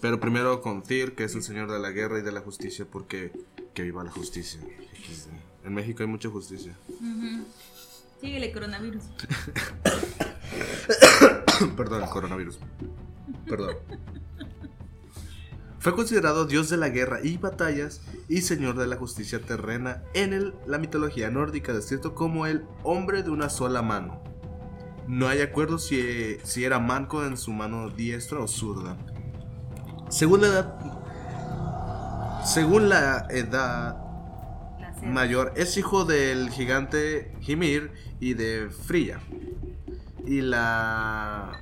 Pero 0.01 0.19
primero 0.19 0.61
con 0.61 0.83
Tyr, 0.83 1.15
que 1.15 1.23
es 1.23 1.35
el 1.35 1.43
señor 1.43 1.71
de 1.71 1.79
la 1.79 1.91
guerra 1.91 2.19
y 2.19 2.21
de 2.21 2.31
la 2.31 2.41
justicia, 2.41 2.85
porque 2.89 3.31
que 3.73 3.83
viva 3.83 4.03
la 4.03 4.11
justicia. 4.11 4.59
En 5.63 5.73
México 5.73 6.03
hay 6.03 6.09
mucha 6.09 6.29
justicia. 6.29 6.75
Síguele, 8.21 8.51
coronavirus. 8.51 9.03
Perdón, 11.75 12.03
el 12.03 12.09
coronavirus. 12.09 12.59
Perdón. 13.47 13.75
Fue 15.79 15.93
considerado 15.95 16.45
dios 16.45 16.69
de 16.69 16.77
la 16.77 16.89
guerra 16.89 17.19
y 17.23 17.37
batallas 17.37 18.01
y 18.27 18.41
señor 18.41 18.77
de 18.77 18.87
la 18.87 18.97
justicia 18.97 19.39
terrena 19.41 20.03
en 20.13 20.33
el- 20.33 20.53
la 20.65 20.77
mitología 20.79 21.29
nórdica, 21.29 21.73
descrito 21.73 22.13
como 22.15 22.45
el 22.45 22.63
hombre 22.83 23.23
de 23.23 23.29
una 23.29 23.49
sola 23.49 23.81
mano. 23.81 24.21
No 25.07 25.27
hay 25.27 25.41
acuerdo 25.41 25.77
si, 25.79 26.37
si 26.43 26.65
era 26.65 26.79
manco 26.79 27.25
en 27.25 27.37
su 27.37 27.51
mano 27.53 27.89
diestra 27.89 28.39
o 28.39 28.47
zurda. 28.47 28.97
Según 30.09 30.41
la 30.41 30.47
edad, 30.47 30.73
según 32.45 32.89
la 32.89 33.27
edad 33.29 33.97
mayor 35.03 35.53
es 35.55 35.77
hijo 35.77 36.05
del 36.05 36.49
gigante 36.49 37.33
Hymir 37.45 37.91
y 38.19 38.33
de 38.33 38.69
Fría. 38.69 39.19
Y 40.25 40.41
la 40.41 41.61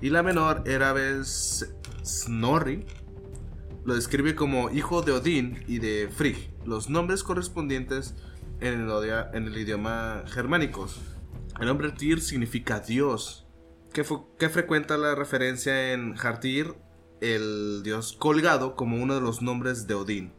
y 0.00 0.10
la 0.10 0.22
menor 0.22 0.62
era 0.66 0.92
vez 0.92 1.74
Snorri 2.04 2.86
lo 3.84 3.94
describe 3.94 4.34
como 4.34 4.70
hijo 4.70 5.02
de 5.02 5.12
Odín 5.12 5.62
y 5.68 5.78
de 5.78 6.08
Frigg, 6.08 6.50
los 6.64 6.88
nombres 6.88 7.22
correspondientes 7.22 8.14
en 8.60 8.80
el, 8.80 8.88
odia- 8.88 9.30
en 9.34 9.44
el 9.44 9.56
idioma 9.58 10.22
germánicos. 10.26 11.00
El 11.60 11.66
nombre 11.66 11.90
Tyr 11.90 12.20
significa 12.22 12.80
Dios, 12.80 13.46
que, 13.92 14.04
que 14.38 14.48
frecuenta 14.48 14.96
la 14.96 15.14
referencia 15.14 15.92
en 15.92 16.14
Hartir, 16.18 16.74
el 17.24 17.82
dios 17.82 18.12
colgado, 18.12 18.76
como 18.76 19.02
uno 19.02 19.14
de 19.14 19.20
los 19.20 19.42
nombres 19.42 19.86
de 19.86 19.94
Odín. 19.94 20.32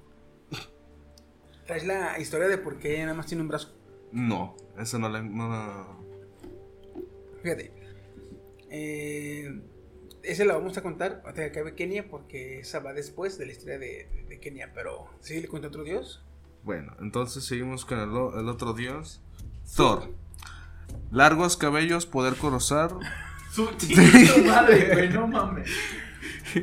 Traes 1.65 1.85
la 1.85 2.19
historia 2.19 2.47
de 2.47 2.57
por 2.57 2.77
qué 2.77 2.99
nada 3.01 3.15
más 3.15 3.25
tiene 3.25 3.41
un 3.41 3.49
brazo. 3.49 3.75
No, 4.11 4.55
eso 4.77 4.99
no 4.99 5.09
la... 5.09 5.21
no 5.21 5.99
Fíjate. 7.41 7.71
Eh, 8.69 9.61
esa 10.23 10.45
la 10.45 10.53
vamos 10.53 10.77
a 10.77 10.83
contar 10.83 11.21
hasta 11.25 11.41
que 11.41 11.45
acabe 11.45 11.75
Kenia 11.75 12.07
porque 12.07 12.59
esa 12.59 12.79
va 12.79 12.93
después 12.93 13.37
de 13.37 13.45
la 13.45 13.51
historia 13.51 13.79
de, 13.79 14.25
de 14.27 14.39
Kenia. 14.39 14.71
Pero 14.73 15.09
sí 15.21 15.39
le 15.41 15.47
cuento 15.47 15.69
otro 15.69 15.83
dios. 15.83 16.23
Bueno, 16.63 16.95
entonces 16.99 17.45
seguimos 17.45 17.85
con 17.85 17.99
el, 17.99 18.49
otro 18.49 18.73
dios. 18.73 19.21
Thor. 19.75 20.11
Largos 21.11 21.57
cabellos, 21.57 22.05
poder 22.05 22.35
corozar. 22.35 22.91
Su 23.51 23.65
madre, 24.45 24.93
güey, 24.93 25.09
no 25.09 25.27
mames. 25.27 25.69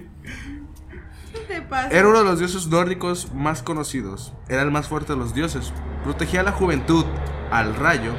¿Qué 0.00 1.38
te 1.48 1.62
pasa? 1.62 1.90
Era 1.90 2.08
uno 2.08 2.18
de 2.18 2.24
los 2.24 2.38
dioses 2.38 2.66
nórdicos 2.68 3.32
más 3.34 3.62
conocidos. 3.62 4.32
Era 4.48 4.62
el 4.62 4.70
más 4.70 4.88
fuerte 4.88 5.12
de 5.12 5.18
los 5.18 5.34
dioses. 5.34 5.72
Protegía 6.04 6.40
a 6.40 6.44
la 6.44 6.52
juventud, 6.52 7.04
al 7.50 7.74
rayo, 7.74 8.12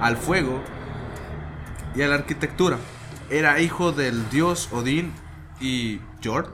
al 0.00 0.16
fuego 0.16 0.62
y 1.94 2.02
a 2.02 2.08
la 2.08 2.16
arquitectura. 2.16 2.78
Era 3.30 3.60
hijo 3.60 3.92
del 3.92 4.28
dios 4.30 4.68
Odín 4.72 5.12
y 5.60 6.00
Jord. 6.22 6.50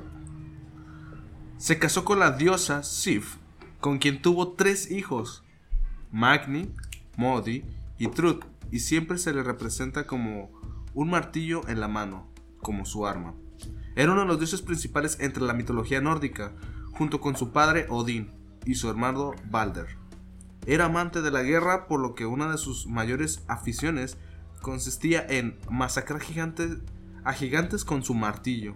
Se 1.57 1.79
casó 1.79 2.05
con 2.05 2.21
la 2.21 2.33
diosa 2.33 2.83
Sif, 2.83 3.37
con 3.81 3.99
quien 3.99 4.23
tuvo 4.23 4.53
tres 4.53 4.91
hijos, 4.91 5.45
Magni, 6.13 6.73
Modi 7.17 7.65
y 7.99 8.07
Trud, 8.09 8.45
y 8.71 8.81
siempre 8.81 9.19
se 9.19 9.33
le 9.33 9.43
representa 9.43 10.07
como 10.07 10.58
un 10.95 11.11
martillo 11.11 11.67
en 11.69 11.81
la 11.81 11.89
mano, 11.89 12.29
como 12.61 12.85
su 12.85 13.07
arma. 13.07 13.35
Era 13.97 14.13
uno 14.13 14.23
de 14.23 14.27
los 14.27 14.39
dioses 14.39 14.63
principales 14.63 15.19
entre 15.21 15.43
la 15.43 15.55
mitología 15.55 16.01
nórdica, 16.01 16.53
junto 16.93 17.21
con 17.21 17.37
su 17.37 17.53
padre 17.53 17.87
Odín 17.89 18.33
y 18.65 18.75
su 18.75 18.89
hermano 18.89 19.33
Balder. 19.51 19.87
Era 20.67 20.87
amante 20.87 21.23
de 21.23 21.31
la 21.31 21.43
guerra, 21.43 21.87
por 21.87 22.01
lo 22.01 22.15
que 22.15 22.27
una 22.27 22.51
de 22.51 22.59
sus 22.59 22.87
mayores 22.87 23.43
aficiones 23.49 24.19
consistía 24.61 25.25
en 25.29 25.59
masacrar 25.71 26.21
gigantes, 26.21 26.79
a 27.25 27.33
gigantes 27.33 27.85
con 27.85 28.03
su 28.03 28.15
martillo. 28.15 28.75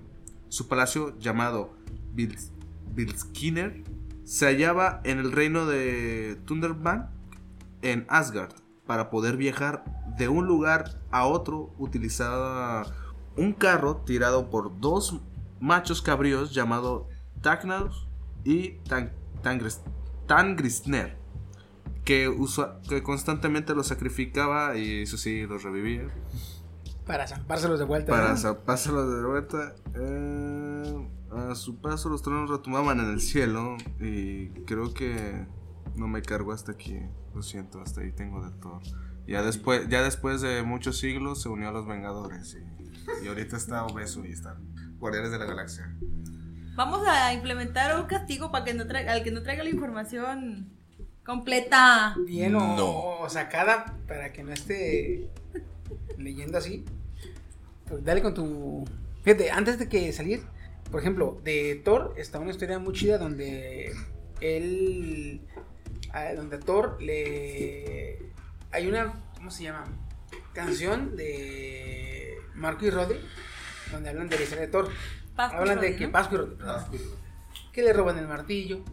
Su 0.49 0.69
palacio, 0.69 1.19
llamado 1.19 1.75
Vils- 2.15 2.51
Vilskiner, 2.95 3.83
se 4.25 4.47
hallaba 4.47 5.01
en 5.05 5.19
el 5.19 5.33
reino 5.33 5.67
de 5.67 6.39
Thunderbank, 6.47 7.07
en 7.83 8.07
Asgard. 8.09 8.55
Para 8.87 9.11
poder 9.11 9.37
viajar 9.37 9.85
de 10.17 10.29
un 10.29 10.47
lugar 10.47 11.01
a 11.11 11.27
otro, 11.27 11.71
utilizaba 11.79 12.87
un 13.37 13.53
carro 13.53 13.97
tirado 14.05 14.51
por 14.51 14.79
dos 14.81 15.21
machos 15.61 16.03
cabríos 16.03 16.53
llamados 16.55 17.05
Tagnaus 17.41 18.09
y 18.45 18.73
Tan- 18.89 19.13
Tangris- 19.43 19.81
Tangrisner, 20.27 21.17
que, 22.05 22.29
usa- 22.29 22.81
que 22.89 23.03
constantemente 23.03 23.75
los 23.75 23.87
sacrificaba 23.89 24.77
y 24.77 25.03
eso 25.03 25.17
sí, 25.17 25.47
los 25.47 25.63
revivía. 25.63 26.09
Para 27.07 27.27
zampárselos 27.27 27.79
de 27.79 27.85
vuelta. 27.85 28.13
Para 28.13 28.31
¿no? 28.31 28.37
zapárselos 28.37 29.13
de 29.17 29.25
vuelta. 29.25 29.75
eh, 29.95 31.09
a 31.33 31.55
su 31.55 31.77
paso 31.81 32.09
los 32.09 32.23
tronos 32.23 32.51
retumbaban 32.51 33.01
en 33.01 33.11
el 33.11 33.21
cielo 33.21 33.77
y 34.01 34.49
creo 34.67 34.93
que 34.93 35.47
no 35.97 36.07
me 36.07 36.23
cargo 36.23 36.53
hasta 36.53 36.73
aquí. 36.73 37.01
Lo 37.35 37.43
siento, 37.43 37.81
hasta 37.81 38.03
ahí 38.03 38.13
tengo 38.13 38.45
de 38.45 38.51
todo. 38.59 38.81
Ya 39.27 39.43
después, 39.43 39.89
ya 39.89 40.03
después 40.03 40.41
de 40.41 40.63
muchos 40.63 40.99
siglos 40.99 41.43
se 41.43 41.49
unió 41.49 41.69
a 41.69 41.73
los 41.73 41.87
Vengadores 41.87 42.57
y, 42.57 43.25
y 43.25 43.29
ahorita 43.29 43.57
está 43.57 43.85
obeso 43.87 44.25
y 44.25 44.33
está 44.33 44.57
Guardianes 44.99 45.31
de 45.31 45.39
la 45.39 45.45
Galaxia. 45.47 45.95
Vamos 46.75 47.07
a 47.07 47.33
implementar 47.35 47.99
un 48.01 48.07
castigo 48.07 48.51
para 48.51 48.65
que 48.65 48.75
no 48.75 48.87
traiga, 48.87 49.13
al 49.13 49.23
que 49.23 49.31
no 49.31 49.43
traiga 49.43 49.63
la 49.63 49.71
información 49.71 50.71
completa. 51.25 52.17
Bien 52.27 52.55
o, 52.55 52.77
No. 52.77 52.91
o 53.21 53.29
sacada 53.29 53.97
para 54.09 54.33
que 54.33 54.43
no 54.43 54.53
esté 54.53 55.29
leyendo 56.19 56.59
así. 56.59 56.85
Pues 57.89 58.03
dale 58.05 58.23
con 58.23 58.35
tu. 58.35 58.85
Fíjate, 59.23 59.51
antes 59.51 59.79
de 59.79 59.89
que 59.89 60.13
salir, 60.13 60.43
por 60.91 61.01
ejemplo, 61.01 61.41
de 61.45 61.81
Thor 61.85 62.15
está 62.17 62.39
una 62.39 62.51
historia 62.51 62.79
muy 62.79 62.95
chida 62.95 63.19
donde 63.19 63.93
él. 64.41 65.43
ah, 66.13 66.33
Donde 66.35 66.57
a 66.57 66.61
Thor 66.61 66.97
le. 67.03 68.31
Hay 68.73 68.87
una. 68.89 69.13
¿Cómo 69.37 69.51
se 69.51 69.65
llama? 69.65 69.85
Canción 70.55 71.17
de 71.17 72.37
Marco 72.55 72.85
y 72.87 72.91
Rodri, 72.91 73.19
donde 73.91 74.11
hablan 74.11 74.29
de 74.29 74.37
la 74.37 74.43
historia 74.43 74.67
de 74.67 74.71
Thor. 74.73 74.91
Pascu 75.37 75.57
Hablan 75.57 75.81
de 75.81 75.97
que 75.97 76.07
¿no? 76.07 76.13
Pascu 76.13 76.35
y 76.35 76.39
Rodri, 76.39 76.57
perdón. 76.57 76.85
que 77.73 77.83
le 77.83 77.93
roban 77.93 78.19
el 78.19 78.29
martillo, 78.29 78.85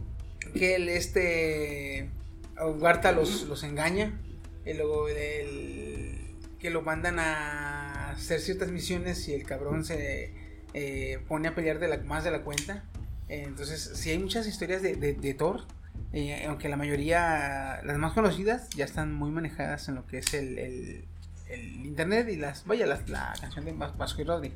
que 0.54 0.76
él 0.76 0.88
este 0.88 2.10
Huerta 2.58 3.12
los, 3.12 3.42
los 3.44 3.62
engaña, 3.62 4.18
y 4.64 4.74
luego 4.74 5.08
el- 5.08 6.36
que 6.58 6.68
lo 6.70 6.82
mandan 6.82 7.18
a 7.18 8.10
hacer 8.10 8.40
ciertas 8.40 8.70
misiones 8.70 9.26
y 9.28 9.34
el 9.34 9.44
cabrón 9.44 9.82
se 9.84 10.34
eh, 10.74 11.18
pone 11.26 11.48
a 11.48 11.54
pelear 11.54 11.78
de 11.78 11.88
la, 11.88 11.96
más 11.98 12.22
de 12.24 12.30
la 12.30 12.42
cuenta. 12.42 12.84
Entonces, 13.28 13.92
sí 13.94 14.10
hay 14.10 14.18
muchas 14.18 14.46
historias 14.46 14.82
de, 14.82 14.96
de- 14.96 15.14
de 15.14 15.34
Thor, 15.34 15.64
eh, 16.12 16.44
aunque 16.48 16.68
la 16.68 16.76
mayoría, 16.76 17.80
las 17.84 17.98
más 17.98 18.12
conocidas, 18.12 18.68
ya 18.70 18.84
están 18.84 19.12
muy 19.12 19.30
manejadas 19.30 19.88
en 19.88 19.94
lo 19.96 20.06
que 20.06 20.18
es 20.18 20.34
el, 20.34 20.58
el- 20.58 21.04
el 21.48 21.86
internet 21.86 22.28
y 22.30 22.36
las, 22.36 22.64
vaya, 22.66 22.86
las- 22.86 23.08
la 23.08 23.32
canción 23.40 23.64
de 23.64 23.72
Vas- 23.72 23.96
Vasco 23.96 24.22
y 24.22 24.24
Rodri. 24.24 24.52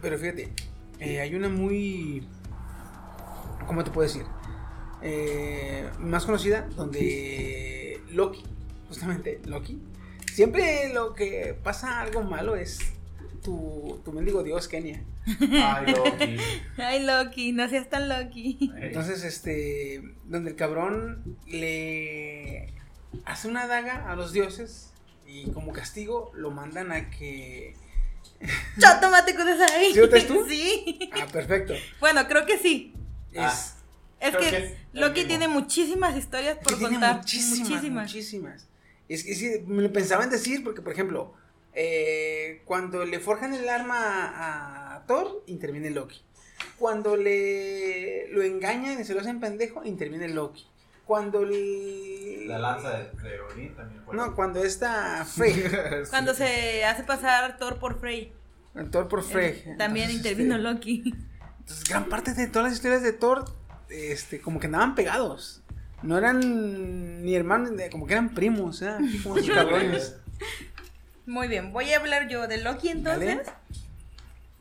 Pero 0.00 0.18
fíjate, 0.18 0.52
eh, 0.98 1.20
hay 1.20 1.34
una 1.34 1.48
muy 1.48 2.26
¿cómo 3.66 3.84
te 3.84 3.90
puedo 3.90 4.08
decir? 4.08 4.24
Eh, 5.02 5.88
más 5.98 6.24
conocida, 6.26 6.68
donde 6.76 8.00
Loki, 8.10 8.42
justamente 8.88 9.40
Loki, 9.46 9.80
siempre 10.32 10.92
lo 10.92 11.14
que 11.14 11.56
pasa 11.62 12.00
algo 12.00 12.22
malo 12.22 12.56
es 12.56 12.78
tu, 13.42 14.00
tu 14.04 14.12
mendigo 14.12 14.42
dios 14.42 14.68
Kenia. 14.68 15.02
Ay, 15.40 15.92
Loki. 15.94 16.36
Ay, 16.78 17.04
Loki, 17.04 17.52
no 17.52 17.68
seas 17.68 17.88
tan 17.88 18.08
Loki. 18.08 18.70
Entonces, 18.76 19.24
este, 19.24 20.02
donde 20.24 20.50
el 20.50 20.56
cabrón 20.56 21.38
le 21.46 22.72
hace 23.24 23.48
una 23.48 23.66
daga 23.66 24.10
a 24.10 24.16
los 24.16 24.32
dioses 24.32 24.92
y 25.26 25.50
como 25.50 25.72
castigo 25.72 26.32
lo 26.34 26.50
mandan 26.50 26.92
a 26.92 27.10
que... 27.10 27.74
Yo 28.76 28.88
tómate 29.00 29.34
con 29.34 29.48
esa 29.48 29.66
ahí. 29.74 29.92
¿Sí 29.92 30.26
tú? 30.26 30.44
Sí. 30.48 31.10
Ah, 31.12 31.26
perfecto. 31.30 31.74
Bueno, 32.00 32.26
creo 32.26 32.46
que 32.46 32.58
sí. 32.58 32.94
Es, 33.32 33.40
Ah. 33.42 33.76
Es 34.20 34.36
que, 34.36 34.50
que 34.50 34.56
es 34.56 34.72
el 34.72 34.76
Loki 35.00 35.20
mismo. 35.20 35.28
tiene 35.28 35.48
muchísimas 35.48 36.14
historias 36.16 36.58
por 36.58 36.74
que 36.74 36.78
tiene 36.78 36.94
contar. 36.94 37.16
muchísimas, 37.16 37.58
muchísimas. 37.70 38.04
muchísimas. 38.04 38.68
Es 39.08 39.24
que 39.24 39.34
sí, 39.34 39.50
me 39.66 39.82
lo 39.82 39.92
pensaba 39.92 40.24
en 40.24 40.30
decir, 40.30 40.62
porque 40.62 40.82
por 40.82 40.92
ejemplo, 40.92 41.32
eh, 41.72 42.60
cuando 42.66 43.04
le 43.06 43.18
forjan 43.18 43.54
el 43.54 43.66
arma 43.68 43.96
a, 43.98 44.79
a 45.00 45.06
Thor, 45.06 45.42
interviene 45.46 45.90
Loki. 45.90 46.20
Cuando 46.78 47.16
le 47.16 48.28
lo 48.32 48.42
engañan 48.42 49.00
y 49.00 49.04
se 49.04 49.14
lo 49.14 49.20
hacen 49.20 49.40
pendejo, 49.40 49.84
interviene 49.84 50.28
Loki. 50.28 50.66
Cuando 51.06 51.42
el- 51.42 52.46
La 52.46 52.58
lanza 52.58 52.90
de, 52.98 53.10
de 53.28 53.40
Odín 53.40 53.74
también 53.74 54.02
fue. 54.04 54.14
No, 54.16 54.34
cuando 54.34 54.62
está 54.62 55.24
Frey, 55.24 55.64
Cuando 56.10 56.34
se 56.34 56.84
hace 56.84 57.02
pasar 57.04 57.58
Thor 57.58 57.78
por 57.78 57.98
Frey. 57.98 58.32
el 58.74 58.90
Thor 58.90 59.08
por 59.08 59.22
Frey. 59.24 59.62
Eh, 59.66 59.74
También 59.78 60.10
Entonces, 60.10 60.16
intervino 60.32 60.56
este, 60.56 60.62
Loki. 60.72 61.14
Entonces, 61.60 61.84
gran 61.88 62.04
parte 62.08 62.32
de 62.34 62.46
todas 62.46 62.68
las 62.68 62.74
historias 62.74 63.02
de 63.02 63.12
Thor, 63.12 63.44
este, 63.88 64.40
como 64.40 64.60
que 64.60 64.66
andaban 64.66 64.94
pegados. 64.94 65.62
No 66.02 66.16
eran 66.16 67.22
ni 67.24 67.34
hermanos, 67.34 67.70
como 67.90 68.06
que 68.06 68.12
eran 68.14 68.32
primos, 68.34 68.80
¿eh? 68.82 68.92
Como 69.22 69.34
cabrones. 69.54 70.16
Muy 71.26 71.48
bien, 71.48 71.72
voy 71.72 71.92
a 71.92 71.98
hablar 71.98 72.28
yo 72.28 72.46
de 72.48 72.58
Loki 72.58 72.88
entonces. 72.88 73.38
Dale. 73.46 73.58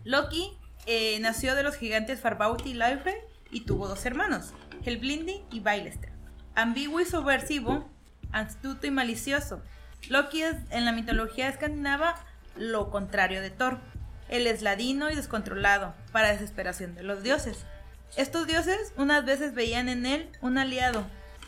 Loki 0.04 0.58
eh, 0.86 1.20
nació 1.20 1.56
de 1.56 1.64
los 1.64 1.76
gigantes 1.76 2.22
Farbauti 2.22 2.72
y 2.72 2.74
Laufey 2.74 3.16
y 3.52 3.62
tuvo 3.62 3.88
dos 3.88 4.06
hermanos, 4.06 4.54
Helblindi 4.86 5.44
y 5.52 5.60
Bailester. 5.60 6.12
Ambiguo 6.56 7.00
y 7.00 7.06
subversivo, 7.06 7.90
astuto 8.32 8.88
y 8.88 8.92
malicioso. 8.92 9.62
Loki 10.10 10.44
es 10.44 10.56
en 10.72 10.86
la 10.86 10.92
mitología 10.92 11.50
escandinava 11.50 12.16
lo 12.56 12.90
contrario 12.90 13.42
de 13.42 13.50
Thor. 13.50 13.80
Él 14.30 14.48
es 14.48 14.62
ladino 14.62 15.10
y 15.10 15.16
descontrolado, 15.16 15.96
para 16.12 16.32
desesperación 16.32 16.96
de 16.96 17.04
los 17.04 17.24
dioses. 17.24 17.66
Estos 18.16 18.48
dioses 18.48 18.94
unas 18.98 19.26
veces 19.26 19.54
veían 19.54 19.90
en 19.90 20.06
él 20.06 20.30
un 20.42 20.58
aliado 20.58 21.06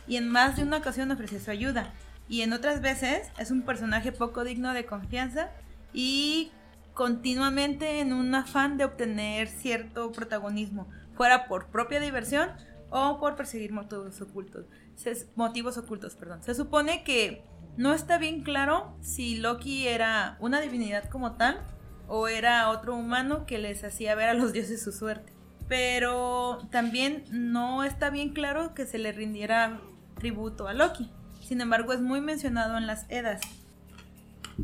y 0.08 0.18
en 0.18 0.30
más 0.30 0.56
de 0.56 0.64
una 0.64 0.78
ocasión 0.78 1.12
ofreció 1.12 1.40
su 1.40 1.52
ayuda. 1.52 1.94
Y 2.28 2.42
en 2.42 2.54
otras 2.54 2.82
veces 2.82 3.30
es 3.38 3.52
un 3.52 3.64
personaje 3.64 4.12
poco 4.12 4.44
digno 4.44 4.74
de 4.74 4.86
confianza 4.86 5.50
y 5.94 6.52
continuamente 6.94 8.00
en 8.00 8.14
un 8.14 8.34
afán 8.36 8.78
de 8.78 8.86
obtener 8.86 9.48
cierto 9.48 10.12
protagonismo, 10.12 10.88
fuera 11.16 11.48
por 11.48 11.68
propia 11.68 12.00
diversión 12.00 12.50
o 12.90 13.20
por 13.20 13.36
perseguir 13.36 13.72
motivos 13.72 14.22
ocultos. 14.22 14.66
Se- 14.96 15.28
motivos 15.36 15.78
ocultos, 15.78 16.16
perdón. 16.16 16.44
Se 16.44 16.54
supone 16.56 17.04
que 17.04 17.44
no 17.78 17.94
está 17.94 18.18
bien 18.18 18.44
claro 18.44 18.96
si 19.02 19.38
Loki 19.38 19.88
era 19.88 20.36
una 20.40 20.60
divinidad 20.62 21.06
como 21.10 21.34
tal 21.34 21.60
o 22.08 22.28
era 22.28 22.70
otro 22.70 22.96
humano 22.96 23.46
que 23.46 23.58
les 23.58 23.84
hacía 23.84 24.16
ver 24.16 24.30
a 24.30 24.34
los 24.34 24.52
dioses 24.52 24.84
su 24.84 24.92
suerte. 24.92 25.32
Pero 25.70 26.68
también 26.70 27.24
no 27.32 27.86
está 27.86 28.10
bien 28.10 28.34
claro 28.34 28.74
que 28.74 28.86
se 28.86 28.98
le 28.98 29.14
rindiera 29.14 29.80
tributo 30.20 30.68
a 30.68 30.74
Loki. 30.74 31.10
Sin 31.42 31.62
embargo, 31.62 31.94
es 31.94 32.02
muy 32.02 32.20
mencionado 32.20 32.78
en 32.78 32.86
las 32.88 33.06
Edas. 33.10 33.40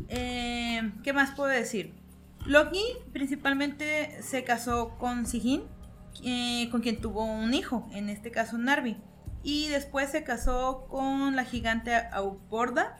Eh, 0.08 0.92
¿Qué 1.02 1.12
más 1.12 1.30
puedo 1.34 1.50
decir? 1.50 1.94
Loki 2.48 2.82
principalmente 3.12 4.22
se 4.22 4.42
casó 4.42 4.96
con 4.96 5.26
Sigyn, 5.26 5.64
eh, 6.24 6.68
con 6.70 6.80
quien 6.80 6.98
tuvo 6.98 7.22
un 7.22 7.52
hijo, 7.52 7.86
en 7.92 8.08
este 8.08 8.30
caso 8.30 8.56
Narvi. 8.56 8.96
Y 9.42 9.68
después 9.68 10.10
se 10.10 10.24
casó 10.24 10.86
con 10.88 11.36
la 11.36 11.44
gigante 11.44 11.94
Augboda, 12.10 12.96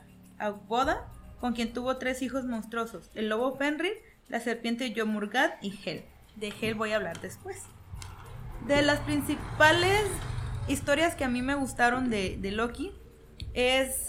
con 1.40 1.54
quien 1.54 1.72
tuvo 1.72 1.96
tres 1.96 2.20
hijos 2.20 2.44
monstruosos, 2.44 3.10
el 3.14 3.30
lobo 3.30 3.56
Fenrir, 3.56 3.94
la 4.28 4.38
serpiente 4.40 4.92
Yomurgad 4.92 5.52
y 5.62 5.80
Hel. 5.82 6.04
De 6.36 6.52
Hel 6.60 6.74
voy 6.74 6.92
a 6.92 6.96
hablar 6.96 7.18
después. 7.22 7.62
De 8.66 8.82
las 8.82 9.00
principales 9.00 10.02
historias 10.68 11.14
que 11.14 11.24
a 11.24 11.28
mí 11.28 11.40
me 11.40 11.54
gustaron 11.54 12.10
de, 12.10 12.38
Loki 12.52 12.92
es 13.54 14.08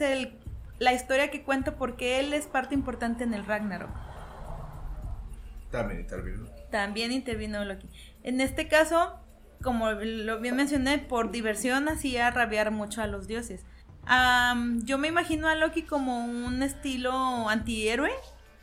la 0.80 0.91
historia 0.91 1.32
que 1.32 1.44
cuenta 1.44 1.78
porque 1.78 2.20
él 2.20 2.34
es 2.34 2.45
parte 2.45 2.76
importante 2.76 3.24
en 3.24 3.34
el 3.34 3.45
Ragnarok. 3.45 4.09
También 5.72 6.00
intervino. 6.00 6.48
También 6.72 7.12
intervino 7.12 7.64
Loki. 7.66 7.88
En 8.24 8.41
este 8.41 8.68
caso, 8.68 9.20
como 9.62 9.91
lo 9.91 10.40
bien 10.40 10.56
mencioné, 10.56 10.98
por 10.98 11.32
diversión 11.32 11.90
hacía 11.90 12.32
rabiar 12.32 12.72
mucho 12.72 13.02
a 13.02 13.08
los 13.08 13.28
dioses. 13.28 13.66
Yo 14.84 14.98
me 14.98 15.08
imagino 15.08 15.48
a 15.48 15.56
Loki 15.56 15.84
como 15.84 16.26
un 16.26 16.64
estilo 16.64 17.48
antihéroe 17.50 18.12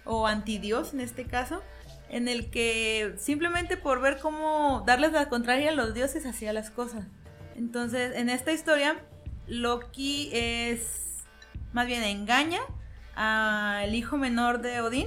o 0.05 0.27
antidios 0.27 0.95
en 0.95 1.01
este 1.01 1.27
caso, 1.27 1.62
en 2.09 2.28
el 2.28 2.51
que 2.51 3.15
simplemente 3.19 3.77
por 3.77 4.01
ver 4.01 4.19
cómo 4.19 4.83
darles 4.87 5.12
la 5.12 5.28
contraria 5.28 5.70
a 5.70 5.74
los 5.74 5.95
dioses 5.95 6.27
hacía 6.27 6.53
las 6.53 6.70
cosas. 6.70 7.05
Entonces, 7.57 8.16
en 8.16 8.28
esta 8.28 8.53
historia, 8.53 8.97
Loki 9.47 10.31
es 10.33 11.24
más 11.73 11.87
bien 11.87 12.03
engaña 12.03 12.61
al 13.15 13.95
hijo 13.95 14.16
menor 14.16 14.61
de 14.61 14.81
Odín 14.81 15.07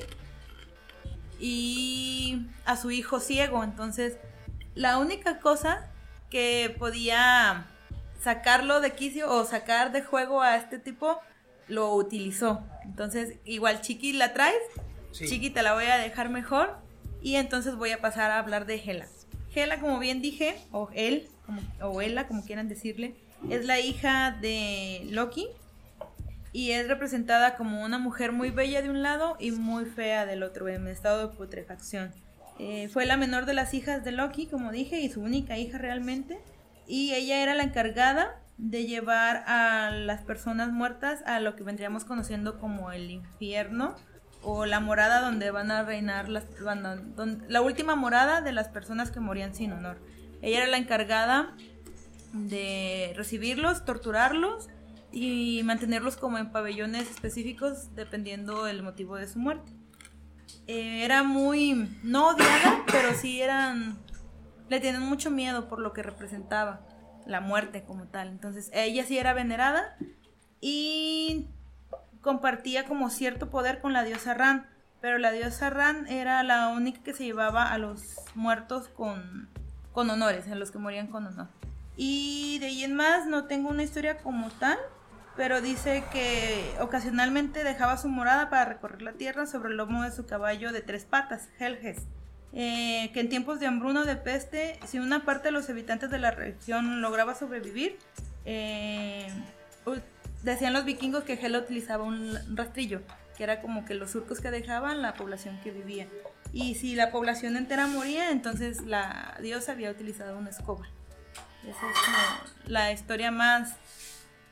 y 1.40 2.48
a 2.66 2.76
su 2.78 2.92
hijo 2.92 3.20
ciego. 3.20 3.64
Entonces, 3.64 4.18
la 4.76 4.98
única 4.98 5.40
cosa 5.40 5.90
que 6.30 6.76
podía 6.78 7.68
sacarlo 8.22 8.82
de 8.82 8.92
quicio 8.94 9.32
o 9.32 9.46
sacar 9.46 9.92
de 9.92 10.02
juego 10.02 10.42
a 10.42 10.56
este 10.58 10.80
tipo 10.80 11.20
lo 11.68 11.94
utilizó. 11.96 12.64
Entonces, 12.84 13.38
igual 13.46 13.82
Chiqui 13.82 14.14
la 14.14 14.34
traes, 14.34 14.58
Sí. 15.12 15.28
Chiqui 15.28 15.50
te 15.50 15.64
la 15.64 15.74
voy 15.74 15.86
a 15.86 15.98
dejar 15.98 16.30
mejor 16.30 16.78
y 17.22 17.36
entonces 17.36 17.76
voy 17.76 17.92
a 17.92 18.00
pasar 18.00 18.30
a 18.30 18.38
hablar 18.38 18.68
de 18.68 18.76
Hela. 18.76 19.08
Hela, 19.56 19.80
como 19.80 19.98
bien 19.98 20.22
dije, 20.22 20.56
o 20.72 20.90
él, 20.94 21.28
como- 21.48 21.62
o 21.82 22.02
Ella, 22.02 22.28
como 22.28 22.46
quieran 22.46 22.68
decirle, 22.70 23.16
es 23.50 23.66
la 23.66 23.80
hija 23.80 24.38
de 24.40 25.02
Loki 25.10 25.48
y 26.52 26.72
es 26.72 26.88
representada 26.88 27.56
como 27.56 27.84
una 27.84 27.98
mujer 28.00 28.32
muy 28.32 28.50
bella 28.52 28.82
de 28.82 28.90
un 28.90 29.02
lado 29.04 29.38
y 29.40 29.52
muy 29.52 29.86
fea 29.86 30.26
del 30.26 30.44
otro, 30.44 30.68
en 30.68 30.88
estado 30.88 31.28
de 31.28 31.36
putrefacción. 31.36 32.12
Eh, 32.58 32.90
fue 32.90 33.06
la 33.06 33.18
menor 33.18 33.46
de 33.46 33.54
las 33.54 33.74
hijas 33.74 34.04
de 34.04 34.12
Loki, 34.12 34.48
como 34.48 34.72
dije, 34.72 35.00
y 35.00 35.10
su 35.10 35.22
única 35.22 35.58
hija 35.58 35.78
realmente. 35.78 36.40
Y 36.88 37.14
ella 37.14 37.42
era 37.42 37.54
la 37.56 37.64
encargada 37.64 38.42
de 38.58 38.86
llevar 38.86 39.44
a 39.48 39.92
las 39.92 40.22
personas 40.22 40.70
muertas 40.72 41.22
a 41.26 41.40
lo 41.40 41.56
que 41.56 41.64
vendríamos 41.64 42.04
conociendo 42.04 42.60
como 42.60 42.92
el 42.92 43.10
infierno 43.10 43.96
o 44.42 44.66
la 44.66 44.80
morada 44.80 45.22
donde 45.22 45.52
van 45.52 45.72
a 45.72 45.84
reinar 45.84 46.28
las 46.30 46.46
van 46.62 47.16
don- 47.16 47.46
la 47.48 47.62
última 47.62 47.96
morada 47.96 48.42
de 48.42 48.52
las 48.52 48.68
personas 48.68 49.12
que 49.12 49.20
morían 49.20 49.54
sin 49.54 49.72
honor. 49.72 49.98
Ella 50.42 50.58
era 50.60 50.68
la 50.68 50.78
encargada 50.78 51.56
de 52.34 53.14
recibirlos, 53.16 53.86
torturarlos 53.86 54.70
y 55.12 55.62
mantenerlos 55.64 56.18
como 56.18 56.38
en 56.38 56.52
pabellones 56.52 57.10
específicos 57.10 57.96
dependiendo 57.96 58.68
el 58.68 58.84
motivo 58.84 59.16
de 59.16 59.28
su 59.28 59.40
muerte. 59.40 59.72
Eh, 60.68 61.04
era 61.04 61.24
muy 61.24 61.90
no 62.04 62.30
odiada, 62.30 62.84
pero 62.92 63.14
sí 63.14 63.42
eran 63.42 63.98
le 64.70 64.80
tenían 64.80 65.04
mucho 65.04 65.32
miedo 65.32 65.68
por 65.68 65.80
lo 65.80 65.94
que 65.94 66.04
representaba 66.04 66.82
la 67.26 67.42
muerte 67.42 67.84
como 67.84 68.06
tal. 68.06 68.30
Entonces, 68.30 68.70
ella 68.74 69.04
sí 69.04 69.18
era 69.18 69.34
venerada 69.34 69.98
y 70.62 71.48
compartía 72.22 72.86
como 72.86 73.10
cierto 73.10 73.50
poder 73.50 73.82
con 73.82 73.94
la 73.94 74.04
diosa 74.04 74.34
Ran, 74.34 74.68
pero 75.02 75.18
la 75.18 75.32
diosa 75.32 75.70
Ran 75.70 76.08
era 76.08 76.44
la 76.44 76.70
única 76.70 77.02
que 77.02 77.14
se 77.14 77.26
llevaba 77.26 77.72
a 77.72 77.78
los 77.78 78.16
muertos 78.36 78.90
con, 78.90 79.50
con 79.92 80.10
honores, 80.10 80.48
a 80.48 80.56
los 80.56 80.72
que 80.72 80.78
morían 80.78 81.08
con 81.08 81.26
honor. 81.26 81.48
Y 81.96 82.60
de 82.60 82.68
ahí 82.68 82.84
en 82.84 82.96
más 82.96 83.26
no 83.26 83.46
tengo 83.46 83.70
una 83.70 83.84
historia 83.84 84.20
como 84.20 84.50
tal, 84.52 84.78
pero 85.40 85.62
dice 85.62 86.04
que 86.12 86.76
ocasionalmente 86.82 87.64
dejaba 87.64 87.96
su 87.96 88.10
morada 88.10 88.50
para 88.50 88.66
recorrer 88.66 89.02
la 89.02 89.14
tierra 89.14 89.46
sobre 89.46 89.70
el 89.70 89.78
lomo 89.78 90.04
de 90.04 90.12
su 90.12 90.26
caballo 90.26 90.74
de 90.74 90.82
tres 90.82 91.06
patas, 91.06 91.48
Helges. 91.58 92.00
Eh, 92.52 93.10
que 93.14 93.22
en 93.22 93.30
tiempos 93.30 93.62
de 93.62 93.68
hambruna 93.68 94.02
o 94.02 94.06
de 94.06 94.18
peste, 94.18 94.78
si 94.86 95.00
una 95.00 95.24
parte 95.24 95.48
de 95.48 95.52
los 95.54 95.70
habitantes 95.70 96.10
de 96.10 96.20
la 96.20 96.32
región 96.32 97.02
lograba 97.02 97.36
sobrevivir, 97.36 97.98
eh, 98.44 99.30
decían 100.44 100.74
los 100.74 100.84
vikingos 100.84 101.24
que 101.24 101.36
Hela 101.36 101.60
utilizaba 101.60 102.04
un 102.04 102.38
rastrillo, 102.58 103.02
que 103.38 103.46
era 103.46 103.62
como 103.62 103.86
que 103.86 103.94
los 103.94 104.12
surcos 104.12 104.42
que 104.42 104.52
dejaban 104.52 105.02
la 105.02 105.14
población 105.14 105.58
que 105.64 105.72
vivía. 105.72 106.10
Y 106.52 106.76
si 106.76 106.96
la 106.96 107.12
población 107.12 107.56
entera 107.56 107.88
moría, 107.88 108.32
entonces 108.32 108.82
la 108.82 109.38
diosa 109.42 109.72
había 109.72 109.90
utilizado 109.90 110.38
una 110.38 110.50
escoba. 110.50 110.86
Esa 111.64 111.90
es 111.90 112.70
la 112.70 112.92
historia 112.92 113.32
más 113.32 113.78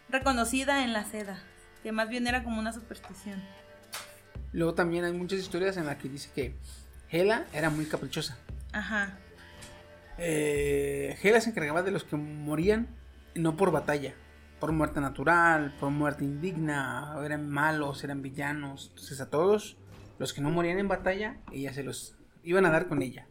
reconocida 0.10 0.84
en 0.84 0.94
la 0.94 1.04
seda, 1.04 1.40
que 1.84 1.92
más 1.92 2.10
bien 2.10 2.28
era 2.28 2.44
como 2.44 2.60
una 2.60 2.74
superstición. 2.74 3.42
Luego 4.54 4.74
también 4.74 5.06
hay 5.06 5.14
muchas 5.14 5.40
historias 5.40 5.78
en 5.78 5.86
las 5.86 5.98
que 5.98 6.10
dice 6.10 6.30
que 6.34 6.56
Hela 7.10 7.46
era 7.54 7.70
muy 7.70 7.86
caprichosa. 7.86 8.38
Ajá. 8.72 9.18
Eh, 10.18 11.18
Hela 11.22 11.42
se 11.42 11.52
encargaba 11.52 11.84
de 11.84 11.92
los 11.92 12.04
que 12.04 12.16
morían 12.16 12.88
no 13.36 13.56
por 13.56 13.72
batalla, 13.72 14.16
por 14.60 14.72
muerte 14.72 15.00
natural, 15.00 15.76
por 15.80 15.92
muerte 15.92 16.24
indigna, 16.24 17.16
eran 17.24 17.50
malos, 17.50 18.04
eran 18.04 18.22
villanos. 18.22 18.88
Entonces 18.90 19.22
a 19.22 19.30
todos 19.30 19.78
los 20.18 20.34
que 20.34 20.42
no 20.42 20.50
morían 20.50 20.80
en 20.80 20.88
batalla, 20.88 21.38
ella 21.52 21.74
se 21.74 21.84
los 21.84 22.16
iban 22.44 22.66
a 22.66 22.72
dar 22.72 22.88
con 22.88 23.02
ella. 23.02 23.28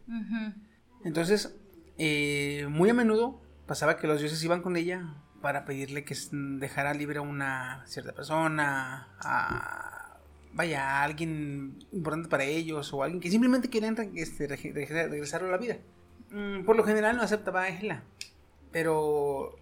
Entonces, 1.03 1.55
eh, 1.97 2.67
muy 2.69 2.89
a 2.89 2.93
menudo 2.93 3.41
pasaba 3.65 3.97
que 3.97 4.07
los 4.07 4.21
dioses 4.21 4.41
iban 4.43 4.61
con 4.61 4.77
ella 4.77 5.15
para 5.41 5.65
pedirle 5.65 6.03
que 6.03 6.15
dejara 6.31 6.93
libre 6.93 7.19
a 7.19 7.21
una 7.21 7.83
cierta 7.85 8.13
persona, 8.13 9.07
a, 9.19 10.17
vaya, 10.53 10.89
a 10.89 11.03
alguien 11.03 11.79
importante 11.91 12.29
para 12.29 12.43
ellos 12.43 12.91
o 12.93 13.03
alguien 13.03 13.21
que 13.21 13.29
simplemente 13.29 13.69
querían 13.69 13.95
este, 14.15 14.47
regresarlo 14.47 15.47
a 15.49 15.51
la 15.51 15.57
vida. 15.57 15.77
Mm, 16.31 16.65
por 16.65 16.75
lo 16.75 16.83
general 16.83 17.15
no 17.17 17.23
aceptaba 17.23 17.63
a 17.63 17.69
Hela, 17.69 18.03
pero 18.71 19.55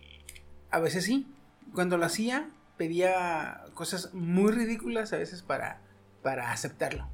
a 0.71 0.79
veces 0.79 1.03
sí. 1.05 1.27
Cuando 1.73 1.97
lo 1.97 2.05
hacía, 2.05 2.49
pedía 2.77 3.65
cosas 3.73 4.13
muy 4.13 4.51
ridículas 4.51 5.11
a 5.13 5.17
veces 5.17 5.41
para, 5.41 5.81
para 6.21 6.51
aceptarlo. 6.51 7.07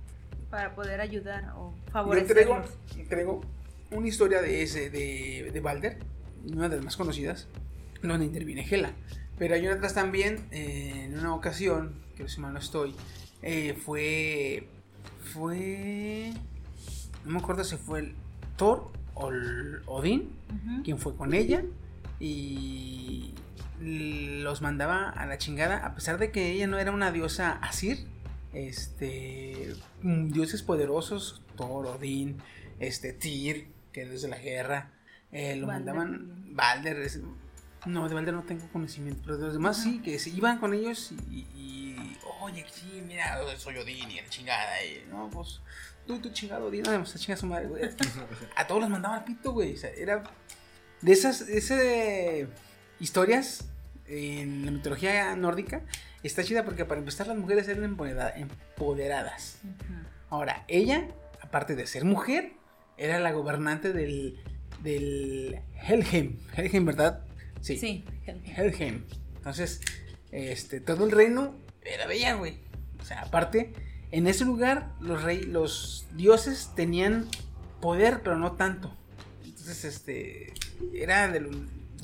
Para 0.50 0.76
poder 0.76 1.02
ayudar 1.02 1.54
o 1.56 1.74
Yo 1.74 1.84
traigo, 1.84 1.92
favorecerlos. 1.92 2.70
traigo 3.10 3.42
una 3.90 4.08
historia 4.08 4.42
de 4.42 4.62
ese, 4.62 4.90
de, 4.90 5.50
de 5.52 5.60
Balder, 5.60 5.98
una 6.46 6.70
de 6.70 6.78
las 6.78 6.86
más 6.86 6.98
conocidas, 6.98 7.48
donde 8.02 8.26
interviene 8.26 8.66
Hela. 8.70 8.92
Pero 9.38 9.56
hay 9.56 9.68
otras 9.68 9.94
también, 9.94 10.40
eh, 10.52 11.06
en 11.06 11.18
una 11.20 11.34
ocasión, 11.34 11.96
que 12.16 12.28
si 12.30 12.40
mal 12.40 12.54
no 12.54 12.60
estoy, 12.60 12.96
eh, 13.42 13.74
fue. 13.84 14.68
Fue. 15.34 16.32
No 17.26 17.32
me 17.32 17.40
acuerdo 17.40 17.64
si 17.64 17.78
fue 17.78 18.00
el 18.00 18.16
Thor 18.58 18.92
o 19.14 19.30
el 19.30 19.82
Odín, 19.86 20.30
quien 20.84 20.98
fue 20.98 21.16
con 21.16 21.34
ella 21.34 21.64
y 22.20 23.34
los 23.80 24.62
mandaba 24.62 25.10
a 25.10 25.26
la 25.26 25.38
chingada, 25.38 25.86
a 25.86 25.96
pesar 25.96 26.18
de 26.20 26.32
que 26.32 26.52
ella 26.52 26.68
no 26.68 26.78
era 26.78 26.92
una 26.92 27.12
diosa 27.12 27.52
asir, 27.54 28.06
este, 28.54 29.74
dioses 30.04 30.62
poderosos, 30.62 31.42
Thor, 31.56 31.88
Odín, 31.88 32.38
este, 32.80 33.14
Tyr, 33.14 33.68
que 33.92 34.04
es 34.04 34.22
de 34.22 34.28
la 34.28 34.38
guerra, 34.38 34.92
eh, 35.32 35.56
lo 35.56 35.68
Balder 35.68 35.96
mandaban. 35.96 36.56
Balder, 36.56 36.98
es- 37.02 37.22
no, 37.86 38.08
de 38.08 38.16
Balder 38.16 38.34
no 38.34 38.44
tengo 38.44 38.68
conocimiento, 38.72 39.22
pero 39.24 39.38
de 39.38 39.46
los 39.46 39.54
demás 39.54 39.82
sí, 39.82 40.02
que 40.02 40.20
se 40.20 40.30
iban 40.30 40.60
con 40.60 40.74
ellos 40.74 41.12
y, 41.30 41.40
y, 41.56 42.18
oye, 42.42 42.66
sí, 42.72 43.04
mira, 43.08 43.38
soy 43.58 43.78
Odín 43.78 44.12
y 44.12 44.22
la 44.22 44.30
chingada, 44.30 44.84
y, 44.84 45.06
no, 45.10 45.30
pues, 45.32 45.62
tú, 46.06 46.20
tú 46.20 46.30
chingado 46.32 46.68
Odín, 46.68 46.84
no, 46.84 46.96
pues, 47.00 47.16
chinga 47.20 47.38
su 47.38 47.48
madre, 47.48 47.68
güey. 47.68 47.84
A 48.56 48.68
todos 48.68 48.82
los 48.82 48.90
mandaban 48.90 49.26
pito, 49.26 49.52
güey, 49.52 49.74
o 49.74 49.78
sea, 49.78 49.90
era 49.92 50.24
de 51.02 51.12
esas, 51.12 51.42
ese 51.42 52.48
historias 53.00 53.66
en 54.06 54.66
la 54.66 54.72
mitología 54.72 55.36
nórdica, 55.36 55.82
está 56.22 56.44
chida 56.44 56.64
porque 56.64 56.86
para 56.86 57.00
empezar 57.00 57.26
las 57.28 57.38
mujeres 57.38 57.68
eran 57.68 57.84
empodera- 57.98 58.34
empoderadas. 58.36 59.60
Ahora, 60.30 60.64
ella, 60.68 61.08
aparte 61.42 61.76
de 61.76 61.88
ser 61.88 62.06
mujer, 62.06 62.54
era 62.98 63.20
la 63.20 63.32
gobernante 63.32 63.92
del, 63.94 64.40
del 64.84 65.60
Helheim. 65.82 66.38
Helheim, 66.56 66.86
¿verdad? 66.86 67.24
Sí. 67.62 67.78
Sí. 67.78 68.04
Helheim. 68.58 69.04
Entonces, 69.38 69.82
este, 70.32 70.80
todo 70.82 71.06
el 71.06 71.12
reino 71.12 71.56
era 71.84 72.08
bella, 72.08 72.34
güey. 72.36 72.58
O 73.00 73.06
sea, 73.06 73.22
aparte, 73.22 73.74
en 74.12 74.28
ese 74.28 74.46
lugar 74.46 74.92
los 75.00 75.24
rey, 75.24 75.44
los 75.44 76.06
dioses 76.16 76.72
tenían 76.76 77.28
poder, 77.82 78.22
pero 78.24 78.38
no 78.38 78.54
tanto. 78.54 78.96
Entonces, 79.46 79.84
este, 79.86 80.54
era 80.94 81.28
de 81.32 81.40
lo- 81.42 81.50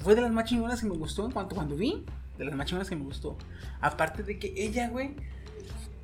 fue 0.03 0.15
de 0.15 0.21
las 0.21 0.31
más 0.31 0.45
chingonas 0.45 0.81
que 0.81 0.87
me 0.87 0.95
gustó 0.95 1.25
en 1.25 1.31
cuanto 1.31 1.55
cuando 1.55 1.75
vi, 1.75 2.05
de 2.37 2.45
las 2.45 2.55
más 2.55 2.65
chingonas 2.67 2.89
que 2.89 2.95
me 2.95 3.03
gustó. 3.03 3.37
Aparte 3.81 4.23
de 4.23 4.37
que 4.39 4.53
ella, 4.55 4.89
güey, 4.89 5.11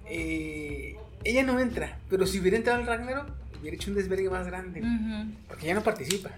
eh, 0.05 0.95
ella 1.23 1.43
no 1.43 1.59
entra, 1.59 1.99
pero 2.09 2.25
si 2.27 2.39
hubiera 2.39 2.57
entrado 2.57 2.79
al 2.79 2.87
Ragnarok, 2.87 3.29
hubiera 3.61 3.75
hecho 3.75 3.89
un 3.91 3.95
desvergue 3.97 4.29
más 4.29 4.45
grande, 4.45 4.81
Ujú. 4.81 5.31
porque 5.47 5.65
ella 5.65 5.75
no 5.75 5.83
participa. 5.83 6.31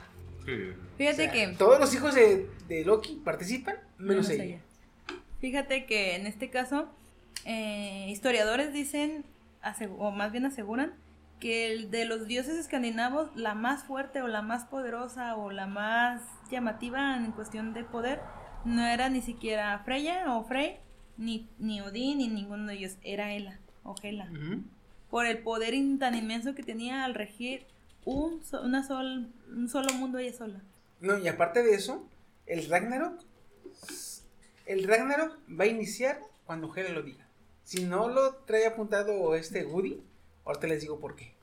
Fíjate 0.97 1.11
O 1.11 1.15
sea, 1.15 1.31
que. 1.31 1.47
todos 1.57 1.79
los 1.79 1.93
hijos 1.95 2.13
de, 2.15 2.49
de 2.67 2.85
Loki 2.85 3.21
participan, 3.23 3.75
menos, 3.97 4.27
Menos 4.27 4.29
ella. 4.29 4.43
ella. 4.43 4.59
Fíjate 5.39 5.85
que 5.85 6.15
en 6.15 6.27
este 6.27 6.49
caso, 6.49 6.89
eh, 7.45 8.07
historiadores 8.09 8.73
dicen, 8.73 9.25
o 9.97 10.11
más 10.11 10.31
bien 10.31 10.45
aseguran, 10.45 10.93
que 11.39 11.71
el 11.71 11.91
de 11.91 12.05
los 12.05 12.27
dioses 12.27 12.55
escandinavos, 12.55 13.29
la 13.35 13.55
más 13.55 13.83
fuerte 13.83 14.21
o 14.21 14.27
la 14.27 14.41
más 14.41 14.65
poderosa 14.65 15.35
o 15.35 15.51
la 15.51 15.67
más 15.67 16.21
llamativa 16.49 17.17
en 17.17 17.31
cuestión 17.33 17.73
de 17.73 17.83
poder, 17.83 18.21
no 18.63 18.85
era 18.87 19.09
ni 19.09 19.21
siquiera 19.21 19.77
Freya 19.83 20.33
o 20.33 20.43
Frey, 20.45 20.77
ni, 21.17 21.49
ni 21.59 21.81
Odín, 21.81 22.19
ni 22.19 22.27
ninguno 22.29 22.67
de 22.67 22.75
ellos, 22.75 22.97
era 23.03 23.33
Hela 23.33 23.59
o 23.83 23.95
Hela. 24.01 24.29
Por 25.09 25.25
el 25.25 25.39
poder 25.39 25.73
in- 25.73 25.99
tan 25.99 26.15
inmenso 26.15 26.55
que 26.55 26.63
tenía 26.63 27.03
al 27.03 27.13
regir 27.13 27.65
un, 28.05 28.41
una 28.63 28.87
sol, 28.87 29.31
un 29.49 29.67
solo 29.67 29.93
mundo 29.93 30.17
ella 30.17 30.35
sola. 30.35 30.61
No, 31.01 31.17
y 31.17 31.27
aparte 31.27 31.63
de 31.63 31.75
eso, 31.75 32.07
el 32.45 32.69
Ragnarok. 32.69 33.21
El 34.65 34.87
Ragnarok 34.87 35.37
va 35.49 35.65
a 35.65 35.67
iniciar 35.67 36.19
cuando 36.45 36.73
Hela 36.73 36.89
lo 36.89 37.03
diga. 37.03 37.27
Si 37.63 37.83
no 37.83 38.07
lo 38.07 38.35
trae 38.45 38.67
apuntado 38.67 39.35
este 39.35 39.65
Woody, 39.65 40.01
ahorita 40.45 40.67
les 40.67 40.81
digo 40.81 40.99
por 40.99 41.15
qué. 41.15 41.33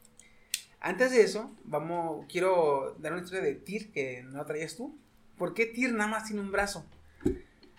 Antes 0.81 1.13
de 1.13 1.23
eso, 1.23 1.51
vamos, 1.65 2.27
quiero 2.29 2.97
dar 2.99 3.13
una 3.13 3.23
historia 3.23 3.45
de 3.45 3.55
Tyr 3.55 3.93
que 3.93 4.23
no 4.25 4.45
traías 4.45 4.77
tú. 4.77 4.97
¿Por 5.39 5.55
qué 5.55 5.67
Tyr 5.67 5.93
nada 5.93 6.11
más 6.11 6.27
tiene 6.27 6.41
un 6.41 6.51
brazo? 6.51 6.85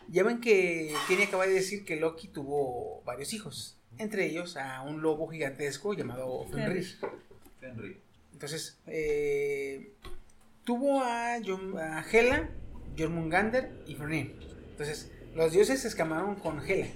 Ya 0.08 0.24
ven 0.24 0.40
que 0.42 0.94
Kenny 1.08 1.24
acaba 1.24 1.46
de 1.46 1.54
decir 1.54 1.86
que 1.86 1.96
Loki 1.96 2.28
tuvo 2.28 3.02
varios 3.04 3.34
hijos. 3.34 3.78
Entre 3.98 4.26
ellos 4.26 4.58
a 4.58 4.82
un 4.82 5.02
lobo 5.02 5.28
gigantesco 5.28 5.94
llamado 5.94 6.46
Fenrir. 6.46 6.86
Henry. 7.62 8.00
Entonces, 8.34 8.78
eh, 8.88 9.94
tuvo 10.66 11.02
a, 11.02 11.38
Hela, 11.38 12.50
Jormungander 12.98 13.72
y 13.88 13.96
Fenrir. 13.96 14.36
Entonces, 14.72 15.12
los 15.34 15.52
dioses 15.54 15.82
se 15.82 15.88
escamaron 15.88 16.36
con 16.36 16.60
Hela. 16.68 16.88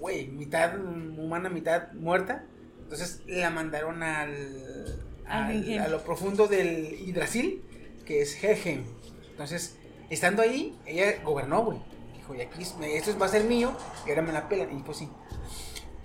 Güey, 0.00 0.28
mitad 0.28 0.78
humana, 0.78 1.48
mitad 1.48 1.92
muerta. 1.92 2.44
Entonces, 2.82 3.20
la 3.26 3.50
mandaron 3.50 4.02
al, 4.02 5.00
Al 5.26 5.78
a 5.78 5.88
lo 5.88 6.02
profundo 6.04 6.46
del 6.46 6.96
Yggdrasil, 7.06 7.62
que 8.04 8.22
es 8.22 8.42
Helheim. 8.42 8.84
Entonces, 9.30 9.76
estando 10.08 10.42
ahí, 10.42 10.78
ella 10.86 11.20
gobernó, 11.24 11.64
güey. 11.64 11.78
Dijo, 12.16 12.34
y 12.34 12.40
aquí, 12.42 12.62
es- 12.62 12.74
esto 12.80 13.18
va 13.18 13.26
a 13.26 13.30
ser 13.30 13.44
mío, 13.44 13.76
y 14.06 14.10
ahora 14.10 14.22
me 14.22 14.32
la 14.32 14.48
pelan. 14.48 14.78
Y 14.78 14.82
pues 14.82 14.98
sí. 14.98 15.08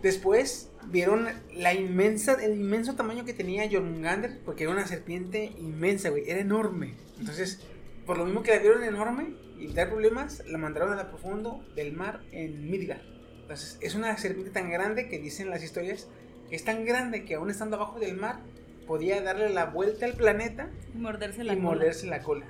Después 0.02 0.71
vieron 0.88 1.28
la 1.54 1.74
inmensa, 1.74 2.34
el 2.44 2.54
inmenso 2.60 2.96
tamaño 2.96 3.26
que 3.26 3.34
tenía 3.34 3.70
Jormungander, 3.70 4.40
porque 4.46 4.64
era 4.64 4.72
una 4.72 4.88
serpiente 4.88 5.52
inmensa, 5.60 6.10
güey, 6.10 6.30
era 6.30 6.40
enorme. 6.40 6.96
Entonces, 7.20 7.62
por 8.06 8.18
lo 8.18 8.26
mismo 8.26 8.44
que 8.44 8.52
la 8.52 8.60
vieron 8.60 8.84
enorme 8.84 9.36
y 9.60 9.68
dar 9.74 9.90
problemas, 9.90 10.44
la 10.48 10.58
mandaron 10.58 10.92
a 10.92 10.96
la 10.96 11.10
profundo 11.10 11.64
del 11.76 11.94
mar 11.94 12.22
en 12.32 12.70
Midgard. 12.70 13.02
Entonces, 13.42 13.78
es 13.82 13.96
una 13.96 14.18
serpiente 14.18 14.52
tan 14.52 14.70
grande 14.70 15.08
que 15.08 15.20
dicen 15.20 15.50
las 15.50 15.64
historias 15.64 16.08
que 16.50 16.56
es 16.56 16.64
tan 16.64 16.86
grande 16.86 17.24
que 17.24 17.36
aún 17.36 17.50
estando 17.50 17.78
abajo 17.78 18.00
del 18.00 18.18
mar 18.18 18.40
podía 18.88 19.22
darle 19.22 19.50
la 19.50 19.66
vuelta 19.66 20.06
al 20.06 20.14
planeta 20.14 20.70
Y 20.94 20.98
morderse 20.98 21.44
la 21.44 21.54
y 21.54 21.58
cola. 21.58 21.70
morderse 21.70 22.08
la 22.08 22.22
cola. 22.22 22.46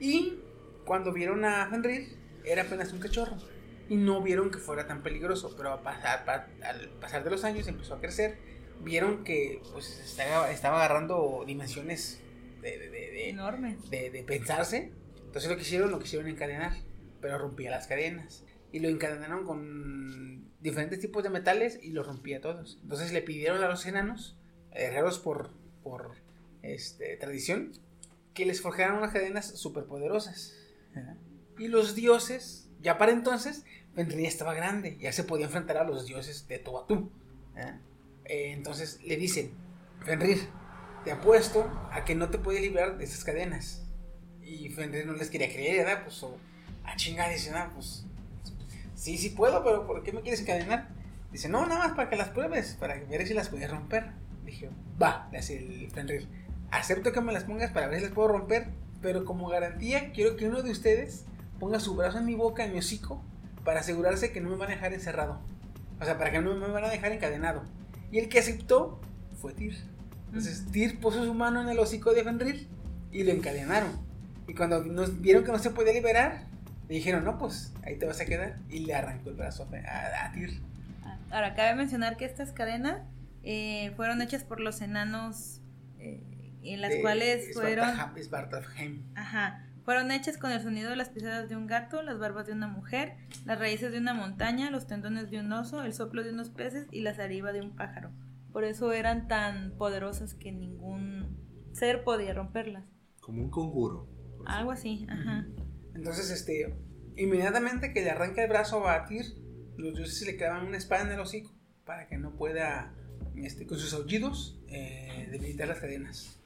Y 0.00 0.38
cuando 0.84 1.12
vieron 1.12 1.44
a 1.44 1.66
Fenrir, 1.68 2.16
era 2.44 2.62
apenas 2.62 2.92
un 2.92 3.00
cachorro. 3.00 3.36
Y 3.88 3.96
no 3.96 4.22
vieron 4.22 4.50
que 4.50 4.58
fuera 4.58 4.86
tan 4.86 5.02
peligroso. 5.02 5.54
Pero 5.56 5.72
a 5.72 5.82
pasar- 5.82 6.24
pa- 6.24 6.48
al 6.66 6.88
pasar 7.00 7.24
de 7.24 7.30
los 7.30 7.44
años 7.44 7.66
empezó 7.68 7.94
a 7.94 8.00
crecer. 8.00 8.38
Vieron 8.82 9.22
que 9.24 9.62
pues, 9.72 10.00
estaba, 10.00 10.50
estaba 10.50 10.76
agarrando 10.84 11.44
dimensiones 11.46 12.20
de, 12.60 12.78
de- 12.78 12.90
de- 12.90 13.10
de- 13.10 13.28
Enorme. 13.30 13.76
de- 13.90 14.10
de 14.10 14.22
pensarse. 14.22 14.92
Entonces 15.26 15.50
lo 15.50 15.56
que 15.56 15.62
hicieron, 15.62 15.90
lo 15.90 15.98
quisieron 15.98 16.28
encadenar. 16.28 16.72
Pero 17.20 17.38
rompía 17.38 17.70
las 17.70 17.86
cadenas. 17.86 18.44
Y 18.72 18.80
lo 18.80 18.88
encadenaron 18.88 19.44
con 19.44 20.50
diferentes 20.60 20.98
tipos 21.00 21.22
de 21.22 21.30
metales 21.30 21.78
y 21.82 21.90
lo 21.90 22.02
rompía 22.02 22.40
todos. 22.40 22.78
Entonces 22.82 23.12
le 23.12 23.20
pidieron 23.22 23.62
a 23.62 23.68
los 23.68 23.84
enanos, 23.86 24.36
herreros 24.70 25.18
por, 25.18 25.50
por 25.82 26.12
este, 26.62 27.16
tradición, 27.18 27.72
que 28.34 28.46
les 28.46 28.60
forjaran 28.62 28.96
unas 28.96 29.12
cadenas 29.12 29.46
superpoderosas. 29.58 30.54
Y 31.58 31.68
los 31.68 31.94
dioses, 31.94 32.61
ya 32.82 32.98
para 32.98 33.12
entonces, 33.12 33.64
Fenrir 33.94 34.20
ya 34.20 34.28
estaba 34.28 34.54
grande, 34.54 34.96
ya 35.00 35.12
se 35.12 35.24
podía 35.24 35.46
enfrentar 35.46 35.76
a 35.76 35.84
los 35.84 36.06
dioses 36.06 36.46
de 36.48 36.58
tú. 36.58 37.10
¿verdad? 37.54 37.80
Eh, 38.24 38.52
entonces 38.52 39.00
le 39.04 39.16
dicen, 39.16 39.52
Fenrir, 40.04 40.48
te 41.04 41.12
apuesto 41.12 41.70
a 41.90 42.04
que 42.04 42.14
no 42.14 42.30
te 42.30 42.38
puedes 42.38 42.60
librar 42.60 42.98
de 42.98 43.04
esas 43.04 43.24
cadenas. 43.24 43.84
Y 44.42 44.68
Fenrir 44.70 45.06
no 45.06 45.12
les 45.12 45.30
quería 45.30 45.48
creer, 45.48 45.84
¿verdad? 45.84 46.02
Pues, 46.04 46.22
o, 46.22 46.36
a 46.84 46.96
chingar, 46.96 47.30
dice, 47.30 47.50
ah, 47.54 47.70
pues, 47.72 48.04
sí, 48.94 49.16
sí 49.18 49.30
puedo, 49.30 49.62
pero 49.62 49.86
¿por 49.86 50.02
qué 50.02 50.12
me 50.12 50.22
quieres 50.22 50.40
encadenar? 50.40 50.88
Dice, 51.30 51.48
no, 51.48 51.66
nada 51.66 51.86
más 51.86 51.96
para 51.96 52.10
que 52.10 52.16
las 52.16 52.28
pruebes, 52.28 52.76
para 52.78 52.96
ver 52.96 53.26
si 53.26 53.34
las 53.34 53.48
puedes 53.48 53.70
romper. 53.70 54.12
Dije, 54.44 54.70
va, 55.00 55.28
le 55.30 55.38
hace 55.38 55.58
el 55.58 55.90
Fenrir. 55.90 56.28
Acepto 56.70 57.12
que 57.12 57.20
me 57.20 57.32
las 57.32 57.44
pongas 57.44 57.70
para 57.70 57.86
ver 57.86 57.98
si 57.98 58.06
las 58.06 58.14
puedo 58.14 58.28
romper, 58.28 58.68
pero 59.00 59.24
como 59.24 59.48
garantía 59.48 60.12
quiero 60.12 60.36
que 60.36 60.46
uno 60.46 60.62
de 60.62 60.70
ustedes 60.70 61.26
ponga 61.62 61.78
su 61.78 61.94
brazo 61.94 62.18
en 62.18 62.26
mi 62.26 62.34
boca, 62.34 62.64
en 62.64 62.72
mi 62.72 62.80
hocico, 62.80 63.22
para 63.62 63.78
asegurarse 63.78 64.32
que 64.32 64.40
no 64.40 64.50
me 64.50 64.56
van 64.56 64.70
a 64.70 64.74
dejar 64.74 64.92
encerrado. 64.92 65.38
O 66.00 66.04
sea, 66.04 66.18
para 66.18 66.32
que 66.32 66.40
no 66.40 66.56
me 66.56 66.66
van 66.66 66.82
a 66.82 66.88
dejar 66.88 67.12
encadenado. 67.12 67.62
Y 68.10 68.18
el 68.18 68.28
que 68.28 68.40
aceptó 68.40 69.00
fue 69.40 69.52
Tyr. 69.52 69.76
Entonces 70.26 70.66
Tyr 70.72 70.98
puso 70.98 71.24
su 71.24 71.32
mano 71.34 71.62
en 71.62 71.68
el 71.68 71.78
hocico 71.78 72.14
de 72.14 72.24
Fenrir 72.24 72.66
y 73.12 73.22
lo 73.22 73.30
encadenaron. 73.30 73.92
Y 74.48 74.54
cuando 74.54 74.82
nos 74.82 75.20
vieron 75.20 75.44
que 75.44 75.52
no 75.52 75.60
se 75.60 75.70
podía 75.70 75.92
liberar, 75.92 76.46
le 76.88 76.96
dijeron, 76.96 77.22
no, 77.24 77.38
pues 77.38 77.72
ahí 77.84 77.96
te 77.96 78.06
vas 78.06 78.20
a 78.20 78.24
quedar. 78.24 78.56
Y 78.68 78.80
le 78.80 78.96
arrancó 78.96 79.30
el 79.30 79.36
brazo 79.36 79.62
a, 79.62 79.66
Fe- 79.66 79.86
a, 79.86 80.26
a 80.26 80.32
Tyr. 80.32 80.60
Ahora, 81.30 81.54
cabe 81.54 81.76
mencionar 81.76 82.16
que 82.16 82.24
estas 82.24 82.50
cadenas 82.50 83.02
eh, 83.44 83.92
fueron 83.94 84.20
hechas 84.20 84.42
por 84.42 84.58
los 84.58 84.80
enanos, 84.80 85.60
eh, 86.00 86.20
en 86.64 86.80
las 86.80 86.90
de 86.90 87.00
cuales 87.02 87.54
fueron... 87.54 87.88
Svartalfheim. 88.20 89.04
Ajá. 89.14 89.64
Fueron 89.84 90.12
hechas 90.12 90.38
con 90.38 90.52
el 90.52 90.62
sonido 90.62 90.90
de 90.90 90.96
las 90.96 91.08
pisadas 91.08 91.48
de 91.48 91.56
un 91.56 91.66
gato, 91.66 92.02
las 92.02 92.18
barbas 92.18 92.46
de 92.46 92.52
una 92.52 92.68
mujer, 92.68 93.16
las 93.44 93.58
raíces 93.58 93.90
de 93.90 93.98
una 93.98 94.14
montaña, 94.14 94.70
los 94.70 94.86
tendones 94.86 95.30
de 95.30 95.40
un 95.40 95.52
oso, 95.52 95.82
el 95.82 95.92
soplo 95.92 96.22
de 96.22 96.30
unos 96.30 96.50
peces 96.50 96.86
y 96.92 97.00
la 97.00 97.14
saliva 97.14 97.52
de 97.52 97.62
un 97.62 97.74
pájaro. 97.74 98.12
Por 98.52 98.64
eso 98.64 98.92
eran 98.92 99.28
tan 99.28 99.72
poderosas 99.76 100.34
que 100.34 100.52
ningún 100.52 101.36
ser 101.72 102.04
podía 102.04 102.34
romperlas. 102.34 102.84
Como 103.20 103.42
un 103.42 103.50
conjuro. 103.50 104.08
Algo 104.46 104.70
así, 104.70 105.06
ajá. 105.08 105.46
Entonces, 105.94 106.30
este, 106.30 106.76
inmediatamente 107.16 107.92
que 107.92 108.02
le 108.02 108.10
arranca 108.10 108.42
el 108.42 108.48
brazo 108.48 108.88
a 108.88 109.04
Tyr, 109.06 109.24
los 109.76 109.96
dioses 109.96 110.26
le 110.26 110.36
clavan 110.36 110.66
una 110.66 110.76
espada 110.76 111.02
en 111.02 111.12
el 111.12 111.20
hocico 111.20 111.52
para 111.84 112.06
que 112.06 112.18
no 112.18 112.36
pueda, 112.36 112.94
este, 113.36 113.66
con 113.66 113.78
sus 113.78 113.92
aullidos, 113.94 114.60
eh, 114.68 115.28
debilitar 115.30 115.68
las 115.68 115.80
cadenas. 115.80 116.38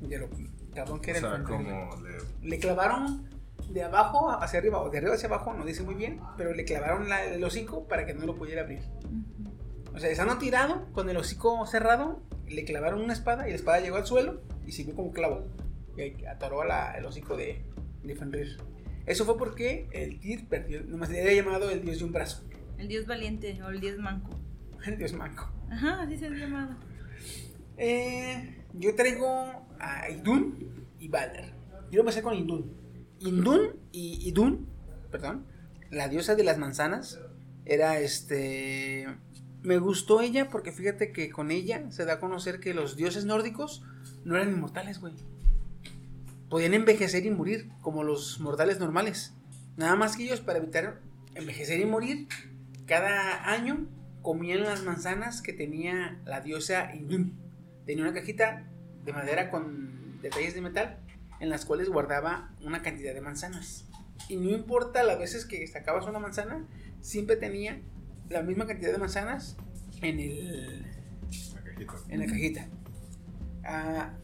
De 0.00 0.18
lo 0.18 0.28
cabrón 0.76 1.00
que 1.00 1.10
O 1.12 1.16
era 1.16 1.20
sea, 1.20 1.36
el 1.38 1.46
Fenrir. 1.46 1.74
como 1.74 1.96
le... 2.02 2.48
Le 2.48 2.58
clavaron 2.60 3.28
de 3.70 3.82
abajo 3.82 4.30
hacia 4.30 4.60
arriba, 4.60 4.80
o 4.80 4.90
de 4.90 4.98
arriba 4.98 5.14
hacia 5.14 5.26
abajo, 5.28 5.52
no 5.54 5.64
dice 5.64 5.82
muy 5.82 5.94
bien, 5.96 6.20
pero 6.36 6.54
le 6.54 6.64
clavaron 6.64 7.08
la- 7.08 7.24
el 7.24 7.42
hocico 7.42 7.88
para 7.88 8.06
que 8.06 8.14
no 8.14 8.24
lo 8.26 8.36
pudiera 8.36 8.62
abrir. 8.62 8.80
O 9.94 9.98
sea, 9.98 10.10
estando 10.10 10.38
tirado, 10.38 10.86
con 10.92 11.08
el 11.10 11.16
hocico 11.16 11.66
cerrado, 11.66 12.22
le 12.46 12.64
clavaron 12.64 13.00
una 13.00 13.12
espada 13.14 13.46
y 13.48 13.50
la 13.50 13.56
espada 13.56 13.80
llegó 13.80 13.96
al 13.96 14.06
suelo 14.06 14.42
y 14.66 14.72
sirvió 14.72 14.94
como 14.94 15.10
clavo. 15.12 15.46
Y 15.96 16.24
atoró 16.26 16.60
a 16.62 16.66
la- 16.66 16.92
el 16.98 17.04
hocico 17.06 17.36
de, 17.36 17.64
de 18.04 18.14
Fenrir. 18.14 18.58
Eso 19.06 19.24
fue 19.24 19.36
porque 19.38 19.88
el 19.92 20.20
Tyr 20.20 20.46
perdió, 20.48 20.82
nomás 20.84 21.10
era 21.10 21.32
llamado 21.32 21.70
el 21.70 21.82
dios 21.82 21.98
de 21.98 22.04
un 22.04 22.12
brazo, 22.12 22.44
El 22.78 22.88
dios 22.88 23.06
valiente 23.06 23.60
o 23.62 23.70
el 23.70 23.80
dios 23.80 23.98
manco. 23.98 24.30
el 24.86 24.98
dios 24.98 25.12
manco. 25.14 25.50
Ajá, 25.70 26.02
así 26.02 26.16
se 26.18 26.26
ha 26.26 26.30
llamado. 26.30 26.76
Eh, 27.78 28.64
yo 28.74 28.94
traigo 28.94 29.65
a 29.80 30.10
Idun 30.10 30.86
y 30.98 31.08
Balder. 31.08 31.52
Quiero 31.88 32.02
empezar 32.02 32.22
con 32.22 32.34
Idun. 32.34 32.72
Idun 33.20 33.76
y 33.92 34.28
Idun, 34.28 34.68
perdón, 35.10 35.46
la 35.90 36.08
diosa 36.08 36.34
de 36.34 36.44
las 36.44 36.58
manzanas, 36.58 37.20
era 37.64 37.98
este. 37.98 39.06
Me 39.62 39.78
gustó 39.78 40.20
ella 40.20 40.48
porque 40.48 40.70
fíjate 40.70 41.12
que 41.12 41.30
con 41.30 41.50
ella 41.50 41.90
se 41.90 42.04
da 42.04 42.14
a 42.14 42.20
conocer 42.20 42.60
que 42.60 42.74
los 42.74 42.96
dioses 42.96 43.24
nórdicos 43.24 43.82
no 44.24 44.36
eran 44.36 44.50
inmortales, 44.50 45.00
güey. 45.00 45.14
Podían 46.48 46.74
envejecer 46.74 47.26
y 47.26 47.30
morir 47.30 47.68
como 47.80 48.04
los 48.04 48.38
mortales 48.38 48.78
normales. 48.78 49.34
Nada 49.76 49.96
más 49.96 50.16
que 50.16 50.24
ellos 50.24 50.40
para 50.40 50.58
evitar 50.58 51.00
envejecer 51.34 51.80
y 51.80 51.84
morir, 51.84 52.28
cada 52.86 53.50
año 53.50 53.88
comían 54.22 54.62
las 54.62 54.84
manzanas 54.84 55.42
que 55.42 55.52
tenía 55.52 56.20
la 56.24 56.40
diosa 56.40 56.94
Idun. 56.94 57.34
Tenía 57.84 58.04
una 58.04 58.14
cajita 58.14 58.68
de 59.06 59.12
madera 59.12 59.50
con 59.50 60.20
detalles 60.20 60.54
de 60.54 60.60
metal 60.60 60.98
en 61.40 61.48
las 61.48 61.64
cuales 61.64 61.88
guardaba 61.88 62.54
una 62.62 62.82
cantidad 62.82 63.14
de 63.14 63.20
manzanas. 63.22 63.86
Y 64.28 64.36
no 64.36 64.50
importa 64.50 65.02
las 65.04 65.18
veces 65.18 65.44
que 65.46 65.66
sacabas 65.66 66.06
una 66.06 66.18
manzana, 66.18 66.66
siempre 67.00 67.36
tenía 67.36 67.80
la 68.28 68.42
misma 68.42 68.66
cantidad 68.66 68.92
de 68.92 68.98
manzanas 68.98 69.56
en, 70.02 70.18
el, 70.20 70.82
La 71.78 71.86
cajita. 71.86 72.14
en 72.14 72.20
la 72.20 72.26
cajita. 72.26 72.68
Ah, 73.64 74.14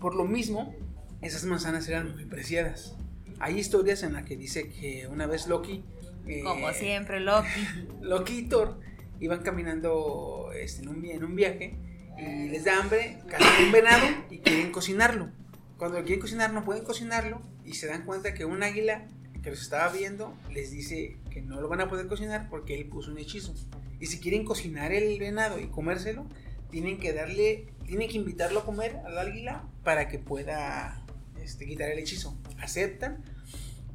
por 0.00 0.14
lo 0.14 0.24
mismo, 0.24 0.74
esas 1.22 1.44
manzanas 1.44 1.88
eran 1.88 2.12
muy 2.14 2.24
preciadas. 2.26 2.96
Hay 3.40 3.58
historias 3.58 4.02
en 4.02 4.14
las 4.14 4.24
que 4.24 4.36
dice 4.36 4.68
que 4.68 5.06
una 5.06 5.26
vez 5.26 5.46
Loki... 5.46 5.84
eh, 6.26 6.42
Como 6.42 6.72
siempre, 6.72 7.20
Loki. 7.20 7.48
Loki 8.02 8.38
y 8.40 8.48
Thor 8.48 8.80
iban 9.20 9.42
caminando 9.42 10.50
este, 10.54 10.82
en, 10.82 10.88
un, 10.88 11.00
vi- 11.00 11.12
en 11.12 11.24
un 11.24 11.34
viaje 11.36 11.76
y 12.18 12.48
les 12.48 12.64
da 12.64 12.78
hambre, 12.78 13.18
cazan 13.28 13.64
un 13.64 13.72
venado 13.72 14.06
y 14.30 14.38
quieren 14.38 14.72
cocinarlo. 14.72 15.30
Cuando 15.76 15.98
lo 15.98 16.04
quieren 16.04 16.20
cocinar 16.20 16.52
no 16.52 16.64
pueden 16.64 16.84
cocinarlo 16.84 17.40
y 17.64 17.74
se 17.74 17.86
dan 17.86 18.04
cuenta 18.04 18.34
que 18.34 18.44
un 18.44 18.62
águila 18.62 19.06
que 19.42 19.50
los 19.50 19.62
estaba 19.62 19.92
viendo 19.92 20.36
les 20.52 20.70
dice 20.70 21.16
que 21.30 21.40
no 21.40 21.60
lo 21.60 21.68
van 21.68 21.80
a 21.80 21.88
poder 21.88 22.08
cocinar 22.08 22.48
porque 22.50 22.74
él 22.74 22.86
puso 22.86 23.12
un 23.12 23.18
hechizo. 23.18 23.54
Y 24.00 24.06
si 24.06 24.18
quieren 24.18 24.44
cocinar 24.44 24.92
el 24.92 25.18
venado 25.18 25.58
y 25.60 25.66
comérselo, 25.68 26.26
tienen 26.70 26.98
que 26.98 27.12
darle, 27.12 27.68
tienen 27.86 28.08
que 28.08 28.16
invitarlo 28.16 28.60
a 28.60 28.64
comer 28.64 28.96
al 29.06 29.18
águila 29.18 29.64
para 29.84 30.08
que 30.08 30.18
pueda 30.18 31.04
este, 31.42 31.66
quitar 31.66 31.90
el 31.90 31.98
hechizo. 31.98 32.36
Aceptan 32.58 33.22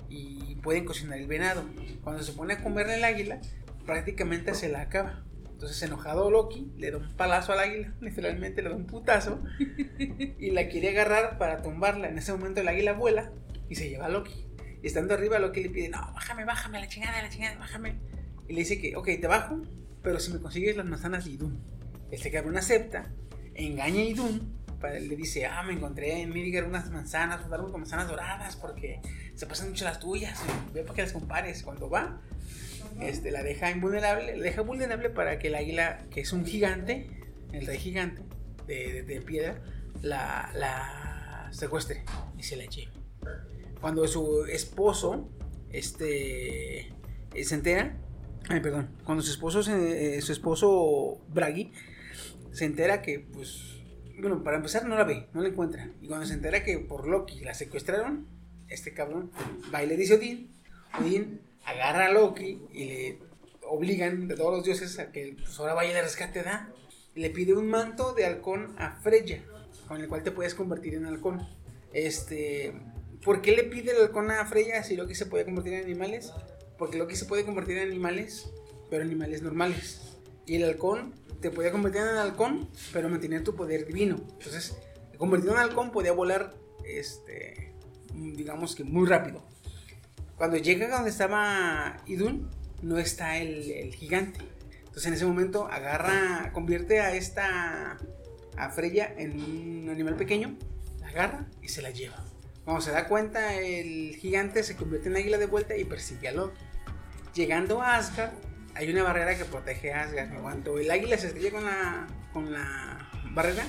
y 0.10 0.56
pueden 0.56 0.86
cocinar 0.86 1.20
el 1.20 1.28
venado. 1.28 1.64
Cuando 2.04 2.24
se 2.24 2.34
pone 2.34 2.54
a 2.54 2.64
comerle 2.64 2.96
el 2.96 3.04
águila, 3.04 3.42
prácticamente 3.86 4.56
se 4.56 4.70
la 4.70 4.82
acaba. 4.82 5.24
Entonces, 5.54 5.82
enojado 5.84 6.30
Loki 6.30 6.72
le 6.78 6.92
da 6.92 6.98
un 6.98 7.16
palazo 7.16 7.54
al 7.54 7.60
águila, 7.60 7.94
literalmente 8.02 8.62
le 8.62 8.70
da 8.70 8.76
un 8.76 8.86
putazo 8.86 9.42
y 9.98 10.52
la 10.52 10.68
quiere 10.68 10.90
agarrar 10.90 11.38
para 11.38 11.62
tumbarla. 11.62 12.10
En 12.10 12.18
ese 12.18 12.34
momento 12.34 12.62
el 12.62 12.68
águila 12.68 12.94
vuela 12.94 13.32
y 13.70 13.76
se 13.76 13.90
lleva 13.90 14.08
a 14.08 14.10
Loki. 14.10 14.46
Y 14.82 14.88
estando 14.88 15.14
arriba, 15.14 15.40
Loki 15.40 15.64
le 15.64 15.70
pide: 15.70 15.90
No, 15.90 16.00
bájame, 16.14 16.44
bájame, 16.44 16.80
la 16.80 16.88
chingada, 16.88 17.22
la 17.22 17.30
chingada, 17.30 17.58
bájame. 17.58 17.96
Y 18.48 18.54
le 18.54 18.60
dice 18.60 18.80
que, 18.80 18.96
ok, 18.98 19.06
te 19.22 19.28
bajo, 19.28 19.62
pero 20.02 20.20
si 20.20 20.34
me 20.34 20.40
consigues 20.40 20.76
las 20.76 20.86
manzanas 20.86 21.26
de 21.26 21.32
Idun. 21.32 21.64
Este 22.12 22.30
cabrón 22.30 22.58
acepta, 22.58 23.10
engaña 23.56 24.02
a 24.02 24.04
Idun, 24.04 24.64
le 24.92 25.16
dice, 25.16 25.46
ah, 25.46 25.64
me 25.64 25.74
encontré 25.74 26.22
en 26.22 26.32
Midgar 26.32 26.66
unas 26.66 26.90
manzanas, 26.92 27.46
un 27.46 27.54
árbol 27.54 27.72
con 27.72 27.82
manzanas 27.82 28.08
doradas, 28.08 28.56
porque 28.58 29.00
se 29.36 29.46
pasan 29.46 29.70
mucho 29.70 29.86
las 29.86 30.00
tuyas, 30.00 30.44
ve 30.74 30.84
para 30.84 30.94
que 30.94 31.02
las 31.04 31.14
compares. 31.14 31.64
Cuando 31.64 31.90
va, 31.90 32.22
este, 33.02 33.32
la 33.32 33.44
deja 33.44 33.72
invulnerable, 33.72 34.38
la 34.38 34.44
deja 34.44 34.62
vulnerable 34.62 35.10
para 35.10 35.40
que 35.40 35.48
el 35.48 35.56
águila, 35.56 36.06
que 36.12 36.22
es 36.22 36.34
un 36.34 36.46
gigante, 36.46 37.08
el 37.52 37.66
rey 37.66 37.78
gigante 37.78 38.22
de, 38.68 39.22
piedra, 39.26 39.62
la, 40.02 40.52
la 40.56 41.50
secuestre 41.52 42.04
y 42.38 42.44
se 42.44 42.56
la 42.56 42.66
lleve. 42.66 42.92
Cuando 43.82 44.08
su 44.08 44.46
esposo, 44.46 45.30
este, 45.72 46.88
eh, 47.34 47.44
se 47.44 47.56
entera, 47.56 47.98
ay, 48.50 48.60
perdón, 48.62 48.90
cuando 49.04 49.22
su 49.24 49.32
esposo, 49.32 49.62
se- 49.64 50.18
eh, 50.18 50.22
su 50.22 50.32
esposo 50.32 51.22
Bragi, 51.30 51.72
se 52.52 52.66
entera 52.66 53.02
que, 53.02 53.20
pues, 53.20 53.82
bueno, 54.20 54.44
para 54.44 54.58
empezar 54.58 54.86
no 54.86 54.96
la 54.96 55.04
ve, 55.04 55.28
no 55.34 55.42
la 55.42 55.50
encuentra. 55.50 55.90
Y 56.02 56.08
cuando 56.08 56.26
se 56.26 56.34
entera 56.36 56.64
que 56.64 56.78
por 56.80 57.08
Loki 57.08 57.42
la 57.42 57.54
secuestraron, 57.54 58.28
este 58.70 58.94
cabrón 58.94 59.32
va 59.74 59.84
y 59.84 59.88
le 59.88 59.98
dice 59.98 60.14
a 60.14 60.18
Odín, 60.18 60.52
Odín 61.00 61.42
agarra 61.66 62.08
a 62.08 62.12
Loki 62.12 62.62
y 62.72 62.86
le 62.86 63.20
obligan 63.68 64.28
de 64.28 64.36
todos 64.36 64.58
los 64.58 64.64
dioses 64.64 65.00
a 65.00 65.12
que 65.12 65.36
pues, 65.42 65.60
ahora 65.60 65.74
vaya 65.74 65.94
de 65.94 66.02
rescate, 66.02 66.44
¿da? 66.44 66.70
Le 67.16 67.30
pide 67.30 67.54
un 67.54 67.70
manto 67.70 68.14
de 68.14 68.26
halcón 68.26 68.76
a 68.78 69.00
Freya, 69.02 69.44
con 69.88 70.02
el 70.02 70.08
cual 70.08 70.24
te 70.24 70.32
puedes 70.32 70.56
convertir 70.56 70.96
en 70.96 71.06
halcón. 71.06 71.48
Este, 71.94 72.74
¿por 73.24 73.42
qué 73.42 73.52
le 73.56 73.64
pide 73.64 73.92
el 73.92 74.02
halcón 74.02 74.32
a 74.32 74.46
Freya 74.46 74.84
si 74.84 74.96
Loki 74.96 75.16
se 75.16 75.26
puede 75.26 75.46
convertir 75.46 75.74
en 75.74 75.84
animales? 75.84 76.34
Porque 76.78 76.98
Loki 76.98 77.16
se 77.16 77.26
puede 77.26 77.46
convertir 77.46 77.78
en 77.78 77.90
animales, 77.90 78.50
pero 78.90 79.04
animales 79.04 79.42
normales. 79.42 80.18
Y 80.46 80.56
el 80.56 80.66
halcón 80.66 81.14
te 81.40 81.52
podía 81.52 81.72
convertir 81.72 82.02
en 82.02 82.18
halcón, 82.18 82.68
pero 82.92 83.10
mantener 83.10 83.44
tu 83.44 83.56
poder 83.56 83.86
divino. 83.86 84.18
Entonces, 84.34 84.76
convertido 85.18 85.54
en 85.54 85.60
halcón 85.60 85.92
podía 85.92 86.12
volar, 86.12 86.54
este, 86.84 87.74
digamos 88.14 88.76
que 88.76 88.84
muy 88.84 89.08
rápido. 89.08 89.53
Cuando 90.38 90.58
llega 90.58 90.88
donde 90.90 91.10
estaba 91.10 92.02
Idun, 92.06 92.50
no 92.82 92.98
está 92.98 93.38
el, 93.38 93.72
el 93.72 93.94
gigante. 93.94 94.40
Entonces 94.80 95.06
en 95.08 95.14
ese 95.14 95.26
momento 95.26 95.68
agarra, 95.68 96.52
convierte 96.54 97.00
a 97.00 97.16
esta, 97.16 97.98
a 98.58 98.70
Freya 98.70 99.14
en 99.18 99.42
un 99.42 99.90
animal 99.90 100.16
pequeño, 100.16 100.56
la 101.00 101.08
agarra 101.08 101.48
y 101.62 101.70
se 101.70 101.82
la 101.82 101.90
lleva. 101.90 102.24
Cuando 102.64 102.82
se 102.82 102.92
da 102.92 103.08
cuenta, 103.08 103.56
el 103.56 104.16
gigante 104.16 104.64
se 104.64 104.76
convierte 104.76 105.10
en 105.10 105.18
águila 105.18 105.38
de 105.38 105.48
vuelta 105.48 105.76
y 105.76 105.84
persigue 105.84 106.30
a 106.30 106.32
Loki. 106.32 106.62
Llegando 107.34 107.82
a 107.82 107.98
Asgard, 107.98 108.34
hay 108.76 108.90
una 108.92 109.04
barrera 109.04 109.38
que 109.38 109.46
protege 109.46 109.92
a 109.92 110.04
Asgard. 110.04 110.42
Cuando 110.42 110.78
el 110.78 110.90
águila 110.90 111.18
se 111.18 111.28
estrella 111.28 111.52
con 111.52 111.66
la, 111.66 112.08
con 112.32 112.54
la 112.54 113.10
barrera, 113.32 113.66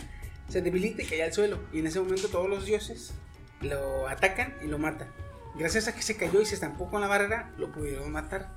se 0.48 0.62
debilita 0.62 1.02
y 1.02 1.06
cae 1.06 1.22
al 1.22 1.32
suelo. 1.32 1.58
Y 1.72 1.80
en 1.80 1.86
ese 1.86 2.00
momento 2.00 2.28
todos 2.28 2.48
los 2.48 2.66
dioses 2.66 3.14
lo 3.62 4.06
atacan 4.06 4.54
y 4.62 4.66
lo 4.66 4.78
matan. 4.78 5.08
Gracias 5.54 5.88
a 5.88 5.94
que 5.94 6.02
se 6.02 6.16
cayó 6.16 6.40
y 6.40 6.46
se 6.46 6.54
estampó 6.54 6.90
con 6.90 7.00
la 7.00 7.06
barrera, 7.06 7.52
lo 7.58 7.70
pudieron 7.70 8.10
matar. 8.10 8.54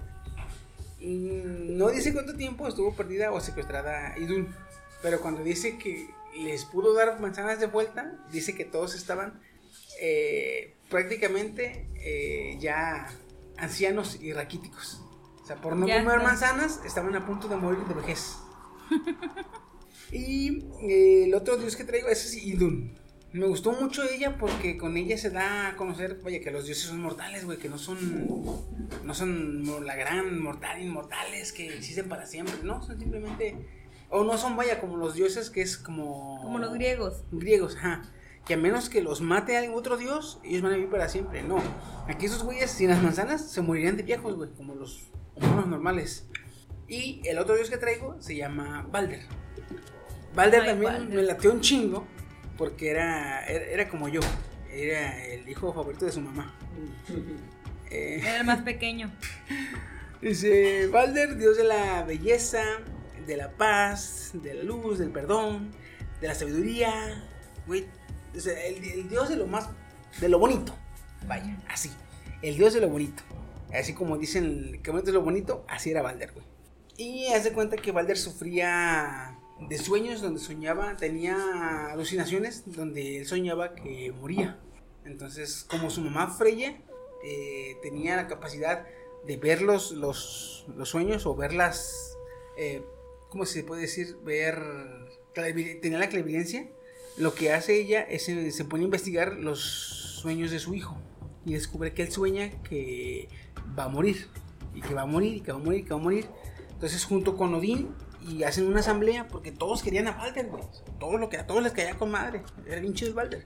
No 1.00 1.90
dice 1.90 2.12
cuánto 2.14 2.36
tiempo 2.36 2.68
estuvo 2.68 2.96
perdida 2.96 3.32
o 3.32 3.40
secuestrada 3.40 4.18
Idun. 4.18 4.54
Pero 5.02 5.20
cuando 5.22 5.44
dice 5.44 5.78
que 5.78 6.10
les 6.36 6.66
pudo 6.66 6.94
dar 6.94 7.20
manzanas 7.20 7.60
de 7.60 7.68
vuelta, 7.68 8.14
dice 8.32 8.56
que 8.56 8.66
todos 8.66 8.96
estaban 8.96 9.40
eh, 10.02 10.74
prácticamente 10.90 11.88
eh, 11.96 12.58
ya 12.60 13.08
ancianos 13.58 14.18
y 14.22 14.34
raquíticos. 14.34 15.02
O 15.44 15.46
sea, 15.46 15.58
por 15.58 15.76
no 15.76 15.88
Ya 15.88 16.00
comer 16.00 16.18
está. 16.18 16.28
manzanas, 16.28 16.82
estaban 16.84 17.16
a 17.16 17.26
punto 17.26 17.48
de 17.48 17.56
morir 17.58 17.84
de 17.86 17.94
vejez. 17.94 18.38
y 20.12 20.66
eh, 20.82 21.26
el 21.26 21.34
otro 21.36 21.58
dios 21.58 21.76
que 21.76 21.84
traigo 21.84 22.08
es 22.08 22.34
Idun. 22.36 22.98
Me 23.34 23.46
gustó 23.46 23.74
mucho 23.74 24.04
ella 24.04 24.38
porque 24.38 24.78
con 24.78 24.96
ella 24.96 25.18
se 25.18 25.30
da 25.30 25.70
a 25.70 25.76
conocer, 25.76 26.20
vaya, 26.24 26.40
que 26.40 26.50
los 26.50 26.66
dioses 26.66 26.86
son 26.86 27.02
mortales, 27.02 27.44
güey, 27.46 27.58
que 27.58 27.68
no 27.68 27.78
son, 27.78 27.98
no 29.04 29.14
son 29.14 29.86
la 29.86 29.96
gran 29.96 30.40
mortal, 30.42 30.82
inmortales 30.82 31.52
que 31.52 31.68
existen 31.76 32.08
para 32.08 32.26
siempre, 32.26 32.56
no, 32.64 32.82
son 32.82 32.98
simplemente, 32.98 33.58
o 34.10 34.24
no 34.24 34.38
son, 34.38 34.56
vaya, 34.56 34.80
como 34.80 34.96
los 34.96 35.14
dioses 35.14 35.50
que 35.50 35.62
es 35.62 35.78
como... 35.78 36.40
Como 36.42 36.58
los 36.58 36.74
griegos. 36.74 37.24
Griegos, 37.32 37.76
ajá. 37.76 38.04
Que 38.46 38.54
a 38.54 38.58
menos 38.58 38.90
que 38.90 39.02
los 39.02 39.20
mate 39.20 39.58
algún 39.58 39.78
otro 39.78 39.98
dios, 39.98 40.40
ellos 40.46 40.62
van 40.62 40.72
a 40.72 40.76
vivir 40.76 40.90
para 40.90 41.10
siempre. 41.10 41.44
No. 41.44 41.62
Aquí 42.08 42.28
esos 42.28 42.44
güeyes 42.44 42.72
sin 42.72 42.90
las 42.90 43.04
manzanas 43.04 43.52
se 43.52 43.62
morirían 43.62 43.98
de 43.98 44.04
viejos, 44.04 44.36
güey, 44.36 44.50
como 44.56 44.74
los 44.74 45.12
humanos 45.36 45.68
normales. 45.68 46.30
Y 46.88 47.22
el 47.26 47.38
otro 47.40 47.56
dios 47.56 47.70
que 47.70 47.78
traigo 47.78 48.16
se 48.22 48.38
llama 48.38 48.88
Balder. 48.90 49.26
Balder 50.34 50.62
Ay, 50.62 50.68
también 50.70 50.94
Balder. 50.94 51.16
me 51.16 51.24
latió 51.24 51.52
un 51.52 51.60
chingo 51.60 52.08
porque 52.58 52.90
era, 52.90 53.46
era, 53.46 53.66
era 53.66 53.90
como 53.90 54.08
yo. 54.08 54.22
Era 54.72 55.24
el 55.26 55.48
hijo 55.48 55.74
favorito 55.74 56.06
de 56.06 56.12
su 56.12 56.22
mamá. 56.22 56.54
Eh, 57.90 58.20
Era 58.22 58.40
el 58.40 58.44
más 58.44 58.64
pequeño. 58.64 59.10
Dice, 60.22 60.88
Balder, 60.88 61.38
dios 61.38 61.56
de 61.56 61.64
la 61.64 62.04
belleza, 62.04 62.62
de 63.26 63.38
la 63.38 63.52
paz, 63.52 64.32
de 64.34 64.56
la 64.56 64.64
luz, 64.64 65.00
del 65.00 65.10
perdón, 65.10 65.72
de 66.20 66.28
la 66.28 66.36
sabiduría, 66.36 67.24
güey. 67.66 67.86
O 68.36 68.40
sea, 68.42 68.62
el, 68.66 68.84
el 68.84 69.08
dios 69.08 69.30
de 69.30 69.38
lo 69.38 69.48
más, 69.48 69.70
de 70.20 70.28
lo 70.28 70.38
bonito. 70.38 70.76
Vaya, 71.28 71.56
así. 71.70 71.90
El 72.42 72.58
dios 72.58 72.74
de 72.74 72.82
lo 72.82 72.90
bonito. 72.90 73.24
Así 73.74 73.94
como 73.94 74.18
dicen 74.18 74.82
que 74.84 74.92
bonito 74.92 75.10
es 75.12 75.14
lo 75.14 75.22
bonito, 75.22 75.66
así 75.70 75.92
era 75.92 76.02
Balder, 76.02 76.34
güey. 76.34 76.46
Y 76.98 77.28
hace 77.28 77.54
cuenta 77.54 77.78
que 77.78 77.94
Balder 77.94 78.18
sufría 78.18 79.37
de 79.60 79.78
sueños 79.78 80.22
donde 80.22 80.40
soñaba, 80.40 80.96
tenía 80.98 81.88
alucinaciones 81.92 82.64
donde 82.66 83.18
él 83.18 83.26
soñaba 83.26 83.74
que 83.76 84.14
moría. 84.20 84.60
Entonces, 85.06 85.66
como 85.68 85.90
su 85.90 86.02
mamá 86.02 86.28
Freya 86.28 86.78
eh, 87.24 87.78
tenía 87.82 88.16
la 88.16 88.28
capacidad 88.28 88.86
de 89.26 89.38
ver 89.38 89.62
los, 89.62 89.92
los, 89.92 90.66
los 90.76 90.90
sueños 90.90 91.26
o 91.26 91.36
ver 91.36 91.54
las. 91.54 92.18
Eh, 92.58 92.84
¿Cómo 93.30 93.46
se 93.46 93.64
puede 93.64 93.82
decir? 93.82 94.18
Ver. 94.24 94.62
Tenía 95.34 96.00
la 96.00 96.10
clarividencia. 96.10 96.68
Lo 97.18 97.34
que 97.34 97.52
hace 97.52 97.80
ella 97.80 98.02
es 98.02 98.28
eh, 98.30 98.52
se 98.52 98.66
pone 98.66 98.84
a 98.84 98.86
investigar 98.86 99.34
los 99.34 99.60
sueños 100.22 100.52
de 100.52 100.60
su 100.60 100.74
hijo. 100.74 100.98
Y 101.46 101.54
descubre 101.54 101.94
que 101.94 102.04
él 102.04 102.12
sueña 102.12 102.62
que 102.64 103.30
va 103.78 103.86
a 103.86 103.90
morir. 103.90 104.28
Y 104.74 104.82
que 104.82 104.94
va 104.94 105.04
a 105.04 105.06
morir, 105.06 105.38
y 105.38 105.42
que 105.42 105.52
va 105.52 105.58
a 105.58 105.62
morir, 105.62 105.80
y 105.80 105.84
que 105.84 105.90
va 105.90 106.00
a 106.00 106.04
morir. 106.04 106.28
Entonces, 106.72 107.06
junto 107.06 107.36
con 107.38 107.54
Odín, 107.56 107.90
y 108.28 108.44
hacen 108.44 108.68
una 108.68 108.82
asamblea 108.82 109.28
porque 109.28 109.52
todos 109.52 109.82
querían 109.82 110.08
a 110.08 110.12
Balder, 110.12 110.48
güey. 110.48 110.64
Todo 111.00 111.18
lo 111.18 111.30
que 111.30 111.38
a 111.38 111.48
todos 111.48 111.64
les 111.64 111.72
caía 111.72 111.98
con 111.98 112.12
madre. 112.12 112.44
Era 112.68 112.82
bien 112.82 112.94
chido 112.94 113.10
el 113.10 113.16
Balder. 113.16 113.46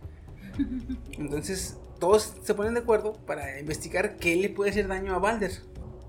Entonces, 1.18 1.78
todos 2.00 2.36
se 2.42 2.56
ponen 2.56 2.74
de 2.74 2.80
acuerdo 2.82 3.14
para 3.26 3.60
investigar 3.60 4.18
qué 4.18 4.36
le 4.36 4.50
puede 4.50 4.72
hacer 4.72 4.88
daño 4.88 5.14
a 5.14 5.20
Balder. 5.20 5.52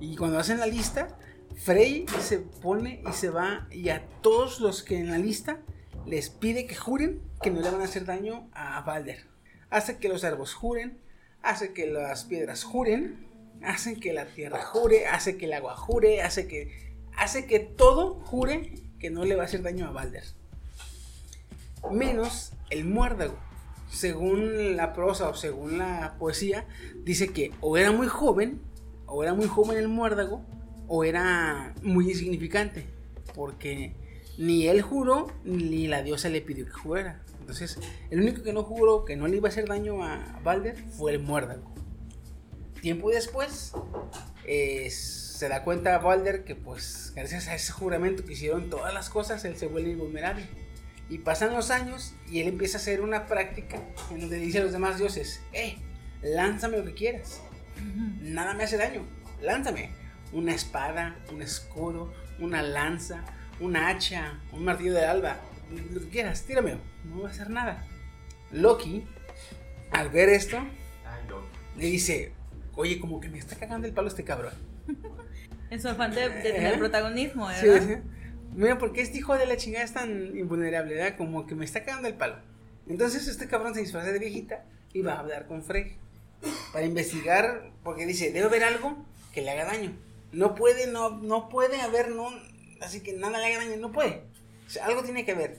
Y 0.01 0.17
cuando 0.17 0.39
hacen 0.39 0.59
la 0.59 0.67
lista, 0.67 1.17
Frey 1.57 2.07
se 2.21 2.39
pone 2.39 3.03
y 3.09 3.13
se 3.13 3.31
va 3.31 3.69
y 3.71 3.91
a 3.91 4.07
todos 4.23 4.61
los 4.61 4.83
que 4.83 4.99
en 4.99 5.11
la 5.11 5.19
lista 5.19 5.61
les 6.07 6.31
pide 6.31 6.67
que 6.67 6.75
juren 6.75 7.23
que 7.43 7.51
no 7.51 7.61
le 7.61 7.71
van 7.71 7.83
a 7.83 7.85
hacer 7.85 8.05
daño 8.05 8.49
a 8.53 8.81
Balder. 8.81 9.27
Hace 9.71 9.99
que 9.99 10.09
los 10.09 10.25
árboles 10.25 10.55
juren, 10.55 10.99
hace 11.43 11.73
que 11.73 11.87
las 11.87 12.25
piedras 12.25 12.65
juren, 12.65 13.29
hace 13.63 13.97
que 13.97 14.13
la 14.13 14.27
tierra 14.27 14.63
jure, 14.63 15.07
hace 15.07 15.37
que 15.37 15.47
el 15.47 15.53
agua 15.53 15.77
jure, 15.77 16.23
hace 16.23 16.49
que 16.49 16.92
hace 17.17 17.47
que 17.47 17.61
todo 17.61 18.15
jure 18.15 18.75
que 18.99 19.11
no 19.11 19.25
le 19.25 19.37
va 19.37 19.43
a 19.43 19.47
hacer 19.47 19.63
daño 19.63 19.87
a 19.87 19.91
Balder. 19.91 20.25
Menos 21.91 22.53
el 22.71 22.85
muérdago. 22.85 23.37
Según 23.91 24.77
la 24.77 24.95
prosa 24.95 25.29
o 25.29 25.35
según 25.35 25.79
la 25.79 26.17
poesía, 26.19 26.67
dice 27.05 27.29
que 27.29 27.53
o 27.61 27.77
era 27.77 27.93
muy 27.93 28.07
joven, 28.07 28.63
o 29.07 29.23
era 29.23 29.35
muy 29.35 29.47
joven 29.47 29.77
el 29.77 29.89
muérdago, 29.89 30.43
o 30.89 31.05
era 31.05 31.75
muy 31.83 32.09
insignificante. 32.11 32.87
Porque 33.35 33.95
Ni 34.39 34.67
él 34.67 34.81
juró, 34.81 35.31
ni 35.45 35.89
la 35.89 36.03
diosa 36.03 36.29
le 36.31 36.41
pidió 36.41 36.65
que 36.65 36.73
jurara. 36.73 37.23
Entonces, 37.41 37.79
el 38.11 38.21
único 38.21 38.43
que 38.43 38.53
no 38.53 38.63
juró 38.63 39.05
que 39.05 39.17
no 39.17 39.27
le 39.27 39.37
iba 39.37 39.49
a 39.49 39.51
hacer 39.51 39.69
daño 39.69 40.03
a 40.03 40.41
Balder 40.43 40.77
fue 40.91 41.13
el 41.13 41.19
muérdago. 41.19 41.71
Tiempo 42.81 43.11
después, 43.11 43.73
eh, 44.47 44.91
se 45.43 45.49
da 45.49 45.65
cuenta 45.65 45.99
Balder 45.99 46.45
que 46.45 46.55
pues 46.55 47.13
gracias 47.17 47.49
a 47.49 47.57
ese 47.57 47.73
juramento 47.73 48.25
que 48.25 48.35
hicieron 48.35 48.71
todas 48.71 48.95
las 48.95 49.11
cosas, 49.11 49.45
él 49.45 49.57
se 49.57 49.67
vuelve 49.67 49.91
invulnerable. 49.91 50.47
Y 51.11 51.19
pasan 51.19 51.53
los 51.53 51.73
años 51.73 52.15
y 52.31 52.39
él 52.39 52.47
empieza 52.47 52.79
a 52.79 52.81
hacer 52.81 53.01
una 53.01 53.27
práctica 53.27 53.83
en 54.13 54.21
donde 54.21 54.37
dice 54.37 54.61
a 54.61 54.63
los 54.63 54.71
demás 54.71 54.99
dioses, 54.99 55.43
eh, 55.53 55.79
lánzame 56.23 56.79
lo 56.79 56.85
que 56.85 56.95
quieras. 56.95 57.41
Nada 58.21 58.55
me 58.55 58.63
hace 58.63 58.77
daño. 58.77 59.05
Lánzame. 59.41 59.91
Una 60.31 60.55
espada, 60.55 61.17
un 61.33 61.43
escudo, 61.43 62.15
una 62.39 62.63
lanza, 62.63 63.25
un 63.59 63.77
hacha, 63.77 64.39
un 64.53 64.65
martillo 64.65 64.95
de 64.95 65.07
alba. 65.07 65.41
Lo 65.93 66.03
que 66.03 66.09
quieras, 66.09 66.43
tírame. 66.45 66.77
No 67.05 67.23
va 67.23 67.31
a 67.31 67.33
hacer 67.33 67.51
nada. 67.51 67.85
Loki, 68.53 69.05
al 69.91 70.09
ver 70.09 70.29
esto, 70.29 70.65
le 71.77 71.87
dice, 71.87 72.33
oye, 72.77 73.01
como 73.01 73.19
que 73.19 73.29
me 73.29 73.39
está 73.39 73.57
cagando 73.57 73.89
el 73.89 73.93
palo 73.93 74.07
este 74.07 74.23
cabrón. 74.23 74.55
En 75.73 75.81
su 75.81 75.89
afán 75.89 76.15
de, 76.15 76.29
de 76.29 76.43
tener 76.53 76.75
¿Eh? 76.75 76.79
protagonismo, 76.79 77.49
Sí, 77.53 77.67
¿verdad? 77.67 77.87
sí. 77.89 78.09
Mira, 78.55 78.77
porque 78.79 79.01
este 79.01 79.19
hijo 79.19 79.37
de 79.39 79.47
la 79.47 79.57
chingada 79.57 79.85
es 79.85 79.95
tan 79.95 80.37
invulnerable, 80.37 80.95
¿verdad? 80.95 81.17
Como 81.17 81.47
que 81.47 81.55
me 81.55 81.65
está 81.65 81.83
cagando 81.83 82.09
el 82.09 82.15
palo. 82.15 82.37
Entonces 82.87 83.27
este 83.27 83.49
cabrón 83.49 83.75
se 83.75 83.81
disfraza 83.81 84.13
de 84.13 84.19
viejita 84.19 84.65
y 84.93 85.01
va 85.01 85.15
a 85.15 85.21
hablar 85.21 85.47
con 85.47 85.63
Frey 85.63 85.97
para 86.75 86.85
investigar, 86.85 87.71
porque 87.83 88.05
dice, 88.05 88.33
debe 88.33 88.47
haber 88.49 88.65
algo 88.65 88.97
que 89.33 89.41
le 89.41 89.51
haga 89.51 89.65
daño. 89.65 89.93
No 90.33 90.55
puede, 90.55 90.89
no, 90.89 91.09
no 91.09 91.49
puede 91.49 91.81
haber, 91.81 92.11
no, 92.11 92.29
así 92.83 93.01
que 93.01 93.15
nada 93.15 93.39
le 93.39 93.47
haga 93.47 93.65
daño, 93.65 93.77
no 93.81 93.93
puede. 93.93 94.25
O 94.67 94.71
sea, 94.71 94.85
algo 94.85 95.03
tiene 95.03 95.25
que 95.25 95.33
haber. 95.33 95.57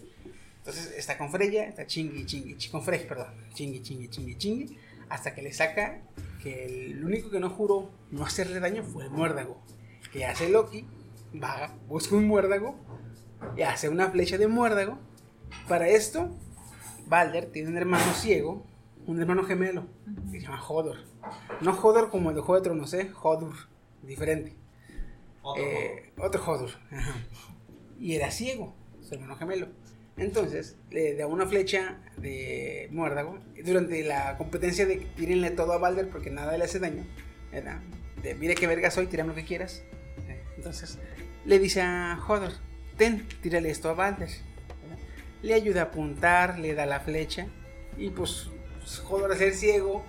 Entonces 0.59 0.93
está 0.95 1.17
con 1.17 1.31
Freya, 1.31 1.65
está 1.65 1.87
chingui, 1.87 2.25
chingui, 2.27 2.55
chi- 2.57 2.69
con 2.69 2.83
Frey, 2.83 3.07
perdón, 3.07 3.27
chingui, 3.55 3.81
chingui, 3.81 4.07
chingui, 4.09 4.35
chingui, 4.37 4.77
hasta 5.09 5.33
que 5.33 5.41
le 5.41 5.51
saca 5.53 6.01
que 6.43 6.65
el 6.91 7.03
único 7.03 7.31
que 7.31 7.39
no 7.39 7.49
juró 7.49 7.89
no 8.11 8.23
hacerle 8.25 8.59
daño 8.59 8.83
fue 8.83 9.05
el 9.05 9.09
muérdago. 9.09 9.59
Que 10.13 10.25
hace 10.25 10.47
Loki, 10.49 10.85
va, 11.41 11.75
busca 11.87 12.15
un 12.15 12.27
muérdago 12.27 12.75
y 13.57 13.63
hace 13.63 13.89
una 13.89 14.09
flecha 14.09 14.37
de 14.37 14.47
muérdago. 14.47 14.99
Para 15.67 15.89
esto, 15.89 16.29
Balder 17.07 17.47
tiene 17.47 17.69
un 17.69 17.77
hermano 17.77 18.13
ciego, 18.13 18.65
un 19.05 19.19
hermano 19.19 19.43
gemelo, 19.43 19.87
que 20.31 20.39
se 20.39 20.45
llama 20.45 20.63
Hodor. 20.65 20.97
No 21.61 21.71
Hodor 21.71 22.09
como 22.09 22.29
el 22.29 22.35
de 22.35 22.41
Juego 22.41 22.61
de 22.61 22.63
Tronos, 22.63 22.93
¿eh? 22.93 23.11
Hodor, 23.21 23.53
diferente. 24.03 24.55
Eh, 25.57 26.13
otro 26.17 26.43
Hodor. 26.45 26.69
ajá. 26.91 27.15
Y 27.99 28.15
era 28.15 28.31
ciego, 28.31 28.75
su 29.01 29.15
hermano 29.15 29.35
gemelo. 29.35 29.67
Entonces, 30.15 30.77
le 30.91 31.15
da 31.15 31.25
una 31.25 31.47
flecha 31.47 31.99
de 32.17 32.87
muérdago 32.91 33.39
durante 33.65 34.03
la 34.03 34.37
competencia 34.37 34.85
de 34.85 34.97
tírenle 34.97 35.51
todo 35.51 35.73
a 35.73 35.79
Balder 35.79 36.09
porque 36.09 36.29
nada 36.29 36.55
le 36.57 36.65
hace 36.65 36.79
daño. 36.79 37.05
¿verdad? 37.51 37.79
De, 38.21 38.35
mire 38.35 38.55
qué 38.55 38.67
verga 38.67 38.91
soy, 38.91 39.07
tírame 39.07 39.29
lo 39.29 39.35
que 39.35 39.45
quieras. 39.45 39.83
Entonces, 40.63 40.97
le 41.43 41.59
dice 41.59 41.81
a 41.81 42.17
Hodor, 42.25 42.53
ten, 42.97 43.27
tírale 43.41 43.69
esto 43.69 43.89
a 43.89 43.93
Balder. 43.93 44.29
Le 45.41 45.53
ayuda 45.53 45.81
a 45.81 45.83
apuntar, 45.85 46.57
le 46.57 46.73
da 46.73 46.85
la 46.85 47.01
flecha. 47.01 47.47
Y 47.97 48.11
pues, 48.11 48.47
pues, 48.79 49.03
Hodor 49.05 49.33
a 49.33 49.35
ser 49.35 49.53
ciego. 49.53 50.05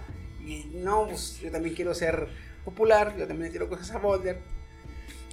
Y 0.46 0.66
no, 0.74 1.08
pues 1.08 1.40
yo 1.40 1.50
también 1.50 1.74
quiero 1.74 1.92
ser 1.92 2.28
popular, 2.64 3.16
yo 3.18 3.26
también 3.26 3.50
tiro 3.50 3.68
cosas 3.68 3.90
a 3.90 3.98
Balder. 3.98 4.38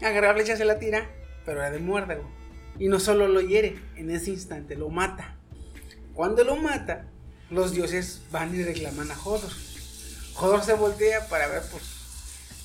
Agarra 0.01 0.29
la 0.29 0.33
flecha, 0.33 0.57
se 0.57 0.65
la 0.65 0.79
tira, 0.79 1.07
pero 1.45 1.59
era 1.59 1.69
de 1.69 1.77
muérdago. 1.77 2.27
Y 2.79 2.87
no 2.87 2.99
solo 2.99 3.27
lo 3.27 3.41
hiere, 3.41 3.77
en 3.95 4.09
ese 4.09 4.31
instante 4.31 4.75
lo 4.75 4.89
mata. 4.89 5.35
Cuando 6.15 6.43
lo 6.43 6.55
mata, 6.55 7.05
los 7.51 7.75
dioses 7.75 8.23
van 8.31 8.55
y 8.55 8.63
reclaman 8.63 9.11
a 9.11 9.19
Hodor. 9.23 9.51
Hodor 10.35 10.63
se 10.63 10.73
voltea 10.73 11.27
para 11.27 11.47
ver, 11.47 11.61
pues, 11.69 11.83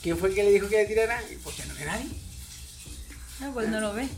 quién 0.02 0.16
fue 0.16 0.30
el 0.30 0.34
que 0.34 0.44
le 0.44 0.52
dijo 0.52 0.70
que 0.70 0.76
le 0.76 0.86
tirara, 0.86 1.20
y 1.30 1.36
pues 1.36 1.58
ya 1.58 1.66
no 1.66 1.74
ve 1.74 1.84
nadie. 1.84 2.25
No, 3.40 3.52
pues 3.52 3.68
no 3.68 3.80
lo 3.80 3.92
ve. 3.92 4.08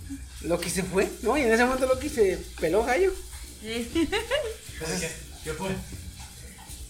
Loki 0.42 0.70
se 0.70 0.82
fue, 0.82 1.10
¿no? 1.22 1.36
Y 1.36 1.42
en 1.42 1.52
ese 1.52 1.64
momento 1.64 1.86
Loki 1.86 2.08
se 2.08 2.38
peló 2.60 2.84
gallo. 2.84 3.12
Sí. 3.60 3.90
¿Qué 5.44 5.52
fue? 5.52 5.70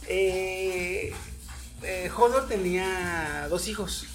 Eh, 0.09 1.13
eh, 1.83 2.11
Hodor 2.17 2.49
tenía 2.49 3.47
dos 3.49 3.69
hijos. 3.69 4.07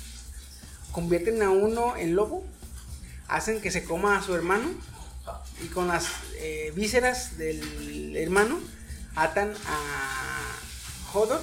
Convierten 0.91 1.41
a 1.41 1.49
uno 1.49 1.97
en 1.97 2.15
lobo, 2.15 2.45
hacen 3.27 3.61
que 3.61 3.71
se 3.71 3.83
coma 3.83 4.17
a 4.17 4.23
su 4.23 4.35
hermano 4.35 4.69
y 5.63 5.67
con 5.67 5.87
las 5.87 6.07
eh, 6.35 6.71
vísceras 6.75 7.37
del 7.37 8.15
hermano 8.15 8.59
atan 9.15 9.53
a 9.65 10.57
Hodor 11.13 11.41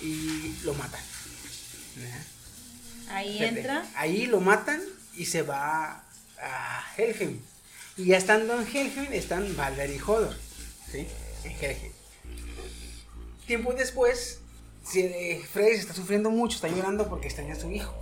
y 0.00 0.56
lo 0.64 0.74
matan. 0.74 1.00
Ahí 3.10 3.34
Fíjate, 3.34 3.58
entra. 3.58 3.86
Ahí 3.94 4.26
lo 4.26 4.40
matan 4.40 4.80
y 5.16 5.26
se 5.26 5.42
va 5.42 6.04
a 6.40 6.84
Helheim. 6.96 7.40
Y 7.96 8.06
ya 8.06 8.16
estando 8.16 8.58
en 8.58 8.66
Helheim 8.66 9.12
están 9.12 9.56
Balder 9.56 9.90
y 9.90 9.98
Hodor. 9.98 10.34
¿Sí? 10.90 11.06
En 11.44 11.52
Helheim. 11.52 11.92
Tiempo 13.46 13.72
después, 13.72 14.40
eh, 14.94 15.42
Frey 15.52 15.74
está 15.74 15.92
sufriendo 15.92 16.30
mucho, 16.30 16.56
está 16.56 16.68
llorando 16.68 17.08
porque 17.08 17.26
extraña 17.26 17.54
a 17.54 17.60
su 17.60 17.70
hijo. 17.70 17.94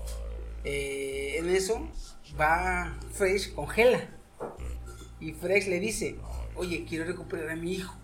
Eh, 0.64 1.36
en 1.38 1.48
eso 1.48 1.88
va 2.38 2.98
Frey 3.12 3.40
con 3.54 3.66
Hela. 3.74 4.08
Y 5.20 5.32
Frey 5.32 5.62
le 5.64 5.80
dice, 5.80 6.16
oye, 6.54 6.84
quiero 6.88 7.04
recuperar 7.04 7.50
a 7.50 7.56
mi 7.56 7.74
hijo. 7.74 7.94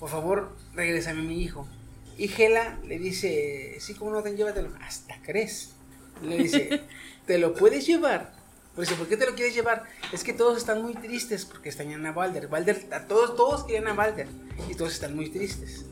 Por 0.00 0.08
favor, 0.08 0.56
regrésame 0.74 1.20
a 1.20 1.24
mi 1.24 1.42
hijo. 1.42 1.68
Y 2.16 2.30
Hela 2.32 2.78
le 2.86 2.98
dice, 2.98 3.76
sí, 3.80 3.94
como 3.94 4.10
no, 4.10 4.22
ten, 4.22 4.36
llévatelo. 4.36 4.70
Hasta 4.80 5.20
crees. 5.22 5.74
Le 6.22 6.38
dice, 6.38 6.82
¿te 7.26 7.38
lo 7.38 7.54
puedes 7.54 7.86
llevar? 7.86 8.33
Pues 8.74 8.92
¿por 8.92 9.06
qué 9.06 9.16
te 9.16 9.26
lo 9.26 9.34
quieres 9.34 9.54
llevar? 9.54 9.84
Es 10.12 10.24
que 10.24 10.32
todos 10.32 10.58
están 10.58 10.82
muy 10.82 10.94
tristes 10.94 11.44
porque 11.44 11.68
extrañan 11.68 12.04
a 12.06 12.12
Balder. 12.12 12.48
Balder, 12.48 12.86
a 12.92 13.06
todos, 13.06 13.36
todos 13.36 13.64
quieren 13.64 13.88
a 13.88 13.94
Balder. 13.94 14.26
Y 14.68 14.74
todos 14.74 14.92
están 14.92 15.14
muy 15.14 15.30
tristes. 15.30 15.84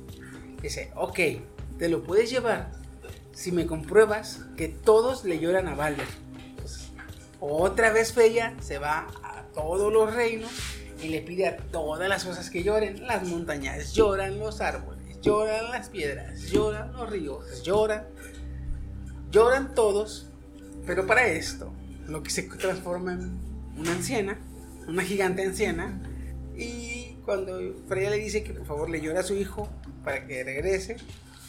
Dice, 0.61 0.91
ok, 0.97 1.19
te 1.79 1.89
lo 1.89 2.03
puedes 2.03 2.31
llevar 2.31 2.73
si 3.33 3.53
me 3.53 3.67
compruebas 3.67 4.41
que 4.57 4.69
todos 4.69 5.25
le 5.25 5.39
lloran 5.39 5.69
a 5.69 5.75
Balder. 5.75 6.09
Otra 7.41 7.93
vez 7.93 8.13
Freya 8.13 8.55
se 8.61 8.79
va 8.79 9.09
a 9.23 9.43
todos 9.55 9.93
los 9.93 10.15
reinos 10.15 10.53
y 11.03 11.09
le 11.09 11.21
pide 11.23 11.49
a 11.49 11.57
todas 11.57 12.09
las 12.09 12.25
cosas 12.25 12.51
que 12.51 12.63
lloren. 12.63 13.07
Las 13.07 13.25
montañas 13.25 13.93
lloran, 13.93 14.39
los 14.39 14.61
árboles 14.61 15.03
lloran, 15.23 15.71
las 15.71 15.89
piedras 15.89 16.51
lloran, 16.51 16.93
los 16.93 17.09
ríos 17.09 17.63
lloran. 17.63 18.07
Lloran 19.31 19.75
todos, 19.75 20.27
pero 20.85 21.07
para 21.07 21.27
esto, 21.27 21.73
lo 22.07 22.23
que 22.23 22.31
se 22.31 22.43
transforma 22.43 23.13
en 23.13 23.39
una 23.77 23.93
anciana, 23.93 24.39
una 24.87 25.03
gigante 25.03 25.45
anciana, 25.45 26.01
y 26.57 27.17
cuando 27.25 27.59
Freya 27.89 28.11
le 28.11 28.19
dice 28.19 28.43
que 28.43 28.53
por 28.53 28.67
favor 28.67 28.91
le 28.91 29.01
llore 29.01 29.19
a 29.19 29.23
su 29.23 29.35
hijo 29.35 29.71
para 30.05 30.27
que 30.27 30.45
regrese, 30.45 30.97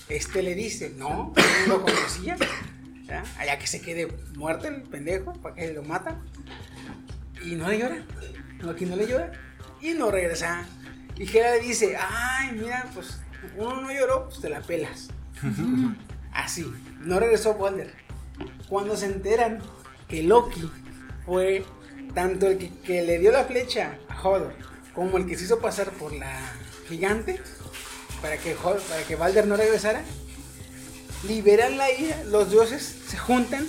este 0.10 0.44
le 0.44 0.56
dice, 0.56 0.94
no, 0.98 1.34
no 1.68 1.78
lo 1.78 1.82
conocía, 1.82 2.38
¿ya? 3.06 3.24
allá 3.38 3.58
que 3.58 3.68
se 3.68 3.82
quede 3.82 4.08
muerto 4.36 4.68
el 4.68 4.84
pendejo, 4.84 5.34
para 5.34 5.56
que 5.56 5.74
lo 5.74 5.84
mata, 5.84 6.22
y 7.44 7.56
no 7.56 7.68
le 7.68 7.80
llora, 7.80 8.06
Loki 8.60 8.86
no 8.86 8.96
le 8.96 9.08
llora, 9.08 9.32
y 9.82 9.94
no 9.94 10.12
regresa. 10.12 10.66
Y 11.16 11.30
Hela 11.30 11.56
le 11.56 11.60
dice, 11.60 11.96
ay, 11.98 12.54
mira, 12.54 12.90
pues 12.94 13.20
uno 13.58 13.82
no 13.82 13.92
lloró, 13.92 14.26
pues 14.26 14.40
te 14.40 14.50
la 14.50 14.62
pelas. 14.62 15.10
Así, 16.32 16.72
no 17.02 17.20
regresó 17.20 17.56
Balder. 17.56 17.94
Cuando 18.68 18.96
se 18.96 19.06
enteran 19.06 19.60
que 20.08 20.24
Loki 20.24 20.70
fue 21.26 21.66
tanto 22.14 22.48
el 22.48 22.58
que, 22.58 23.02
le 23.02 23.20
dio 23.20 23.32
la 23.32 23.46
flecha 23.46 23.98
a 24.10 24.22
Hodor 24.22 24.54
como 24.94 25.18
el 25.18 25.26
que 25.26 25.38
se 25.38 25.46
hizo 25.46 25.60
pasar 25.60 25.92
por 25.92 26.14
la 26.14 26.40
gigante 26.88 27.42
para 28.22 28.38
que, 28.38 28.56
Hodor- 28.56 28.82
para 28.82 29.04
que 29.04 29.16
Balder 29.16 29.48
no 29.48 29.58
regresara, 29.58 30.04
liberan 31.28 31.78
la 31.78 31.92
ira, 31.92 32.24
los 32.26 32.50
dioses 32.52 32.96
se 33.08 33.18
juntan 33.18 33.68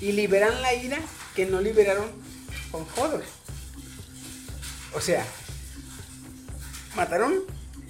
y 0.00 0.12
liberan 0.12 0.62
la 0.62 0.74
ira 0.74 0.98
que 1.34 1.46
no 1.46 1.60
liberaron 1.60 2.06
con 2.70 2.86
Hodor. 2.96 3.22
O 4.94 5.00
sea, 5.00 5.24
mataron 6.96 7.40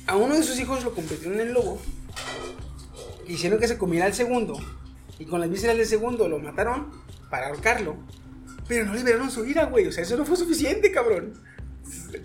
a 0.07 0.17
uno 0.17 0.35
de 0.35 0.43
sus 0.43 0.59
hijos, 0.59 0.85
lo 0.85 0.95
convirtieron 0.95 1.41
en 1.41 1.53
lobo, 1.55 1.81
hicieron 3.29 3.59
que 3.59 3.69
se 3.69 3.79
comiera 3.79 4.07
al 4.07 4.15
segundo 4.15 4.59
y 5.19 5.25
con 5.27 5.41
las 5.41 5.51
vísceras 5.51 5.77
del 5.77 5.87
segundo 5.87 6.29
lo 6.29 6.39
mataron 6.39 6.91
para 7.33 7.47
ahorcarlo. 7.47 7.97
Pero 8.69 8.85
no 8.85 8.93
liberaron 8.93 9.31
su 9.31 9.47
ira, 9.47 9.65
güey. 9.65 9.87
O 9.87 9.93
sea, 9.93 10.03
eso 10.03 10.19
no 10.19 10.27
fue 10.27 10.37
suficiente, 10.37 10.93
cabrón. 10.93 11.33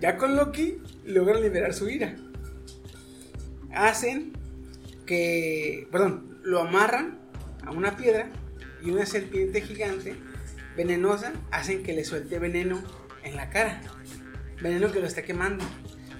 Ya 0.00 0.18
con 0.18 0.36
Loki 0.36 0.82
logran 1.06 1.40
liberar 1.40 1.72
su 1.72 1.88
ira. 1.88 2.14
Hacen 3.74 4.34
que, 5.06 5.88
perdón, 5.90 6.38
lo 6.42 6.60
amarran 6.60 7.18
a 7.64 7.70
una 7.70 7.96
piedra 7.96 8.28
y 8.84 8.90
una 8.90 9.06
serpiente 9.06 9.62
gigante 9.62 10.14
venenosa 10.76 11.32
hacen 11.50 11.82
que 11.82 11.94
le 11.94 12.04
suelte 12.04 12.38
veneno 12.38 12.82
en 13.24 13.34
la 13.34 13.48
cara. 13.48 13.80
veneno 14.60 14.92
que 14.92 15.00
lo 15.00 15.06
está 15.06 15.22
quemando. 15.22 15.64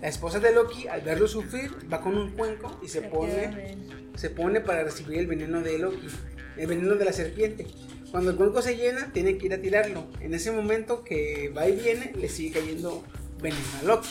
La 0.01 0.09
esposa 0.09 0.40
de 0.40 0.55
Loki, 0.55 0.89
al 0.89 1.02
verlo 1.02 1.28
sufrir, 1.28 1.73
va 1.93 2.01
con 2.01 2.16
un 2.16 2.31
cuenco 2.31 2.81
y 2.82 2.89
se 2.89 3.02
pone, 3.02 3.77
se 4.15 4.31
pone 4.31 4.62
para 4.62 4.82
recibir 4.82 5.19
el 5.19 5.27
veneno 5.27 5.60
de 5.60 5.78
Loki, 5.78 6.09
el 6.56 6.66
veneno 6.66 6.94
de 6.94 7.05
la 7.05 7.12
serpiente. 7.12 7.66
Cuando 8.10 8.30
el 8.30 8.36
cuenco 8.36 8.62
se 8.62 8.76
llena, 8.76 9.12
tiene 9.12 9.36
que 9.36 9.47
ir 9.47 9.55
a 9.55 9.60
tirarlo. 9.60 10.06
En 10.20 10.35
ese 10.35 10.51
momento 10.51 11.05
que 11.05 11.52
va 11.56 11.68
y 11.68 11.76
viene, 11.76 12.12
le 12.16 12.28
sigue 12.28 12.60
cayendo 12.60 13.05
veneno 13.40 13.60
a 13.80 13.85
Loki. 13.85 14.09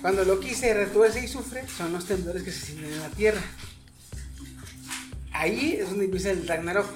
Cuando 0.00 0.24
Loki 0.24 0.54
se 0.54 0.74
retuerce 0.74 1.24
y 1.24 1.28
sufre, 1.28 1.66
son 1.68 1.92
los 1.92 2.06
temblores 2.06 2.42
que 2.42 2.50
se 2.50 2.66
sienten 2.66 2.92
en 2.92 3.00
la 3.00 3.10
tierra. 3.10 3.42
Ahí 5.32 5.76
es 5.80 5.88
donde 5.88 6.06
empieza 6.06 6.30
el 6.30 6.46
Ragnarok. 6.46 6.86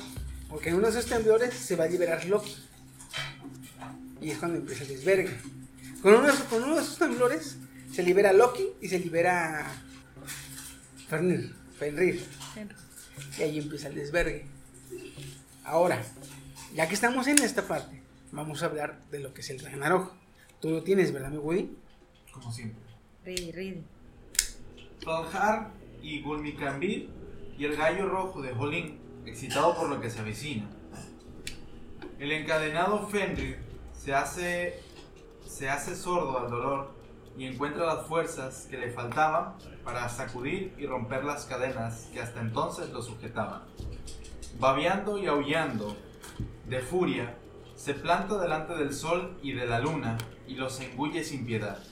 Porque 0.48 0.70
en 0.70 0.76
uno 0.76 0.90
de 0.90 0.98
esos 0.98 1.08
temblores 1.08 1.54
se 1.54 1.76
va 1.76 1.84
a 1.84 1.88
liberar 1.88 2.24
Loki. 2.24 2.56
Y 4.20 4.30
es 4.30 4.38
cuando 4.38 4.58
empieza 4.58 4.82
el 4.82 4.88
desvergue. 4.88 5.36
Con 6.02 6.14
uno 6.14 6.26
de 6.26 6.32
esos, 6.32 6.44
con 6.44 6.62
uno 6.62 6.76
de 6.76 6.82
esos 6.82 6.98
temblores 6.98 7.56
se 7.92 8.02
libera 8.02 8.32
Loki 8.32 8.66
y 8.80 8.88
se 8.88 8.98
libera 8.98 9.66
Fenrir. 11.08 11.54
Fenrir. 11.78 12.24
Y 13.38 13.42
ahí 13.42 13.58
empieza 13.58 13.88
el 13.88 13.94
desvergue. 13.94 14.46
Ahora, 15.70 16.02
ya 16.74 16.88
que 16.88 16.94
estamos 16.94 17.28
en 17.28 17.40
esta 17.44 17.62
parte, 17.62 18.02
vamos 18.32 18.60
a 18.60 18.66
hablar 18.66 19.00
de 19.12 19.20
lo 19.20 19.32
que 19.32 19.40
es 19.40 19.50
el 19.50 19.60
Ragnarok. 19.60 20.12
Tú 20.60 20.68
lo 20.70 20.82
tienes, 20.82 21.12
¿verdad, 21.12 21.30
mi 21.30 21.36
Woody? 21.36 21.76
Como 22.32 22.50
siempre. 22.50 22.82
Ridi, 23.24 23.52
Ridi. 23.52 23.84
Valhar 25.06 25.70
y 26.02 26.22
Gulmikambir 26.22 27.08
y 27.56 27.64
el 27.66 27.76
gallo 27.76 28.08
rojo 28.08 28.42
de 28.42 28.52
Jolín, 28.52 28.98
excitado 29.24 29.76
por 29.76 29.88
lo 29.88 30.00
que 30.00 30.10
se 30.10 30.18
avecina. 30.18 30.68
El 32.18 32.32
encadenado 32.32 33.06
Fenrir 33.06 33.60
se 33.92 34.12
hace, 34.12 34.80
se 35.46 35.70
hace 35.70 35.94
sordo 35.94 36.36
al 36.36 36.50
dolor 36.50 36.90
y 37.38 37.46
encuentra 37.46 37.86
las 37.86 38.08
fuerzas 38.08 38.66
que 38.68 38.76
le 38.76 38.90
faltaban 38.90 39.54
para 39.84 40.08
sacudir 40.08 40.74
y 40.76 40.86
romper 40.86 41.22
las 41.22 41.44
cadenas 41.44 42.08
que 42.12 42.20
hasta 42.20 42.40
entonces 42.40 42.90
lo 42.90 43.02
sujetaban. 43.02 43.62
Babeando 44.58 45.18
y 45.18 45.26
aullando 45.26 45.96
de 46.66 46.80
furia, 46.80 47.36
se 47.76 47.94
planta 47.94 48.38
delante 48.38 48.74
del 48.74 48.92
sol 48.92 49.38
y 49.42 49.52
de 49.52 49.66
la 49.66 49.80
luna 49.80 50.18
y 50.46 50.54
los 50.54 50.80
engulle 50.80 51.24
sin 51.24 51.46
piedad. 51.46 51.82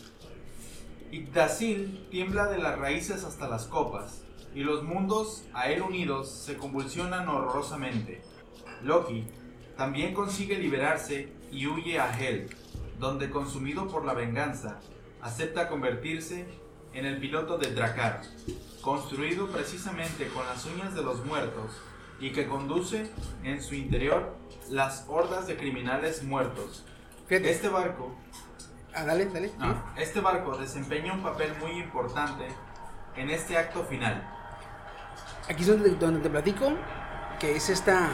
Yggdrasil 1.11 2.07
tiembla 2.11 2.47
de 2.47 2.59
las 2.59 2.79
raíces 2.79 3.25
hasta 3.25 3.49
las 3.49 3.67
copas, 3.67 4.23
y 4.55 4.61
los 4.61 4.83
mundos 4.83 5.45
a 5.55 5.71
él 5.71 5.81
unidos 5.81 6.31
se 6.31 6.57
convulsionan 6.57 7.29
horrorosamente. 7.29 8.21
Loki 8.83 9.25
también 9.77 10.13
consigue 10.13 10.59
liberarse 10.59 11.33
y 11.51 11.67
huye 11.67 11.99
a 11.99 12.19
Hel, 12.19 12.51
donde 12.99 13.31
consumido 13.31 13.89
por 13.89 14.05
la 14.05 14.13
venganza, 14.13 14.81
acepta 15.23 15.69
convertirse 15.69 16.47
en 16.93 17.07
el 17.07 17.19
piloto 17.19 17.57
de 17.57 17.73
Drakkar, 17.73 18.23
construido 18.83 19.47
precisamente 19.47 20.29
con 20.29 20.45
las 20.47 20.67
uñas 20.67 20.95
de 20.95 21.03
los 21.03 21.25
muertos 21.25 21.71
y 22.21 22.33
que 22.33 22.47
conduce 22.47 23.11
en 23.45 23.63
su 23.63 23.75
interior 23.75 24.37
las 24.71 25.05
hordas 25.09 25.47
de 25.47 25.57
criminales 25.57 26.23
muertos. 26.23 26.85
Fíjate. 27.27 27.51
Este 27.51 27.69
barco 27.69 28.15
Ah, 28.95 29.05
dale, 29.05 29.27
dale. 29.27 29.53
Ah, 29.61 29.93
Este 29.97 30.21
barco 30.21 30.57
desempeña 30.57 31.13
un 31.13 31.23
papel 31.23 31.53
muy 31.61 31.73
importante 31.79 32.47
en 33.17 33.31
este 33.31 33.57
acto 33.57 33.85
final. 33.85 34.27
Aquí 35.49 35.63
es 35.63 35.69
donde, 35.69 35.91
donde 35.91 36.21
te 36.21 36.31
platico 36.31 36.73
que 37.39 37.55
es 37.55 37.69
esta. 37.69 38.09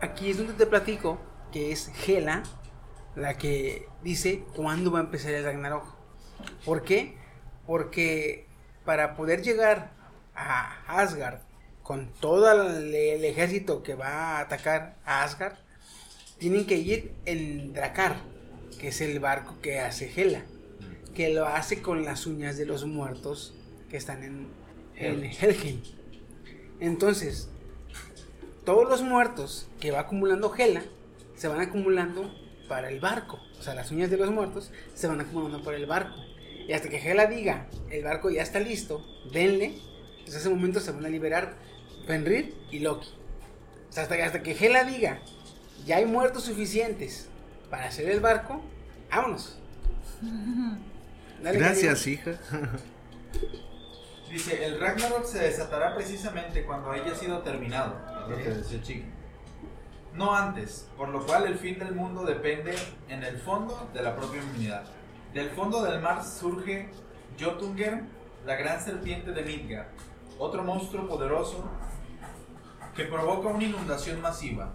Aquí 0.00 0.30
es 0.30 0.38
donde 0.38 0.52
te 0.54 0.66
platico 0.66 1.18
que 1.52 1.72
es 1.72 1.90
Hela 2.06 2.42
la 3.14 3.38
que 3.38 3.88
dice 4.02 4.44
cuándo 4.54 4.90
va 4.90 5.00
a 5.00 5.02
empezar 5.02 5.32
el 5.32 5.44
Ragnarok. 5.44 5.84
¿Por 6.64 6.82
qué? 6.82 7.16
Porque 7.66 8.46
para 8.84 9.16
poder 9.16 9.42
llegar 9.42 9.92
a 10.34 11.00
Asgard 11.00 11.40
con 11.82 12.12
todo 12.20 12.50
el, 12.52 12.94
el 12.94 13.24
ejército 13.24 13.82
que 13.82 13.94
va 13.94 14.08
a 14.08 14.40
atacar 14.40 14.96
a 15.04 15.24
Asgard, 15.24 15.54
tienen 16.38 16.66
que 16.66 16.76
ir 16.76 17.14
en 17.24 17.72
Drakkar, 17.72 18.16
que 18.78 18.88
es 18.88 19.00
el 19.00 19.18
barco 19.18 19.56
que 19.62 19.80
hace 19.80 20.12
Hela, 20.14 20.42
que 21.14 21.30
lo 21.30 21.46
hace 21.46 21.80
con 21.80 22.04
las 22.04 22.26
uñas 22.26 22.58
de 22.58 22.66
los 22.66 22.84
muertos 22.84 23.54
que 23.88 23.96
están 23.96 24.22
en, 24.22 24.48
en 24.96 25.24
Helheim. 25.24 25.80
Entonces, 26.80 27.48
todos 28.66 28.86
los 28.86 29.00
muertos 29.00 29.66
que 29.80 29.90
va 29.92 30.00
acumulando 30.00 30.54
Hela 30.54 30.82
se 31.36 31.48
van 31.48 31.60
acumulando 31.60 32.30
para 32.68 32.90
el 32.90 33.00
barco. 33.00 33.38
O 33.58 33.62
sea, 33.62 33.74
las 33.74 33.90
uñas 33.90 34.10
de 34.10 34.16
los 34.18 34.30
muertos 34.30 34.70
se 34.94 35.06
van 35.06 35.20
acumulando 35.20 35.62
para 35.62 35.78
el 35.78 35.86
barco. 35.86 36.16
Y 36.68 36.72
hasta 36.74 36.88
que 36.90 36.98
Hela 36.98 37.26
diga, 37.26 37.68
el 37.90 38.02
barco 38.04 38.28
ya 38.28 38.42
está 38.42 38.58
listo, 38.60 39.02
denle. 39.32 39.78
En 40.26 40.34
ese 40.34 40.48
momento 40.50 40.80
se 40.80 40.90
van 40.90 41.06
a 41.06 41.08
liberar 41.08 41.54
Fenrir 42.06 42.54
y 42.70 42.80
Loki. 42.80 43.08
O 43.88 43.92
sea, 43.92 44.02
hasta, 44.02 44.16
que- 44.16 44.22
hasta 44.24 44.42
que 44.42 44.52
Hela 44.52 44.84
diga, 44.84 45.20
ya 45.86 45.96
hay 45.96 46.04
muertos 46.06 46.42
suficientes 46.44 47.28
para 47.70 47.86
hacer 47.86 48.10
el 48.10 48.20
barco, 48.20 48.60
vámonos. 49.10 49.58
Dale, 51.42 51.58
Gracias, 51.58 52.06
hija. 52.08 52.38
Dice, 54.30 54.64
el 54.64 54.80
Ragnarok 54.80 55.24
se 55.24 55.38
desatará 55.38 55.94
precisamente 55.94 56.64
cuando 56.64 56.90
haya 56.90 57.14
sido 57.14 57.40
terminado. 57.42 57.94
No 60.14 60.34
antes, 60.34 60.88
por 60.96 61.10
lo 61.10 61.24
cual 61.26 61.46
el 61.46 61.58
fin 61.58 61.78
del 61.78 61.94
mundo 61.94 62.24
depende 62.24 62.74
en 63.08 63.22
el 63.22 63.38
fondo 63.38 63.88
de 63.92 64.02
la 64.02 64.16
propia 64.16 64.42
humanidad. 64.42 64.84
Del 65.34 65.50
fondo 65.50 65.82
del 65.82 66.00
mar 66.00 66.24
surge 66.24 66.88
Jotunger, 67.38 68.02
la 68.46 68.56
gran 68.56 68.80
serpiente 68.80 69.32
de 69.32 69.42
Midgard, 69.42 69.88
otro 70.38 70.64
monstruo 70.64 71.06
poderoso 71.06 71.68
que 72.94 73.04
provoca 73.04 73.48
una 73.48 73.64
inundación 73.64 74.22
masiva. 74.22 74.72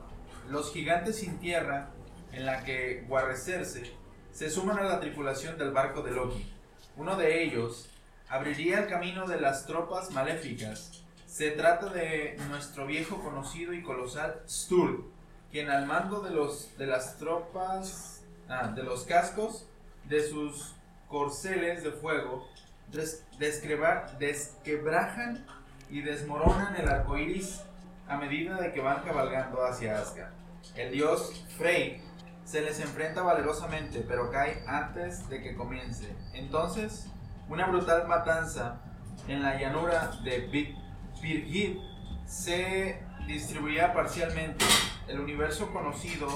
Los 0.50 0.72
gigantes 0.72 1.18
sin 1.18 1.40
tierra, 1.40 1.90
en 2.32 2.46
la 2.46 2.64
que 2.64 3.04
guarrecerse, 3.08 3.92
se 4.32 4.50
suman 4.50 4.78
a 4.78 4.84
la 4.84 5.00
tripulación 5.00 5.58
del 5.58 5.72
barco 5.72 6.04
de 6.04 6.12
Loki. 6.12 6.54
Uno 6.98 7.16
de 7.16 7.44
ellos 7.44 7.90
abriría 8.30 8.80
el 8.80 8.88
camino 8.88 9.28
de 9.28 9.42
las 9.42 9.66
tropas 9.66 10.12
maléficas. 10.12 11.01
Se 11.32 11.52
trata 11.52 11.86
de 11.86 12.36
nuestro 12.50 12.86
viejo 12.86 13.24
conocido 13.24 13.72
y 13.72 13.82
colosal 13.82 14.42
Sturl, 14.50 15.06
quien 15.50 15.70
al 15.70 15.86
mando 15.86 16.20
de 16.20 16.32
los 16.32 16.78
de 16.78 16.88
las 16.88 17.18
tropas 17.18 18.22
ah, 18.50 18.68
de 18.68 18.84
los 18.84 19.06
cascos 19.06 19.66
de 20.10 20.28
sus 20.28 20.76
corceles 21.08 21.86
de 21.86 21.92
fuego 21.92 22.46
des- 22.92 23.24
desquebrajan 23.40 25.46
y 25.90 26.02
desmoronan 26.02 26.76
el 26.76 26.90
arco 26.90 27.18
iris 27.18 27.62
a 28.10 28.18
medida 28.18 28.60
de 28.60 28.74
que 28.74 28.82
van 28.82 29.02
cabalgando 29.04 29.64
hacia 29.66 30.00
Asgard. 30.00 30.34
El 30.76 30.92
dios 30.92 31.46
Frey 31.58 32.04
se 32.44 32.60
les 32.60 32.82
enfrenta 32.82 33.22
valerosamente, 33.22 34.04
pero 34.06 34.30
cae 34.32 34.66
antes 34.68 35.30
de 35.30 35.42
que 35.42 35.56
comience. 35.56 36.14
Entonces, 36.34 37.08
una 37.48 37.68
brutal 37.68 38.06
matanza 38.10 38.82
en 39.30 39.44
la 39.44 39.58
llanura 39.58 40.12
de 40.26 40.40
Bit- 40.50 40.81
Birgit 41.22 41.80
se 42.26 43.02
distribuirá 43.28 43.94
parcialmente 43.94 44.66
el 45.08 45.20
universo 45.20 45.72
conocido 45.72 46.28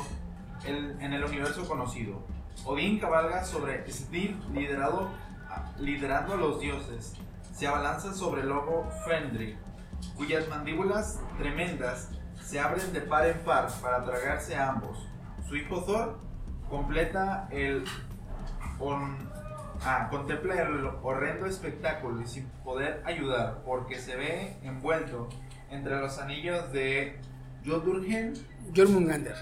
en 0.66 1.14
el 1.14 1.24
universo 1.24 1.68
conocido. 1.68 2.24
Odín 2.64 2.99
cabalga 2.99 3.44
sobre 3.44 3.90
Sdir 3.91 4.36
liderado, 4.53 5.10
liderando 5.80 6.34
a 6.34 6.38
los 6.38 6.60
dioses. 6.60 7.14
Se 7.53 7.68
abalanza 7.68 8.14
sobre 8.14 8.41
el 8.41 8.49
lobo 8.49 8.90
Fenrir, 9.06 9.57
cuyas 10.16 10.48
mandíbulas 10.48 11.20
tremendas 11.38 12.10
se 12.41 12.60
abren 12.60 12.91
de 12.94 13.02
par 13.02 13.28
en 13.28 13.40
par 13.40 13.70
para 13.82 14.03
tragarse 14.03 14.56
a 14.56 14.70
ambos. 14.70 14.98
Su 15.48 15.56
hijo 15.56 15.84
Thor 15.84 16.20
completa 16.70 17.48
el 17.52 17.86
ah, 19.84 20.07
contempla 20.10 20.61
el 20.61 20.85
horrendo 21.03 21.45
espectáculo 21.45 22.22
y 22.22 22.27
sin 22.27 22.47
poder 22.64 23.02
ayudar 23.06 23.61
porque 23.65 23.99
se 23.99 24.15
ve 24.15 24.57
envuelto 24.64 25.30
entre 25.69 25.99
los 25.99 26.19
anillos 26.19 26.72
de 26.72 27.19
Jodurgen 27.65 28.34
Jormungandr. 28.76 29.35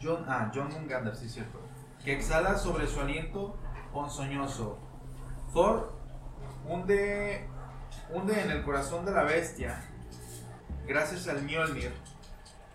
John, 0.00 0.24
ah, 0.28 0.50
John 0.54 0.68
Mungander, 0.72 1.14
sí, 1.16 1.28
cierto. 1.28 1.58
Que 2.04 2.12
exhala 2.12 2.56
sobre 2.56 2.86
su 2.86 3.00
aliento 3.00 3.58
ponzoñoso. 3.92 4.78
Thor 5.52 5.92
hunde, 6.66 7.46
hunde 8.12 8.40
en 8.40 8.50
el 8.50 8.62
corazón 8.62 9.04
de 9.04 9.12
la 9.12 9.24
bestia, 9.24 9.82
gracias 10.86 11.26
al 11.28 11.42
Mjolnir. 11.42 11.92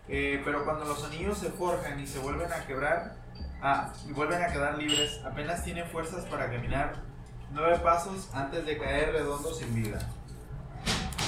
Eh, 0.10 0.42
pero 0.44 0.66
cuando 0.66 0.84
los 0.86 1.04
anillos 1.06 1.38
se 1.38 1.50
forjan 1.50 2.00
y 2.00 2.08
se 2.08 2.20
vuelven 2.20 2.52
a 2.52 2.66
quebrar, 2.66 3.16
Ah, 3.66 3.94
y 4.06 4.12
vuelven 4.12 4.44
a 4.44 4.48
quedar 4.48 4.78
libres. 4.78 5.22
Apenas 5.24 5.64
tienen 5.64 5.88
fuerzas 5.88 6.26
para 6.26 6.52
caminar 6.52 6.96
nueve 7.54 7.80
pasos 7.80 8.30
antes 8.34 8.66
de 8.66 8.78
caer 8.78 9.14
redondo 9.14 9.54
sin 9.54 9.74
vida. 9.74 10.00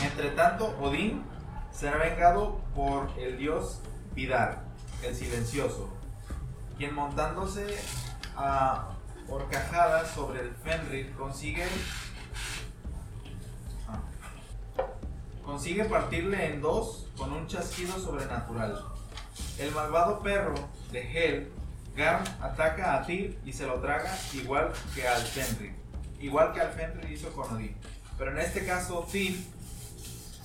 Entre 0.03 0.31
tanto, 0.31 0.77
Odín 0.81 1.23
será 1.71 1.95
vengado 1.95 2.59
por 2.75 3.09
el 3.17 3.37
dios 3.37 3.79
Vidar, 4.13 4.63
el 5.01 5.15
silencioso, 5.15 5.89
quien 6.77 6.93
montándose 6.93 7.65
a 8.35 8.89
horcajadas 9.29 10.11
sobre 10.11 10.41
el 10.41 10.55
Fenrir 10.55 11.13
consigue 11.15 11.65
ah, 13.87 13.99
consigue 15.43 15.85
partirle 15.85 16.47
en 16.47 16.61
dos 16.61 17.07
con 17.17 17.31
un 17.31 17.47
chasquido 17.47 17.97
sobrenatural. 17.97 18.85
El 19.57 19.71
malvado 19.71 20.19
perro 20.21 20.55
de 20.91 21.01
Hel, 21.01 21.51
Garm, 21.95 22.23
ataca 22.41 22.95
a 22.95 23.05
Tyr 23.05 23.37
y 23.45 23.53
se 23.53 23.65
lo 23.65 23.75
traga 23.79 24.11
igual 24.33 24.71
que 24.93 25.07
al 25.07 25.21
Fenrir. 25.21 25.73
Igual 26.19 26.53
que 26.53 26.61
al 26.61 26.71
Fenrir 26.73 27.11
hizo 27.11 27.31
con 27.33 27.53
Odín. 27.55 27.75
Pero 28.17 28.31
en 28.31 28.39
este 28.39 28.65
caso, 28.65 29.07
Tyr 29.11 29.35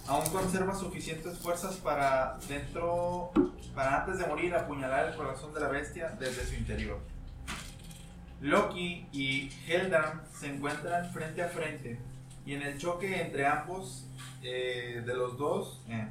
aún 0.06 0.28
conserva 0.30 0.74
suficientes 0.74 1.38
fuerzas 1.38 1.76
para 1.76 2.38
dentro 2.48 3.30
para 3.74 4.00
antes 4.02 4.18
de 4.18 4.26
morir 4.26 4.54
apuñalar 4.54 5.08
el 5.10 5.14
corazón 5.16 5.54
de 5.54 5.60
la 5.60 5.68
bestia 5.68 6.08
desde 6.18 6.44
su 6.44 6.54
interior. 6.54 6.98
Loki 8.40 9.06
y 9.12 9.52
Heldam 9.68 10.22
se 10.38 10.48
encuentran 10.48 11.12
frente 11.12 11.42
a 11.42 11.48
frente 11.48 12.00
y 12.46 12.54
en 12.54 12.62
el 12.62 12.78
choque 12.78 13.20
entre 13.20 13.46
ambos 13.46 14.06
eh, 14.42 15.02
de 15.04 15.14
los 15.14 15.36
dos 15.36 15.82
eh, 15.88 16.08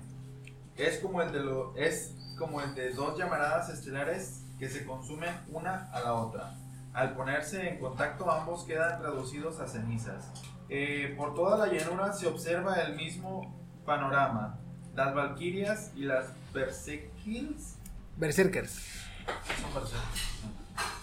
es 0.77 0.99
como 0.99 1.21
el 1.21 1.31
de 1.31 1.39
lo- 1.39 1.75
es 1.75 2.13
como 2.37 2.61
el 2.61 2.75
de 2.75 2.91
dos 2.93 3.17
llamaradas 3.17 3.69
estelares 3.69 4.43
que 4.59 4.69
se 4.69 4.85
consumen 4.85 5.33
una 5.51 5.89
a 5.91 6.01
la 6.01 6.13
otra. 6.13 6.53
Al 6.93 7.15
ponerse 7.15 7.69
en 7.69 7.79
contacto 7.79 8.29
ambos 8.29 8.63
quedan 8.65 9.01
reducidos 9.01 9.59
a 9.59 9.67
cenizas. 9.67 10.29
Eh, 10.69 11.13
por 11.17 11.33
toda 11.33 11.57
la 11.65 11.71
llanura 11.71 12.13
se 12.13 12.27
observa 12.27 12.75
el 12.81 12.95
mismo 12.95 13.55
panorama. 13.85 14.57
Las 14.95 15.13
Valquirias 15.15 15.91
y 15.95 16.01
las 16.03 16.27
Berserkils 16.53 17.75
Berserkers. 18.17 18.81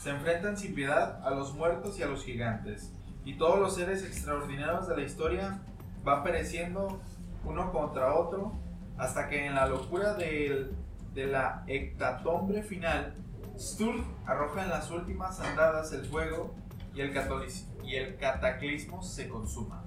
se 0.02 0.10
enfrentan 0.10 0.56
sin 0.56 0.74
piedad 0.74 1.24
a 1.26 1.30
los 1.30 1.54
muertos 1.54 1.98
y 1.98 2.02
a 2.02 2.06
los 2.06 2.24
gigantes. 2.24 2.92
Y 3.24 3.34
todos 3.38 3.58
los 3.58 3.74
seres 3.74 4.04
extraordinarios 4.04 4.86
de 4.88 4.96
la 4.96 5.02
historia 5.02 5.58
van 6.04 6.22
pereciendo 6.22 7.00
uno 7.44 7.72
contra 7.72 8.14
otro 8.14 8.52
hasta 8.98 9.28
que 9.28 9.46
en 9.46 9.54
la 9.54 9.66
locura 9.66 10.14
del- 10.14 10.74
de 11.14 11.26
la 11.26 11.64
hectatombe 11.66 12.62
final, 12.62 13.14
Sturl 13.58 14.04
arroja 14.26 14.64
en 14.64 14.70
las 14.70 14.90
últimas 14.90 15.40
andadas 15.40 15.92
el 15.92 16.04
fuego 16.04 16.54
y 16.94 17.00
el, 17.00 17.10
y 17.10 18.16
cataclismo 18.18 19.02
se 19.02 19.28
consuma. 19.28 19.84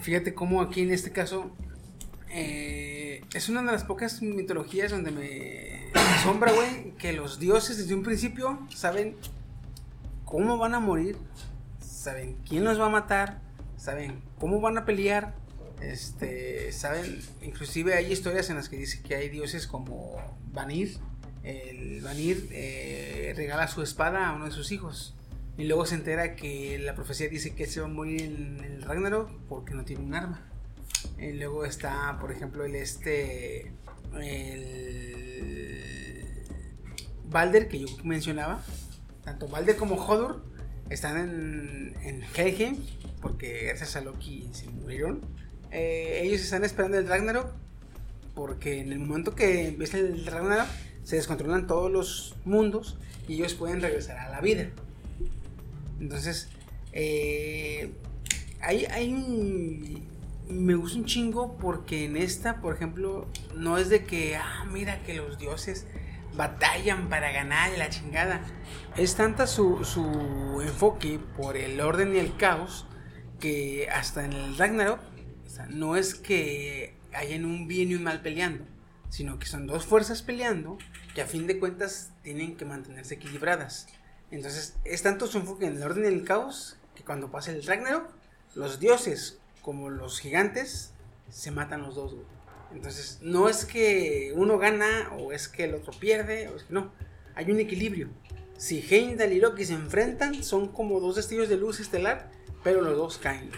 Fíjate 0.00 0.34
cómo 0.34 0.60
aquí 0.60 0.82
en 0.82 0.92
este 0.92 1.12
caso 1.12 1.50
eh, 2.30 3.22
es 3.32 3.48
una 3.48 3.62
de 3.62 3.72
las 3.72 3.84
pocas 3.84 4.20
mitologías 4.20 4.90
donde 4.90 5.10
me 5.10 5.90
asombra, 5.98 6.52
güey, 6.52 6.92
que 6.98 7.12
los 7.12 7.38
dioses 7.38 7.78
desde 7.78 7.94
un 7.94 8.02
principio 8.02 8.58
saben 8.74 9.16
cómo 10.24 10.58
van 10.58 10.74
a 10.74 10.80
morir, 10.80 11.16
saben 11.80 12.36
quién 12.46 12.64
los 12.64 12.80
va 12.80 12.86
a 12.86 12.90
matar, 12.90 13.40
saben 13.76 14.20
cómo 14.38 14.60
van 14.60 14.76
a 14.78 14.84
pelear, 14.84 15.34
este, 15.80 16.72
saben, 16.72 17.20
inclusive 17.42 17.94
hay 17.94 18.12
historias 18.12 18.50
en 18.50 18.56
las 18.56 18.68
que 18.68 18.76
dice 18.76 19.02
que 19.02 19.14
hay 19.14 19.28
dioses 19.28 19.66
como 19.66 20.16
Vanir, 20.52 20.98
el 21.44 22.00
Vanir 22.00 22.48
eh, 22.50 23.32
regala 23.36 23.68
su 23.68 23.82
espada 23.82 24.28
a 24.28 24.32
uno 24.34 24.46
de 24.46 24.50
sus 24.50 24.72
hijos. 24.72 25.14
Y 25.56 25.64
luego 25.64 25.86
se 25.86 25.94
entera 25.94 26.34
que 26.34 26.78
la 26.78 26.94
profecía 26.94 27.28
dice 27.28 27.54
que 27.54 27.66
se 27.66 27.80
va 27.80 27.86
a 27.86 27.90
morir 27.90 28.22
en 28.22 28.60
el 28.64 28.82
Ragnarok 28.82 29.30
porque 29.48 29.74
no 29.74 29.84
tiene 29.84 30.02
un 30.02 30.14
arma. 30.14 30.42
Y 31.18 31.32
luego 31.32 31.64
está, 31.64 32.18
por 32.20 32.32
ejemplo, 32.32 32.64
el 32.64 32.74
este. 32.74 33.72
El. 34.20 35.84
Balder, 37.26 37.68
que 37.68 37.80
yo 37.80 37.86
mencionaba. 38.02 38.64
Tanto 39.22 39.46
Balder 39.48 39.76
como 39.76 39.96
Hodor 39.96 40.44
están 40.90 41.16
en, 41.16 41.94
en 42.02 42.22
Helheim 42.36 42.76
porque 43.24 43.68
gracias 43.68 43.96
a 43.96 44.02
Loki 44.02 44.50
se 44.52 44.68
murieron. 44.68 45.22
Eh, 45.70 46.20
ellos 46.24 46.42
están 46.42 46.62
esperando 46.62 46.98
el 46.98 47.08
Ragnarok 47.08 47.52
porque 48.34 48.80
en 48.80 48.92
el 48.92 48.98
momento 48.98 49.34
que 49.34 49.68
empieza 49.68 49.98
el 49.98 50.26
Ragnarok 50.26 50.66
se 51.04 51.16
descontrolan 51.16 51.66
todos 51.66 51.90
los 51.90 52.34
mundos 52.44 52.98
y 53.28 53.34
ellos 53.34 53.54
pueden 53.54 53.80
regresar 53.80 54.18
a 54.18 54.30
la 54.30 54.40
vida. 54.40 54.68
Entonces, 56.00 56.48
eh, 56.92 57.92
hay, 58.60 59.12
un... 59.12 60.12
Me 60.48 60.74
gusta 60.74 60.98
un 60.98 61.04
chingo 61.04 61.56
porque 61.56 62.04
en 62.04 62.16
esta, 62.16 62.60
por 62.60 62.74
ejemplo, 62.74 63.28
no 63.54 63.78
es 63.78 63.88
de 63.88 64.04
que, 64.04 64.36
ah, 64.36 64.66
mira 64.70 65.02
que 65.02 65.14
los 65.14 65.38
dioses 65.38 65.86
batallan 66.36 67.08
para 67.08 67.32
ganar 67.32 67.70
la 67.78 67.88
chingada. 67.88 68.42
Es 68.96 69.14
tanta 69.14 69.46
su, 69.46 69.84
su 69.84 70.60
enfoque 70.62 71.18
por 71.36 71.56
el 71.56 71.80
orden 71.80 72.14
y 72.14 72.18
el 72.18 72.36
caos 72.36 72.86
que 73.40 73.88
hasta 73.90 74.24
en 74.24 74.32
el 74.32 74.56
Ragnarok, 74.56 75.00
no 75.70 75.96
es 75.96 76.14
que 76.14 76.94
hayan 77.12 77.44
un 77.44 77.68
bien 77.68 77.90
y 77.90 77.94
un 77.94 78.02
mal 78.02 78.20
peleando, 78.20 78.64
sino 79.08 79.38
que 79.38 79.46
son 79.46 79.66
dos 79.66 79.84
fuerzas 79.84 80.22
peleando 80.22 80.78
que 81.14 81.22
a 81.22 81.26
fin 81.26 81.46
de 81.46 81.58
cuentas 81.58 82.10
tienen 82.22 82.56
que 82.56 82.64
mantenerse 82.64 83.14
equilibradas. 83.14 83.86
Entonces, 84.30 84.74
es 84.84 85.02
tanto 85.02 85.26
su 85.26 85.38
enfoque 85.38 85.66
en 85.66 85.76
el 85.76 85.82
orden 85.82 86.04
y 86.04 86.08
el 86.08 86.24
caos 86.24 86.76
que 86.94 87.04
cuando 87.04 87.30
pasa 87.30 87.52
el 87.52 87.64
Ragnarok, 87.64 88.10
los 88.54 88.80
dioses 88.80 89.38
como 89.62 89.90
los 89.90 90.20
gigantes 90.20 90.92
se 91.30 91.50
matan 91.50 91.82
los 91.82 91.94
dos. 91.94 92.14
Entonces, 92.72 93.18
no 93.22 93.48
es 93.48 93.64
que 93.64 94.32
uno 94.34 94.58
gana 94.58 95.12
o 95.18 95.32
es 95.32 95.48
que 95.48 95.64
el 95.64 95.74
otro 95.74 95.92
pierde, 95.92 96.48
o 96.48 96.56
es 96.56 96.64
que 96.64 96.74
no. 96.74 96.92
Hay 97.36 97.50
un 97.50 97.60
equilibrio. 97.60 98.08
Si 98.56 98.80
Heimdall 98.88 99.32
y 99.32 99.40
Loki 99.40 99.64
se 99.64 99.74
enfrentan, 99.74 100.42
son 100.42 100.68
como 100.68 101.00
dos 101.00 101.16
destellos 101.16 101.48
de 101.48 101.56
luz 101.56 101.80
estelar, 101.80 102.30
pero 102.64 102.80
los 102.80 102.96
dos 102.96 103.18
caen. 103.18 103.50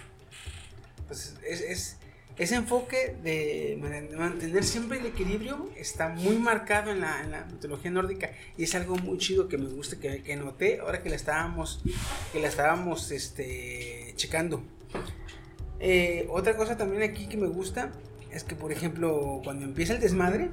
Entonces, 0.99 1.35
es, 1.47 1.61
es- 1.61 1.97
ese 2.39 2.55
enfoque 2.57 3.17
de 3.23 3.79
man- 3.81 4.09
de 4.11 4.17
mantener 4.17 4.63
siempre 4.65 4.99
el 4.99 5.07
equilibrio 5.07 5.71
está 5.77 6.09
muy 6.09 6.37
marcado 6.37 6.91
en 6.91 7.01
la, 7.01 7.47
mitología 7.51 7.91
nórdica 7.91 8.31
y 8.59 8.65
es 8.65 8.75
algo 8.75 8.97
muy 8.97 9.17
chido 9.19 9.49
que 9.49 9.57
me 9.59 9.69
gusta, 9.69 9.99
que, 9.99 10.23
que 10.23 10.37
noté 10.37 10.81
ahora 10.81 11.03
que 11.03 11.09
la 11.09 11.17
estábamos, 11.17 11.83
que 12.33 12.41
la 12.41 12.49
estábamos 12.49 13.11
este, 13.11 14.13
checando. 14.17 14.63
Eh, 15.81 16.27
otra 16.31 16.57
cosa 16.57 16.77
también 16.77 17.03
aquí 17.03 17.27
que 17.27 17.37
me 17.37 17.47
gusta 17.49 17.91
es 18.31 18.45
que, 18.45 18.55
por 18.55 18.73
ejemplo, 18.73 19.41
cuando 19.45 19.65
empieza 19.65 19.95
el 19.95 20.01
desmadre, 20.01 20.51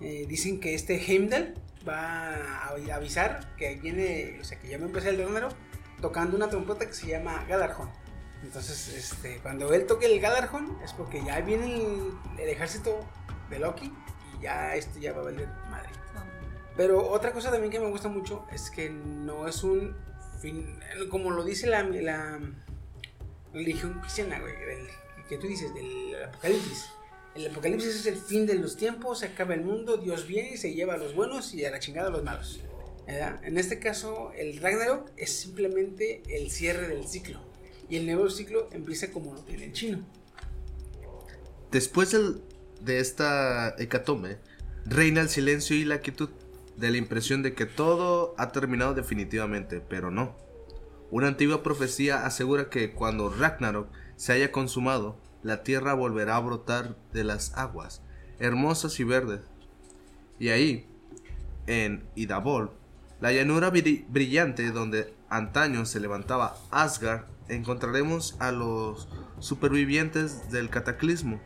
eh, 0.00 0.26
dicen 0.28 0.60
que 0.60 0.74
este 0.74 0.96
Heimdall 0.96 1.54
va 1.86 2.34
a 2.34 2.76
avi- 2.76 2.90
avisar 2.90 3.54
que 3.56 3.76
viene, 3.76 4.38
o 4.40 4.44
sea, 4.44 4.58
que 4.58 4.68
ya 4.68 4.78
va 4.78 4.84
a 4.84 4.86
empezar 4.86 5.10
el 5.14 5.18
Ragnarok 5.22 5.52
tocando 6.00 6.36
una 6.36 6.48
trompeta 6.48 6.86
que 6.86 6.92
se 6.92 7.06
llama 7.08 7.44
Galarjon. 7.48 7.90
Entonces, 8.42 8.88
este, 8.88 9.38
cuando 9.38 9.72
él 9.74 9.86
toque 9.86 10.06
el 10.06 10.20
Galarjon 10.20 10.78
es 10.84 10.92
porque 10.92 11.22
ya 11.24 11.40
viene 11.40 11.66
el, 12.38 12.48
ejército 12.48 13.04
de 13.50 13.58
Loki 13.58 13.92
y 14.38 14.42
ya 14.42 14.76
este 14.76 15.00
ya 15.00 15.12
va 15.12 15.22
a 15.22 15.24
valer 15.24 15.48
madre. 15.70 15.88
Pero 16.76 17.08
otra 17.08 17.32
cosa 17.32 17.50
también 17.50 17.72
que 17.72 17.80
me 17.80 17.90
gusta 17.90 18.08
mucho 18.08 18.46
es 18.52 18.70
que 18.70 18.88
no 18.90 19.48
es 19.48 19.64
un 19.64 19.96
fin, 20.40 20.78
como 21.10 21.30
lo 21.30 21.42
dice 21.42 21.66
la, 21.66 21.82
la 21.82 22.38
religión 23.52 23.98
cristiana, 24.00 24.38
güey, 24.38 24.54
del- 24.54 24.88
que 25.28 25.38
tú 25.38 25.46
dices, 25.48 25.74
del 25.74 26.14
apocalipsis. 26.24 26.86
El 27.34 27.50
apocalipsis 27.50 27.96
es 27.96 28.06
el 28.06 28.16
fin 28.16 28.46
de 28.46 28.54
los 28.54 28.76
tiempos, 28.76 29.18
se 29.18 29.26
acaba 29.26 29.54
el 29.54 29.62
mundo, 29.62 29.96
Dios 29.96 30.26
viene 30.26 30.50
y 30.52 30.56
se 30.56 30.72
lleva 30.72 30.94
a 30.94 30.96
los 30.96 31.14
buenos 31.14 31.52
y 31.54 31.64
a 31.64 31.70
la 31.70 31.80
chingada 31.80 32.08
a 32.08 32.10
los 32.10 32.22
malos. 32.22 32.60
En 33.06 33.58
este 33.58 33.78
caso, 33.78 34.32
el 34.36 34.60
Ragnarok 34.60 35.10
es 35.16 35.40
simplemente 35.40 36.22
el 36.28 36.50
cierre 36.50 36.88
del 36.88 37.06
ciclo. 37.08 37.40
Y 37.88 37.96
el 37.96 38.06
nuevo 38.06 38.28
ciclo 38.30 38.68
empieza 38.72 39.10
como 39.10 39.34
lo 39.34 39.40
tiene 39.40 39.66
el 39.66 39.72
chino. 39.72 39.98
Después 41.70 42.10
del- 42.12 42.42
de 42.80 43.00
esta 43.00 43.74
hecatombe, 43.78 44.38
reina 44.86 45.20
el 45.20 45.28
silencio 45.28 45.76
y 45.76 45.84
la 45.84 46.00
quietud, 46.00 46.30
de 46.76 46.90
la 46.90 46.96
impresión 46.96 47.42
de 47.42 47.54
que 47.54 47.66
todo 47.66 48.34
ha 48.38 48.52
terminado 48.52 48.94
definitivamente, 48.94 49.80
pero 49.80 50.10
no. 50.10 50.36
Una 51.10 51.26
antigua 51.28 51.62
profecía 51.62 52.24
asegura 52.24 52.70
que 52.70 52.92
cuando 52.92 53.30
Ragnarok 53.30 53.88
se 54.16 54.32
haya 54.32 54.52
consumado, 54.52 55.18
la 55.42 55.62
tierra 55.62 55.94
volverá 55.94 56.36
a 56.36 56.40
brotar 56.40 56.96
de 57.12 57.24
las 57.24 57.56
aguas, 57.56 58.02
hermosas 58.38 58.98
y 59.00 59.04
verdes. 59.04 59.40
Y 60.38 60.50
ahí, 60.50 60.86
en 61.66 62.04
Idabol, 62.14 62.70
la 63.20 63.32
llanura 63.32 63.72
bri- 63.72 64.04
brillante 64.08 64.70
donde 64.70 65.12
antaño 65.28 65.84
se 65.86 66.00
levantaba 66.00 66.56
Asgard, 66.70 67.24
encontraremos 67.48 68.36
a 68.40 68.52
los 68.52 69.08
supervivientes 69.38 70.50
del 70.50 70.70
cataclismo. 70.70 71.40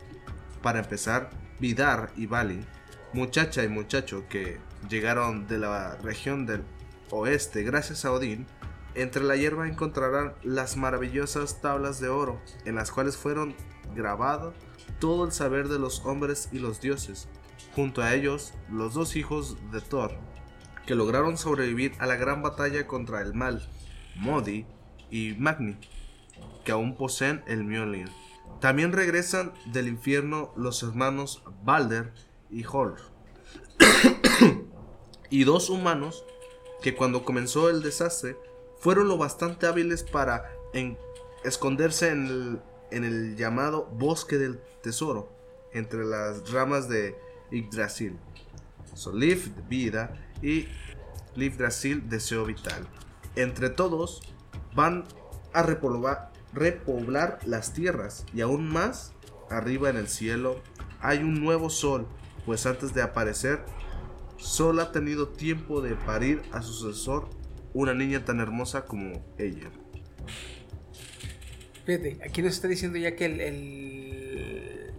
Para 0.61 0.79
empezar, 0.79 1.29
Vidar 1.59 2.11
y 2.15 2.25
Vali, 2.25 2.65
muchacha 3.13 3.63
y 3.63 3.69
muchacho 3.69 4.25
que 4.27 4.59
llegaron 4.89 5.47
de 5.47 5.59
la 5.59 5.95
región 5.97 6.45
del 6.45 6.63
oeste 7.09 7.63
gracias 7.63 8.05
a 8.05 8.11
Odín, 8.11 8.47
entre 8.95 9.23
la 9.23 9.35
hierba 9.35 9.67
encontrarán 9.67 10.33
las 10.43 10.77
maravillosas 10.77 11.61
tablas 11.61 11.99
de 11.99 12.09
oro, 12.09 12.39
en 12.65 12.75
las 12.75 12.91
cuales 12.91 13.17
fueron 13.17 13.55
grabado 13.95 14.53
todo 14.99 15.25
el 15.25 15.31
saber 15.31 15.67
de 15.67 15.79
los 15.79 16.05
hombres 16.05 16.49
y 16.51 16.59
los 16.59 16.79
dioses. 16.79 17.27
Junto 17.75 18.01
a 18.01 18.13
ellos, 18.13 18.53
los 18.69 18.93
dos 18.93 19.15
hijos 19.15 19.57
de 19.71 19.81
Thor, 19.81 20.13
que 20.85 20.95
lograron 20.95 21.37
sobrevivir 21.37 21.93
a 21.99 22.05
la 22.05 22.15
gran 22.15 22.41
batalla 22.41 22.85
contra 22.85 23.21
el 23.21 23.33
mal, 23.33 23.67
Modi 24.15 24.65
y 25.09 25.33
Magni, 25.39 25.77
que 26.63 26.71
aún 26.71 26.95
poseen 26.95 27.43
el 27.47 27.63
Mjolnir. 27.63 28.09
También 28.59 28.91
regresan 28.93 29.53
del 29.65 29.87
infierno 29.87 30.51
los 30.55 30.83
hermanos 30.83 31.43
Balder 31.63 32.13
y 32.49 32.63
Hol, 32.65 32.95
y 35.29 35.43
dos 35.43 35.69
humanos 35.69 36.23
que 36.81 36.95
cuando 36.95 37.23
comenzó 37.23 37.69
el 37.69 37.81
desastre 37.81 38.37
fueron 38.79 39.07
lo 39.07 39.17
bastante 39.17 39.65
hábiles 39.65 40.03
para 40.03 40.51
esconderse 41.43 42.09
en 42.09 42.27
el, 42.27 42.61
en 42.91 43.03
el 43.05 43.35
llamado 43.37 43.85
bosque 43.85 44.37
del 44.37 44.59
tesoro, 44.81 45.31
entre 45.71 46.03
las 46.05 46.51
ramas 46.51 46.89
de 46.89 47.17
Yggdrasil. 47.51 48.17
Solif, 48.93 49.49
vida, 49.69 50.13
y 50.41 50.67
Yggdrasil, 51.35 52.09
deseo 52.09 52.45
vital. 52.45 52.85
Entre 53.35 53.69
todos 53.69 54.21
van 54.75 55.05
a 55.53 55.63
repoblar, 55.63 56.32
repoblar 56.53 57.39
las 57.45 57.73
tierras 57.73 58.25
y 58.33 58.41
aún 58.41 58.67
más 58.69 59.13
arriba 59.49 59.89
en 59.89 59.97
el 59.97 60.07
cielo 60.07 60.61
hay 61.01 61.19
un 61.19 61.43
nuevo 61.43 61.69
sol, 61.69 62.07
pues 62.45 62.65
antes 62.65 62.93
de 62.93 63.01
aparecer 63.01 63.61
Sol 64.37 64.79
ha 64.81 64.91
tenido 64.91 65.29
tiempo 65.29 65.81
de 65.81 65.95
parir 65.95 66.41
a 66.51 66.61
su 66.61 66.73
sucesor 66.73 67.29
una 67.73 67.93
niña 67.93 68.25
tan 68.25 68.39
hermosa 68.41 68.85
como 68.85 69.23
ella. 69.37 69.69
Fíjate, 71.85 72.19
aquí 72.25 72.41
nos 72.41 72.53
está 72.53 72.67
diciendo 72.67 72.97
ya 72.97 73.15
que 73.15 73.25
el, 73.25 73.39
el- 73.41 74.93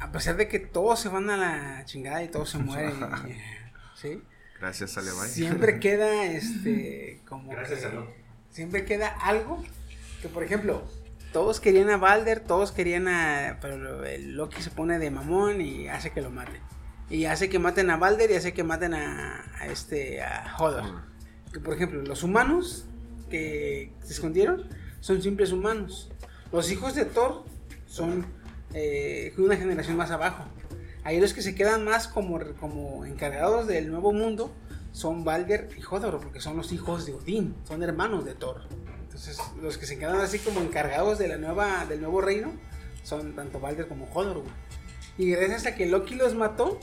A 0.00 0.12
pesar 0.12 0.36
de 0.36 0.48
que 0.48 0.58
todos 0.60 1.00
se 1.00 1.08
van 1.08 1.30
a 1.30 1.36
la 1.36 1.84
chingada 1.86 2.22
y 2.22 2.28
todos 2.28 2.50
se 2.50 2.58
mueren. 2.58 2.94
¿Sí? 3.96 4.20
Gracias, 4.60 4.96
Alevay. 4.98 5.28
Siempre 5.28 5.80
queda 5.80 6.26
este. 6.26 7.20
Como. 7.28 7.50
Gracias 7.50 7.80
que- 7.80 7.86
a 7.86 7.90
Loki. 7.90 8.12
Siempre 8.50 8.84
queda 8.84 9.08
algo. 9.08 9.62
Que 10.24 10.30
por 10.30 10.42
ejemplo, 10.42 10.82
todos 11.34 11.60
querían 11.60 11.90
a 11.90 11.98
Balder, 11.98 12.40
todos 12.40 12.72
querían 12.72 13.08
a. 13.08 13.58
Pero 13.60 14.06
el 14.06 14.36
Loki 14.36 14.62
se 14.62 14.70
pone 14.70 14.98
de 14.98 15.10
mamón 15.10 15.60
y 15.60 15.86
hace 15.86 16.12
que 16.12 16.22
lo 16.22 16.30
maten. 16.30 16.62
Y 17.10 17.26
hace 17.26 17.50
que 17.50 17.58
maten 17.58 17.90
a 17.90 17.98
Balder 17.98 18.30
y 18.30 18.34
hace 18.36 18.54
que 18.54 18.64
maten 18.64 18.94
a, 18.94 19.44
a 19.60 19.66
este. 19.66 20.22
a 20.22 20.56
Hodor. 20.58 21.02
Que 21.52 21.60
por 21.60 21.74
ejemplo, 21.74 22.00
los 22.00 22.22
humanos 22.22 22.86
que 23.28 23.92
se 24.02 24.14
escondieron 24.14 24.66
son 25.00 25.20
simples 25.20 25.52
humanos. 25.52 26.10
Los 26.50 26.72
hijos 26.72 26.94
de 26.94 27.04
Thor 27.04 27.44
son 27.84 28.24
eh, 28.72 29.34
una 29.36 29.56
generación 29.56 29.98
más 29.98 30.10
abajo. 30.10 30.46
Ahí 31.02 31.20
los 31.20 31.34
que 31.34 31.42
se 31.42 31.54
quedan 31.54 31.84
más 31.84 32.08
como, 32.08 32.40
como 32.58 33.04
encargados 33.04 33.66
del 33.66 33.90
nuevo 33.90 34.14
mundo 34.14 34.50
son 34.92 35.22
Balder 35.22 35.68
y 35.76 35.82
Hodor, 35.84 36.18
porque 36.18 36.40
son 36.40 36.56
los 36.56 36.72
hijos 36.72 37.04
de 37.04 37.12
Odín, 37.12 37.54
son 37.64 37.82
hermanos 37.82 38.24
de 38.24 38.34
Thor. 38.34 38.62
Entonces, 39.14 39.38
los 39.62 39.78
que 39.78 39.86
se 39.86 39.96
quedan 39.96 40.20
así 40.20 40.40
como 40.40 40.60
encargados 40.60 41.18
de 41.18 41.28
la 41.28 41.36
nueva, 41.36 41.86
del 41.86 42.00
nuevo 42.00 42.20
reino 42.20 42.52
son 43.04 43.36
tanto 43.36 43.60
Balder 43.60 43.86
como 43.86 44.06
Hodor. 44.12 44.40
güey. 44.40 44.52
Y 45.16 45.30
gracias 45.30 45.66
a 45.66 45.76
que 45.76 45.86
Loki 45.86 46.16
los 46.16 46.34
mató, 46.34 46.80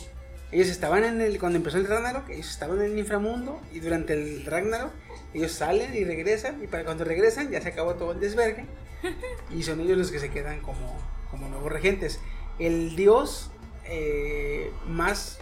ellos 0.53 0.69
estaban 0.69 1.03
en 1.03 1.19
el. 1.19 1.39
Cuando 1.39 1.57
empezó 1.57 1.77
el 1.77 1.87
Ragnarok, 1.87 2.29
ellos 2.29 2.49
estaban 2.49 2.79
en 2.79 2.93
el 2.93 2.99
inframundo. 2.99 3.59
Y 3.73 3.81
durante 3.81 4.13
el 4.13 4.45
Ragnarok, 4.45 4.93
ellos 5.33 5.51
salen 5.51 5.93
y 5.93 6.05
regresan. 6.05 6.63
Y 6.63 6.67
para 6.67 6.85
cuando 6.85 7.03
regresan, 7.03 7.51
ya 7.51 7.59
se 7.59 7.67
acabó 7.67 7.95
todo 7.95 8.13
el 8.13 8.21
desvergue. 8.21 8.65
Y 9.49 9.63
son 9.63 9.81
ellos 9.81 9.97
los 9.97 10.09
que 10.09 10.19
se 10.19 10.29
quedan 10.29 10.61
como, 10.61 10.97
como 11.29 11.49
nuevos 11.49 11.69
regentes. 11.69 12.21
El 12.59 12.95
dios 12.95 13.51
eh, 13.83 14.71
más 14.87 15.39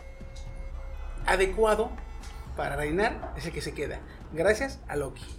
adecuado 1.28 1.92
para 2.58 2.76
reinar 2.76 3.36
es 3.38 3.46
el 3.46 3.52
que 3.52 3.62
se 3.62 3.76
queda. 3.76 4.00
Gracias 4.34 4.80
a 4.88 4.96
Loki. 4.96 5.39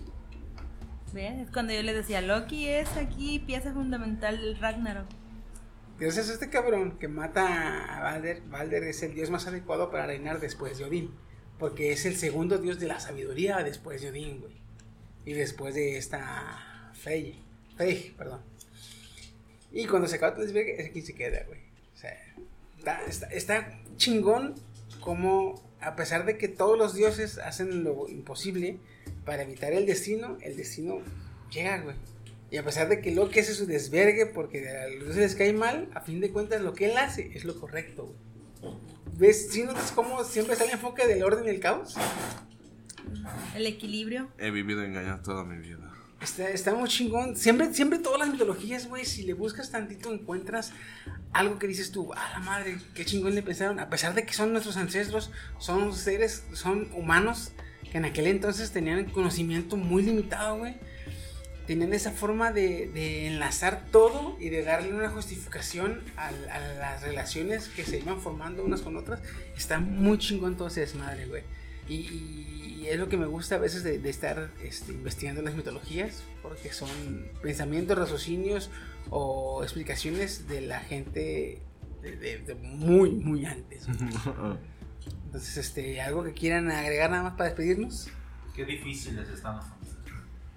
¿Ves? 1.13 1.41
Es 1.47 1.51
cuando 1.51 1.73
yo 1.73 1.83
le 1.83 1.93
decía, 1.95 2.21
Loki 2.21 2.69
es 2.69 2.89
aquí 2.97 3.39
pieza 3.41 3.73
fundamental 3.73 4.37
del 4.41 4.57
Ragnarok. 4.59 5.07
Gracias 5.99 6.31
a 6.31 6.33
este 6.35 6.49
cabrón 6.51 6.99
que 6.99 7.09
mata 7.09 7.97
a 7.99 8.03
Balder, 8.03 8.41
Balder 8.43 8.85
es 8.85 9.03
el 9.03 9.15
dios 9.15 9.29
más 9.31 9.47
adecuado 9.47 9.91
para 9.91 10.07
reinar 10.07 10.41
después 10.41 10.79
de 10.79 10.85
Odín. 10.85 11.11
Porque 11.59 11.93
es 11.93 12.07
el 12.07 12.17
segundo 12.17 12.57
dios 12.59 12.81
de 12.81 12.87
la 12.87 13.01
sabiduría 13.01 13.59
después 13.63 14.01
de 14.01 14.09
Odín, 14.11 14.41
güey. 14.41 14.55
Y 15.27 15.35
después 15.35 15.75
de 15.75 15.99
esta 15.99 16.91
Frey. 16.95 17.43
Frey, 17.77 18.15
perdón. 18.17 18.41
Y 19.73 19.87
cuando 19.87 20.09
se 20.09 20.17
acaba 20.17 20.37
desvergue, 20.37 20.81
es 20.81 20.91
quien 20.91 21.05
se 21.05 21.15
queda, 21.15 21.45
güey. 21.47 21.61
O 21.95 21.99
sea, 21.99 22.17
está, 22.79 23.05
está- 23.05 23.27
está 23.27 23.79
chingón 23.97 24.55
como, 25.01 25.63
a 25.81 25.97
pesar 25.97 26.25
de 26.25 26.39
que 26.39 26.49
todos 26.49 26.79
los 26.79 26.95
dioses 26.95 27.37
hacen 27.39 27.85
lo 27.85 28.09
imposible 28.09 28.79
para 29.31 29.45
evitar 29.45 29.73
el 29.73 29.87
destino, 29.87 30.39
el 30.41 30.57
destino 30.57 31.03
llega, 31.53 31.81
güey. 31.83 31.95
Y 32.51 32.57
a 32.57 32.65
pesar 32.65 32.89
de 32.89 33.01
que 33.01 33.13
Loki 33.13 33.39
hace 33.39 33.55
su 33.55 33.65
desvergue 33.65 34.27
porque 34.27 34.69
a 34.69 34.89
los 34.89 35.15
les 35.15 35.37
cae 35.37 35.53
mal, 35.53 35.89
a 35.95 36.01
fin 36.01 36.21
de 36.21 36.33
cuentas 36.33 36.61
lo 36.63 36.73
que 36.73 36.91
él 36.91 36.99
hace 36.99 37.31
es 37.33 37.45
lo 37.45 37.55
correcto, 37.61 38.07
güey. 38.07 38.75
¿Ves? 39.17 39.53
¿Sí 39.53 39.63
notas 39.63 39.93
cómo 39.93 40.25
siempre 40.25 40.55
está 40.55 40.65
el 40.65 40.73
enfoque 40.73 41.07
del 41.07 41.23
orden 41.23 41.45
y 41.45 41.49
el 41.49 41.61
caos? 41.61 41.95
El 43.55 43.69
equilibrio. 43.69 44.31
He 44.37 44.51
vivido 44.51 44.83
engañado 44.83 45.23
toda 45.23 45.45
mi 45.45 45.59
vida. 45.59 45.93
Está, 46.21 46.51
está 46.51 46.75
muy 46.75 46.89
chingón. 46.89 47.37
Siempre, 47.37 47.73
siempre 47.73 48.01
todas 48.01 48.19
las 48.19 48.31
mitologías, 48.31 48.89
güey, 48.89 49.05
si 49.05 49.23
le 49.23 49.35
buscas 49.35 49.71
tantito 49.71 50.13
encuentras 50.13 50.73
algo 51.33 51.61
que 51.61 51.69
dices 51.69 51.93
tú, 51.93 52.13
a 52.15 52.31
la 52.33 52.41
madre, 52.41 52.79
qué 52.97 53.05
chingón 53.05 53.37
le 53.37 53.45
pensaron. 53.45 53.79
A 53.79 53.91
pesar 53.91 54.13
de 54.13 54.27
que 54.27 54.35
son 54.35 54.51
nuestros 54.51 54.77
ancestros, 54.77 55.31
son 55.61 55.95
seres, 55.95 56.43
son 56.53 56.91
humanos 56.95 57.53
que 57.91 57.99
en 57.99 58.05
aquel 58.05 58.27
entonces 58.27 58.71
tenían 58.71 59.05
conocimiento 59.07 59.77
muy 59.77 60.03
limitado, 60.03 60.59
güey. 60.59 60.75
Tenían 61.67 61.93
esa 61.93 62.11
forma 62.11 62.53
de, 62.53 63.27
enlazar 63.27 63.87
todo 63.93 64.37
y 64.41 64.49
de 64.49 64.63
darle 64.63 64.93
una 64.93 65.09
justificación 65.09 66.01
al- 66.17 66.49
a, 66.49 66.59
las 66.75 67.03
relaciones 67.03 67.69
que 67.69 67.85
se 67.85 67.99
iban 67.99 68.21
formando 68.21 68.65
unas 68.65 68.81
con 68.81 68.97
otras. 68.97 69.21
Está 69.57 69.79
muy 69.79 70.19
chingón 70.19 70.57
todo 70.57 70.69
ese 70.69 70.87
güey. 71.29 71.43
Y, 71.89 72.87
es 72.87 72.99
lo 72.99 73.09
que 73.09 73.17
me 73.17 73.27
gusta 73.27 73.57
a 73.57 73.59
veces 73.59 73.85
de, 73.85 74.09
estar 74.09 74.51
este, 74.65 74.93
investigando 74.93 75.43
las 75.43 75.55
mitologías, 75.55 76.25
porque 76.43 76.73
son 76.73 76.89
pensamientos, 77.41 77.97
raciocinios 77.97 78.71
o 79.11 79.63
explicaciones 79.63 80.49
de 80.49 80.63
la 80.63 80.81
gente 80.81 81.63
de 82.03 82.57
muy, 82.63 83.11
muy 83.11 83.45
antes. 83.45 83.87
Entonces, 85.31 85.57
este, 85.59 86.01
algo 86.01 86.25
que 86.25 86.33
quieran 86.33 86.73
agregar 86.73 87.09
nada 87.11 87.23
más 87.23 87.33
para 87.35 87.51
despedirnos. 87.51 88.09
Qué 88.53 88.65
difíciles 88.65 89.29
están 89.29 89.57
los 89.59 89.65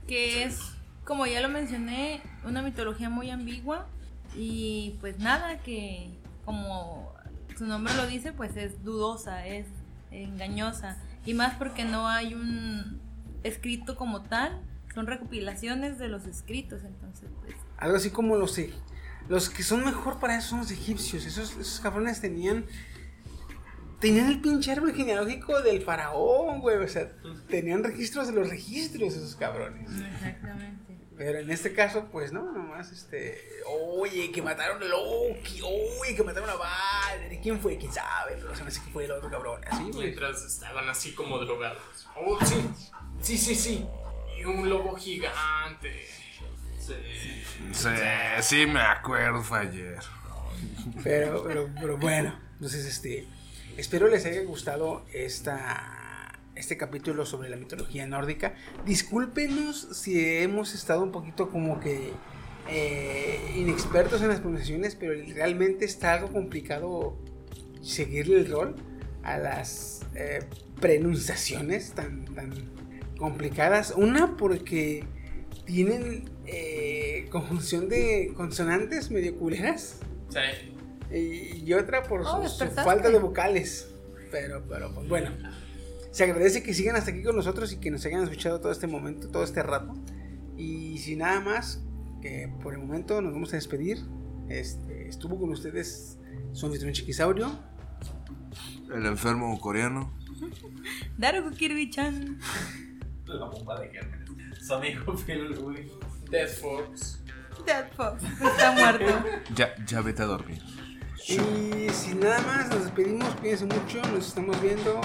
que 0.07 0.43
es, 0.43 0.59
como 1.05 1.27
ya 1.27 1.41
lo 1.41 1.49
mencioné, 1.49 2.21
una 2.43 2.63
mitología 2.63 3.07
muy 3.07 3.29
ambigua 3.29 3.87
y 4.35 4.97
pues 4.99 5.19
nada, 5.19 5.59
que 5.59 6.09
como 6.43 7.13
su 7.55 7.67
nombre 7.67 7.93
lo 7.93 8.07
dice, 8.07 8.33
pues 8.33 8.57
es 8.57 8.83
dudosa, 8.83 9.45
es 9.45 9.67
engañosa 10.09 10.97
y 11.23 11.35
más 11.35 11.53
porque 11.55 11.85
no 11.85 12.07
hay 12.07 12.33
un 12.33 12.99
escrito 13.43 13.95
como 13.95 14.23
tal, 14.23 14.59
son 14.95 15.05
recopilaciones 15.05 15.99
de 15.99 16.07
los 16.07 16.25
escritos, 16.25 16.81
entonces 16.83 17.29
pues 17.41 17.55
Algo 17.77 17.97
así 17.97 18.09
como 18.09 18.37
los, 18.37 18.57
e- 18.57 18.73
los 19.29 19.51
que 19.51 19.61
son 19.61 19.85
mejor 19.85 20.19
para 20.19 20.37
eso 20.37 20.49
son 20.49 20.59
los 20.59 20.71
egipcios. 20.71 21.25
Esos, 21.25 21.51
esos 21.51 21.79
cabrones 21.79 22.19
tenían. 22.19 22.65
Tenían 24.03 24.27
el 24.27 24.41
pinche 24.41 24.69
árbol 24.69 24.93
genealógico 24.93 25.61
del 25.61 25.81
faraón, 25.81 26.59
güey. 26.59 26.75
O 26.75 26.87
sea, 26.89 27.09
tenían 27.47 27.85
registros 27.85 28.27
de 28.27 28.33
los 28.33 28.49
registros 28.49 29.13
esos 29.13 29.37
cabrones. 29.37 29.89
exactamente. 30.15 30.99
Pero 31.15 31.39
en 31.39 31.49
este 31.49 31.71
caso, 31.71 32.09
pues 32.11 32.33
no, 32.33 32.51
nomás 32.51 32.91
este. 32.91 33.41
Oye, 33.65 34.29
que 34.29 34.41
mataron 34.41 34.83
a 34.83 34.87
Loki. 34.87 35.61
Oye, 35.61 36.15
que 36.17 36.21
mataron 36.21 36.49
a 36.49 36.55
Balder. 36.55 37.39
¿Quién 37.41 37.57
fue? 37.61 37.77
¿Quién 37.77 37.93
sabe? 37.93 38.33
Pero 38.35 38.53
se 38.53 38.63
me 38.63 38.67
hace 38.67 38.81
que 38.83 38.91
fue 38.91 39.05
el 39.05 39.11
otro 39.11 39.29
cabrón. 39.29 39.61
Así, 39.69 39.83
güey. 39.83 40.07
Mientras 40.07 40.43
estaban 40.43 40.89
así 40.89 41.13
como 41.13 41.39
drogados. 41.39 42.05
Oh, 42.17 42.37
sí, 42.45 42.57
sí, 43.21 43.37
sí, 43.37 43.55
sí. 43.55 43.87
Y 44.37 44.43
un 44.43 44.69
lobo 44.69 44.97
gigante. 44.97 46.05
Sí, 46.77 46.93
sí 48.41 48.65
me 48.65 48.81
acuerdo, 48.81 49.41
fue 49.41 49.59
ayer. 49.59 49.99
Pero, 51.05 51.41
pero, 51.47 51.69
pero 51.79 51.97
bueno, 51.97 52.37
entonces 52.55 52.85
este, 52.85 53.25
espero 53.77 54.07
les 54.07 54.25
haya 54.25 54.43
gustado 54.43 55.05
esta, 55.13 56.39
este 56.55 56.77
capítulo 56.77 57.25
sobre 57.25 57.49
la 57.49 57.57
mitología 57.57 58.07
nórdica. 58.07 58.55
Discúlpenos 58.85 59.87
si 59.93 60.37
hemos 60.37 60.73
estado 60.73 61.03
un 61.03 61.11
poquito 61.11 61.49
como 61.49 61.79
que 61.79 62.11
eh, 62.69 63.39
inexpertos 63.55 64.21
en 64.21 64.29
las 64.29 64.39
pronunciaciones, 64.39 64.95
pero 64.95 65.13
realmente 65.33 65.85
está 65.85 66.13
algo 66.13 66.31
complicado 66.31 67.17
seguirle 67.81 68.37
el 68.37 68.49
rol 68.49 68.75
a 69.23 69.37
las 69.37 70.01
eh, 70.15 70.41
pronunciaciones 70.79 71.91
tan, 71.91 72.25
tan 72.25 72.51
complicadas. 73.17 73.93
Una 73.95 74.37
porque 74.37 75.05
tienen 75.65 76.29
eh, 76.45 77.27
conjunción 77.31 77.89
de 77.89 78.31
consonantes 78.35 79.11
medio 79.11 79.37
culeras. 79.37 79.99
Sí. 80.29 80.72
Y, 81.13 81.63
y 81.65 81.73
otra 81.73 82.03
por 82.03 82.23
su- 82.23 82.29
Oh, 82.29 82.35
su, 82.37 82.41
despertaste. 82.43 82.83
falta 82.83 83.09
de 83.09 83.19
vocales. 83.19 83.89
Pero, 84.31 84.63
pero, 84.67 84.93
pues 84.93 85.07
bueno. 85.07 85.31
Se 86.11 86.23
agradece 86.23 86.61
que 86.63 86.73
sigan 86.73 86.95
hasta 86.95 87.11
aquí 87.11 87.23
con 87.23 87.35
nosotros 87.35 87.71
y 87.73 87.77
que 87.77 87.89
nos 87.91 88.05
hayan 88.05 88.23
escuchado 88.23 88.59
todo 88.59 88.71
este 88.71 88.87
momento, 88.87 89.29
todo 89.29 89.43
este 89.43 89.63
rato. 89.63 89.93
Y 90.57 90.97
sin 90.99 91.19
nada 91.19 91.39
más, 91.39 91.83
que 92.21 92.51
por 92.61 92.73
el 92.73 92.79
momento 92.79 93.21
nos 93.21 93.33
vamos 93.33 93.51
a 93.53 93.55
despedir. 93.55 93.99
Este, 94.49 95.07
estuvo 95.07 95.39
con 95.39 95.49
ustedes 95.49 96.19
su 96.51 96.65
anfitrión 96.67 96.93
Chiquisaurio. 96.93 97.51
El 98.93 99.05
enfermo 99.07 99.59
coreano. 99.59 100.13
Daruku 101.17 101.51
Kirby-chan. 101.55 102.39
La 103.25 103.45
bomba 103.45 103.79
de 103.79 103.89
gérmenes. 103.89 104.65
Su 104.67 104.73
amigo 104.75 105.15
Phil. 105.17 105.55
Death 106.29 106.59
Fox. 106.61 107.19
Dead 107.65 107.91
Fox. 107.95 108.23
Está 108.23 108.71
muerto. 108.73 109.05
Ya, 109.55 109.73
ya 109.85 110.01
vete 110.01 110.21
a 110.21 110.25
dormir. 110.25 110.61
Y 111.25 111.89
sin 111.93 112.19
nada 112.19 112.41
más, 112.41 112.67
nos 112.67 112.83
despedimos. 112.83 113.29
Cuídense 113.39 113.65
mucho, 113.65 114.01
nos 114.13 114.27
estamos 114.27 114.61
viendo. 114.61 114.99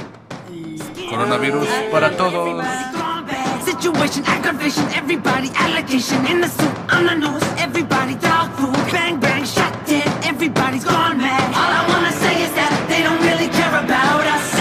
Y. 0.52 0.78
Coronavirus 1.08 1.68
para 1.92 2.10
todos. 2.16 2.48
gone. 2.48 3.64
Situation, 3.64 4.24
aggravation, 4.26 4.84
everybody 4.96 5.50
allocation 5.54 6.26
in 6.26 6.40
the 6.40 6.48
suit, 6.48 6.74
on 6.90 7.06
the 7.06 7.14
news, 7.14 7.42
everybody 7.58 8.14
dog 8.16 8.50
food, 8.56 8.74
bang 8.90 9.20
bang, 9.20 9.44
shot 9.44 9.72
dead, 9.86 10.08
everybody's 10.24 10.84
gone 10.84 11.18
mad. 11.18 11.54
All 11.54 11.70
I 11.70 11.86
wanna 11.88 12.12
say 12.12 12.42
is 12.42 12.52
that 12.54 12.72
they 12.88 13.02
don't 13.02 13.20
really 13.20 13.48
care 13.48 13.78
about 13.78 14.26
us. 14.26 14.54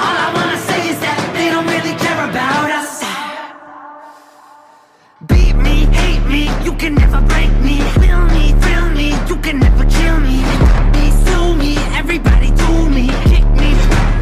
All 0.00 0.16
I 0.26 0.32
wanna 0.32 0.58
say 0.68 0.88
is 0.88 0.98
that 1.00 1.18
they 1.34 1.50
don't 1.50 1.66
really 1.66 1.94
care 1.98 2.24
about 2.30 2.70
us. 2.70 3.02
Beat 5.26 5.56
me, 5.56 5.84
hate 5.92 6.24
me, 6.26 6.48
you 6.64 6.72
can 6.78 6.94
never 6.94 7.20
break 7.20 7.50
me. 7.60 8.05
Me, 8.96 9.08
you 9.28 9.36
can 9.36 9.58
never 9.60 9.84
kill 9.84 10.18
me. 10.20 10.36
Me, 10.94 11.04
sue 11.24 11.54
me, 11.54 11.76
everybody 12.00 12.50
do 12.62 12.88
me. 12.96 13.06
Kick 13.30 13.44
me, 13.60 13.70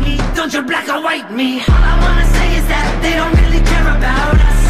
me, 0.02 0.12
don't 0.34 0.52
you 0.52 0.62
black 0.62 0.88
or 0.88 1.00
white 1.02 1.30
me. 1.30 1.60
All 1.60 1.84
I 1.92 1.94
wanna 2.04 2.26
say 2.36 2.48
is 2.58 2.66
that 2.72 2.88
they 3.02 3.14
don't 3.20 3.34
really 3.42 3.62
care 3.70 3.88
about 3.96 4.36
us. 4.50 4.60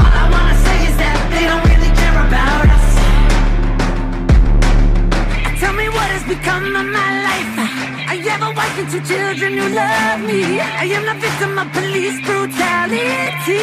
All 0.00 0.12
I 0.22 0.26
wanna 0.34 0.56
say 0.66 0.78
is 0.88 0.96
that 1.04 1.18
they 1.34 1.44
don't 1.50 1.64
really 1.72 1.92
care 2.00 2.18
about 2.28 2.66
us. 2.76 2.86
Tell 5.60 5.74
me 5.80 5.86
what 5.96 6.08
has 6.16 6.24
become 6.24 6.64
of 6.80 6.86
my 6.98 7.10
life. 7.28 7.52
I 8.08 8.14
have 8.30 8.42
a 8.42 8.52
wife 8.58 8.76
and 8.80 8.88
two 8.90 9.02
children 9.04 9.52
who 9.58 9.68
love 9.68 10.20
me. 10.30 10.60
I 10.60 10.84
am 10.96 11.04
the 11.10 11.16
victim 11.26 11.58
of 11.58 11.66
police 11.76 12.18
brutality. 12.24 13.60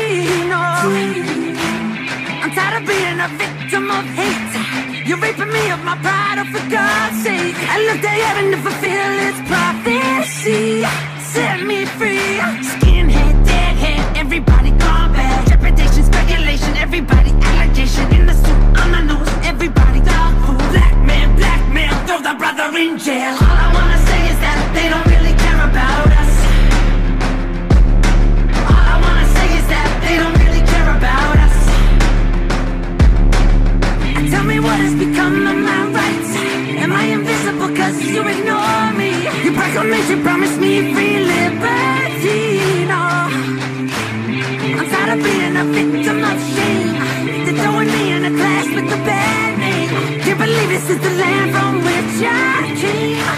No, 0.53 0.61
I'm 2.43 2.51
tired 2.51 2.81
of 2.81 2.85
being 2.85 3.19
a 3.23 3.29
victim 3.39 3.89
of 3.89 4.03
hate. 4.19 5.07
You're 5.07 5.17
raping 5.17 5.47
me 5.47 5.71
of 5.71 5.81
my 5.85 5.95
pride, 6.03 6.43
oh 6.43 6.51
for 6.51 6.59
God's 6.69 7.23
sake. 7.23 7.55
I 7.55 7.79
look 7.87 8.01
to 8.03 8.09
heaven 8.09 8.51
to 8.51 8.57
fulfill 8.59 9.11
its 9.23 9.39
prophecy. 9.47 10.83
Set 11.23 11.63
me 11.63 11.85
free. 11.95 12.43
Skinhead, 12.59 13.45
deadhead, 13.47 14.17
everybody 14.17 14.71
gone 14.71 15.13
bad. 15.15 15.47
Trepidation, 15.47 16.03
speculation, 16.03 16.75
everybody 16.75 17.31
allegation 17.31 18.11
in 18.11 18.25
the 18.25 18.33
suit, 18.35 18.63
on 18.75 18.91
the 18.91 19.01
news, 19.07 19.29
everybody 19.47 20.01
dog 20.01 20.35
food. 20.43 20.67
Black 20.75 20.97
man, 20.99 21.37
black 21.37 21.63
man, 21.71 21.95
throw 22.05 22.19
the 22.19 22.35
brother 22.37 22.67
in 22.77 22.99
jail. 22.99 23.39
All 23.39 23.55
I 23.55 23.71
wanna 23.71 23.99
say 24.03 24.19
is 24.31 24.39
that 24.43 24.71
they 24.75 24.89
don't 24.89 25.12
what 34.73 34.81
has 34.81 34.95
become 35.05 35.37
of 35.51 35.57
my 35.69 35.81
rights. 35.97 36.31
Am 36.83 36.91
I 36.91 37.05
invisible 37.17 37.71
cause 37.77 37.97
you 38.13 38.21
ignore 38.33 38.89
me? 39.01 39.11
Your 39.45 39.53
proclamation 39.59 40.17
promised 40.27 40.57
me 40.63 40.71
free 40.93 41.17
liberty. 41.35 42.41
No. 42.91 43.03
I'm 44.77 44.85
tired 44.93 45.11
of 45.15 45.19
being 45.29 45.55
a 45.63 45.65
victim 45.77 46.17
of 46.31 46.37
shame. 46.53 46.89
They're 47.45 47.57
throwing 47.61 47.91
me 47.95 48.03
in 48.15 48.21
a 48.29 48.33
class 48.39 48.65
with 48.75 48.97
a 48.97 49.01
bad 49.09 49.51
name. 49.65 49.89
Can't 50.23 50.39
believe 50.45 50.69
this 50.75 50.87
is 50.93 50.99
the 51.05 51.13
land 51.21 51.49
from 51.55 51.73
which 51.87 52.17
I 52.25 52.57
came. 52.81 53.29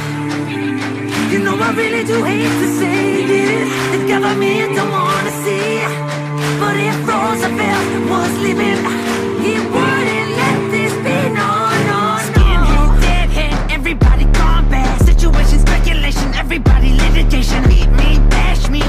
You 1.32 1.40
know 1.46 1.56
I 1.68 1.70
really 1.82 2.04
do 2.12 2.18
hate 2.24 2.56
to 2.64 2.68
say 2.80 3.00
it. 3.42 3.68
The 3.94 4.00
government 4.14 4.70
don't 4.78 4.94
wanna 5.00 5.34
see. 5.44 5.84
But 6.62 6.76
if 6.90 6.98
Roosevelt 7.10 7.88
was 8.12 8.32
living, 8.48 9.15
Temptation 17.46 17.70
lead 17.70 17.92
me, 17.92 18.30
bash 18.30 18.70
me, 18.70 18.80